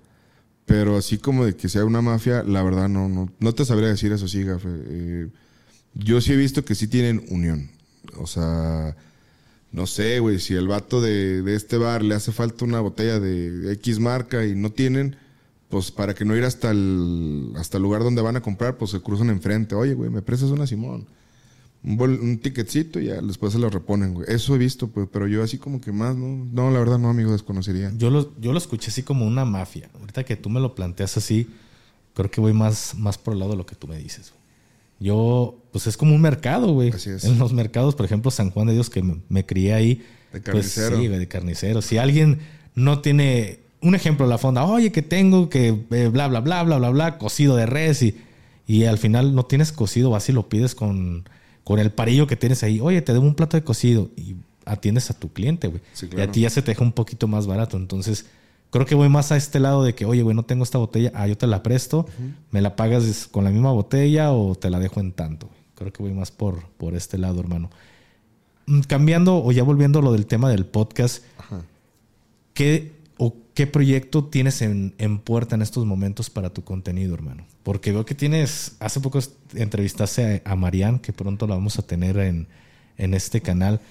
Pero 0.66 0.98
así 0.98 1.18
como 1.18 1.46
de 1.46 1.56
que 1.56 1.70
sea 1.70 1.86
una 1.86 2.02
mafia, 2.02 2.44
la 2.44 2.62
verdad 2.62 2.90
no, 2.90 3.08
no, 3.08 3.32
no 3.40 3.54
te 3.54 3.66
sabría 3.66 3.90
decir 3.90 4.12
eso, 4.12 4.28
sí, 4.28 4.44
Gafe. 4.44 4.68
Eh, 4.70 5.30
yo 5.94 6.22
sí 6.22 6.34
he 6.34 6.36
visto 6.36 6.66
que 6.66 6.76
sí 6.76 6.88
tienen 6.88 7.26
unión. 7.30 7.72
O 8.18 8.28
sea, 8.28 8.96
no 9.72 9.88
sé, 9.88 10.20
güey, 10.20 10.40
si 10.40 10.56
el 10.56 10.68
vato 10.68 11.02
de, 11.02 11.44
este 11.56 11.78
bar 11.78 12.04
le 12.04 12.16
hace 12.16 12.32
falta 12.32 12.66
una 12.66 12.80
botella 12.80 13.20
de 13.20 13.72
X 13.74 14.00
marca 14.00 14.46
y 14.46 14.56
no 14.56 14.72
tienen, 14.72 15.16
pues 15.70 15.92
para 15.92 16.16
que 16.16 16.26
no 16.26 16.36
ir 16.36 16.44
hasta 16.44 16.72
el, 16.72 17.54
hasta 17.58 17.78
el 17.78 17.84
lugar 17.84 18.04
donde 18.04 18.22
van 18.22 18.38
a 18.38 18.42
comprar, 18.42 18.78
pues 18.78 18.92
se 18.92 19.02
cruzan 19.02 19.30
enfrente. 19.30 19.76
Oye, 19.76 19.94
güey, 19.94 20.10
me 20.10 20.22
prestas 20.22 20.50
una 20.50 20.68
Simón. 20.68 21.08
Un, 21.88 22.02
un 22.02 22.38
ticketcito 22.40 23.00
y 23.00 23.06
ya 23.06 23.22
después 23.22 23.54
se 23.54 23.60
lo 23.60 23.70
reponen, 23.70 24.14
güey. 24.14 24.26
Eso 24.30 24.54
he 24.54 24.58
visto, 24.58 24.90
pues, 24.90 25.08
pero 25.10 25.26
yo 25.26 25.42
así 25.42 25.58
como 25.58 25.80
que 25.80 25.94
más, 25.94 26.18
¿no? 26.18 26.46
No, 26.52 26.70
la 26.70 26.80
verdad 26.80 27.00
no, 27.00 27.10
amigo, 27.10 27.32
desconocería. 27.32 27.94
Yo 27.96 28.10
lo, 28.10 28.38
yo 28.42 28.52
lo 28.52 28.58
escuché 28.58 28.92
así 28.92 29.04
como 29.04 29.26
una 29.26 29.46
mafia. 29.46 29.90
Ahorita 29.98 30.26
que 30.26 30.36
tú 30.36 30.50
me 30.50 30.60
lo 30.60 30.76
planteas 30.76 31.16
así, 31.16 31.48
creo 32.14 32.30
que 32.30 32.42
voy 32.42 32.52
más, 32.52 32.96
más 32.96 33.18
por 33.18 33.34
el 33.34 33.40
lado 33.40 33.52
de 33.52 33.58
lo 33.58 33.66
que 33.66 33.76
tú 33.76 33.88
me 33.88 33.98
dices. 33.98 34.34
Yo, 35.00 35.56
pues 35.72 35.88
es 35.88 35.96
como 35.96 36.14
un 36.14 36.22
mercado, 36.22 36.74
güey. 36.74 36.90
Así 36.90 37.10
es. 37.10 37.24
En 37.24 37.40
los 37.40 37.54
mercados, 37.54 37.96
por 37.96 38.06
ejemplo, 38.06 38.32
San 38.32 38.52
Juan 38.52 38.68
de 38.68 38.74
Dios, 38.74 38.90
que 38.90 39.02
me, 39.30 39.46
crié 39.46 39.74
ahí. 39.74 39.96
De 40.34 40.42
pues, 40.42 40.44
carnicero. 40.44 40.98
sí, 40.98 41.08
de 41.08 41.28
carnicero. 41.30 41.82
Si 41.82 41.98
alguien 41.98 42.40
no 42.76 43.00
tiene, 43.00 43.60
un 43.80 43.96
ejemplo, 43.96 44.28
la 44.28 44.38
fonda, 44.38 44.66
oye, 44.66 44.92
que 44.92 45.04
tengo 45.04 45.50
que 45.50 45.70
eh, 45.92 46.10
bla, 46.12 46.28
bla, 46.28 46.42
bla, 46.42 46.64
bla, 46.64 46.80
bla, 46.80 46.90
bla, 46.90 47.18
cocido 47.18 47.56
de 47.56 47.66
res 47.66 48.02
y, 48.02 48.18
y 48.66 48.84
al 48.84 48.98
final 48.98 49.36
no 49.36 49.46
tienes 49.46 49.72
cocido, 49.72 50.10
vas 50.10 50.28
y 50.28 50.34
lo 50.34 50.50
pides 50.50 50.76
con, 50.76 51.30
con 51.68 51.80
el 51.80 51.92
parillo 51.92 52.28
que 52.28 52.38
tienes 52.38 52.64
ahí. 52.64 52.80
Oye, 52.80 53.02
te 53.02 53.12
debo 53.12 53.26
un 53.26 53.36
plato 53.36 53.58
de 53.58 53.64
cocido 53.66 54.10
y 54.16 54.38
atiendes 54.64 55.12
a 55.12 55.14
tu 55.14 55.34
cliente, 55.34 55.68
güey. 55.68 55.82
Y 56.16 56.22
a 56.22 56.32
ti 56.32 56.40
ya 56.40 56.50
se 56.50 56.62
te 56.62 56.72
deja 56.72 56.82
un 56.82 56.94
poquito 56.94 57.28
más 57.28 57.46
barato. 57.46 57.76
Entonces, 57.76 58.26
Creo 58.70 58.86
que 58.86 58.96
voy 58.96 59.10
más 59.10 59.32
a 59.34 59.38
este 59.38 59.60
lado 59.60 59.84
de 59.84 59.94
que, 59.94 60.06
oye, 60.06 60.22
güey, 60.24 60.36
no 60.36 60.44
tengo 60.44 60.64
esta 60.64 60.78
botella, 60.78 61.12
ah, 61.14 61.28
yo 61.28 61.38
te 61.38 61.48
la 61.48 61.64
presto, 61.64 62.06
me 62.52 62.62
la 62.62 62.76
pagas 62.76 63.28
con 63.28 63.44
la 63.46 63.50
misma 63.50 63.72
botella 63.72 64.32
o 64.32 64.56
te 64.56 64.70
la 64.70 64.80
dejo 64.80 65.00
en 65.00 65.14
tanto. 65.14 65.50
Creo 65.76 65.92
que 65.94 66.04
voy 66.04 66.14
más 66.14 66.32
por, 66.32 66.68
por 66.78 66.94
este 66.96 67.18
lado, 67.18 67.40
hermano. 67.40 67.70
Mm, 68.66 68.82
cambiando 68.82 69.44
o 69.44 69.52
ya 69.52 69.64
volviendo 69.64 70.00
a 70.00 70.02
lo 70.02 70.12
del 70.12 70.26
tema 70.26 70.50
del 70.50 70.66
podcast, 70.66 71.24
¿qué 72.54 72.94
o 73.18 73.36
qué 73.54 73.68
proyecto 73.68 74.26
tienes 74.26 74.62
en, 74.62 75.20
puerta 75.24 75.56
en 75.56 75.62
estos 75.62 75.86
momentos 75.86 76.30
para 76.30 76.52
tu 76.54 76.64
contenido, 76.64 77.14
hermano? 77.16 77.46
Porque 77.64 77.92
veo 77.92 78.06
que 78.06 78.16
tienes, 78.16 78.76
hace 78.80 79.00
poco 79.00 79.20
entrevistaste 79.56 80.42
a, 80.46 80.52
a 80.52 80.56
Marianne, 80.56 81.02
que 81.02 81.14
pronto 81.14 81.48
la 81.48 81.56
vamos 81.56 81.80
a 81.80 81.82
tener 81.82 82.18
en, 82.18 82.48
en 82.98 83.14
este 83.14 83.42
canal. 83.42 83.82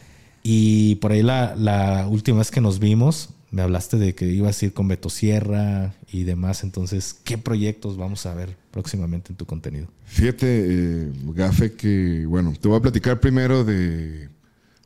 Y 0.43 0.97
por 0.97 1.13
ahí 1.13 1.23
la, 1.23 1.55
la 1.57 2.07
última 2.09 2.39
vez 2.39 2.51
que 2.51 2.61
nos 2.61 2.79
vimos, 2.79 3.31
me 3.51 3.63
hablaste 3.63 3.97
de 3.97 4.15
que 4.15 4.27
ibas 4.27 4.61
a 4.61 4.67
ir 4.67 4.73
con 4.73 4.87
Beto 4.87 5.11
Sierra 5.11 5.95
y 6.13 6.25
demás. 6.25 6.63
Entonces, 6.63 7.15
¿qué 7.25 7.39
proyectos 7.39 7.97
vamos 7.97 8.27
a 8.27 8.35
ver 8.35 8.57
próximamente 8.71 9.33
en 9.33 9.37
tu 9.37 9.47
contenido? 9.47 9.89
Fíjate, 10.05 10.47
eh, 10.47 11.13
Gafe, 11.35 11.73
que 11.73 12.27
bueno, 12.27 12.53
te 12.61 12.69
voy 12.69 12.79
a 12.79 12.83
platicar 12.83 13.19
primero 13.19 13.65
de, 13.65 14.29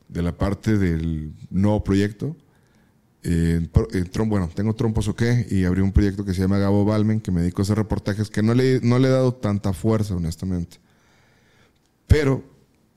de 0.09 0.23
la 0.23 0.37
parte 0.37 0.79
del 0.79 1.33
nuevo 1.51 1.85
proyecto. 1.85 2.37
Eh, 3.23 3.69
bueno, 4.27 4.49
tengo 4.55 4.75
Trompos 4.75 5.09
OK 5.09 5.23
y 5.51 5.65
abrí 5.65 5.83
un 5.83 5.93
proyecto 5.93 6.25
que 6.25 6.33
se 6.35 6.41
llama 6.41 6.59
Gabo 6.59 6.85
Balmen, 6.85 7.21
que 7.21 7.31
me 7.31 7.41
dedico 7.43 7.63
a 7.63 7.65
hacer 7.65 7.77
reportajes 7.77 8.31
que 8.31 8.43
no 8.43 8.55
le, 8.55 8.81
no 8.83 8.99
le 8.99 9.09
he 9.09 9.11
dado 9.11 9.35
tanta 9.35 9.73
fuerza, 9.73 10.15
honestamente. 10.15 10.79
Pero 12.07 12.43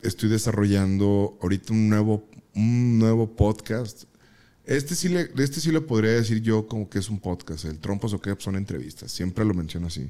estoy 0.01 0.29
desarrollando 0.29 1.37
ahorita 1.41 1.73
un 1.73 1.89
nuevo 1.89 2.27
un 2.55 2.99
nuevo 2.99 3.35
podcast. 3.35 4.03
Este 4.65 4.95
sí, 4.95 5.09
le, 5.09 5.29
este 5.37 5.59
sí 5.59 5.71
lo 5.71 5.85
podría 5.85 6.11
decir 6.11 6.41
yo 6.41 6.67
como 6.67 6.89
que 6.89 6.99
es 6.99 7.09
un 7.09 7.19
podcast. 7.19 7.65
El 7.65 7.79
Trompos 7.79 8.13
o 8.13 8.21
qué 8.21 8.35
son 8.39 8.55
entrevistas. 8.55 9.11
Siempre 9.11 9.43
lo 9.45 9.53
menciono 9.53 9.87
así. 9.87 10.09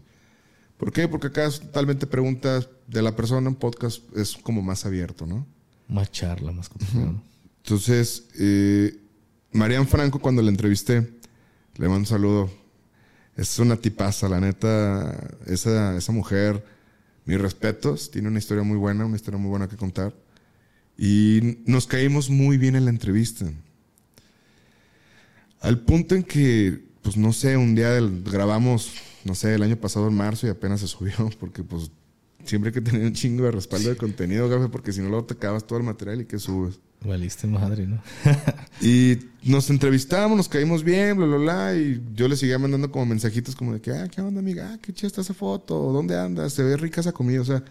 ¿Por 0.78 0.91
qué? 0.91 1.07
Porque 1.07 1.28
acá 1.28 1.45
es 1.45 1.59
totalmente 1.59 2.07
preguntas 2.07 2.70
de 2.88 3.01
la 3.01 3.16
persona. 3.16 3.49
Un 3.49 3.55
podcast 3.55 4.03
es 4.16 4.36
como 4.36 4.61
más 4.61 4.86
abierto, 4.86 5.26
¿no? 5.26 5.45
Más 5.88 6.11
charla, 6.11 6.51
más 6.51 6.70
cotidiano. 6.70 7.24
Entonces, 7.64 8.26
eh, 8.38 8.99
Marian 9.54 9.88
Franco, 9.88 10.20
cuando 10.20 10.41
la 10.41 10.49
entrevisté, 10.49 11.08
le 11.76 11.88
mando 11.88 11.99
un 11.99 12.06
saludo. 12.06 12.49
Es 13.36 13.60
una 13.60 13.78
tipaza, 13.78 14.28
la 14.28 14.39
neta. 14.39 15.30
Esa, 15.45 15.95
esa 15.95 16.12
mujer, 16.12 16.64
mis 17.26 17.39
respetos, 17.39 18.12
tiene 18.12 18.28
una 18.28 18.39
historia 18.39 18.64
muy 18.64 18.78
buena, 18.78 19.06
una 19.06 19.16
historia 19.16 19.39
muy 19.39 19.49
buena 19.49 19.68
que 19.68 19.78
contar. 19.78 20.14
Y 20.97 21.60
nos 21.66 21.88
caímos 21.88 22.30
muy 22.30 22.58
bien 22.58 22.76
en 22.76 22.86
la 22.86 22.91
entrevista. 22.91 23.45
Al 25.62 25.80
punto 25.80 26.16
en 26.16 26.24
que, 26.24 26.84
pues 27.01 27.16
no 27.16 27.32
sé, 27.32 27.56
un 27.56 27.76
día 27.76 27.99
grabamos, 28.26 28.91
no 29.24 29.36
sé, 29.36 29.54
el 29.54 29.64
año 29.64 29.78
pasado 29.78 30.08
en 30.08 30.16
marzo 30.16 30.47
y 30.47 30.49
apenas 30.49 30.82
se 30.82 30.88
subió, 30.88 31.14
porque 31.39 31.64
pues 31.64 31.91
siempre 32.43 32.70
hay 32.70 32.74
que 32.74 32.82
tener 32.82 33.06
un 33.06 33.14
chingo 33.14 33.45
de 33.45 33.51
respaldo 33.51 33.89
de 33.89 33.97
contenido, 33.97 34.49
gafe, 34.49 34.68
porque 34.68 34.91
si 34.91 35.01
no 35.01 35.10
luego 35.10 35.26
te 35.26 35.36
acabas 35.36 35.66
todo 35.66 35.78
el 35.78 35.86
material 35.86 36.22
y 36.22 36.26
que 36.26 36.39
subes. 36.39 36.80
Valiste 37.06 37.47
madre, 37.47 37.88
¿no? 37.88 38.01
y 38.82 39.20
nos 39.43 39.70
entrevistamos, 39.70 40.38
nos 40.38 40.47
caímos 40.47 40.84
bien, 40.84 41.18
bla, 41.18 41.26
bla, 41.26 41.38
bla, 41.38 41.76
y 41.76 42.01
yo 42.16 42.28
le 42.28 42.36
seguía 42.36 42.58
mandando 42.58 42.91
como 42.91 43.06
mensajitos 43.08 43.56
como 43.56 43.74
de 43.74 43.82
que, 43.82 43.91
ah, 43.91 44.08
¿qué 44.08 44.22
onda, 44.22 44.39
amiga? 44.39 44.72
Ah, 44.74 44.80
qué 44.82 44.93
chida 44.93 45.08
está 45.08 45.22
esa 45.22 45.34
foto, 45.34 45.91
¿dónde 45.91 46.18
andas? 46.18 46.54
Se 46.54 46.64
ve 46.64 46.78
rica 46.78 47.01
esa 47.01 47.12
comida, 47.12 47.41
o 47.41 47.45
sea, 47.45 47.64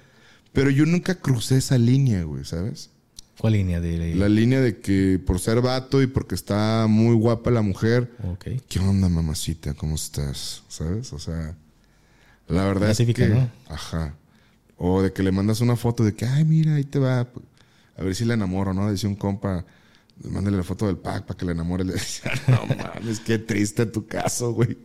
pero 0.52 0.70
yo 0.70 0.84
nunca 0.86 1.14
crucé 1.14 1.56
esa 1.56 1.78
línea, 1.78 2.24
güey, 2.24 2.44
¿sabes? 2.44 2.90
¿Cuál 3.38 3.54
línea 3.54 3.80
de 3.80 4.14
la 4.14 4.28
línea 4.28 4.60
de 4.60 4.78
que 4.78 5.20
por 5.24 5.40
ser 5.40 5.60
vato 5.62 6.02
y 6.02 6.06
porque 6.06 6.34
está 6.34 6.86
muy 6.88 7.16
guapa 7.16 7.50
la 7.50 7.62
mujer. 7.62 8.12
Ok. 8.22 8.46
¿Qué 8.68 8.78
onda, 8.78 9.08
mamacita? 9.08 9.74
¿Cómo 9.74 9.94
estás? 9.94 10.62
¿Sabes? 10.68 11.12
O 11.12 11.18
sea, 11.18 11.56
la 12.46 12.64
verdad 12.64 12.90
es 12.90 12.98
que 12.98 13.28
¿no? 13.28 13.50
ajá. 13.68 14.14
O 14.76 15.02
de 15.02 15.12
que 15.12 15.22
le 15.22 15.32
mandas 15.32 15.60
una 15.60 15.76
foto 15.76 16.04
de 16.04 16.14
que, 16.14 16.24
ay, 16.26 16.44
mira, 16.44 16.74
ahí 16.74 16.84
te 16.84 16.98
va. 16.98 17.28
A 17.96 18.02
ver 18.02 18.14
si 18.14 18.24
le 18.24 18.34
enamoro, 18.34 18.72
¿no? 18.72 18.90
Decía 18.90 19.08
un 19.08 19.16
compa, 19.16 19.64
mándale 20.24 20.56
la 20.56 20.62
foto 20.62 20.86
del 20.86 20.96
pack 20.96 21.24
para 21.24 21.38
que 21.38 21.44
le 21.44 21.52
enamore. 21.52 21.84
Le 21.84 21.94
decía, 21.94 22.32
no 22.48 22.66
mames, 22.76 23.20
qué 23.20 23.38
triste 23.38 23.86
tu 23.86 24.06
caso, 24.06 24.52
güey. 24.52 24.78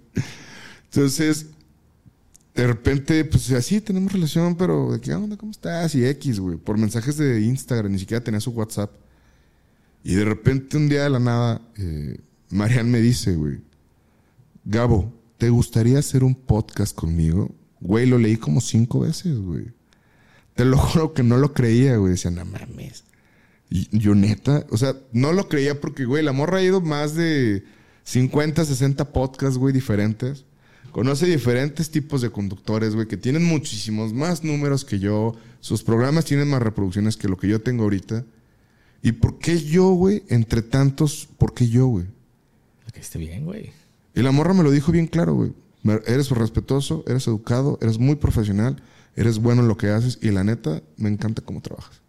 Entonces, 0.85 1.47
de 2.55 2.67
repente, 2.67 3.23
pues 3.25 3.51
así 3.51 3.81
tenemos 3.81 4.11
relación, 4.11 4.55
pero 4.55 4.91
de 4.91 4.99
qué 4.99 5.13
onda, 5.13 5.37
¿cómo 5.37 5.51
estás? 5.51 5.93
Y 5.95 6.05
X, 6.05 6.39
güey, 6.39 6.57
por 6.57 6.77
mensajes 6.77 7.17
de 7.17 7.41
Instagram, 7.41 7.91
ni 7.91 7.99
siquiera 7.99 8.23
tenía 8.23 8.39
su 8.39 8.51
WhatsApp. 8.51 8.91
Y 10.03 10.15
de 10.15 10.25
repente 10.25 10.77
un 10.77 10.89
día 10.89 11.03
de 11.03 11.09
la 11.09 11.19
nada, 11.19 11.61
eh, 11.77 12.19
Marian 12.49 12.89
me 12.89 12.99
dice, 12.99 13.35
güey, 13.35 13.59
Gabo, 14.65 15.13
¿te 15.37 15.49
gustaría 15.49 15.99
hacer 15.99 16.23
un 16.23 16.35
podcast 16.35 16.95
conmigo? 16.95 17.53
Güey, 17.79 18.05
lo 18.05 18.17
leí 18.17 18.37
como 18.37 18.59
cinco 18.59 19.01
veces, 19.01 19.37
güey. 19.37 19.67
Te 20.57 20.65
lo 20.65 20.77
juro 20.77 21.13
que 21.13 21.23
no 21.23 21.37
lo 21.37 21.53
creía, 21.53 21.95
güey. 21.95 22.11
Decía, 22.11 22.31
no 22.31 22.43
mames. 22.43 23.05
Y 23.69 23.97
yo 23.97 24.15
neta, 24.15 24.65
o 24.69 24.77
sea, 24.77 24.95
no 25.11 25.33
lo 25.33 25.49
creía 25.49 25.79
porque, 25.79 26.05
güey, 26.05 26.23
la 26.23 26.31
morra 26.31 26.59
ha 26.59 26.63
ido 26.63 26.79
más 26.81 27.15
de 27.15 27.63
50, 28.03 28.63
60 28.63 29.11
podcasts, 29.11 29.57
güey, 29.57 29.73
diferentes. 29.73 30.45
Conoce 30.91 31.25
diferentes 31.25 31.91
tipos 31.91 32.21
de 32.21 32.31
conductores, 32.31 32.95
güey, 32.95 33.07
que 33.07 33.17
tienen 33.17 33.43
muchísimos 33.43 34.13
más 34.13 34.43
números 34.43 34.85
que 34.85 34.99
yo. 34.99 35.35
Sus 35.59 35.83
programas 35.83 36.25
tienen 36.25 36.47
más 36.47 36.61
reproducciones 36.61 37.17
que 37.17 37.27
lo 37.27 37.37
que 37.37 37.49
yo 37.49 37.61
tengo 37.61 37.83
ahorita. 37.83 38.25
¿Y 39.03 39.11
por 39.11 39.37
qué 39.37 39.61
yo, 39.61 39.89
güey? 39.91 40.23
Entre 40.29 40.61
tantos, 40.61 41.27
¿por 41.37 41.53
qué 41.53 41.67
yo, 41.67 41.87
güey? 41.87 42.05
Que 42.93 43.01
esté 43.01 43.19
bien, 43.19 43.45
güey. 43.45 43.71
Y 44.15 44.21
la 44.21 44.31
morra 44.31 44.53
me 44.53 44.63
lo 44.63 44.71
dijo 44.71 44.91
bien 44.91 45.07
claro, 45.07 45.35
güey. 45.35 45.53
Eres 46.07 46.31
respetuoso, 46.31 47.03
eres 47.05 47.27
educado, 47.27 47.77
eres 47.81 47.99
muy 47.99 48.15
profesional, 48.15 48.81
eres 49.17 49.39
bueno 49.39 49.61
en 49.61 49.67
lo 49.67 49.75
que 49.75 49.89
haces 49.89 50.17
y 50.21 50.31
la 50.31 50.45
neta, 50.45 50.81
me 50.95 51.09
encanta 51.09 51.41
cómo 51.41 51.61
trabajas. 51.61 52.01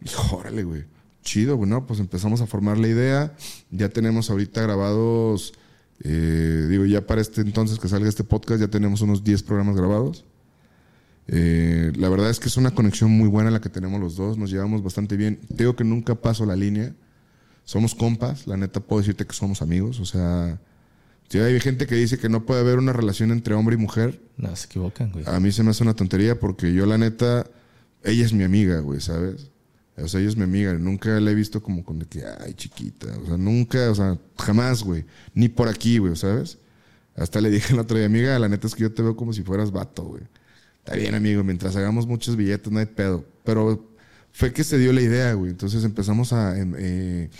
Y 0.00 0.08
órale, 0.32 0.62
güey. 0.62 0.84
Chido, 1.22 1.56
güey, 1.56 1.68
¿no? 1.68 1.88
Pues 1.88 1.98
empezamos 1.98 2.40
a 2.40 2.46
formar 2.46 2.78
la 2.78 2.86
idea. 2.86 3.34
Ya 3.72 3.88
tenemos 3.88 4.30
ahorita 4.30 4.62
grabados 4.62 5.54
eh, 6.00 6.66
digo, 6.68 6.84
ya 6.84 7.06
para 7.06 7.20
este 7.20 7.40
entonces 7.40 7.78
que 7.78 7.88
salga 7.88 8.08
este 8.08 8.24
podcast 8.24 8.60
ya 8.60 8.68
tenemos 8.68 9.00
unos 9.00 9.24
10 9.24 9.42
programas 9.42 9.76
grabados. 9.76 10.24
Eh, 11.28 11.92
la 11.96 12.08
verdad 12.08 12.30
es 12.30 12.38
que 12.38 12.48
es 12.48 12.56
una 12.56 12.70
conexión 12.70 13.10
muy 13.10 13.28
buena 13.28 13.50
la 13.50 13.60
que 13.60 13.68
tenemos 13.68 14.00
los 14.00 14.14
dos, 14.16 14.38
nos 14.38 14.50
llevamos 14.50 14.82
bastante 14.82 15.16
bien. 15.16 15.40
Digo 15.48 15.74
que 15.76 15.84
nunca 15.84 16.14
paso 16.14 16.46
la 16.46 16.56
línea. 16.56 16.94
Somos 17.64 17.94
compas, 17.94 18.46
la 18.46 18.56
neta 18.56 18.80
puedo 18.80 19.00
decirte 19.00 19.26
que 19.26 19.34
somos 19.34 19.60
amigos. 19.62 19.98
O 20.00 20.04
sea, 20.04 20.60
si 21.28 21.38
hay 21.38 21.58
gente 21.60 21.86
que 21.86 21.94
dice 21.94 22.18
que 22.18 22.28
no 22.28 22.46
puede 22.46 22.60
haber 22.60 22.78
una 22.78 22.92
relación 22.92 23.32
entre 23.32 23.54
hombre 23.54 23.74
y 23.74 23.78
mujer. 23.78 24.20
No, 24.36 24.54
se 24.54 24.66
equivocan, 24.66 25.10
güey. 25.12 25.24
A 25.26 25.40
mí 25.40 25.50
se 25.52 25.62
me 25.62 25.70
hace 25.70 25.82
una 25.82 25.94
tontería 25.94 26.38
porque 26.38 26.72
yo, 26.72 26.86
la 26.86 26.98
neta, 26.98 27.50
ella 28.04 28.24
es 28.24 28.32
mi 28.32 28.44
amiga, 28.44 28.78
güey, 28.80 29.00
¿sabes? 29.00 29.50
O 29.96 30.08
sea, 30.08 30.20
ella 30.20 30.28
es 30.28 30.36
mi 30.36 30.44
amiga. 30.44 30.74
Nunca 30.74 31.18
la 31.20 31.30
he 31.30 31.34
visto 31.34 31.62
como 31.62 31.84
con 31.84 31.98
de 31.98 32.06
que, 32.06 32.22
ay, 32.24 32.54
chiquita. 32.54 33.06
O 33.22 33.26
sea, 33.26 33.36
nunca, 33.36 33.90
o 33.90 33.94
sea, 33.94 34.18
jamás, 34.38 34.82
güey. 34.82 35.04
Ni 35.34 35.48
por 35.48 35.68
aquí, 35.68 35.98
güey, 35.98 36.14
¿sabes? 36.16 36.58
Hasta 37.16 37.40
le 37.40 37.50
dije 37.50 37.74
la 37.76 37.82
otra 37.82 37.96
día, 37.98 38.06
amiga, 38.06 38.38
la 38.38 38.48
neta 38.48 38.66
es 38.66 38.74
que 38.74 38.82
yo 38.82 38.92
te 38.92 39.02
veo 39.02 39.16
como 39.16 39.32
si 39.32 39.42
fueras 39.42 39.72
vato, 39.72 40.04
güey. 40.04 40.22
Está 40.78 40.94
bien, 40.94 41.14
amigo, 41.14 41.42
mientras 41.42 41.74
hagamos 41.74 42.06
muchos 42.06 42.36
billetes 42.36 42.70
no 42.70 42.78
hay 42.78 42.86
pedo. 42.86 43.24
Pero 43.42 43.90
fue 44.30 44.52
que 44.52 44.62
se 44.62 44.78
dio 44.78 44.92
la 44.92 45.00
idea, 45.00 45.32
güey. 45.32 45.50
Entonces 45.50 45.82
empezamos 45.82 46.32
a, 46.32 46.56
em, 46.56 46.74
eh, 46.78 47.30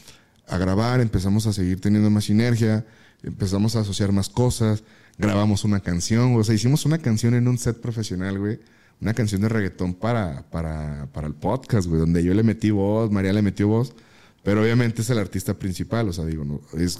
a 0.49 0.59
grabar, 0.59 1.01
empezamos 1.01 1.47
a 1.47 1.53
seguir 1.53 1.81
teniendo 1.81 2.11
más 2.11 2.25
sinergia, 2.25 2.85
empezamos 3.23 3.77
a 3.77 3.81
asociar 3.81 4.13
más 4.13 4.29
cosas, 4.29 4.85
grabamos 5.19 5.65
una 5.65 5.81
canción, 5.81 6.35
o 6.37 6.45
sea, 6.45 6.55
hicimos 6.55 6.87
una 6.87 6.99
canción 6.99 7.35
en 7.35 7.49
un 7.49 7.59
set 7.59 7.81
profesional, 7.81 8.39
güey 8.39 8.59
una 9.01 9.15
canción 9.15 9.43
de 9.43 9.49
reggaetón 9.49 9.95
para, 9.95 10.49
para, 10.51 11.09
para 11.13 11.27
el 11.27 11.35
podcast, 11.35 11.87
güey, 11.87 12.01
donde 12.01 12.23
yo 12.25 12.33
le 12.35 12.43
metí 12.43 12.71
voz, 12.71 13.11
María 13.11 13.33
le 13.33 13.43
metió 13.43 13.69
voz, 13.69 13.95
pero 14.43 14.63
obviamente 14.63 15.03
es 15.03 15.11
el 15.11 15.19
artista 15.19 15.55
principal, 15.55 16.09
o 16.09 16.13
sea, 16.13 16.25
digo, 16.25 16.45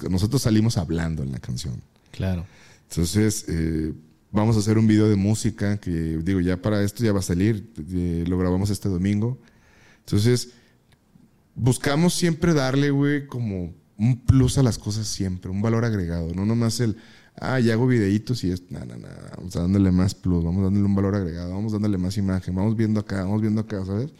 nosotros 0.09 0.41
salimos 0.41 0.77
hablando 0.77 1.23
en 1.23 1.31
la 1.31 1.39
canción. 1.39 1.81
Claro. 2.11 2.45
Entonces, 2.89 3.45
eh, 3.47 3.93
vamos 4.31 4.55
a 4.55 4.59
hacer 4.59 4.77
un 4.77 4.87
video 4.87 5.09
de 5.09 5.15
música 5.15 5.77
que, 5.77 5.91
digo, 5.91 6.39
ya 6.39 6.61
para 6.61 6.83
esto 6.83 7.03
ya 7.03 7.13
va 7.13 7.19
a 7.19 7.23
salir, 7.23 7.71
eh, 7.91 8.25
lo 8.27 8.37
grabamos 8.37 8.69
este 8.69 8.89
domingo. 8.89 9.39
Entonces, 9.99 10.49
buscamos 11.55 12.13
siempre 12.13 12.53
darle, 12.53 12.91
güey, 12.91 13.25
como 13.27 13.73
un 13.97 14.19
plus 14.19 14.57
a 14.57 14.63
las 14.63 14.77
cosas 14.77 15.07
siempre, 15.07 15.49
un 15.51 15.61
valor 15.61 15.85
agregado, 15.85 16.33
no 16.33 16.45
nomás 16.45 16.79
el 16.79 16.97
ah, 17.39 17.59
ya 17.59 17.73
hago 17.73 17.87
videitos 17.87 18.43
y 18.43 18.51
es, 18.51 18.63
no, 18.69 18.79
no, 18.79 18.97
no, 18.97 19.07
vamos 19.37 19.53
dándole 19.53 19.91
más 19.91 20.15
plus, 20.15 20.43
vamos 20.43 20.63
dándole 20.63 20.85
un 20.85 20.95
valor 20.95 21.15
agregado, 21.15 21.53
vamos 21.53 21.71
dándole 21.71 21.97
más 21.97 22.17
imagen, 22.17 22.55
vamos 22.55 22.75
viendo 22.75 22.99
acá, 22.99 23.23
vamos 23.23 23.41
viendo 23.41 23.61
acá, 23.61 23.83
¿sabes? 23.85 24.11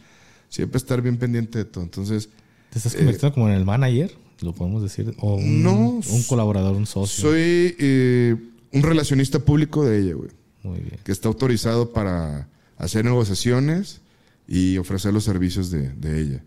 Siempre 0.48 0.78
estar 0.78 1.02
bien 1.02 1.18
pendiente 1.18 1.58
de 1.58 1.64
todo. 1.66 1.84
Entonces. 1.84 2.30
¿Te 2.70 2.78
estás 2.78 2.94
convirtiendo 2.94 3.34
como 3.34 3.48
en 3.48 3.54
el 3.54 3.64
manager? 3.64 4.16
¿Lo 4.40 4.54
podemos 4.54 4.82
decir? 4.82 5.14
¿O 5.18 5.34
un, 5.34 5.62
no, 5.62 6.00
un 6.08 6.22
colaborador, 6.28 6.76
un 6.76 6.86
socio? 6.86 7.22
Soy 7.22 7.74
eh, 7.78 8.36
un 8.72 8.82
relacionista 8.82 9.40
público 9.40 9.84
de 9.84 10.00
ella, 10.00 10.14
güey. 10.14 10.30
Muy 10.62 10.78
bien. 10.78 10.98
Que 11.04 11.12
está 11.12 11.28
autorizado 11.28 11.92
para 11.92 12.48
hacer 12.76 13.04
negociaciones 13.04 14.00
y 14.46 14.78
ofrecer 14.78 15.12
los 15.12 15.24
servicios 15.24 15.70
de, 15.70 15.90
de 15.90 16.20
ella. 16.20 16.44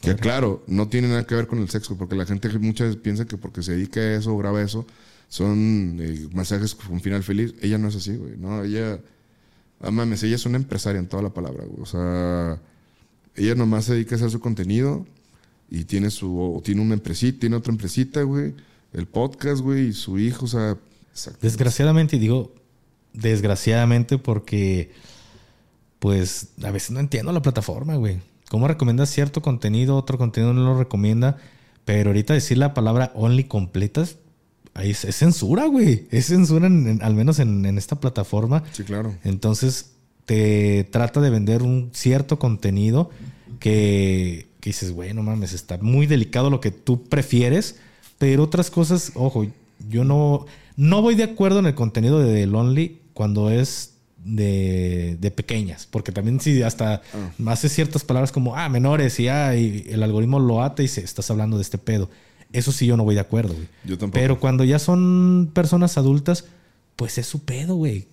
Que 0.00 0.16
claro, 0.16 0.62
no 0.66 0.88
tiene 0.88 1.08
nada 1.08 1.26
que 1.26 1.34
ver 1.34 1.46
con 1.46 1.58
el 1.58 1.68
sexo, 1.68 1.96
porque 1.96 2.14
la 2.14 2.26
gente 2.26 2.48
muchas 2.58 2.88
veces 2.88 3.02
piensa 3.02 3.24
que 3.24 3.36
porque 3.36 3.62
se 3.62 3.72
dedica 3.72 4.00
a 4.00 4.14
eso 4.14 4.34
o 4.34 4.38
graba 4.38 4.62
eso, 4.62 4.86
son 5.28 5.98
eh, 6.00 6.28
masajes 6.32 6.74
con 6.74 7.00
final 7.00 7.22
feliz. 7.22 7.54
Ella 7.60 7.78
no 7.78 7.88
es 7.88 7.96
así, 7.96 8.16
güey. 8.16 8.36
No, 8.36 8.62
ella. 8.62 9.00
Ah, 9.80 9.90
mames, 9.90 10.22
ella 10.22 10.36
es 10.36 10.46
una 10.46 10.56
empresaria 10.56 10.98
en 10.98 11.08
toda 11.08 11.22
la 11.22 11.30
palabra, 11.30 11.64
güey. 11.64 11.82
O 11.82 11.86
sea, 11.86 12.60
ella 13.34 13.54
nomás 13.54 13.86
se 13.86 13.94
dedica 13.94 14.14
a 14.14 14.18
hacer 14.18 14.30
su 14.30 14.40
contenido 14.40 15.06
y 15.68 15.84
tiene 15.84 16.10
su. 16.10 16.60
Tiene 16.64 16.82
una 16.82 16.94
empresita, 16.94 17.40
tiene 17.40 17.56
otra 17.56 17.72
empresita, 17.72 18.22
güey. 18.22 18.54
El 18.92 19.06
podcast, 19.06 19.60
güey, 19.60 19.88
y 19.88 19.92
su 19.92 20.18
hijo, 20.18 20.44
o 20.44 20.48
sea. 20.48 20.76
Desgraciadamente, 21.40 22.16
y 22.16 22.18
digo 22.18 22.54
desgraciadamente 23.12 24.18
porque. 24.18 24.92
Pues 25.98 26.48
a 26.62 26.70
veces 26.70 26.90
no 26.90 27.00
entiendo 27.00 27.32
la 27.32 27.40
plataforma, 27.40 27.96
güey. 27.96 28.20
¿Cómo 28.54 28.68
recomiendas 28.68 29.10
cierto 29.10 29.42
contenido, 29.42 29.96
otro 29.96 30.16
contenido 30.16 30.54
no 30.54 30.62
lo 30.62 30.78
recomienda? 30.78 31.38
Pero 31.84 32.10
ahorita 32.10 32.34
decir 32.34 32.56
la 32.56 32.72
palabra 32.72 33.10
only 33.16 33.42
completas 33.42 34.18
es, 34.80 34.98
censura, 34.98 35.66
güey. 35.66 36.06
Es 36.12 36.26
censura, 36.26 36.68
al 36.68 37.14
menos 37.16 37.40
en, 37.40 37.76
esta 37.76 37.98
plataforma. 37.98 38.62
Sí, 38.70 38.84
claro. 38.84 39.12
Entonces, 39.24 39.94
te 40.24 40.84
trata 40.84 41.20
de 41.20 41.30
vender 41.30 41.64
un 41.64 41.90
cierto 41.94 42.38
contenido 42.38 43.10
que, 43.58 44.46
que 44.60 44.70
dices, 44.70 44.92
bueno, 44.92 45.24
mames, 45.24 45.52
está 45.52 45.78
muy 45.78 46.06
delicado 46.06 46.48
lo 46.48 46.60
que 46.60 46.70
tú 46.70 47.02
prefieres, 47.08 47.80
pero 48.18 48.44
otras 48.44 48.70
cosas, 48.70 49.10
ojo, 49.16 49.48
yo 49.88 50.04
no, 50.04 50.46
no 50.76 51.02
voy 51.02 51.16
de 51.16 51.24
acuerdo 51.24 51.58
en 51.58 51.66
el 51.66 51.74
contenido 51.74 52.20
de 52.20 52.32
The 52.32 52.46
Lonely 52.46 53.00
cuando 53.14 53.50
es 53.50 53.93
de, 54.24 55.16
de 55.20 55.30
pequeñas. 55.30 55.86
Porque 55.90 56.12
también 56.12 56.40
si 56.40 56.62
hasta 56.62 57.02
hace 57.46 57.68
ciertas 57.68 58.04
palabras 58.04 58.32
como, 58.32 58.56
ah, 58.56 58.68
menores 58.68 59.20
y, 59.20 59.28
ah, 59.28 59.54
y 59.56 59.86
el 59.88 60.02
algoritmo 60.02 60.40
lo 60.40 60.62
ata 60.62 60.82
y 60.82 60.88
se 60.88 61.02
estás 61.02 61.30
hablando 61.30 61.56
de 61.56 61.62
este 61.62 61.78
pedo. 61.78 62.10
Eso 62.52 62.72
sí 62.72 62.86
yo 62.86 62.96
no 62.96 63.04
voy 63.04 63.14
de 63.14 63.20
acuerdo, 63.20 63.54
güey. 63.54 63.68
Yo 63.84 63.98
tampoco. 63.98 64.20
Pero 64.20 64.40
cuando 64.40 64.64
ya 64.64 64.78
son 64.78 65.50
personas 65.52 65.98
adultas, 65.98 66.44
pues 66.96 67.18
es 67.18 67.26
su 67.26 67.44
pedo, 67.44 67.74
güey. 67.76 68.06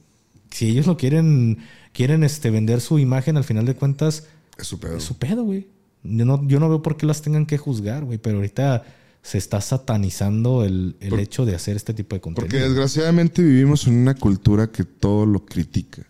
Si 0.50 0.68
ellos 0.68 0.88
lo 0.88 0.98
quieren, 0.98 1.60
quieren 1.94 2.24
este, 2.24 2.50
vender 2.50 2.82
su 2.82 3.00
imagen, 3.00 3.38
al 3.38 3.44
final 3.44 3.66
de 3.66 3.76
cuentas, 3.76 4.26
Es 4.58 4.68
su 4.68 4.80
pedo. 4.80 4.98
es 4.98 5.04
su 5.04 5.18
pedo, 5.18 5.44
güey. 5.44 5.68
Yo 6.04 6.26
no, 6.26 6.46
yo 6.48 6.60
no 6.60 6.68
veo 6.68 6.82
por 6.82 6.98
qué 6.98 7.06
las 7.06 7.22
tengan 7.22 7.46
que 7.46 7.58
juzgar, 7.60 8.04
güey. 8.04 8.18
Pero 8.18 8.38
ahorita 8.38 8.84
se 9.24 9.38
está 9.38 9.62
satanizando 9.62 10.64
el, 10.66 10.96
el 11.00 11.10
Por- 11.10 11.20
hecho 11.20 11.46
de 11.46 11.56
hacer 11.56 11.76
este 11.76 11.94
tipo 11.94 12.16
de 12.16 12.22
contenido. 12.22 12.50
Porque 12.50 12.64
desgraciadamente 12.64 13.42
vivimos 13.44 13.86
en 13.88 13.96
una 13.98 14.16
cultura 14.16 14.72
que 14.72 14.84
todo 14.84 15.26
lo 15.26 15.46
critica. 15.46 16.04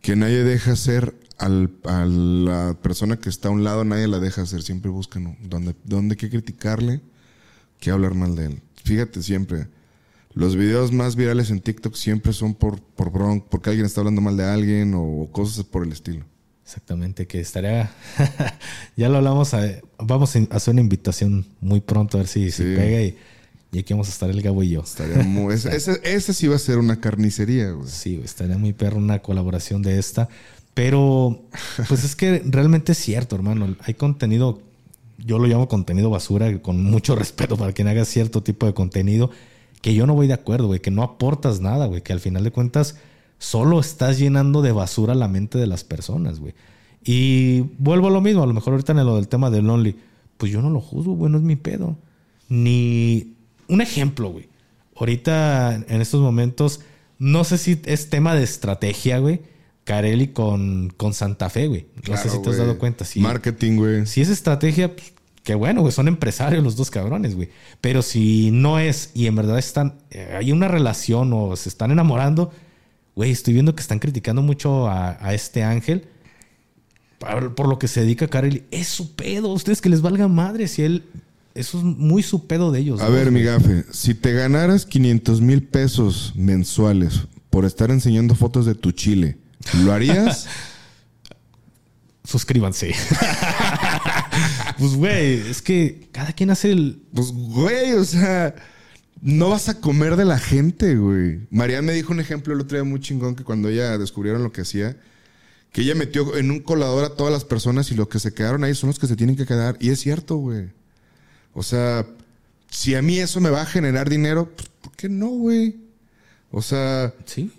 Que 0.00 0.16
nadie 0.16 0.44
deja 0.44 0.74
ser 0.76 1.14
al, 1.38 1.70
a 1.84 2.04
la 2.06 2.76
persona 2.80 3.18
que 3.18 3.28
está 3.28 3.48
a 3.48 3.50
un 3.50 3.64
lado, 3.64 3.84
nadie 3.84 4.08
la 4.08 4.18
deja 4.18 4.46
ser. 4.46 4.62
Siempre 4.62 4.90
buscan 4.90 5.36
donde, 5.42 5.74
donde 5.84 6.16
que 6.16 6.30
criticarle, 6.30 7.00
que 7.80 7.90
hablar 7.90 8.14
mal 8.14 8.34
de 8.34 8.46
él. 8.46 8.62
Fíjate 8.84 9.22
siempre, 9.22 9.68
los 10.32 10.56
videos 10.56 10.92
más 10.92 11.16
virales 11.16 11.50
en 11.50 11.60
TikTok 11.60 11.94
siempre 11.94 12.32
son 12.32 12.54
por, 12.54 12.80
por 12.80 13.10
bron, 13.12 13.40
porque 13.42 13.70
alguien 13.70 13.86
está 13.86 14.00
hablando 14.00 14.20
mal 14.20 14.36
de 14.36 14.44
alguien 14.44 14.94
o 14.96 15.28
cosas 15.32 15.64
por 15.64 15.84
el 15.84 15.92
estilo. 15.92 16.24
Exactamente, 16.68 17.26
que 17.26 17.40
estaría. 17.40 17.90
ya 18.96 19.08
lo 19.08 19.16
hablamos. 19.16 19.54
a- 19.54 19.80
vamos 19.98 20.36
a 20.36 20.40
hacer 20.50 20.72
una 20.72 20.82
invitación 20.82 21.46
muy 21.62 21.80
pronto 21.80 22.18
a 22.18 22.20
ver 22.20 22.28
si, 22.28 22.50
si 22.50 22.62
Sí. 22.62 22.74
pega 22.76 23.00
y, 23.00 23.16
y 23.72 23.78
aquí 23.78 23.94
vamos 23.94 24.08
a 24.08 24.10
estar 24.10 24.28
el 24.28 24.42
Gabo 24.42 24.62
y 24.62 24.68
yo. 24.68 24.82
Estaría 24.82 25.22
muy- 25.22 25.54
ese, 25.54 25.74
ese- 25.74 25.98
ese 26.04 26.34
sí 26.34 26.46
va 26.46 26.56
a 26.56 26.58
ser 26.58 26.76
una 26.76 27.00
carnicería, 27.00 27.70
güey. 27.70 27.88
Sí, 27.88 28.20
estaría 28.22 28.58
muy 28.58 28.74
perro 28.74 28.98
una 28.98 29.20
colaboración 29.20 29.80
de 29.80 29.98
esta. 29.98 30.28
Pero, 30.74 31.40
pues 31.88 32.04
es 32.04 32.14
que 32.14 32.42
realmente 32.44 32.92
es 32.92 32.98
cierto, 32.98 33.34
hermano. 33.34 33.74
Hay 33.84 33.94
contenido, 33.94 34.60
yo 35.16 35.38
lo 35.38 35.46
llamo 35.46 35.68
contenido 35.68 36.10
basura, 36.10 36.56
con 36.60 36.84
mucho 36.84 37.16
respeto 37.16 37.56
para 37.56 37.72
quien 37.72 37.88
haga 37.88 38.04
cierto 38.04 38.42
tipo 38.42 38.66
de 38.66 38.74
contenido, 38.74 39.30
que 39.80 39.94
yo 39.94 40.06
no 40.06 40.14
voy 40.14 40.26
de 40.26 40.34
acuerdo, 40.34 40.66
güey, 40.66 40.80
que 40.80 40.90
no 40.90 41.02
aportas 41.02 41.60
nada, 41.60 41.86
güey, 41.86 42.02
que 42.02 42.12
al 42.12 42.20
final 42.20 42.44
de 42.44 42.50
cuentas 42.50 42.96
solo 43.38 43.80
estás 43.80 44.18
llenando 44.18 44.62
de 44.62 44.72
basura 44.72 45.14
la 45.14 45.28
mente 45.28 45.58
de 45.58 45.66
las 45.66 45.84
personas, 45.84 46.40
güey. 46.40 46.54
Y 47.04 47.60
vuelvo 47.78 48.08
a 48.08 48.10
lo 48.10 48.20
mismo, 48.20 48.42
a 48.42 48.46
lo 48.46 48.52
mejor 48.52 48.74
ahorita 48.74 48.92
en 48.92 49.04
lo 49.04 49.16
del 49.16 49.28
tema 49.28 49.50
del 49.50 49.66
Lonely, 49.66 49.96
pues 50.36 50.52
yo 50.52 50.60
no 50.62 50.70
lo 50.70 50.80
juzgo, 50.80 51.14
güey, 51.14 51.30
no 51.30 51.38
es 51.38 51.44
mi 51.44 51.56
pedo. 51.56 51.96
Ni 52.48 53.34
un 53.68 53.80
ejemplo, 53.80 54.30
güey. 54.30 54.48
Ahorita, 54.96 55.74
en 55.74 56.00
estos 56.00 56.20
momentos, 56.20 56.80
no 57.18 57.44
sé 57.44 57.58
si 57.58 57.80
es 57.84 58.10
tema 58.10 58.34
de 58.34 58.42
estrategia, 58.42 59.18
güey. 59.18 59.40
Carelli 59.84 60.28
con, 60.28 60.92
con 60.96 61.14
Santa 61.14 61.48
Fe, 61.48 61.66
güey. 61.66 61.86
No 62.08 62.16
sé 62.16 62.28
si 62.28 62.42
te 62.42 62.50
has 62.50 62.58
dado 62.58 62.78
cuenta. 62.78 63.04
Sí, 63.04 63.20
Marketing, 63.20 63.76
güey. 63.76 64.06
si 64.06 64.20
es 64.20 64.28
estrategia, 64.28 64.94
pues, 64.94 65.14
qué 65.44 65.54
bueno, 65.54 65.80
güey. 65.80 65.92
Son 65.92 66.08
empresarios 66.08 66.62
los 66.62 66.76
dos 66.76 66.90
cabrones, 66.90 67.34
güey. 67.34 67.48
Pero 67.80 68.02
si 68.02 68.50
no 68.50 68.78
es 68.78 69.12
y 69.14 69.26
en 69.26 69.36
verdad 69.36 69.58
están, 69.58 69.94
eh, 70.10 70.34
hay 70.38 70.52
una 70.52 70.68
relación 70.68 71.32
o 71.32 71.56
se 71.56 71.70
están 71.70 71.90
enamorando, 71.90 72.52
güey, 73.18 73.32
estoy 73.32 73.52
viendo 73.52 73.74
que 73.74 73.82
están 73.82 73.98
criticando 73.98 74.42
mucho 74.42 74.86
a, 74.86 75.18
a 75.20 75.34
este 75.34 75.64
ángel 75.64 76.06
por, 77.18 77.56
por 77.56 77.68
lo 77.68 77.76
que 77.76 77.88
se 77.88 78.02
dedica 78.02 78.28
Carelli. 78.28 78.62
Es 78.70 78.86
su 78.86 79.16
pedo. 79.16 79.48
Ustedes 79.48 79.80
que 79.80 79.88
les 79.88 80.02
valga 80.02 80.28
madre 80.28 80.68
si 80.68 80.82
él. 80.82 81.04
Eso 81.52 81.78
es 81.78 81.84
muy 81.84 82.22
su 82.22 82.46
pedo 82.46 82.70
de 82.70 82.78
ellos. 82.78 83.00
A 83.00 83.06
¿no? 83.06 83.10
ver, 83.10 83.32
mi 83.32 83.42
gafe, 83.42 83.84
si 83.90 84.14
te 84.14 84.32
ganaras 84.34 84.86
500 84.86 85.40
mil 85.40 85.64
pesos 85.64 86.32
mensuales 86.36 87.22
por 87.50 87.64
estar 87.64 87.90
enseñando 87.90 88.36
fotos 88.36 88.66
de 88.66 88.76
tu 88.76 88.92
chile, 88.92 89.36
¿lo 89.82 89.92
harías? 89.92 90.46
Suscríbanse. 92.22 92.94
pues, 94.78 94.94
güey, 94.94 95.40
es 95.50 95.60
que 95.60 96.08
cada 96.12 96.32
quien 96.34 96.50
hace 96.50 96.70
el. 96.70 97.02
pues, 97.12 97.32
güey, 97.32 97.94
o 97.94 98.04
sea, 98.04 98.54
no 99.20 99.50
vas 99.50 99.68
a 99.68 99.80
comer 99.80 100.16
de 100.16 100.24
la 100.24 100.38
gente, 100.38 100.96
güey. 100.96 101.40
Mariana 101.50 101.88
me 101.88 101.92
dijo 101.92 102.12
un 102.12 102.20
ejemplo 102.20 102.54
el 102.54 102.60
otro 102.60 102.76
día 102.76 102.84
muy 102.84 103.00
chingón 103.00 103.34
que 103.34 103.44
cuando 103.44 103.68
ella 103.68 103.98
descubrieron 103.98 104.42
lo 104.42 104.52
que 104.52 104.62
hacía, 104.62 104.96
que 105.72 105.82
ella 105.82 105.94
metió 105.94 106.36
en 106.36 106.50
un 106.50 106.60
colador 106.60 107.04
a 107.04 107.14
todas 107.16 107.32
las 107.32 107.44
personas 107.44 107.90
y 107.90 107.94
los 107.94 108.08
que 108.08 108.18
se 108.18 108.32
quedaron 108.32 108.64
ahí 108.64 108.74
son 108.74 108.88
los 108.88 108.98
que 108.98 109.06
se 109.06 109.16
tienen 109.16 109.36
que 109.36 109.46
quedar. 109.46 109.76
Y 109.80 109.90
es 109.90 110.00
cierto, 110.00 110.36
güey. 110.36 110.68
O 111.52 111.62
sea, 111.62 112.06
si 112.70 112.94
a 112.94 113.02
mí 113.02 113.18
eso 113.18 113.40
me 113.40 113.50
va 113.50 113.62
a 113.62 113.66
generar 113.66 114.08
dinero, 114.08 114.50
pues, 114.54 114.68
¿por 114.80 114.92
qué 114.92 115.08
no, 115.08 115.28
güey? 115.28 115.76
O 116.50 116.62
sea, 116.62 117.14
Sí. 117.24 117.50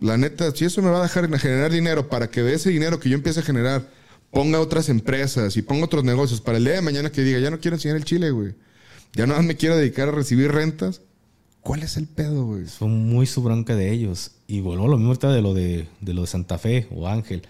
La 0.00 0.16
neta, 0.16 0.50
si 0.52 0.64
eso 0.64 0.80
me 0.80 0.88
va 0.88 1.00
a 1.00 1.02
dejar 1.02 1.28
generar 1.38 1.70
dinero 1.70 2.08
para 2.08 2.30
que 2.30 2.42
de 2.42 2.54
ese 2.54 2.70
dinero 2.70 2.98
que 2.98 3.10
yo 3.10 3.16
empiece 3.16 3.40
a 3.40 3.42
generar 3.42 3.86
ponga 4.30 4.58
otras 4.58 4.88
empresas 4.88 5.56
y 5.58 5.62
ponga 5.62 5.84
otros 5.84 6.04
negocios 6.04 6.40
para 6.40 6.56
el 6.56 6.64
día 6.64 6.74
de 6.74 6.80
mañana 6.80 7.12
que 7.12 7.22
diga, 7.22 7.38
ya 7.38 7.50
no 7.50 7.60
quiero 7.60 7.76
enseñar 7.76 7.98
el 7.98 8.04
chile, 8.04 8.30
güey. 8.30 8.54
Ya 9.14 9.26
nada 9.26 9.40
más 9.40 9.46
me 9.46 9.56
quiero 9.56 9.76
dedicar 9.76 10.08
a 10.08 10.12
recibir 10.12 10.52
rentas. 10.52 11.02
¿Cuál 11.62 11.82
es 11.82 11.96
el 11.96 12.06
pedo, 12.06 12.46
güey? 12.46 12.64
Fue 12.64 12.88
muy 12.88 13.26
su 13.26 13.42
bronca 13.42 13.74
de 13.74 13.92
ellos. 13.92 14.32
Y 14.46 14.60
a 14.60 14.62
lo 14.62 14.96
mismo 14.96 15.08
ahorita 15.08 15.30
de 15.30 15.42
lo 15.42 15.52
de, 15.52 15.88
de 16.00 16.14
lo 16.14 16.22
de 16.22 16.26
Santa 16.26 16.58
Fe 16.58 16.86
o 16.90 17.06
Ángel. 17.06 17.42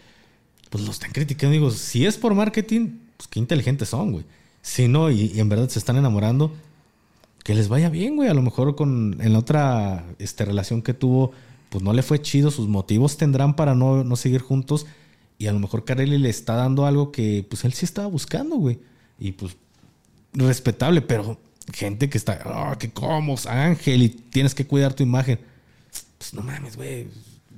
Pues 0.68 0.84
lo 0.84 0.90
están 0.90 1.12
criticando. 1.12 1.52
Digo, 1.52 1.70
si 1.70 2.06
es 2.06 2.16
por 2.16 2.34
marketing, 2.34 2.98
pues 3.16 3.28
qué 3.28 3.38
inteligentes 3.38 3.88
son, 3.90 4.12
güey. 4.12 4.24
Si 4.62 4.88
no, 4.88 5.10
y, 5.10 5.32
y 5.34 5.40
en 5.40 5.48
verdad 5.48 5.68
se 5.68 5.78
están 5.78 5.96
enamorando, 5.96 6.52
que 7.44 7.54
les 7.54 7.68
vaya 7.68 7.88
bien, 7.88 8.16
güey. 8.16 8.28
A 8.28 8.34
lo 8.34 8.42
mejor 8.42 8.74
con, 8.74 9.18
en 9.20 9.32
la 9.32 9.38
otra 9.38 10.04
este, 10.18 10.44
relación 10.44 10.82
que 10.82 10.94
tuvo, 10.94 11.32
pues 11.68 11.84
no 11.84 11.92
le 11.92 12.02
fue 12.02 12.20
chido. 12.20 12.50
Sus 12.50 12.68
motivos 12.68 13.16
tendrán 13.16 13.54
para 13.54 13.74
no, 13.74 14.02
no 14.02 14.16
seguir 14.16 14.40
juntos. 14.40 14.86
Y 15.38 15.46
a 15.46 15.52
lo 15.52 15.58
mejor 15.58 15.84
Carelli 15.84 16.18
le 16.18 16.28
está 16.28 16.54
dando 16.54 16.84
algo 16.84 17.12
que 17.12 17.46
pues 17.48 17.64
él 17.64 17.72
sí 17.72 17.84
estaba 17.84 18.08
buscando, 18.08 18.56
güey. 18.56 18.80
Y 19.18 19.32
pues 19.32 19.56
respetable, 20.32 21.00
pero 21.00 21.38
gente 21.72 22.08
que 22.08 22.18
está, 22.18 22.40
ah, 22.44 22.76
que 22.78 22.90
como 22.90 23.36
Ángel 23.48 24.02
y 24.02 24.08
tienes 24.08 24.54
que 24.54 24.66
cuidar 24.66 24.94
tu 24.94 25.02
imagen. 25.02 25.38
Pues 26.18 26.34
no 26.34 26.42
mames, 26.42 26.76
güey. 26.76 27.08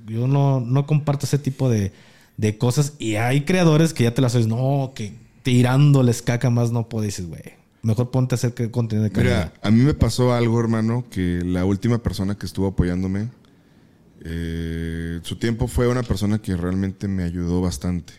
Yo 0.05 0.27
no, 0.27 0.59
no 0.59 0.85
comparto 0.85 1.25
ese 1.25 1.37
tipo 1.39 1.69
de, 1.69 1.91
de 2.37 2.57
cosas. 2.57 2.93
Y 2.99 3.15
hay 3.15 3.41
creadores 3.45 3.93
que 3.93 4.03
ya 4.03 4.13
te 4.13 4.21
las 4.21 4.35
oyes, 4.35 4.47
no, 4.47 4.91
que 4.95 5.13
tirándoles 5.43 6.21
caca 6.21 6.49
más 6.49 6.71
no 6.71 6.87
puedes, 6.89 7.25
güey. 7.27 7.41
Mejor 7.81 8.11
ponte 8.11 8.35
a 8.35 8.37
hacer 8.37 8.53
que- 8.53 8.71
contenido 8.71 9.03
de 9.03 9.11
calidad. 9.11 9.51
Mira, 9.53 9.59
a 9.61 9.71
mí 9.71 9.81
me 9.81 9.93
pasó 9.93 10.33
algo, 10.33 10.59
hermano, 10.59 11.05
que 11.09 11.41
la 11.43 11.65
última 11.65 11.97
persona 12.01 12.35
que 12.35 12.45
estuvo 12.45 12.67
apoyándome, 12.67 13.27
eh, 14.23 15.19
su 15.23 15.35
tiempo 15.37 15.67
fue 15.67 15.87
una 15.87 16.03
persona 16.03 16.39
que 16.39 16.55
realmente 16.55 17.07
me 17.07 17.23
ayudó 17.23 17.61
bastante. 17.61 18.13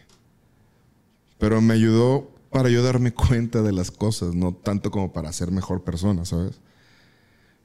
Pero 1.39 1.61
me 1.61 1.75
ayudó 1.75 2.31
para 2.55 2.71
yo 2.71 2.85
darme 2.85 3.13
cuenta 3.13 3.63
de 3.63 3.73
las 3.73 3.91
cosas, 3.91 4.37
no 4.37 4.55
tanto 4.55 4.93
como 4.93 5.13
para 5.13 5.33
ser 5.33 5.51
mejor 5.51 5.83
persona, 5.83 6.25
¿sabes? 6.25 6.61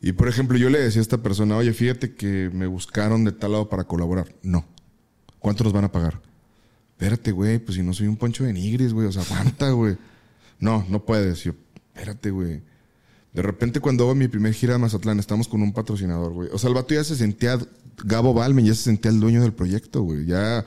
Y 0.02 0.14
por 0.14 0.28
ejemplo, 0.28 0.58
yo 0.58 0.72
le 0.72 0.80
decía 0.80 1.00
a 1.00 1.04
esta 1.04 1.20
persona, 1.20 1.56
oye, 1.58 1.74
fíjate 1.74 2.16
que 2.16 2.50
me 2.52 2.66
buscaron 2.66 3.24
de 3.24 3.32
tal 3.32 3.52
lado 3.52 3.70
para 3.70 3.84
colaborar. 3.84 4.34
No. 4.42 4.66
¿Cuánto 5.38 5.64
nos 5.64 5.74
van 5.74 5.84
a 5.86 5.92
pagar? 5.92 6.20
Espérate, 6.94 7.32
güey, 7.32 7.60
pues 7.60 7.76
si 7.76 7.84
no 7.84 7.94
soy 7.94 8.08
un 8.08 8.18
poncho 8.18 8.44
de 8.44 8.52
nigris, 8.52 8.92
güey, 8.92 9.06
o 9.06 9.12
sea, 9.12 9.22
aguanta, 9.22 9.70
güey. 9.70 9.96
No, 10.60 10.84
no 10.90 11.06
puedes. 11.06 11.44
Yo, 11.44 11.54
espérate, 11.94 12.32
güey. 12.32 12.64
De 13.32 13.44
repente, 13.44 13.80
cuando 13.82 14.06
hago 14.06 14.16
mi 14.16 14.28
primer 14.28 14.56
gira 14.56 14.74
a 14.74 14.80
Mazatlán, 14.80 15.20
estamos 15.20 15.48
con 15.48 15.62
un 15.62 15.72
patrocinador, 15.72 16.34
güey. 16.34 16.50
O 16.52 16.58
sea, 16.58 16.70
el 16.70 16.74
vato 16.74 16.96
ya 16.96 17.04
se 17.04 17.16
sentía, 17.16 17.60
Gabo 18.04 18.34
Balmen 18.34 18.66
ya 18.66 18.74
se 18.74 18.86
sentía 18.86 19.12
el 19.12 19.20
dueño 19.20 19.44
del 19.44 19.54
proyecto, 19.54 20.02
güey. 20.02 20.26
Ya 20.26 20.66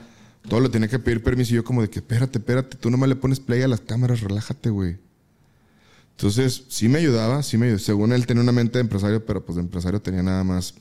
todo 0.48 0.60
le 0.60 0.68
tenía 0.68 0.88
que 0.88 0.98
pedir 0.98 1.22
permiso 1.22 1.52
y 1.52 1.56
yo 1.56 1.64
como 1.64 1.82
de 1.82 1.88
que, 1.90 2.00
espérate, 2.00 2.38
espérate, 2.38 2.76
tú 2.76 2.90
nomás 2.90 3.08
le 3.08 3.16
pones 3.16 3.40
play 3.40 3.62
a 3.62 3.68
las 3.68 3.80
cámaras, 3.80 4.20
relájate, 4.20 4.70
güey. 4.70 4.96
Entonces, 6.16 6.64
sí 6.68 6.88
me 6.88 6.98
ayudaba, 6.98 7.42
sí 7.42 7.56
me 7.58 7.66
ayudaba. 7.66 7.82
Según 7.82 8.12
él 8.12 8.26
tenía 8.26 8.42
una 8.42 8.52
mente 8.52 8.78
de 8.78 8.82
empresario, 8.82 9.24
pero 9.24 9.44
pues 9.44 9.56
de 9.56 9.62
empresario 9.62 10.00
tenía 10.00 10.22
nada 10.22 10.44
más. 10.44 10.74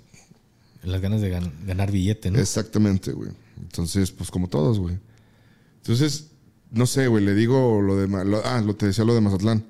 Las 0.84 1.02
ganas 1.02 1.22
de 1.22 1.32
gan- 1.32 1.52
ganar 1.66 1.92
billete, 1.92 2.32
¿no? 2.32 2.40
Exactamente, 2.40 3.12
güey. 3.12 3.32
Entonces, 3.60 4.12
pues 4.12 4.30
como 4.32 4.48
todos, 4.50 4.80
güey. 4.80 4.98
Entonces, 5.78 6.28
no 6.72 6.86
sé, 6.86 7.08
güey, 7.08 7.24
le 7.24 7.34
digo 7.34 7.82
lo 7.82 7.96
de... 7.98 8.08
Lo- 8.26 8.42
ah, 8.46 8.62
lo 8.62 8.76
te 8.76 8.88
decía 8.88 9.04
lo 9.06 9.14
de 9.16 9.22
Mazatlán. 9.22 9.64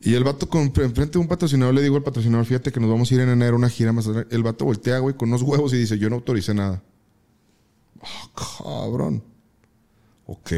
Y 0.00 0.14
el 0.14 0.24
vato 0.24 0.48
con, 0.48 0.62
enfrente 0.62 1.12
de 1.12 1.18
un 1.18 1.26
patrocinador 1.28 1.74
le 1.74 1.82
digo 1.82 1.96
al 1.96 2.02
patrocinador, 2.02 2.46
fíjate 2.46 2.70
que 2.70 2.80
nos 2.80 2.88
vamos 2.90 3.10
a 3.10 3.14
ir 3.14 3.20
en 3.20 3.28
enero 3.30 3.54
a 3.54 3.58
una 3.58 3.68
gira 3.68 3.90
a 3.90 3.92
Mazatlán. 3.92 4.26
El 4.30 4.42
vato 4.42 4.64
voltea, 4.64 4.98
güey, 4.98 5.16
con 5.16 5.28
unos 5.28 5.42
huevos 5.42 5.72
y 5.74 5.76
dice, 5.78 5.98
yo 5.98 6.08
no 6.08 6.16
autoricé 6.16 6.54
nada. 6.54 6.82
Ah, 8.02 8.30
cabrón. 8.58 9.22
Ok. 10.26 10.52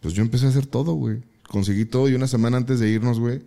Pues 0.00 0.14
yo 0.14 0.22
empecé 0.22 0.46
a 0.46 0.48
hacer 0.50 0.66
todo, 0.66 0.94
güey. 0.94 1.22
Conseguí 1.48 1.84
todo 1.84 2.08
y 2.08 2.14
una 2.14 2.26
semana 2.26 2.56
antes 2.56 2.80
de 2.80 2.88
irnos, 2.88 3.20
güey, 3.20 3.42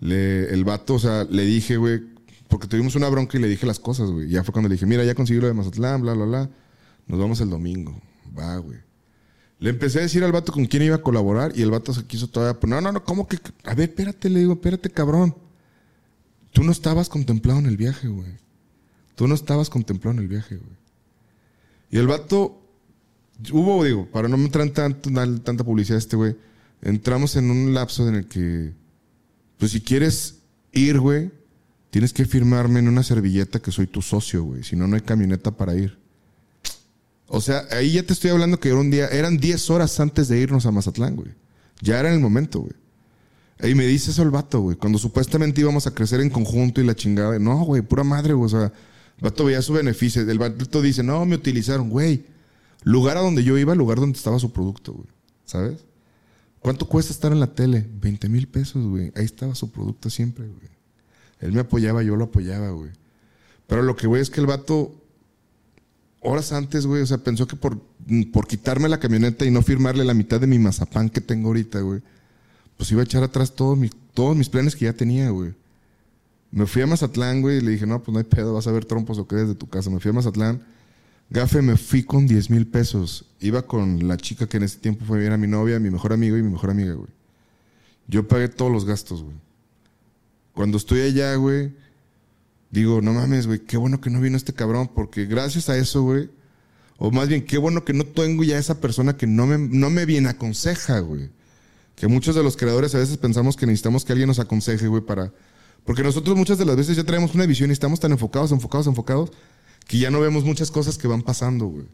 le, 0.00 0.52
el 0.52 0.64
vato, 0.64 0.94
o 0.94 0.98
sea, 0.98 1.24
le 1.24 1.44
dije, 1.44 1.76
güey, 1.76 2.00
porque 2.48 2.66
tuvimos 2.66 2.96
una 2.96 3.08
bronca 3.08 3.38
y 3.38 3.40
le 3.40 3.48
dije 3.48 3.66
las 3.66 3.78
cosas, 3.78 4.10
güey. 4.10 4.28
Ya 4.28 4.42
fue 4.42 4.52
cuando 4.52 4.68
le 4.68 4.74
dije, 4.74 4.86
mira, 4.86 5.04
ya 5.04 5.14
conseguí 5.14 5.40
lo 5.40 5.46
de 5.46 5.54
Mazatlán, 5.54 6.02
bla, 6.02 6.14
bla, 6.14 6.24
bla. 6.24 6.50
Nos 7.06 7.20
vamos 7.20 7.40
el 7.40 7.50
domingo. 7.50 8.00
Va, 8.36 8.56
güey. 8.56 8.78
Le 9.60 9.70
empecé 9.70 10.00
a 10.00 10.02
decir 10.02 10.24
al 10.24 10.32
vato 10.32 10.52
con 10.52 10.64
quién 10.64 10.82
iba 10.82 10.96
a 10.96 11.02
colaborar 11.02 11.52
y 11.54 11.62
el 11.62 11.70
vato 11.70 11.94
se 11.94 12.04
quiso 12.04 12.26
todavía. 12.28 12.58
pues, 12.58 12.68
No, 12.68 12.80
no, 12.80 12.90
no, 12.90 13.04
¿cómo 13.04 13.28
que? 13.28 13.38
A 13.64 13.74
ver, 13.74 13.90
espérate, 13.90 14.28
le 14.28 14.40
digo, 14.40 14.54
espérate, 14.54 14.90
cabrón. 14.90 15.36
Tú 16.52 16.64
no 16.64 16.72
estabas 16.72 17.08
contemplado 17.08 17.60
en 17.60 17.66
el 17.66 17.76
viaje, 17.76 18.08
güey. 18.08 18.32
Tú 19.14 19.28
no 19.28 19.34
estabas 19.34 19.70
contemplado 19.70 20.16
en 20.16 20.22
el 20.24 20.28
viaje, 20.28 20.56
güey. 20.56 20.81
Y 21.92 21.98
el 21.98 22.08
vato 22.08 22.60
hubo, 23.52 23.84
digo, 23.84 24.08
para 24.10 24.26
no 24.26 24.36
entrar 24.36 24.66
en 24.66 24.72
tanta 25.40 25.62
publicidad 25.62 25.98
este 25.98 26.16
güey, 26.16 26.36
entramos 26.80 27.36
en 27.36 27.50
un 27.50 27.74
lapso 27.74 28.08
en 28.08 28.14
el 28.16 28.26
que, 28.26 28.72
pues 29.58 29.72
si 29.72 29.82
quieres 29.82 30.38
ir, 30.72 30.98
güey, 30.98 31.30
tienes 31.90 32.14
que 32.14 32.24
firmarme 32.24 32.80
en 32.80 32.88
una 32.88 33.02
servilleta 33.02 33.60
que 33.60 33.70
soy 33.70 33.86
tu 33.86 34.00
socio, 34.00 34.42
güey. 34.42 34.64
Si 34.64 34.74
no, 34.74 34.88
no 34.88 34.96
hay 34.96 35.02
camioneta 35.02 35.50
para 35.50 35.74
ir. 35.74 35.98
O 37.26 37.42
sea, 37.42 37.66
ahí 37.70 37.92
ya 37.92 38.02
te 38.02 38.14
estoy 38.14 38.30
hablando 38.30 38.58
que 38.58 38.70
era 38.70 38.78
un 38.78 38.90
día, 38.90 39.08
eran 39.08 39.36
10 39.36 39.70
horas 39.70 40.00
antes 40.00 40.28
de 40.28 40.40
irnos 40.40 40.64
a 40.64 40.70
Mazatlán, 40.70 41.14
güey. 41.14 41.32
Ya 41.82 42.00
era 42.00 42.12
el 42.12 42.20
momento, 42.20 42.60
güey. 42.60 42.72
Y 43.70 43.74
me 43.74 43.86
dice 43.86 44.12
eso 44.12 44.22
el 44.22 44.30
vato, 44.30 44.60
güey. 44.60 44.78
Cuando 44.78 44.98
supuestamente 44.98 45.60
íbamos 45.60 45.86
a 45.86 45.94
crecer 45.94 46.20
en 46.20 46.30
conjunto 46.30 46.80
y 46.80 46.84
la 46.84 46.96
chingada. 46.96 47.38
No, 47.38 47.64
güey, 47.64 47.82
pura 47.82 48.02
madre, 48.02 48.32
güey. 48.32 48.46
O 48.46 48.48
sea, 48.48 48.72
vato 49.22 49.44
veía 49.44 49.62
su 49.62 49.72
beneficio. 49.72 50.28
El 50.28 50.38
vato 50.38 50.82
dice, 50.82 51.02
no, 51.02 51.24
me 51.24 51.36
utilizaron, 51.36 51.88
güey. 51.88 52.24
Lugar 52.84 53.16
a 53.16 53.20
donde 53.20 53.44
yo 53.44 53.56
iba, 53.56 53.74
lugar 53.74 53.98
donde 53.98 54.18
estaba 54.18 54.38
su 54.38 54.52
producto, 54.52 54.92
güey. 54.92 55.06
¿Sabes? 55.44 55.84
¿Cuánto 56.58 56.86
cuesta 56.86 57.12
estar 57.12 57.32
en 57.32 57.40
la 57.40 57.54
tele? 57.54 57.86
20 58.00 58.28
mil 58.28 58.46
pesos, 58.48 58.86
güey. 58.86 59.12
Ahí 59.16 59.24
estaba 59.24 59.54
su 59.54 59.70
producto 59.70 60.10
siempre, 60.10 60.46
güey. 60.46 60.70
Él 61.40 61.52
me 61.52 61.60
apoyaba, 61.60 62.02
yo 62.02 62.16
lo 62.16 62.24
apoyaba, 62.24 62.70
güey. 62.70 62.90
Pero 63.66 63.82
lo 63.82 63.96
que, 63.96 64.06
güey, 64.06 64.22
es 64.22 64.30
que 64.30 64.40
el 64.40 64.46
vato, 64.46 64.94
horas 66.20 66.52
antes, 66.52 66.86
güey, 66.86 67.02
o 67.02 67.06
sea, 67.06 67.18
pensó 67.18 67.46
que 67.46 67.56
por, 67.56 67.80
por 68.32 68.46
quitarme 68.46 68.88
la 68.88 69.00
camioneta 69.00 69.44
y 69.44 69.50
no 69.50 69.62
firmarle 69.62 70.04
la 70.04 70.14
mitad 70.14 70.40
de 70.40 70.46
mi 70.46 70.58
mazapán 70.58 71.10
que 71.10 71.20
tengo 71.20 71.48
ahorita, 71.48 71.80
güey, 71.80 72.00
pues 72.76 72.92
iba 72.92 73.00
a 73.00 73.04
echar 73.04 73.24
atrás 73.24 73.54
todos 73.54 73.76
mis, 73.76 73.92
todos 74.14 74.36
mis 74.36 74.48
planes 74.48 74.76
que 74.76 74.84
ya 74.84 74.92
tenía, 74.92 75.30
güey. 75.30 75.54
Me 76.52 76.66
fui 76.66 76.82
a 76.82 76.86
Mazatlán, 76.86 77.40
güey, 77.40 77.58
y 77.58 77.60
le 77.62 77.70
dije, 77.72 77.86
no, 77.86 78.02
pues 78.02 78.12
no 78.12 78.18
hay 78.18 78.24
pedo, 78.24 78.52
vas 78.52 78.66
a 78.66 78.72
ver 78.72 78.84
trompos 78.84 79.18
o 79.18 79.26
qué 79.26 79.36
desde 79.36 79.54
tu 79.54 79.68
casa. 79.68 79.90
Me 79.90 79.98
fui 79.98 80.10
a 80.10 80.14
Mazatlán. 80.14 80.62
Gafe, 81.30 81.62
me 81.62 81.78
fui 81.78 82.02
con 82.02 82.26
10 82.26 82.50
mil 82.50 82.66
pesos. 82.66 83.24
Iba 83.40 83.62
con 83.62 84.06
la 84.06 84.18
chica 84.18 84.46
que 84.46 84.58
en 84.58 84.64
ese 84.64 84.78
tiempo 84.78 85.06
fue 85.06 85.26
a 85.26 85.36
mi 85.38 85.46
novia, 85.46 85.80
mi 85.80 85.90
mejor 85.90 86.12
amigo 86.12 86.36
y 86.36 86.42
mi 86.42 86.50
mejor 86.50 86.70
amiga, 86.70 86.92
güey. 86.92 87.08
Yo 88.06 88.28
pagué 88.28 88.48
todos 88.48 88.70
los 88.70 88.84
gastos, 88.84 89.22
güey. 89.22 89.34
Cuando 90.52 90.76
estoy 90.76 91.00
allá, 91.00 91.34
güey, 91.36 91.72
digo, 92.70 93.00
no 93.00 93.14
mames, 93.14 93.46
güey, 93.46 93.60
qué 93.60 93.78
bueno 93.78 94.02
que 94.02 94.10
no 94.10 94.20
vino 94.20 94.36
este 94.36 94.52
cabrón, 94.52 94.90
porque 94.94 95.24
gracias 95.24 95.70
a 95.70 95.78
eso, 95.78 96.02
güey, 96.02 96.28
o 96.98 97.10
más 97.10 97.28
bien, 97.28 97.44
qué 97.46 97.56
bueno 97.56 97.84
que 97.84 97.94
no 97.94 98.04
tengo 98.04 98.44
ya 98.44 98.58
esa 98.58 98.80
persona 98.80 99.16
que 99.16 99.26
no 99.26 99.46
me, 99.46 99.56
no 99.56 99.88
me 99.88 100.04
bien 100.04 100.26
aconseja, 100.26 101.00
güey. 101.00 101.30
Que 101.96 102.06
muchos 102.06 102.34
de 102.34 102.42
los 102.42 102.56
creadores 102.56 102.94
a 102.94 102.98
veces 102.98 103.16
pensamos 103.16 103.56
que 103.56 103.66
necesitamos 103.66 104.04
que 104.04 104.12
alguien 104.12 104.28
nos 104.28 104.38
aconseje, 104.38 104.86
güey, 104.86 105.02
para... 105.02 105.32
Porque 105.84 106.02
nosotros 106.02 106.36
muchas 106.36 106.58
de 106.58 106.64
las 106.64 106.76
veces 106.76 106.96
ya 106.96 107.04
traemos 107.04 107.34
una 107.34 107.46
visión 107.46 107.70
y 107.70 107.72
estamos 107.72 108.00
tan 108.00 108.12
enfocados, 108.12 108.52
enfocados, 108.52 108.86
enfocados, 108.86 109.32
que 109.86 109.98
ya 109.98 110.10
no 110.10 110.20
vemos 110.20 110.44
muchas 110.44 110.70
cosas 110.70 110.96
que 110.96 111.08
van 111.08 111.22
pasando, 111.22 111.66
güey. 111.66 111.86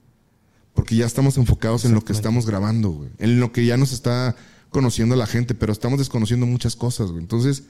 Porque 0.74 0.96
ya 0.96 1.06
estamos 1.06 1.38
enfocados 1.38 1.84
en 1.84 1.94
lo 1.94 2.02
que 2.02 2.12
estamos 2.12 2.46
grabando, 2.46 2.90
güey. 2.90 3.10
En 3.18 3.40
lo 3.40 3.50
que 3.52 3.64
ya 3.64 3.76
nos 3.76 3.92
está 3.92 4.36
conociendo 4.70 5.16
la 5.16 5.26
gente, 5.26 5.54
pero 5.54 5.72
estamos 5.72 5.98
desconociendo 5.98 6.46
muchas 6.46 6.76
cosas, 6.76 7.10
güey. 7.10 7.22
Entonces, 7.22 7.64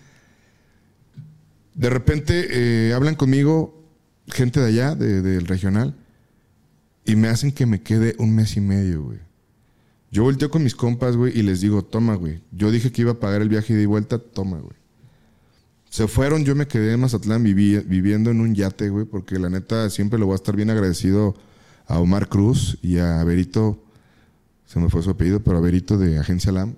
de 1.75 1.91
repente 1.91 2.49
eh, 2.51 2.93
hablan 2.93 3.15
conmigo 3.15 3.79
gente 4.27 4.61
de 4.61 4.67
allá, 4.67 4.95
del 4.95 5.47
regional, 5.47 5.97
y 7.05 7.17
me 7.17 7.29
hacen 7.29 7.53
que 7.53 7.65
me 7.65 7.81
quede 7.81 8.15
un 8.19 8.35
mes 8.35 8.57
y 8.57 8.61
medio, 8.61 9.05
güey. 9.05 9.19
Yo 10.11 10.23
volteo 10.23 10.51
con 10.51 10.63
mis 10.63 10.75
compas, 10.75 11.17
güey, 11.17 11.39
y 11.39 11.43
les 11.43 11.61
digo, 11.61 11.83
toma, 11.85 12.15
güey. 12.15 12.43
Yo 12.51 12.71
dije 12.71 12.93
que 12.93 13.03
iba 13.03 13.13
a 13.13 13.21
pagar 13.21 13.43
el 13.43 13.49
viaje 13.49 13.75
de 13.75 13.87
vuelta, 13.87 14.19
toma, 14.19 14.59
güey. 14.59 14.77
Se 15.91 16.07
fueron, 16.07 16.45
yo 16.45 16.55
me 16.55 16.67
quedé 16.67 16.93
en 16.93 17.01
Mazatlán 17.01 17.43
viviendo 17.43 18.31
en 18.31 18.41
un 18.41 18.55
yate, 18.55 18.91
güey, 18.91 19.07
porque 19.07 19.39
la 19.39 19.49
neta 19.49 19.89
siempre 19.91 20.19
lo 20.19 20.27
voy 20.27 20.35
a 20.35 20.37
estar 20.37 20.55
bien 20.55 20.71
agradecido 20.71 21.35
a 21.87 21.99
Omar 21.99 22.29
Cruz 22.29 22.79
y 22.83 22.99
a 22.99 23.25
Berito, 23.25 23.83
se 24.67 24.79
me 24.79 24.91
fue 24.91 25.03
su 25.03 25.11
apellido, 25.11 25.41
pero 25.41 25.59
a 25.59 25.61
de 25.63 26.19
Agencia 26.19 26.53
LAM. 26.53 26.75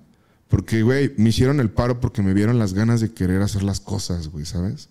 Porque, 0.47 0.81
güey, 0.81 1.13
me 1.17 1.29
hicieron 1.29 1.59
el 1.59 1.69
paro 1.69 1.99
porque 1.99 2.21
me 2.21 2.33
vieron 2.33 2.57
las 2.57 2.73
ganas 2.73 3.01
de 3.01 3.13
querer 3.13 3.41
hacer 3.41 3.63
las 3.63 3.79
cosas, 3.79 4.29
güey, 4.29 4.45
¿sabes? 4.45 4.89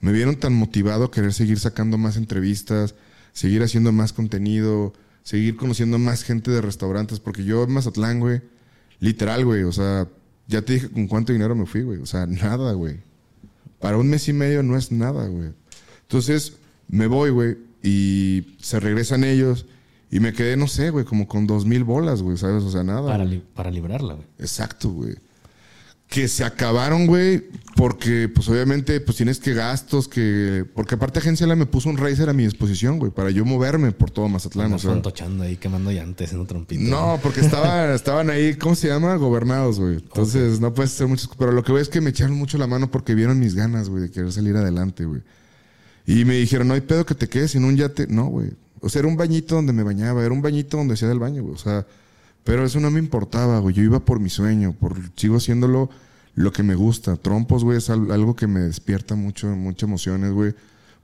Me 0.00 0.12
vieron 0.12 0.36
tan 0.36 0.52
motivado 0.52 1.04
a 1.04 1.10
querer 1.10 1.32
seguir 1.32 1.58
sacando 1.60 1.96
más 1.96 2.16
entrevistas, 2.16 2.94
seguir 3.32 3.62
haciendo 3.62 3.92
más 3.92 4.12
contenido, 4.12 4.92
seguir 5.22 5.56
conociendo 5.56 5.98
más 5.98 6.24
gente 6.24 6.50
de 6.50 6.60
restaurantes, 6.60 7.20
porque 7.20 7.44
yo 7.44 7.62
en 7.64 7.72
Mazatlán, 7.72 8.20
güey, 8.20 8.42
literal, 9.00 9.44
güey, 9.44 9.62
o 9.62 9.72
sea, 9.72 10.08
ya 10.46 10.62
te 10.62 10.74
dije 10.74 10.90
con 10.90 11.06
cuánto 11.06 11.32
dinero 11.32 11.54
me 11.54 11.66
fui, 11.66 11.82
güey, 11.82 11.98
o 12.00 12.06
sea, 12.06 12.26
nada, 12.26 12.72
güey. 12.72 12.98
Para 13.84 13.98
un 13.98 14.08
mes 14.08 14.26
y 14.28 14.32
medio 14.32 14.62
no 14.62 14.78
es 14.78 14.90
nada, 14.92 15.26
güey. 15.28 15.50
Entonces, 16.00 16.54
me 16.88 17.06
voy, 17.06 17.28
güey, 17.28 17.58
y 17.82 18.56
se 18.58 18.80
regresan 18.80 19.24
ellos, 19.24 19.66
y 20.10 20.20
me 20.20 20.32
quedé, 20.32 20.56
no 20.56 20.68
sé, 20.68 20.88
güey, 20.88 21.04
como 21.04 21.28
con 21.28 21.46
dos 21.46 21.66
mil 21.66 21.84
bolas, 21.84 22.22
güey, 22.22 22.38
¿sabes? 22.38 22.62
O 22.62 22.70
sea, 22.70 22.82
nada. 22.82 23.06
Para, 23.06 23.26
para 23.52 23.70
librarla, 23.70 24.14
güey. 24.14 24.26
Exacto, 24.38 24.88
güey 24.88 25.16
que 26.08 26.28
se 26.28 26.44
acabaron, 26.44 27.06
güey, 27.06 27.44
porque 27.76 28.28
pues 28.28 28.48
obviamente 28.48 29.00
pues 29.00 29.16
tienes 29.16 29.40
que 29.40 29.52
gastos, 29.52 30.06
que... 30.06 30.64
Porque 30.74 30.94
aparte 30.94 31.18
Agencia 31.18 31.46
la 31.46 31.56
me 31.56 31.66
puso 31.66 31.88
un 31.88 31.96
Racer 31.96 32.28
a 32.28 32.32
mi 32.32 32.44
disposición, 32.44 32.98
güey, 32.98 33.10
para 33.10 33.30
yo 33.30 33.44
moverme 33.44 33.90
por 33.90 34.10
todo 34.10 34.28
Mazatlán. 34.28 34.70
No, 34.70 34.76
o 34.76 34.78
sea, 34.78 35.02
tochando 35.02 35.42
ahí, 35.42 35.56
quemando 35.56 35.90
llantes, 35.90 36.32
un 36.32 36.46
trompito. 36.46 36.82
No, 36.82 37.18
porque 37.22 37.40
estaba, 37.40 37.94
estaban 37.94 38.30
ahí, 38.30 38.54
¿cómo 38.54 38.74
se 38.74 38.88
llama? 38.88 39.16
Gobernados, 39.16 39.80
güey. 39.80 39.94
Entonces 39.94 40.60
no 40.60 40.72
puedes 40.72 40.92
hacer 40.92 41.08
muchas 41.08 41.28
Pero 41.36 41.52
lo 41.52 41.64
que 41.64 41.72
veo 41.72 41.82
es 41.82 41.88
que 41.88 42.00
me 42.00 42.10
echaron 42.10 42.36
mucho 42.36 42.58
la 42.58 42.66
mano 42.66 42.90
porque 42.90 43.14
vieron 43.14 43.40
mis 43.40 43.54
ganas, 43.54 43.88
güey, 43.88 44.04
de 44.04 44.10
querer 44.10 44.30
salir 44.30 44.56
adelante, 44.56 45.04
güey. 45.04 45.22
Y 46.06 46.24
me 46.24 46.34
dijeron, 46.34 46.68
no 46.68 46.74
hay 46.74 46.82
pedo 46.82 47.06
que 47.06 47.14
te 47.14 47.28
quedes 47.28 47.52
sin 47.52 47.64
un 47.64 47.76
yate. 47.76 48.06
No, 48.06 48.26
güey. 48.26 48.50
O 48.80 48.88
sea, 48.88 49.00
era 49.00 49.08
un 49.08 49.16
bañito 49.16 49.54
donde 49.54 49.72
me 49.72 49.82
bañaba, 49.82 50.22
era 50.22 50.32
un 50.32 50.42
bañito 50.42 50.76
donde 50.76 50.94
hacía 50.94 51.08
del 51.08 51.18
baño, 51.18 51.42
güey. 51.42 51.54
O 51.54 51.58
sea, 51.58 51.86
pero 52.44 52.64
eso 52.64 52.78
no 52.78 52.90
me 52.90 52.98
importaba, 52.98 53.58
güey. 53.58 53.74
Yo 53.74 53.82
iba 53.82 54.04
por 54.04 54.20
mi 54.20 54.28
sueño, 54.28 54.74
por 54.78 54.96
sigo 55.16 55.36
haciéndolo 55.36 55.90
lo 56.34 56.52
que 56.52 56.62
me 56.62 56.74
gusta. 56.74 57.16
Trompos, 57.16 57.64
güey, 57.64 57.78
es 57.78 57.88
algo 57.88 58.36
que 58.36 58.46
me 58.46 58.60
despierta 58.60 59.14
mucho, 59.14 59.48
muchas 59.48 59.88
emociones, 59.88 60.32
güey. 60.32 60.54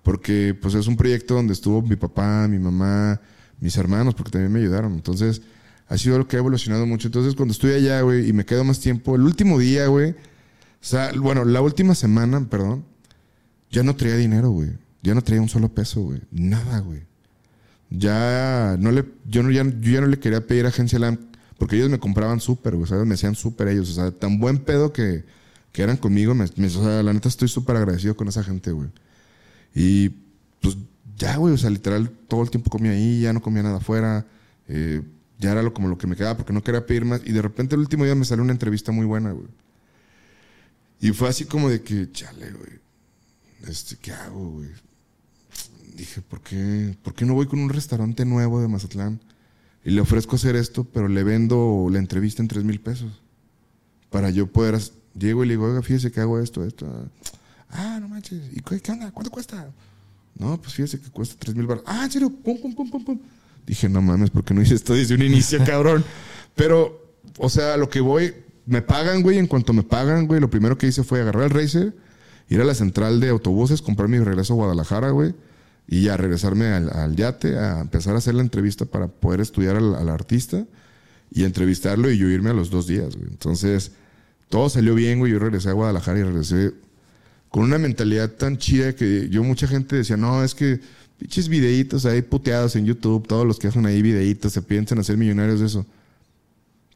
Porque, 0.02 0.56
pues, 0.60 0.74
es 0.74 0.86
un 0.86 0.96
proyecto 0.96 1.34
donde 1.34 1.54
estuvo 1.54 1.82
mi 1.82 1.96
papá, 1.96 2.46
mi 2.48 2.58
mamá, 2.58 3.20
mis 3.58 3.76
hermanos, 3.76 4.14
porque 4.14 4.32
también 4.32 4.52
me 4.52 4.60
ayudaron. 4.60 4.92
Entonces, 4.92 5.40
ha 5.88 5.96
sido 5.96 6.16
algo 6.16 6.28
que 6.28 6.36
ha 6.36 6.40
evolucionado 6.40 6.86
mucho. 6.86 7.08
Entonces, 7.08 7.34
cuando 7.34 7.52
estoy 7.52 7.72
allá, 7.72 8.02
güey, 8.02 8.28
y 8.28 8.32
me 8.32 8.44
quedo 8.44 8.62
más 8.64 8.80
tiempo, 8.80 9.16
el 9.16 9.22
último 9.22 9.58
día, 9.58 9.86
güey, 9.86 10.10
o 10.10 10.14
sea, 10.82 11.10
bueno, 11.16 11.44
la 11.44 11.62
última 11.62 11.94
semana, 11.94 12.46
perdón, 12.48 12.84
ya 13.70 13.82
no 13.82 13.96
traía 13.96 14.16
dinero, 14.16 14.50
güey. 14.50 14.70
Ya 15.02 15.14
no 15.14 15.22
traía 15.22 15.40
un 15.40 15.48
solo 15.48 15.70
peso, 15.70 16.02
güey. 16.02 16.20
Nada, 16.30 16.80
güey. 16.80 17.02
Ya 17.88 18.76
no 18.78 18.92
le, 18.92 19.06
yo, 19.26 19.42
no, 19.42 19.50
ya, 19.50 19.64
yo 19.64 19.92
ya 19.92 20.00
no 20.00 20.06
le 20.06 20.18
quería 20.18 20.46
pedir 20.46 20.66
a 20.66 20.68
Agencia 20.68 20.98
LAM 20.98 21.29
porque 21.60 21.76
ellos 21.76 21.90
me 21.90 21.98
compraban 21.98 22.40
súper, 22.40 22.74
güey, 22.74 22.88
¿sabes? 22.88 23.06
Me 23.06 23.16
hacían 23.16 23.34
súper 23.34 23.68
ellos. 23.68 23.90
O 23.90 23.92
sea, 23.92 24.10
tan 24.10 24.40
buen 24.40 24.56
pedo 24.56 24.94
que, 24.94 25.24
que 25.72 25.82
eran 25.82 25.98
conmigo. 25.98 26.32
O 26.32 26.68
sea, 26.68 27.02
la 27.02 27.12
neta 27.12 27.28
estoy 27.28 27.48
súper 27.48 27.76
agradecido 27.76 28.16
con 28.16 28.28
esa 28.28 28.42
gente, 28.42 28.72
güey. 28.72 28.88
Y 29.74 30.08
pues 30.62 30.78
ya, 31.18 31.36
güey, 31.36 31.52
o 31.52 31.58
sea, 31.58 31.68
literal, 31.68 32.10
todo 32.28 32.42
el 32.42 32.50
tiempo 32.50 32.70
comía 32.70 32.92
ahí, 32.92 33.20
ya 33.20 33.34
no 33.34 33.42
comía 33.42 33.62
nada 33.62 33.76
afuera. 33.76 34.26
Eh, 34.68 35.02
ya 35.38 35.52
era 35.52 35.62
lo, 35.62 35.74
como 35.74 35.88
lo 35.88 35.98
que 35.98 36.06
me 36.06 36.16
quedaba 36.16 36.38
porque 36.38 36.54
no 36.54 36.64
quería 36.64 36.86
pedir 36.86 37.04
más. 37.04 37.20
Y 37.26 37.32
de 37.32 37.42
repente 37.42 37.74
el 37.74 37.82
último 37.82 38.06
día 38.06 38.14
me 38.14 38.24
salió 38.24 38.42
una 38.42 38.52
entrevista 38.52 38.90
muy 38.90 39.04
buena, 39.04 39.32
güey. 39.32 39.48
Y 40.98 41.10
fue 41.10 41.28
así 41.28 41.44
como 41.44 41.68
de 41.68 41.82
que, 41.82 42.10
chale, 42.10 42.52
güey. 42.52 42.80
Este, 43.68 43.96
¿Qué 43.96 44.12
hago, 44.12 44.48
güey? 44.48 44.70
Dije, 45.94 46.22
¿por 46.22 46.40
qué, 46.40 46.96
¿por 47.02 47.12
qué 47.12 47.26
no 47.26 47.34
voy 47.34 47.44
con 47.44 47.58
un 47.58 47.68
restaurante 47.68 48.24
nuevo 48.24 48.62
de 48.62 48.68
Mazatlán? 48.68 49.20
Y 49.84 49.90
le 49.90 50.00
ofrezco 50.00 50.36
hacer 50.36 50.56
esto, 50.56 50.84
pero 50.84 51.08
le 51.08 51.24
vendo 51.24 51.88
la 51.90 51.98
entrevista 51.98 52.42
en 52.42 52.48
tres 52.48 52.64
mil 52.64 52.80
pesos. 52.80 53.22
Para 54.10 54.30
yo 54.30 54.46
poder. 54.46 54.78
Llego 55.18 55.42
y 55.42 55.48
le 55.48 55.54
digo, 55.54 55.66
oiga, 55.66 55.82
fíjese 55.82 56.12
que 56.12 56.20
hago 56.20 56.38
esto, 56.38 56.64
esto. 56.64 56.86
Ah, 57.70 57.98
no 58.00 58.08
manches. 58.08 58.40
¿Y 58.52 58.60
qué, 58.60 58.92
onda? 58.92 59.10
¿Cuánto 59.10 59.30
cuesta? 59.30 59.70
No, 60.38 60.60
pues 60.60 60.74
fíjese 60.74 61.00
que 61.00 61.10
cuesta 61.10 61.36
tres 61.38 61.54
mil 61.54 61.66
baros. 61.66 61.82
Ah, 61.86 62.04
en 62.04 62.10
serio, 62.10 62.30
pum, 62.30 62.60
pum, 62.60 62.74
pum, 62.74 62.90
pum, 62.90 63.04
pum. 63.04 63.18
Dije, 63.66 63.88
no 63.88 64.02
mames, 64.02 64.30
porque 64.30 64.54
no 64.54 64.62
hice 64.62 64.74
esto 64.74 64.94
desde 64.94 65.14
un 65.14 65.22
inicio, 65.22 65.58
cabrón. 65.66 66.04
Pero, 66.54 67.16
o 67.38 67.48
sea, 67.48 67.76
lo 67.76 67.88
que 67.88 68.00
voy, 68.00 68.34
me 68.66 68.82
pagan, 68.82 69.22
güey. 69.22 69.38
En 69.38 69.46
cuanto 69.46 69.72
me 69.72 69.82
pagan, 69.82 70.26
güey, 70.26 70.40
lo 70.40 70.50
primero 70.50 70.78
que 70.78 70.86
hice 70.86 71.02
fue 71.02 71.20
agarrar 71.20 71.44
el 71.44 71.50
Racer, 71.50 71.96
ir 72.48 72.60
a 72.60 72.64
la 72.64 72.74
central 72.74 73.20
de 73.20 73.30
autobuses, 73.30 73.82
comprar 73.82 74.08
mi 74.08 74.18
regreso 74.18 74.52
a 74.52 74.56
Guadalajara, 74.56 75.10
güey 75.10 75.34
y 75.92 76.02
ya 76.02 76.16
regresarme 76.16 76.66
al, 76.68 77.16
yate, 77.16 77.58
a 77.58 77.80
empezar 77.80 78.14
a 78.14 78.18
hacer 78.18 78.36
la 78.36 78.42
entrevista 78.42 78.84
para 78.84 79.08
poder 79.08 79.40
estudiar 79.40 79.74
al, 79.74 80.08
artista 80.08 80.64
y 81.32 81.42
entrevistarlo 81.42 82.08
y 82.12 82.16
yo 82.16 82.28
irme 82.28 82.50
a 82.50 82.52
los 82.52 82.70
dos 82.70 82.86
días, 82.86 83.16
güey. 83.16 83.28
Entonces, 83.28 83.90
todo 84.48 84.70
salió 84.70 84.94
bien, 84.94 85.18
güey. 85.18 85.32
Yo 85.32 85.40
regresé 85.40 85.68
a 85.68 85.72
Guadalajara 85.72 86.20
y 86.20 86.22
regresé 86.22 86.74
con 87.48 87.64
una 87.64 87.78
mentalidad 87.78 88.30
tan 88.30 88.56
chida 88.56 88.94
que 88.94 89.28
yo 89.30 89.42
mucha 89.42 89.66
gente 89.66 89.96
decía, 89.96 90.16
no, 90.16 90.44
es 90.44 90.54
que 90.54 90.78
pinches 91.18 91.48
videitos 91.48 92.06
ahí 92.06 92.22
puteados 92.22 92.76
en 92.76 92.86
YouTube, 92.86 93.26
todos 93.26 93.44
los 93.44 93.58
que 93.58 93.66
hacen 93.66 93.84
ahí 93.84 94.00
videitos 94.00 94.52
se 94.52 94.62
piensan 94.62 95.00
hacer 95.00 95.16
millonarios 95.16 95.58
de 95.58 95.66
eso. 95.66 95.84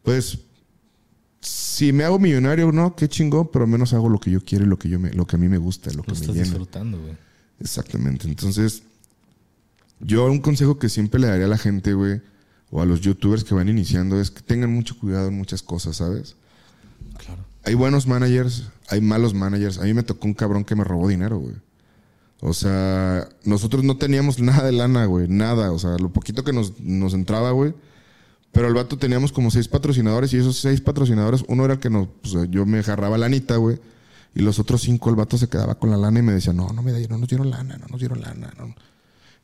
Pues, 0.05 0.39
si 1.41 1.93
me 1.93 2.05
hago 2.05 2.21
millonario, 2.21 2.71
no, 2.71 2.95
qué 2.95 3.09
chingón, 3.09 3.51
pero 3.53 3.67
menos 3.67 3.93
hago 3.93 4.09
lo 4.09 4.21
que 4.21 4.31
yo 4.31 4.41
quiero 4.41 4.65
y 4.65 4.69
lo 4.69 4.79
que, 4.79 4.89
yo 4.89 5.01
me, 5.01 5.11
lo 5.11 5.27
que 5.27 5.35
a 5.35 5.39
mí 5.41 5.49
me 5.49 5.59
gusta, 5.59 5.93
lo, 5.93 6.05
que 6.05 6.13
me 6.13 6.17
estás 6.17 6.37
disfrutando, 6.37 7.01
güey. 7.01 7.25
Exactamente. 7.61 8.27
Entonces, 8.29 8.83
yo 10.01 10.27
un 10.27 10.41
consejo 10.41 10.79
que 10.79 10.89
siempre 10.89 11.21
le 11.21 11.29
daría 11.29 11.47
a 11.47 11.49
la 11.49 11.59
gente, 11.59 11.95
güey, 11.95 12.21
o 12.71 12.83
a 12.83 12.87
los 12.87 13.01
youtubers 13.01 13.45
que 13.45 13.55
van 13.55 13.69
iniciando 13.69 14.21
es 14.21 14.31
que 14.31 14.43
tengan 14.43 14.73
mucho 14.73 14.99
cuidado 14.99 15.29
en 15.29 15.37
muchas 15.37 15.63
cosas, 15.63 15.97
¿sabes? 15.97 16.37
Claro. 17.19 17.45
Hay 17.65 17.75
buenos 17.75 18.07
managers, 18.07 18.65
hay 18.89 19.01
malos 19.01 19.33
managers. 19.33 19.79
A 19.79 19.85
mí 19.85 19.95
me 19.95 20.03
tocó 20.03 20.27
un 20.27 20.35
cabrón 20.35 20.65
que 20.65 20.75
me 20.75 20.85
robó 20.85 21.09
dinero, 21.09 21.39
güey. 21.39 21.55
O 22.41 22.53
sea, 22.53 23.29
nosotros 23.45 23.85
no 23.85 23.97
teníamos 23.97 24.39
nada 24.39 24.65
de 24.65 24.73
lana, 24.73 25.07
güey, 25.07 25.29
nada. 25.29 25.73
O 25.73 25.79
sea, 25.79 25.97
lo 25.99 26.13
poquito 26.13 26.45
que 26.45 26.53
nos, 26.53 26.79
nos 26.81 27.15
entraba, 27.15 27.53
güey. 27.53 27.73
Pero 28.53 28.69
el 28.69 28.75
vato 28.75 28.99
teníamos 28.99 29.33
como 29.33 29.51
seis 29.51 29.67
patrocinadores 29.67 30.33
y 30.33 30.37
esos 30.37 30.59
seis 30.59 30.81
patrocinadores, 30.81 31.45
uno 31.49 31.65
era 31.65 31.75
el 31.75 31.81
que 31.81 31.91
nos, 31.91 32.09
pues, 32.23 32.51
yo 32.51 32.67
me 32.67 32.79
agarraba 32.79 33.19
lanita, 33.19 33.57
güey. 33.57 33.79
Y 34.35 34.43
los 34.43 34.59
otros 34.59 34.83
cinco, 34.83 35.11
el 35.11 35.17
vato 35.17 35.39
se 35.39 35.49
quedaba 35.49 35.77
con 35.77 35.91
la 35.91 35.97
lana 35.97 36.19
y 36.19 36.23
me 36.23 36.33
decía, 36.33 36.53
no, 36.53 36.69
no 36.73 36.83
me 36.83 36.93
no 37.07 37.19
nos 37.19 37.29
dieron 37.29 37.51
lana, 37.51 37.77
no 37.79 37.87
nos 37.89 38.01
dieron 38.01 38.21
lana. 38.21 38.53
No. 38.59 38.75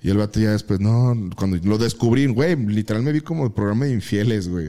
Y 0.02 0.10
el 0.10 0.16
vato 0.16 0.40
ya 0.40 0.52
después, 0.52 0.80
no, 0.80 1.14
cuando 1.36 1.58
lo 1.58 1.78
descubrí, 1.78 2.26
güey, 2.26 2.56
literal 2.56 3.02
me 3.02 3.12
vi 3.12 3.20
como 3.20 3.44
el 3.44 3.52
programa 3.52 3.84
de 3.84 3.92
infieles, 3.92 4.48
güey. 4.48 4.68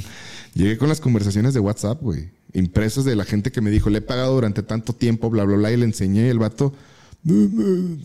Llegué 0.54 0.76
con 0.76 0.88
las 0.88 1.00
conversaciones 1.00 1.54
de 1.54 1.60
WhatsApp, 1.60 2.00
güey, 2.00 2.30
impresas 2.52 3.04
de 3.04 3.16
la 3.16 3.24
gente 3.24 3.50
que 3.50 3.60
me 3.60 3.70
dijo, 3.70 3.90
le 3.90 3.98
he 3.98 4.02
pagado 4.02 4.34
durante 4.34 4.62
tanto 4.62 4.92
tiempo, 4.92 5.30
bla, 5.30 5.44
bla, 5.44 5.56
bla, 5.56 5.72
y 5.72 5.76
le 5.78 5.84
enseñé 5.84 6.26
y 6.26 6.30
el 6.30 6.38
vato 6.38 6.74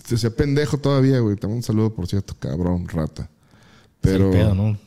se 0.05 0.15
hacía 0.15 0.35
pendejo 0.35 0.77
todavía, 0.77 1.19
güey. 1.19 1.35
Te 1.35 1.45
un 1.45 1.61
saludo, 1.61 1.93
por 1.93 2.07
cierto, 2.07 2.35
cabrón, 2.39 2.87
rata. 2.87 3.29
Pero... 3.99 4.31
pedo, 4.31 4.55
¿no? 4.55 4.77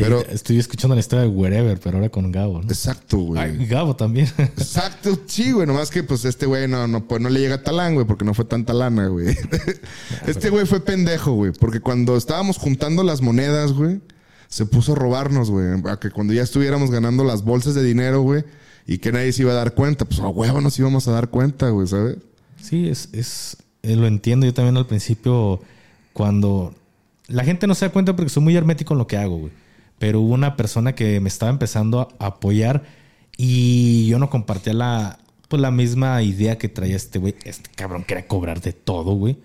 Pero, 0.00 0.20
estoy 0.28 0.58
escuchando 0.58 0.94
la 0.94 1.00
historia 1.00 1.22
de 1.24 1.28
Wherever, 1.28 1.78
pero 1.80 1.96
ahora 1.96 2.08
con 2.08 2.30
Gabo, 2.30 2.62
¿no? 2.62 2.68
Exacto, 2.68 3.18
güey. 3.18 3.66
Gabo 3.66 3.96
también. 3.96 4.28
Exacto, 4.38 5.18
sí, 5.26 5.52
güey. 5.52 5.66
Nomás 5.66 5.90
que 5.90 6.02
pues 6.02 6.24
este 6.24 6.46
güey 6.46 6.68
no, 6.68 6.86
no, 6.86 7.06
pues, 7.06 7.20
no 7.20 7.28
le 7.28 7.40
llega 7.40 7.62
talán, 7.62 7.94
güey, 7.94 8.06
porque 8.06 8.24
no 8.24 8.34
fue 8.34 8.44
tanta 8.44 8.72
lana, 8.72 9.08
güey. 9.08 9.36
este 10.26 10.50
güey 10.50 10.66
fue 10.66 10.80
pendejo, 10.80 11.32
güey. 11.32 11.52
Porque 11.52 11.80
cuando 11.80 12.16
estábamos 12.16 12.58
juntando 12.58 13.02
las 13.02 13.22
monedas, 13.22 13.72
güey, 13.72 14.00
se 14.48 14.66
puso 14.66 14.92
a 14.92 14.96
robarnos, 14.96 15.50
güey. 15.50 15.66
A 15.86 15.98
que 15.98 16.10
cuando 16.10 16.32
ya 16.32 16.42
estuviéramos 16.42 16.90
ganando 16.90 17.24
las 17.24 17.42
bolsas 17.42 17.74
de 17.74 17.82
dinero, 17.82 18.22
güey, 18.22 18.44
y 18.86 18.98
que 18.98 19.12
nadie 19.12 19.32
se 19.32 19.42
iba 19.42 19.52
a 19.52 19.56
dar 19.56 19.74
cuenta, 19.74 20.04
pues 20.04 20.20
a 20.20 20.28
huevo 20.28 20.60
nos 20.60 20.78
íbamos 20.78 21.08
a 21.08 21.12
dar 21.12 21.30
cuenta, 21.30 21.70
güey, 21.70 21.86
¿sabes? 21.86 22.18
Sí, 22.60 22.88
es, 22.88 23.08
es 23.12 23.56
eh, 23.82 23.96
lo 23.96 24.06
entiendo. 24.06 24.46
Yo 24.46 24.54
también 24.54 24.76
al 24.76 24.86
principio, 24.86 25.60
cuando 26.12 26.74
la 27.26 27.44
gente 27.44 27.66
no 27.66 27.74
se 27.74 27.86
da 27.86 27.92
cuenta 27.92 28.14
porque 28.14 28.28
soy 28.28 28.42
muy 28.42 28.56
hermético 28.56 28.94
en 28.94 28.98
lo 28.98 29.06
que 29.06 29.16
hago, 29.16 29.38
güey 29.38 29.61
pero 30.02 30.20
hubo 30.20 30.34
una 30.34 30.56
persona 30.56 30.96
que 30.96 31.20
me 31.20 31.28
estaba 31.28 31.52
empezando 31.52 32.08
a 32.18 32.26
apoyar 32.26 32.82
y 33.36 34.08
yo 34.08 34.18
no 34.18 34.30
compartía 34.30 34.72
la, 34.72 35.20
pues, 35.46 35.62
la 35.62 35.70
misma 35.70 36.20
idea 36.24 36.58
que 36.58 36.68
traía 36.68 36.96
este 36.96 37.20
güey. 37.20 37.36
Este 37.44 37.70
cabrón 37.76 38.02
quería 38.02 38.26
cobrar 38.26 38.60
de 38.60 38.72
todo, 38.72 39.14
güey. 39.14 39.38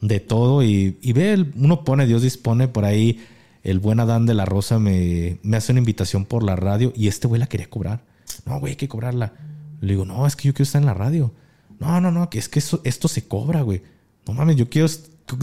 De 0.00 0.20
todo. 0.20 0.62
Y, 0.62 0.98
y 1.02 1.12
ve, 1.14 1.44
uno 1.56 1.82
pone, 1.82 2.06
Dios 2.06 2.22
dispone 2.22 2.68
por 2.68 2.84
ahí. 2.84 3.26
El 3.64 3.80
buen 3.80 3.98
Adán 3.98 4.24
de 4.24 4.34
la 4.34 4.44
Rosa 4.44 4.78
me, 4.78 5.38
me 5.42 5.56
hace 5.56 5.72
una 5.72 5.80
invitación 5.80 6.26
por 6.26 6.44
la 6.44 6.54
radio 6.54 6.92
y 6.94 7.08
este 7.08 7.26
güey 7.26 7.40
la 7.40 7.48
quería 7.48 7.68
cobrar. 7.68 8.04
No, 8.46 8.60
güey, 8.60 8.74
hay 8.74 8.76
que 8.76 8.86
cobrarla. 8.86 9.32
Le 9.80 9.94
digo, 9.94 10.04
no, 10.04 10.28
es 10.28 10.36
que 10.36 10.46
yo 10.46 10.54
quiero 10.54 10.62
estar 10.62 10.80
en 10.80 10.86
la 10.86 10.94
radio. 10.94 11.32
No, 11.80 12.00
no, 12.00 12.12
no, 12.12 12.30
que 12.30 12.38
es 12.38 12.48
que 12.48 12.60
esto 12.60 13.08
se 13.08 13.26
cobra, 13.26 13.62
güey. 13.62 13.82
No 14.28 14.34
mames, 14.34 14.54
yo 14.54 14.70
quiero, 14.70 14.86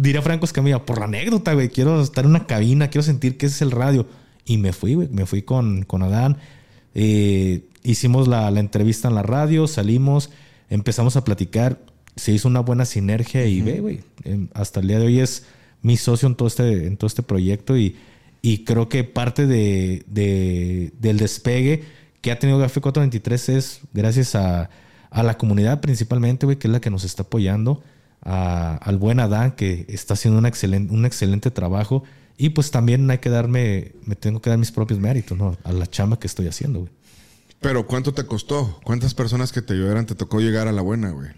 diría 0.02 0.22
Franco 0.22 0.46
Escamilla, 0.46 0.86
por 0.86 0.98
la 0.98 1.06
anécdota, 1.08 1.56
güey. 1.56 1.68
Quiero 1.68 2.02
estar 2.02 2.24
en 2.24 2.30
una 2.30 2.48
cabina, 2.48 2.90
quiero 2.90 3.04
sentir 3.04 3.38
que 3.38 3.48
es 3.48 3.62
el 3.62 3.72
radio. 3.72 4.08
Y 4.46 4.58
me 4.58 4.74
fui, 4.74 4.96
güey. 4.96 5.08
Me 5.10 5.26
fui 5.26 5.42
con, 5.42 5.84
con 5.84 6.04
Adán. 6.04 6.38
Eh, 6.94 7.66
hicimos 7.84 8.28
la, 8.28 8.48
entrevista 8.50 9.08
en 9.08 9.16
la 9.16 9.24
radio, 9.24 9.68
salimos, 9.68 10.30
empezamos 10.70 11.16
a 11.16 11.24
platicar. 11.24 11.80
Se 12.16 12.32
hizo 12.32 12.48
una 12.48 12.60
buena 12.60 12.86
sinergia 12.86 13.46
y 13.46 13.62
ve, 13.62 13.80
güey. 13.80 14.02
Em, 14.24 14.50
hasta 14.54 14.80
el 14.82 14.88
día 14.88 15.00
de 15.00 15.06
hoy 15.06 15.20
es 15.20 15.46
mi 15.82 15.98
socio 15.98 16.28
en 16.28 16.36
todo 16.36 16.48
este, 16.48 16.88
en 16.88 16.98
todo 16.98 17.08
este 17.08 17.24
proyecto 17.24 17.78
y, 17.78 17.96
y 18.42 18.64
creo 18.66 18.90
que 18.90 19.04
parte 19.04 19.48
de, 19.48 20.04
del 20.08 21.18
despegue 21.18 21.84
que 22.22 22.32
ha 22.32 22.38
tenido 22.38 22.60
Gafe 22.60 22.82
423 22.82 23.50
es 23.50 23.82
gracias 23.94 24.36
a, 24.36 24.70
a 25.10 25.24
la 25.24 25.38
comunidad 25.38 25.82
principalmente, 25.82 26.46
güey, 26.46 26.58
que 26.58 26.68
es 26.68 26.72
la 26.72 26.82
que 26.82 26.90
nos 26.90 27.04
está 27.04 27.24
apoyando. 27.24 27.82
al 28.24 28.98
buen 28.98 29.20
Adán, 29.20 29.54
que 29.54 29.86
está 29.90 30.14
haciendo 30.14 30.40
un 30.40 30.46
excelente, 30.46 30.94
un 30.94 31.06
excelente 31.06 31.50
trabajo. 31.50 32.04
Y 32.38 32.50
pues 32.50 32.72
también 32.72 33.10
hay 33.12 33.20
que 33.20 33.30
darme, 33.30 33.94
me 34.06 34.16
tengo 34.16 34.42
que 34.42 34.50
dar 34.50 34.58
mis 34.60 34.72
propios 34.72 35.00
méritos, 35.00 35.38
¿no? 35.38 35.58
A 35.64 35.72
la 35.72 35.88
chamba 35.88 36.20
que 36.20 36.28
estoy 36.28 36.48
haciendo, 36.48 36.80
güey. 36.80 36.92
Pero 37.60 37.86
¿cuánto 37.86 38.14
te 38.14 38.26
costó? 38.26 38.80
¿Cuántas 38.84 39.14
personas 39.14 39.52
que 39.52 39.62
te 39.62 39.74
ayudaran 39.74 40.08
te 40.08 40.16
tocó 40.16 40.40
llegar 40.40 40.68
a 40.68 40.72
la 40.72 40.82
buena, 40.82 41.12
güey? 41.12 41.30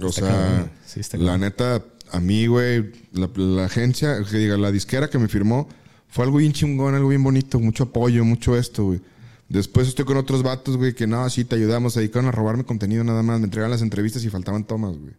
O 0.00 0.12
sea, 0.12 0.70
la 1.14 1.38
neta, 1.38 1.84
a 2.12 2.20
mí, 2.20 2.46
güey, 2.46 2.92
la, 3.12 3.64
agencia, 3.64 4.22
que 4.22 4.36
diga, 4.36 4.56
la 4.56 4.70
disquera 4.70 5.10
que 5.10 5.18
me 5.18 5.28
firmó, 5.28 5.68
fue 6.08 6.24
algo 6.24 6.38
bien 6.38 6.52
chingón, 6.52 6.94
algo 6.94 7.08
bien 7.08 7.22
bonito, 7.22 7.58
mucho 7.58 7.84
apoyo, 7.84 8.24
mucho 8.24 8.56
esto, 8.56 8.84
güey. 8.84 9.00
Después 9.48 9.88
estoy 9.88 10.04
con 10.04 10.16
otros 10.16 10.42
vatos, 10.42 10.76
güey, 10.76 10.94
que 10.94 11.06
no, 11.06 11.28
sí, 11.30 11.44
te 11.44 11.56
ayudamos, 11.56 11.94
se 11.94 12.00
dedicaron 12.00 12.28
a 12.28 12.32
robarme 12.32 12.64
contenido 12.64 13.02
nada 13.02 13.22
más, 13.22 13.40
me 13.40 13.44
entregaban 13.44 13.70
las 13.70 13.82
entrevistas 13.82 14.22
y 14.24 14.30
faltaban 14.30 14.64
tomas, 14.64 14.96
güey. 14.96 15.14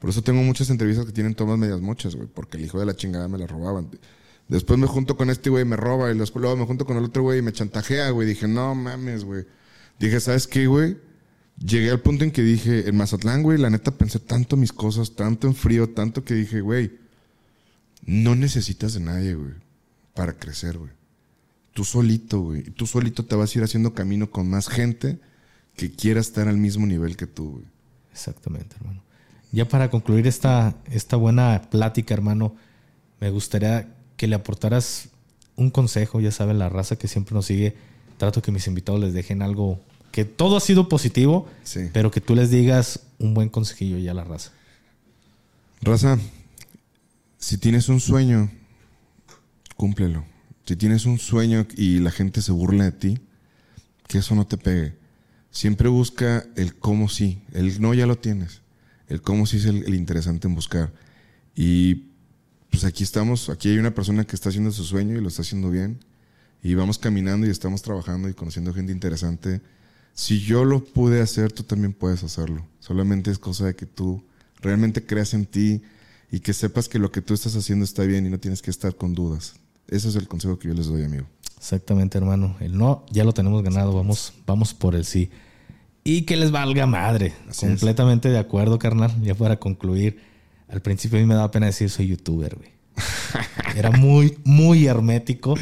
Por 0.00 0.10
eso 0.10 0.22
tengo 0.22 0.42
muchas 0.42 0.70
entrevistas 0.70 1.06
que 1.06 1.12
tienen 1.12 1.34
tomas 1.34 1.58
medias 1.58 1.80
mochas, 1.80 2.14
güey, 2.14 2.28
porque 2.32 2.56
el 2.58 2.64
hijo 2.64 2.78
de 2.78 2.86
la 2.86 2.94
chingada 2.94 3.28
me 3.28 3.38
la 3.38 3.46
robaban. 3.46 3.88
Después 4.48 4.78
me 4.78 4.86
junto 4.86 5.16
con 5.16 5.30
este 5.30 5.50
güey, 5.50 5.64
me 5.64 5.76
roba, 5.76 6.10
y 6.10 6.14
luego 6.14 6.56
me 6.56 6.66
junto 6.66 6.84
con 6.86 6.96
el 6.96 7.04
otro 7.04 7.22
güey 7.22 7.40
y 7.40 7.42
me 7.42 7.52
chantajea, 7.52 8.10
güey. 8.10 8.28
Dije, 8.28 8.46
no 8.46 8.74
mames, 8.74 9.24
güey. 9.24 9.44
Dije, 9.98 10.20
¿sabes 10.20 10.46
qué, 10.46 10.66
güey? 10.66 10.98
Llegué 11.58 11.90
al 11.90 12.00
punto 12.00 12.24
en 12.24 12.30
que 12.30 12.42
dije, 12.42 12.88
en 12.88 12.96
Mazatlán, 12.96 13.42
güey, 13.42 13.58
la 13.58 13.70
neta 13.70 13.90
pensé 13.90 14.18
tanto 14.18 14.56
mis 14.56 14.72
cosas, 14.72 15.16
tanto 15.16 15.46
en 15.46 15.54
frío, 15.54 15.88
tanto 15.88 16.22
que 16.22 16.34
dije, 16.34 16.60
güey, 16.60 16.98
no 18.04 18.36
necesitas 18.36 18.92
de 18.92 19.00
nadie, 19.00 19.34
güey, 19.34 19.54
para 20.14 20.34
crecer, 20.34 20.78
güey. 20.78 20.92
Tú 21.72 21.84
solito, 21.84 22.40
güey. 22.40 22.62
Tú 22.62 22.86
solito 22.86 23.24
te 23.24 23.34
vas 23.36 23.54
a 23.54 23.58
ir 23.58 23.64
haciendo 23.64 23.94
camino 23.94 24.30
con 24.30 24.48
más 24.48 24.68
gente 24.68 25.18
que 25.76 25.90
quiera 25.90 26.20
estar 26.20 26.46
al 26.46 26.56
mismo 26.56 26.86
nivel 26.86 27.16
que 27.16 27.26
tú, 27.26 27.52
güey. 27.52 27.64
Exactamente, 28.12 28.76
hermano. 28.76 29.02
Ya 29.56 29.66
para 29.66 29.88
concluir 29.88 30.26
esta, 30.26 30.74
esta 30.90 31.16
buena 31.16 31.62
plática, 31.70 32.12
hermano, 32.12 32.54
me 33.20 33.30
gustaría 33.30 33.88
que 34.18 34.26
le 34.26 34.34
aportaras 34.34 35.08
un 35.54 35.70
consejo, 35.70 36.20
ya 36.20 36.30
sabes, 36.30 36.54
la 36.56 36.68
raza 36.68 36.96
que 36.96 37.08
siempre 37.08 37.34
nos 37.34 37.46
sigue. 37.46 37.74
Trato 38.18 38.42
que 38.42 38.52
mis 38.52 38.66
invitados 38.66 39.00
les 39.00 39.14
dejen 39.14 39.40
algo 39.40 39.80
que 40.12 40.26
todo 40.26 40.58
ha 40.58 40.60
sido 40.60 40.90
positivo, 40.90 41.46
pero 41.94 42.10
que 42.10 42.20
tú 42.20 42.34
les 42.34 42.50
digas 42.50 43.00
un 43.18 43.32
buen 43.32 43.48
consejillo 43.48 43.96
ya 43.96 44.10
a 44.10 44.14
la 44.14 44.24
raza. 44.24 44.52
Raza, 45.80 46.18
si 47.38 47.56
tienes 47.56 47.88
un 47.88 48.00
sueño, 48.00 48.50
cúmplelo. 49.74 50.26
Si 50.66 50.76
tienes 50.76 51.06
un 51.06 51.18
sueño 51.18 51.66
y 51.78 52.00
la 52.00 52.10
gente 52.10 52.42
se 52.42 52.52
burla 52.52 52.84
de 52.84 52.92
ti, 52.92 53.18
que 54.06 54.18
eso 54.18 54.34
no 54.34 54.46
te 54.46 54.58
pegue. 54.58 54.98
Siempre 55.50 55.88
busca 55.88 56.44
el 56.56 56.76
cómo 56.76 57.08
sí. 57.08 57.40
El 57.54 57.80
no 57.80 57.94
ya 57.94 58.04
lo 58.04 58.18
tienes. 58.18 58.60
El 59.08 59.22
cómo 59.22 59.46
sí 59.46 59.58
es 59.58 59.66
el, 59.66 59.94
interesante 59.94 60.48
en 60.48 60.54
buscar. 60.54 60.92
Y 61.54 62.06
pues 62.70 62.84
aquí 62.84 63.04
estamos, 63.04 63.48
aquí 63.48 63.68
hay 63.70 63.78
una 63.78 63.94
persona 63.94 64.24
que 64.24 64.36
está 64.36 64.48
haciendo 64.48 64.72
su 64.72 64.84
sueño 64.84 65.16
y 65.16 65.20
lo 65.20 65.28
está 65.28 65.42
haciendo 65.42 65.70
bien. 65.70 66.04
Y 66.62 66.74
vamos 66.74 66.98
caminando 66.98 67.46
y 67.46 67.50
estamos 67.50 67.82
trabajando 67.82 68.28
y 68.28 68.34
conociendo 68.34 68.74
gente 68.74 68.92
interesante. 68.92 69.60
Si 70.14 70.40
yo 70.40 70.64
lo 70.64 70.84
pude 70.84 71.20
hacer, 71.20 71.52
tú 71.52 71.62
también 71.62 71.92
puedes 71.92 72.24
hacerlo. 72.24 72.66
Solamente 72.80 73.30
es 73.30 73.38
cosa 73.38 73.66
de 73.66 73.76
que 73.76 73.86
tú 73.86 74.24
realmente 74.60 75.04
creas 75.04 75.34
en 75.34 75.46
ti 75.46 75.82
y 76.30 76.40
que 76.40 76.52
sepas 76.52 76.88
que 76.88 76.98
lo 76.98 77.12
que 77.12 77.22
tú 77.22 77.34
estás 77.34 77.54
haciendo 77.54 77.84
está 77.84 78.02
bien 78.02 78.26
y 78.26 78.30
no 78.30 78.40
tienes 78.40 78.62
que 78.62 78.70
estar 78.70 78.96
con 78.96 79.14
dudas. 79.14 79.54
Ese 79.86 80.08
es 80.08 80.16
el 80.16 80.26
consejo 80.26 80.58
que 80.58 80.68
yo 80.68 80.74
les 80.74 80.86
doy, 80.86 81.04
amigo. 81.04 81.26
Exactamente, 81.56 82.18
hermano. 82.18 82.56
El 82.60 82.76
no 82.76 83.06
ya 83.10 83.24
lo 83.24 83.32
tenemos 83.32 83.62
ganado. 83.62 83.94
Vamos, 83.94 84.32
vamos 84.46 84.74
por 84.74 84.96
el 84.96 85.04
sí 85.04 85.30
y 86.06 86.22
que 86.22 86.36
les 86.36 86.52
valga 86.52 86.86
madre. 86.86 87.32
Completamente 87.58 88.28
de 88.28 88.38
acuerdo, 88.38 88.78
carnal. 88.78 89.12
Ya 89.22 89.34
para 89.34 89.56
concluir, 89.56 90.20
al 90.68 90.80
principio 90.80 91.18
a 91.18 91.20
mí 91.20 91.26
me 91.26 91.34
daba 91.34 91.50
pena 91.50 91.66
decir 91.66 91.90
soy 91.90 92.06
youtuber, 92.06 92.54
güey. 92.54 92.70
Era 93.76 93.90
muy, 93.90 94.38
muy 94.44 94.86
hermético. 94.86 95.56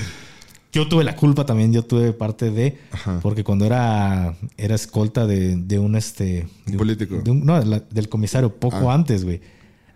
Yo 0.71 0.87
tuve 0.87 1.03
la 1.03 1.17
culpa 1.17 1.47
también, 1.47 1.73
yo 1.73 1.85
tuve 1.85 2.13
parte 2.13 2.51
de, 2.51 2.77
porque 3.23 3.45
cuando 3.45 3.65
era, 3.65 4.35
era 4.57 4.75
escolta 4.75 5.25
de, 5.25 5.55
de 5.55 5.79
un 5.79 5.95
este... 5.95 6.49
De, 6.67 6.77
político. 6.77 7.23
no, 7.25 7.61
del 7.61 8.09
comisario, 8.09 8.57
poco 8.57 8.91
ah. 8.91 8.95
antes, 8.95 9.25
güey. 9.25 9.41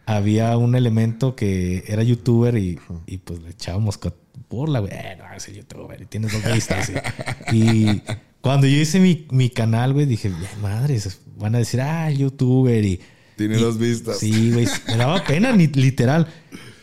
Había 0.07 0.57
un 0.57 0.77
elemento 0.77 1.35
que 1.35 1.83
era 1.89 2.05
youtuber 2.05 2.57
y, 2.57 2.79
y 3.07 3.19
pues 3.19 3.43
le 3.43 3.51
echábamos 3.51 3.99
burla, 4.49 4.79
güey. 4.79 4.93
Eh, 4.95 5.17
no, 5.19 5.25
ese 5.37 5.53
youtuber 5.53 6.01
y 6.01 6.07
tienes 6.07 6.33
dos 6.33 6.45
vistas. 6.55 6.93
y 7.53 8.01
cuando 8.41 8.67
yo 8.67 8.77
hice 8.81 9.01
mi, 9.01 9.27
mi 9.31 9.51
canal, 9.51 9.93
güey, 9.93 10.07
dije, 10.07 10.31
madre, 10.63 11.01
van 11.37 11.55
a 11.55 11.59
decir, 11.59 11.81
ah, 11.81 12.11
youtuber 12.11 12.85
y... 12.85 13.01
Tiene 13.37 13.57
dos 13.57 13.79
vistas. 13.79 14.19
Sí, 14.19 14.53
güey, 14.53 14.67
me 14.89 14.97
daba 14.97 15.25
pena, 15.25 15.53
literal. 15.53 16.27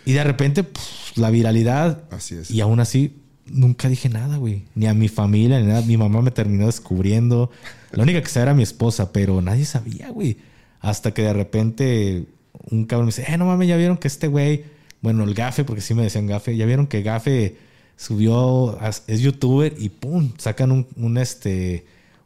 Y 0.06 0.14
de 0.14 0.24
repente, 0.24 0.66
la 1.16 1.30
viralidad. 1.30 2.04
Así 2.12 2.36
es. 2.36 2.50
Y 2.50 2.62
aún 2.62 2.80
así, 2.80 3.18
nunca 3.46 3.90
dije 3.90 4.08
nada, 4.08 4.38
güey. 4.38 4.64
Ni 4.74 4.88
a 4.88 4.94
mi 4.94 5.10
familia, 5.10 5.60
ni 5.60 5.68
nada. 5.68 5.82
Mi 5.82 5.98
mamá 5.98 6.22
me 6.22 6.32
terminó 6.32 6.68
descubriendo. 6.68 7.52
La 7.92 8.04
única 8.04 8.22
que 8.22 8.30
sabía 8.30 8.44
era 8.44 8.54
mi 8.54 8.64
esposa, 8.64 9.12
pero 9.12 9.42
nadie 9.42 9.66
sabía, 9.66 10.10
güey. 10.12 10.38
Hasta 10.80 11.14
que 11.14 11.24
de 11.24 11.34
repente 11.34 12.26
un 12.70 12.86
cabrón 12.86 13.08
me 13.08 13.10
dice, 13.10 13.26
eh, 13.28 13.38
no 13.38 13.46
mames, 13.46 13.68
ya 13.68 13.78
vieron 13.78 13.98
que 13.98 14.08
este 14.08 14.28
güey, 14.28 14.66
bueno, 15.02 15.24
el 15.24 15.34
gafe, 15.34 15.64
porque 15.64 15.82
sí 15.82 15.94
me 15.94 16.04
decían 16.04 16.28
gafe, 16.28 16.56
ya 16.56 16.66
vieron 16.66 16.88
que 16.88 17.02
gafe 17.02 17.58
subió, 17.98 18.78
es 19.08 19.22
youtuber 19.22 19.74
y 19.78 19.90
pum, 19.90 20.32
sacan 20.38 20.72
un, 20.72 20.88
un 20.96 21.18
este 21.18 21.86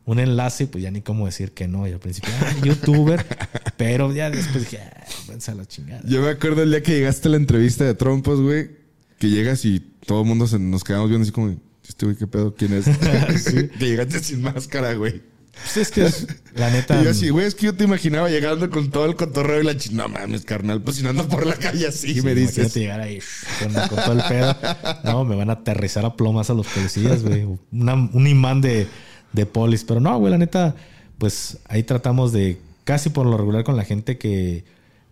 un 0.10 0.18
enlace, 0.18 0.66
pues 0.66 0.84
ya 0.84 0.90
ni 0.90 1.02
cómo 1.02 1.28
decir 1.28 1.52
que 1.52 1.68
no. 1.68 1.88
Y 1.88 1.92
al 1.92 2.00
principio, 2.00 2.32
ah, 2.42 2.56
youtuber, 2.64 3.24
pero 3.78 4.12
ya 4.12 4.32
después 4.32 4.64
dije, 4.64 4.80
ah, 4.80 5.54
la 5.54 5.66
chingada. 5.68 6.02
Yo 6.04 6.24
me 6.24 6.30
acuerdo 6.30 6.64
el 6.64 6.72
día 6.72 6.82
que 6.82 6.94
llegaste 6.94 7.28
a 7.28 7.32
la 7.32 7.38
entrevista 7.38 7.84
de 7.84 7.94
Trompos, 7.94 8.42
güey, 8.42 8.72
que 9.20 9.30
llegas 9.30 9.64
y 9.66 9.80
todo 10.08 10.22
el 10.22 10.28
mundo 10.28 10.48
nos 10.58 10.84
quedamos 10.84 11.10
viendo 11.10 11.24
así 11.24 11.32
como, 11.32 11.56
este 11.88 12.06
güey, 12.08 12.18
¿qué 12.18 12.26
pedo? 12.26 12.56
¿Quién 12.56 12.74
es? 12.74 12.86
Que 13.78 13.86
llegaste 13.86 14.20
sin 14.20 14.42
máscara, 14.42 14.96
güey. 14.96 15.22
Pues 15.64 15.78
es 15.78 15.92
que 15.92 16.10
la 16.56 16.70
neta. 16.72 17.00
Y 17.00 17.06
yo 17.06 17.12
así, 17.12 17.30
güey, 17.30 17.46
es 17.46 17.56
que 17.56 17.68
yo 17.68 17.76
te 17.76 17.84
imaginaba 17.84 18.30
llegando 18.30 18.70
con 18.70 18.90
todo 18.90 19.06
el 19.06 19.16
cotorreo 19.16 19.62
y 19.62 19.64
la 19.64 19.78
chingada. 19.78 20.08
No 20.10 20.14
mames, 20.14 20.46
carnal, 20.46 20.82
pues 20.82 21.04
ando 21.04 21.28
por 21.28 21.46
la 21.46 21.56
calle 21.56 21.88
así, 21.88 22.22
me 22.22 22.34
dices. 22.36 22.74
llegar 22.74 23.02
ahí 23.02 23.20
con, 23.60 23.74
todo 23.74 24.14
el 24.14 24.24
pedo. 24.24 24.56
No, 25.04 25.26
me 25.26 25.36
van 25.36 25.50
a 25.50 25.54
aterrizar 25.54 26.06
a 26.06 26.16
plomas 26.16 26.50
a 26.50 26.54
los 26.54 26.68
policías, 26.68 27.24
güey. 27.24 27.44
un 27.44 28.28
imán 28.28 28.62
de, 28.62 28.88
de 29.34 29.46
polis. 29.46 29.84
Pero 29.84 30.00
no, 30.00 30.18
güey, 30.18 30.32
la 30.32 30.38
neta, 30.38 30.76
pues 31.18 31.58
ahí 31.66 31.84
tratamos 31.84 32.32
de 32.32 32.60
casi 32.84 33.10
por 33.10 33.26
lo 33.26 33.38
regular 33.38 33.64
con 33.64 33.76
la 33.76 33.84
gente 33.84 34.18
que. 34.18 34.66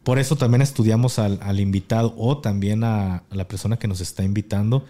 Por 0.03 0.19
eso 0.19 0.37
también 0.37 0.61
estudiamos 0.61 1.19
al, 1.19 1.37
al 1.41 1.59
invitado 1.59 2.15
o 2.17 2.37
también 2.37 2.85
a, 2.85 3.17
a, 3.17 3.35
la 3.35 3.45
persona 3.45 3.77
que 3.77 3.89
nos 3.89 3.99
está 3.99 4.23
invitando. 4.23 4.85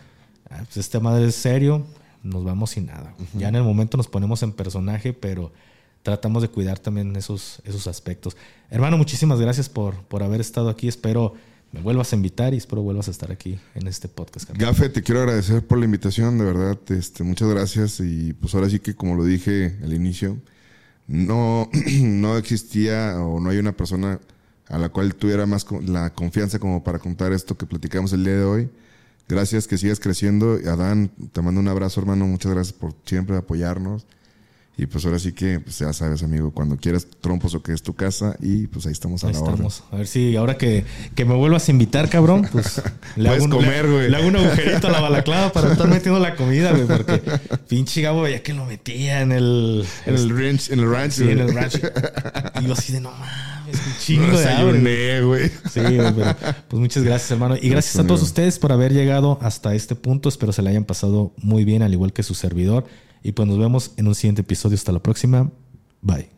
Ah, 0.49 0.61
pues 0.63 0.77
este 0.77 0.99
madre 0.99 1.25
es 1.25 1.35
serio, 1.35 1.87
nos 2.23 2.43
vamos 2.43 2.71
sin 2.71 2.87
nada. 2.87 3.15
Ya 3.33 3.49
en 3.49 3.55
el 3.55 3.63
momento 3.63 3.97
nos 3.97 4.07
ponemos 4.07 4.43
en 4.43 4.51
personaje, 4.51 5.13
pero 5.13 5.51
tratamos 6.03 6.41
de 6.41 6.49
cuidar 6.49 6.79
también 6.79 7.15
esos, 7.15 7.61
esos 7.65 7.87
aspectos. 7.87 8.37
Hermano, 8.69 8.97
muchísimas 8.97 9.39
gracias 9.39 9.69
por, 9.69 9.95
por 10.03 10.23
haber 10.23 10.41
estado 10.41 10.69
aquí. 10.69 10.87
Espero 10.87 11.33
me 11.71 11.81
vuelvas 11.81 12.13
a 12.13 12.15
invitar 12.15 12.53
y 12.53 12.57
espero 12.57 12.81
vuelvas 12.81 13.07
a 13.07 13.11
estar 13.11 13.31
aquí 13.31 13.59
en 13.75 13.87
este 13.87 14.07
podcast. 14.07 14.49
Gafe, 14.57 14.89
te 14.89 15.03
quiero 15.03 15.21
agradecer 15.21 15.65
por 15.65 15.77
la 15.77 15.85
invitación, 15.85 16.37
de 16.37 16.45
verdad. 16.45 16.79
Este, 16.89 17.23
muchas 17.23 17.49
gracias. 17.49 17.99
Y 17.99 18.33
pues 18.33 18.55
ahora 18.55 18.69
sí 18.69 18.79
que, 18.79 18.95
como 18.95 19.15
lo 19.15 19.25
dije 19.25 19.77
al 19.83 19.93
inicio, 19.93 20.37
no, 21.07 21.69
no 22.01 22.37
existía 22.37 23.19
o 23.19 23.39
no 23.39 23.49
hay 23.49 23.57
una 23.57 23.73
persona 23.73 24.19
a 24.69 24.77
la 24.77 24.89
cual 24.89 25.15
tuviera 25.15 25.45
más 25.45 25.65
la 25.85 26.13
confianza 26.13 26.59
como 26.59 26.83
para 26.83 26.99
contar 26.99 27.33
esto 27.33 27.57
que 27.57 27.65
platicamos 27.65 28.13
el 28.13 28.23
día 28.23 28.33
de 28.33 28.43
hoy. 28.43 28.69
Gracias, 29.27 29.67
que 29.67 29.77
sigas 29.77 29.99
creciendo. 29.99 30.57
Adán, 30.65 31.11
te 31.31 31.41
mando 31.41 31.59
un 31.59 31.67
abrazo, 31.67 31.99
hermano. 31.99 32.25
Muchas 32.25 32.53
gracias 32.53 32.77
por 32.77 32.93
siempre 33.05 33.35
apoyarnos. 33.35 34.05
Y 34.79 34.85
pues 34.85 35.03
ahora 35.05 35.17
sí 35.17 35.31
que, 35.31 35.59
pues 35.59 35.79
ya 35.79 35.91
sabes, 35.91 36.21
amigo, 36.21 36.51
cuando 36.51 36.77
quieras 36.77 37.07
trompos 37.19 37.55
o 37.55 37.63
que 37.63 37.73
es 37.73 37.81
tu 37.81 37.95
casa 37.95 38.35
y 38.39 38.67
pues 38.67 38.85
ahí 38.85 38.91
estamos 38.91 39.23
a 39.23 39.31
la 39.31 39.33
estamos. 39.33 39.83
A 39.91 39.95
ver 39.95 40.05
si 40.05 40.35
ahora 40.35 40.55
que, 40.55 40.85
que, 41.15 41.25
me 41.25 41.33
vuelvas 41.33 41.67
a 41.67 41.71
invitar, 41.71 42.07
cabrón, 42.09 42.47
pues 42.51 42.79
le 43.15 43.27
hago, 43.27 43.45
un, 43.45 43.49
comer, 43.49 43.85
le, 43.85 44.15
hago 44.15 44.27
un 44.27 44.35
agujerito 44.35 44.87
a 44.87 44.91
la 44.91 45.01
balaclava 45.01 45.51
para 45.51 45.71
estar 45.71 45.87
metiendo 45.87 46.19
la 46.19 46.35
comida, 46.35 46.73
güey, 46.73 46.85
porque 46.85 47.23
pinche 47.67 48.01
Gabo 48.01 48.27
ya 48.27 48.43
que 48.43 48.53
lo 48.53 48.65
metía 48.65 49.21
en 49.21 49.31
el... 49.31 49.83
En 50.05 50.13
el 50.13 50.29
ranch, 50.29 50.69
en 50.69 50.79
el 50.79 50.91
ranch. 50.91 51.11
Sí, 51.13 51.23
en 51.23 51.39
el 51.39 51.55
ranch. 51.55 51.81
Y 52.61 52.67
yo 52.67 52.73
así 52.73 52.93
de, 52.93 53.01
no 53.01 53.09
mames, 53.13 53.81
un 53.83 53.97
chingo 53.99 54.37
de 54.37 54.47
hambre. 54.47 55.21
güey. 55.23 55.49
Sí, 55.71 55.79
güey, 55.79 56.13
pero 56.13 56.35
pues 56.67 56.79
muchas 56.79 57.01
gracias, 57.01 57.31
hermano. 57.31 57.55
Y 57.59 57.69
gracias 57.69 57.97
a 57.97 58.05
todos 58.05 58.21
ustedes 58.21 58.59
por 58.59 58.71
haber 58.71 58.93
llegado 58.93 59.39
hasta 59.41 59.73
este 59.73 59.95
punto. 59.95 60.29
Espero 60.29 60.53
se 60.53 60.61
le 60.61 60.69
hayan 60.69 60.85
pasado 60.85 61.33
muy 61.37 61.65
bien, 61.65 61.81
al 61.81 61.93
igual 61.93 62.13
que 62.13 62.21
su 62.21 62.35
servidor. 62.35 62.85
Y 63.23 63.31
pues 63.31 63.47
nos 63.47 63.57
vemos 63.57 63.93
en 63.97 64.07
un 64.07 64.15
siguiente 64.15 64.41
episodio. 64.41 64.75
Hasta 64.75 64.91
la 64.91 64.99
próxima. 64.99 65.51
Bye. 66.01 66.36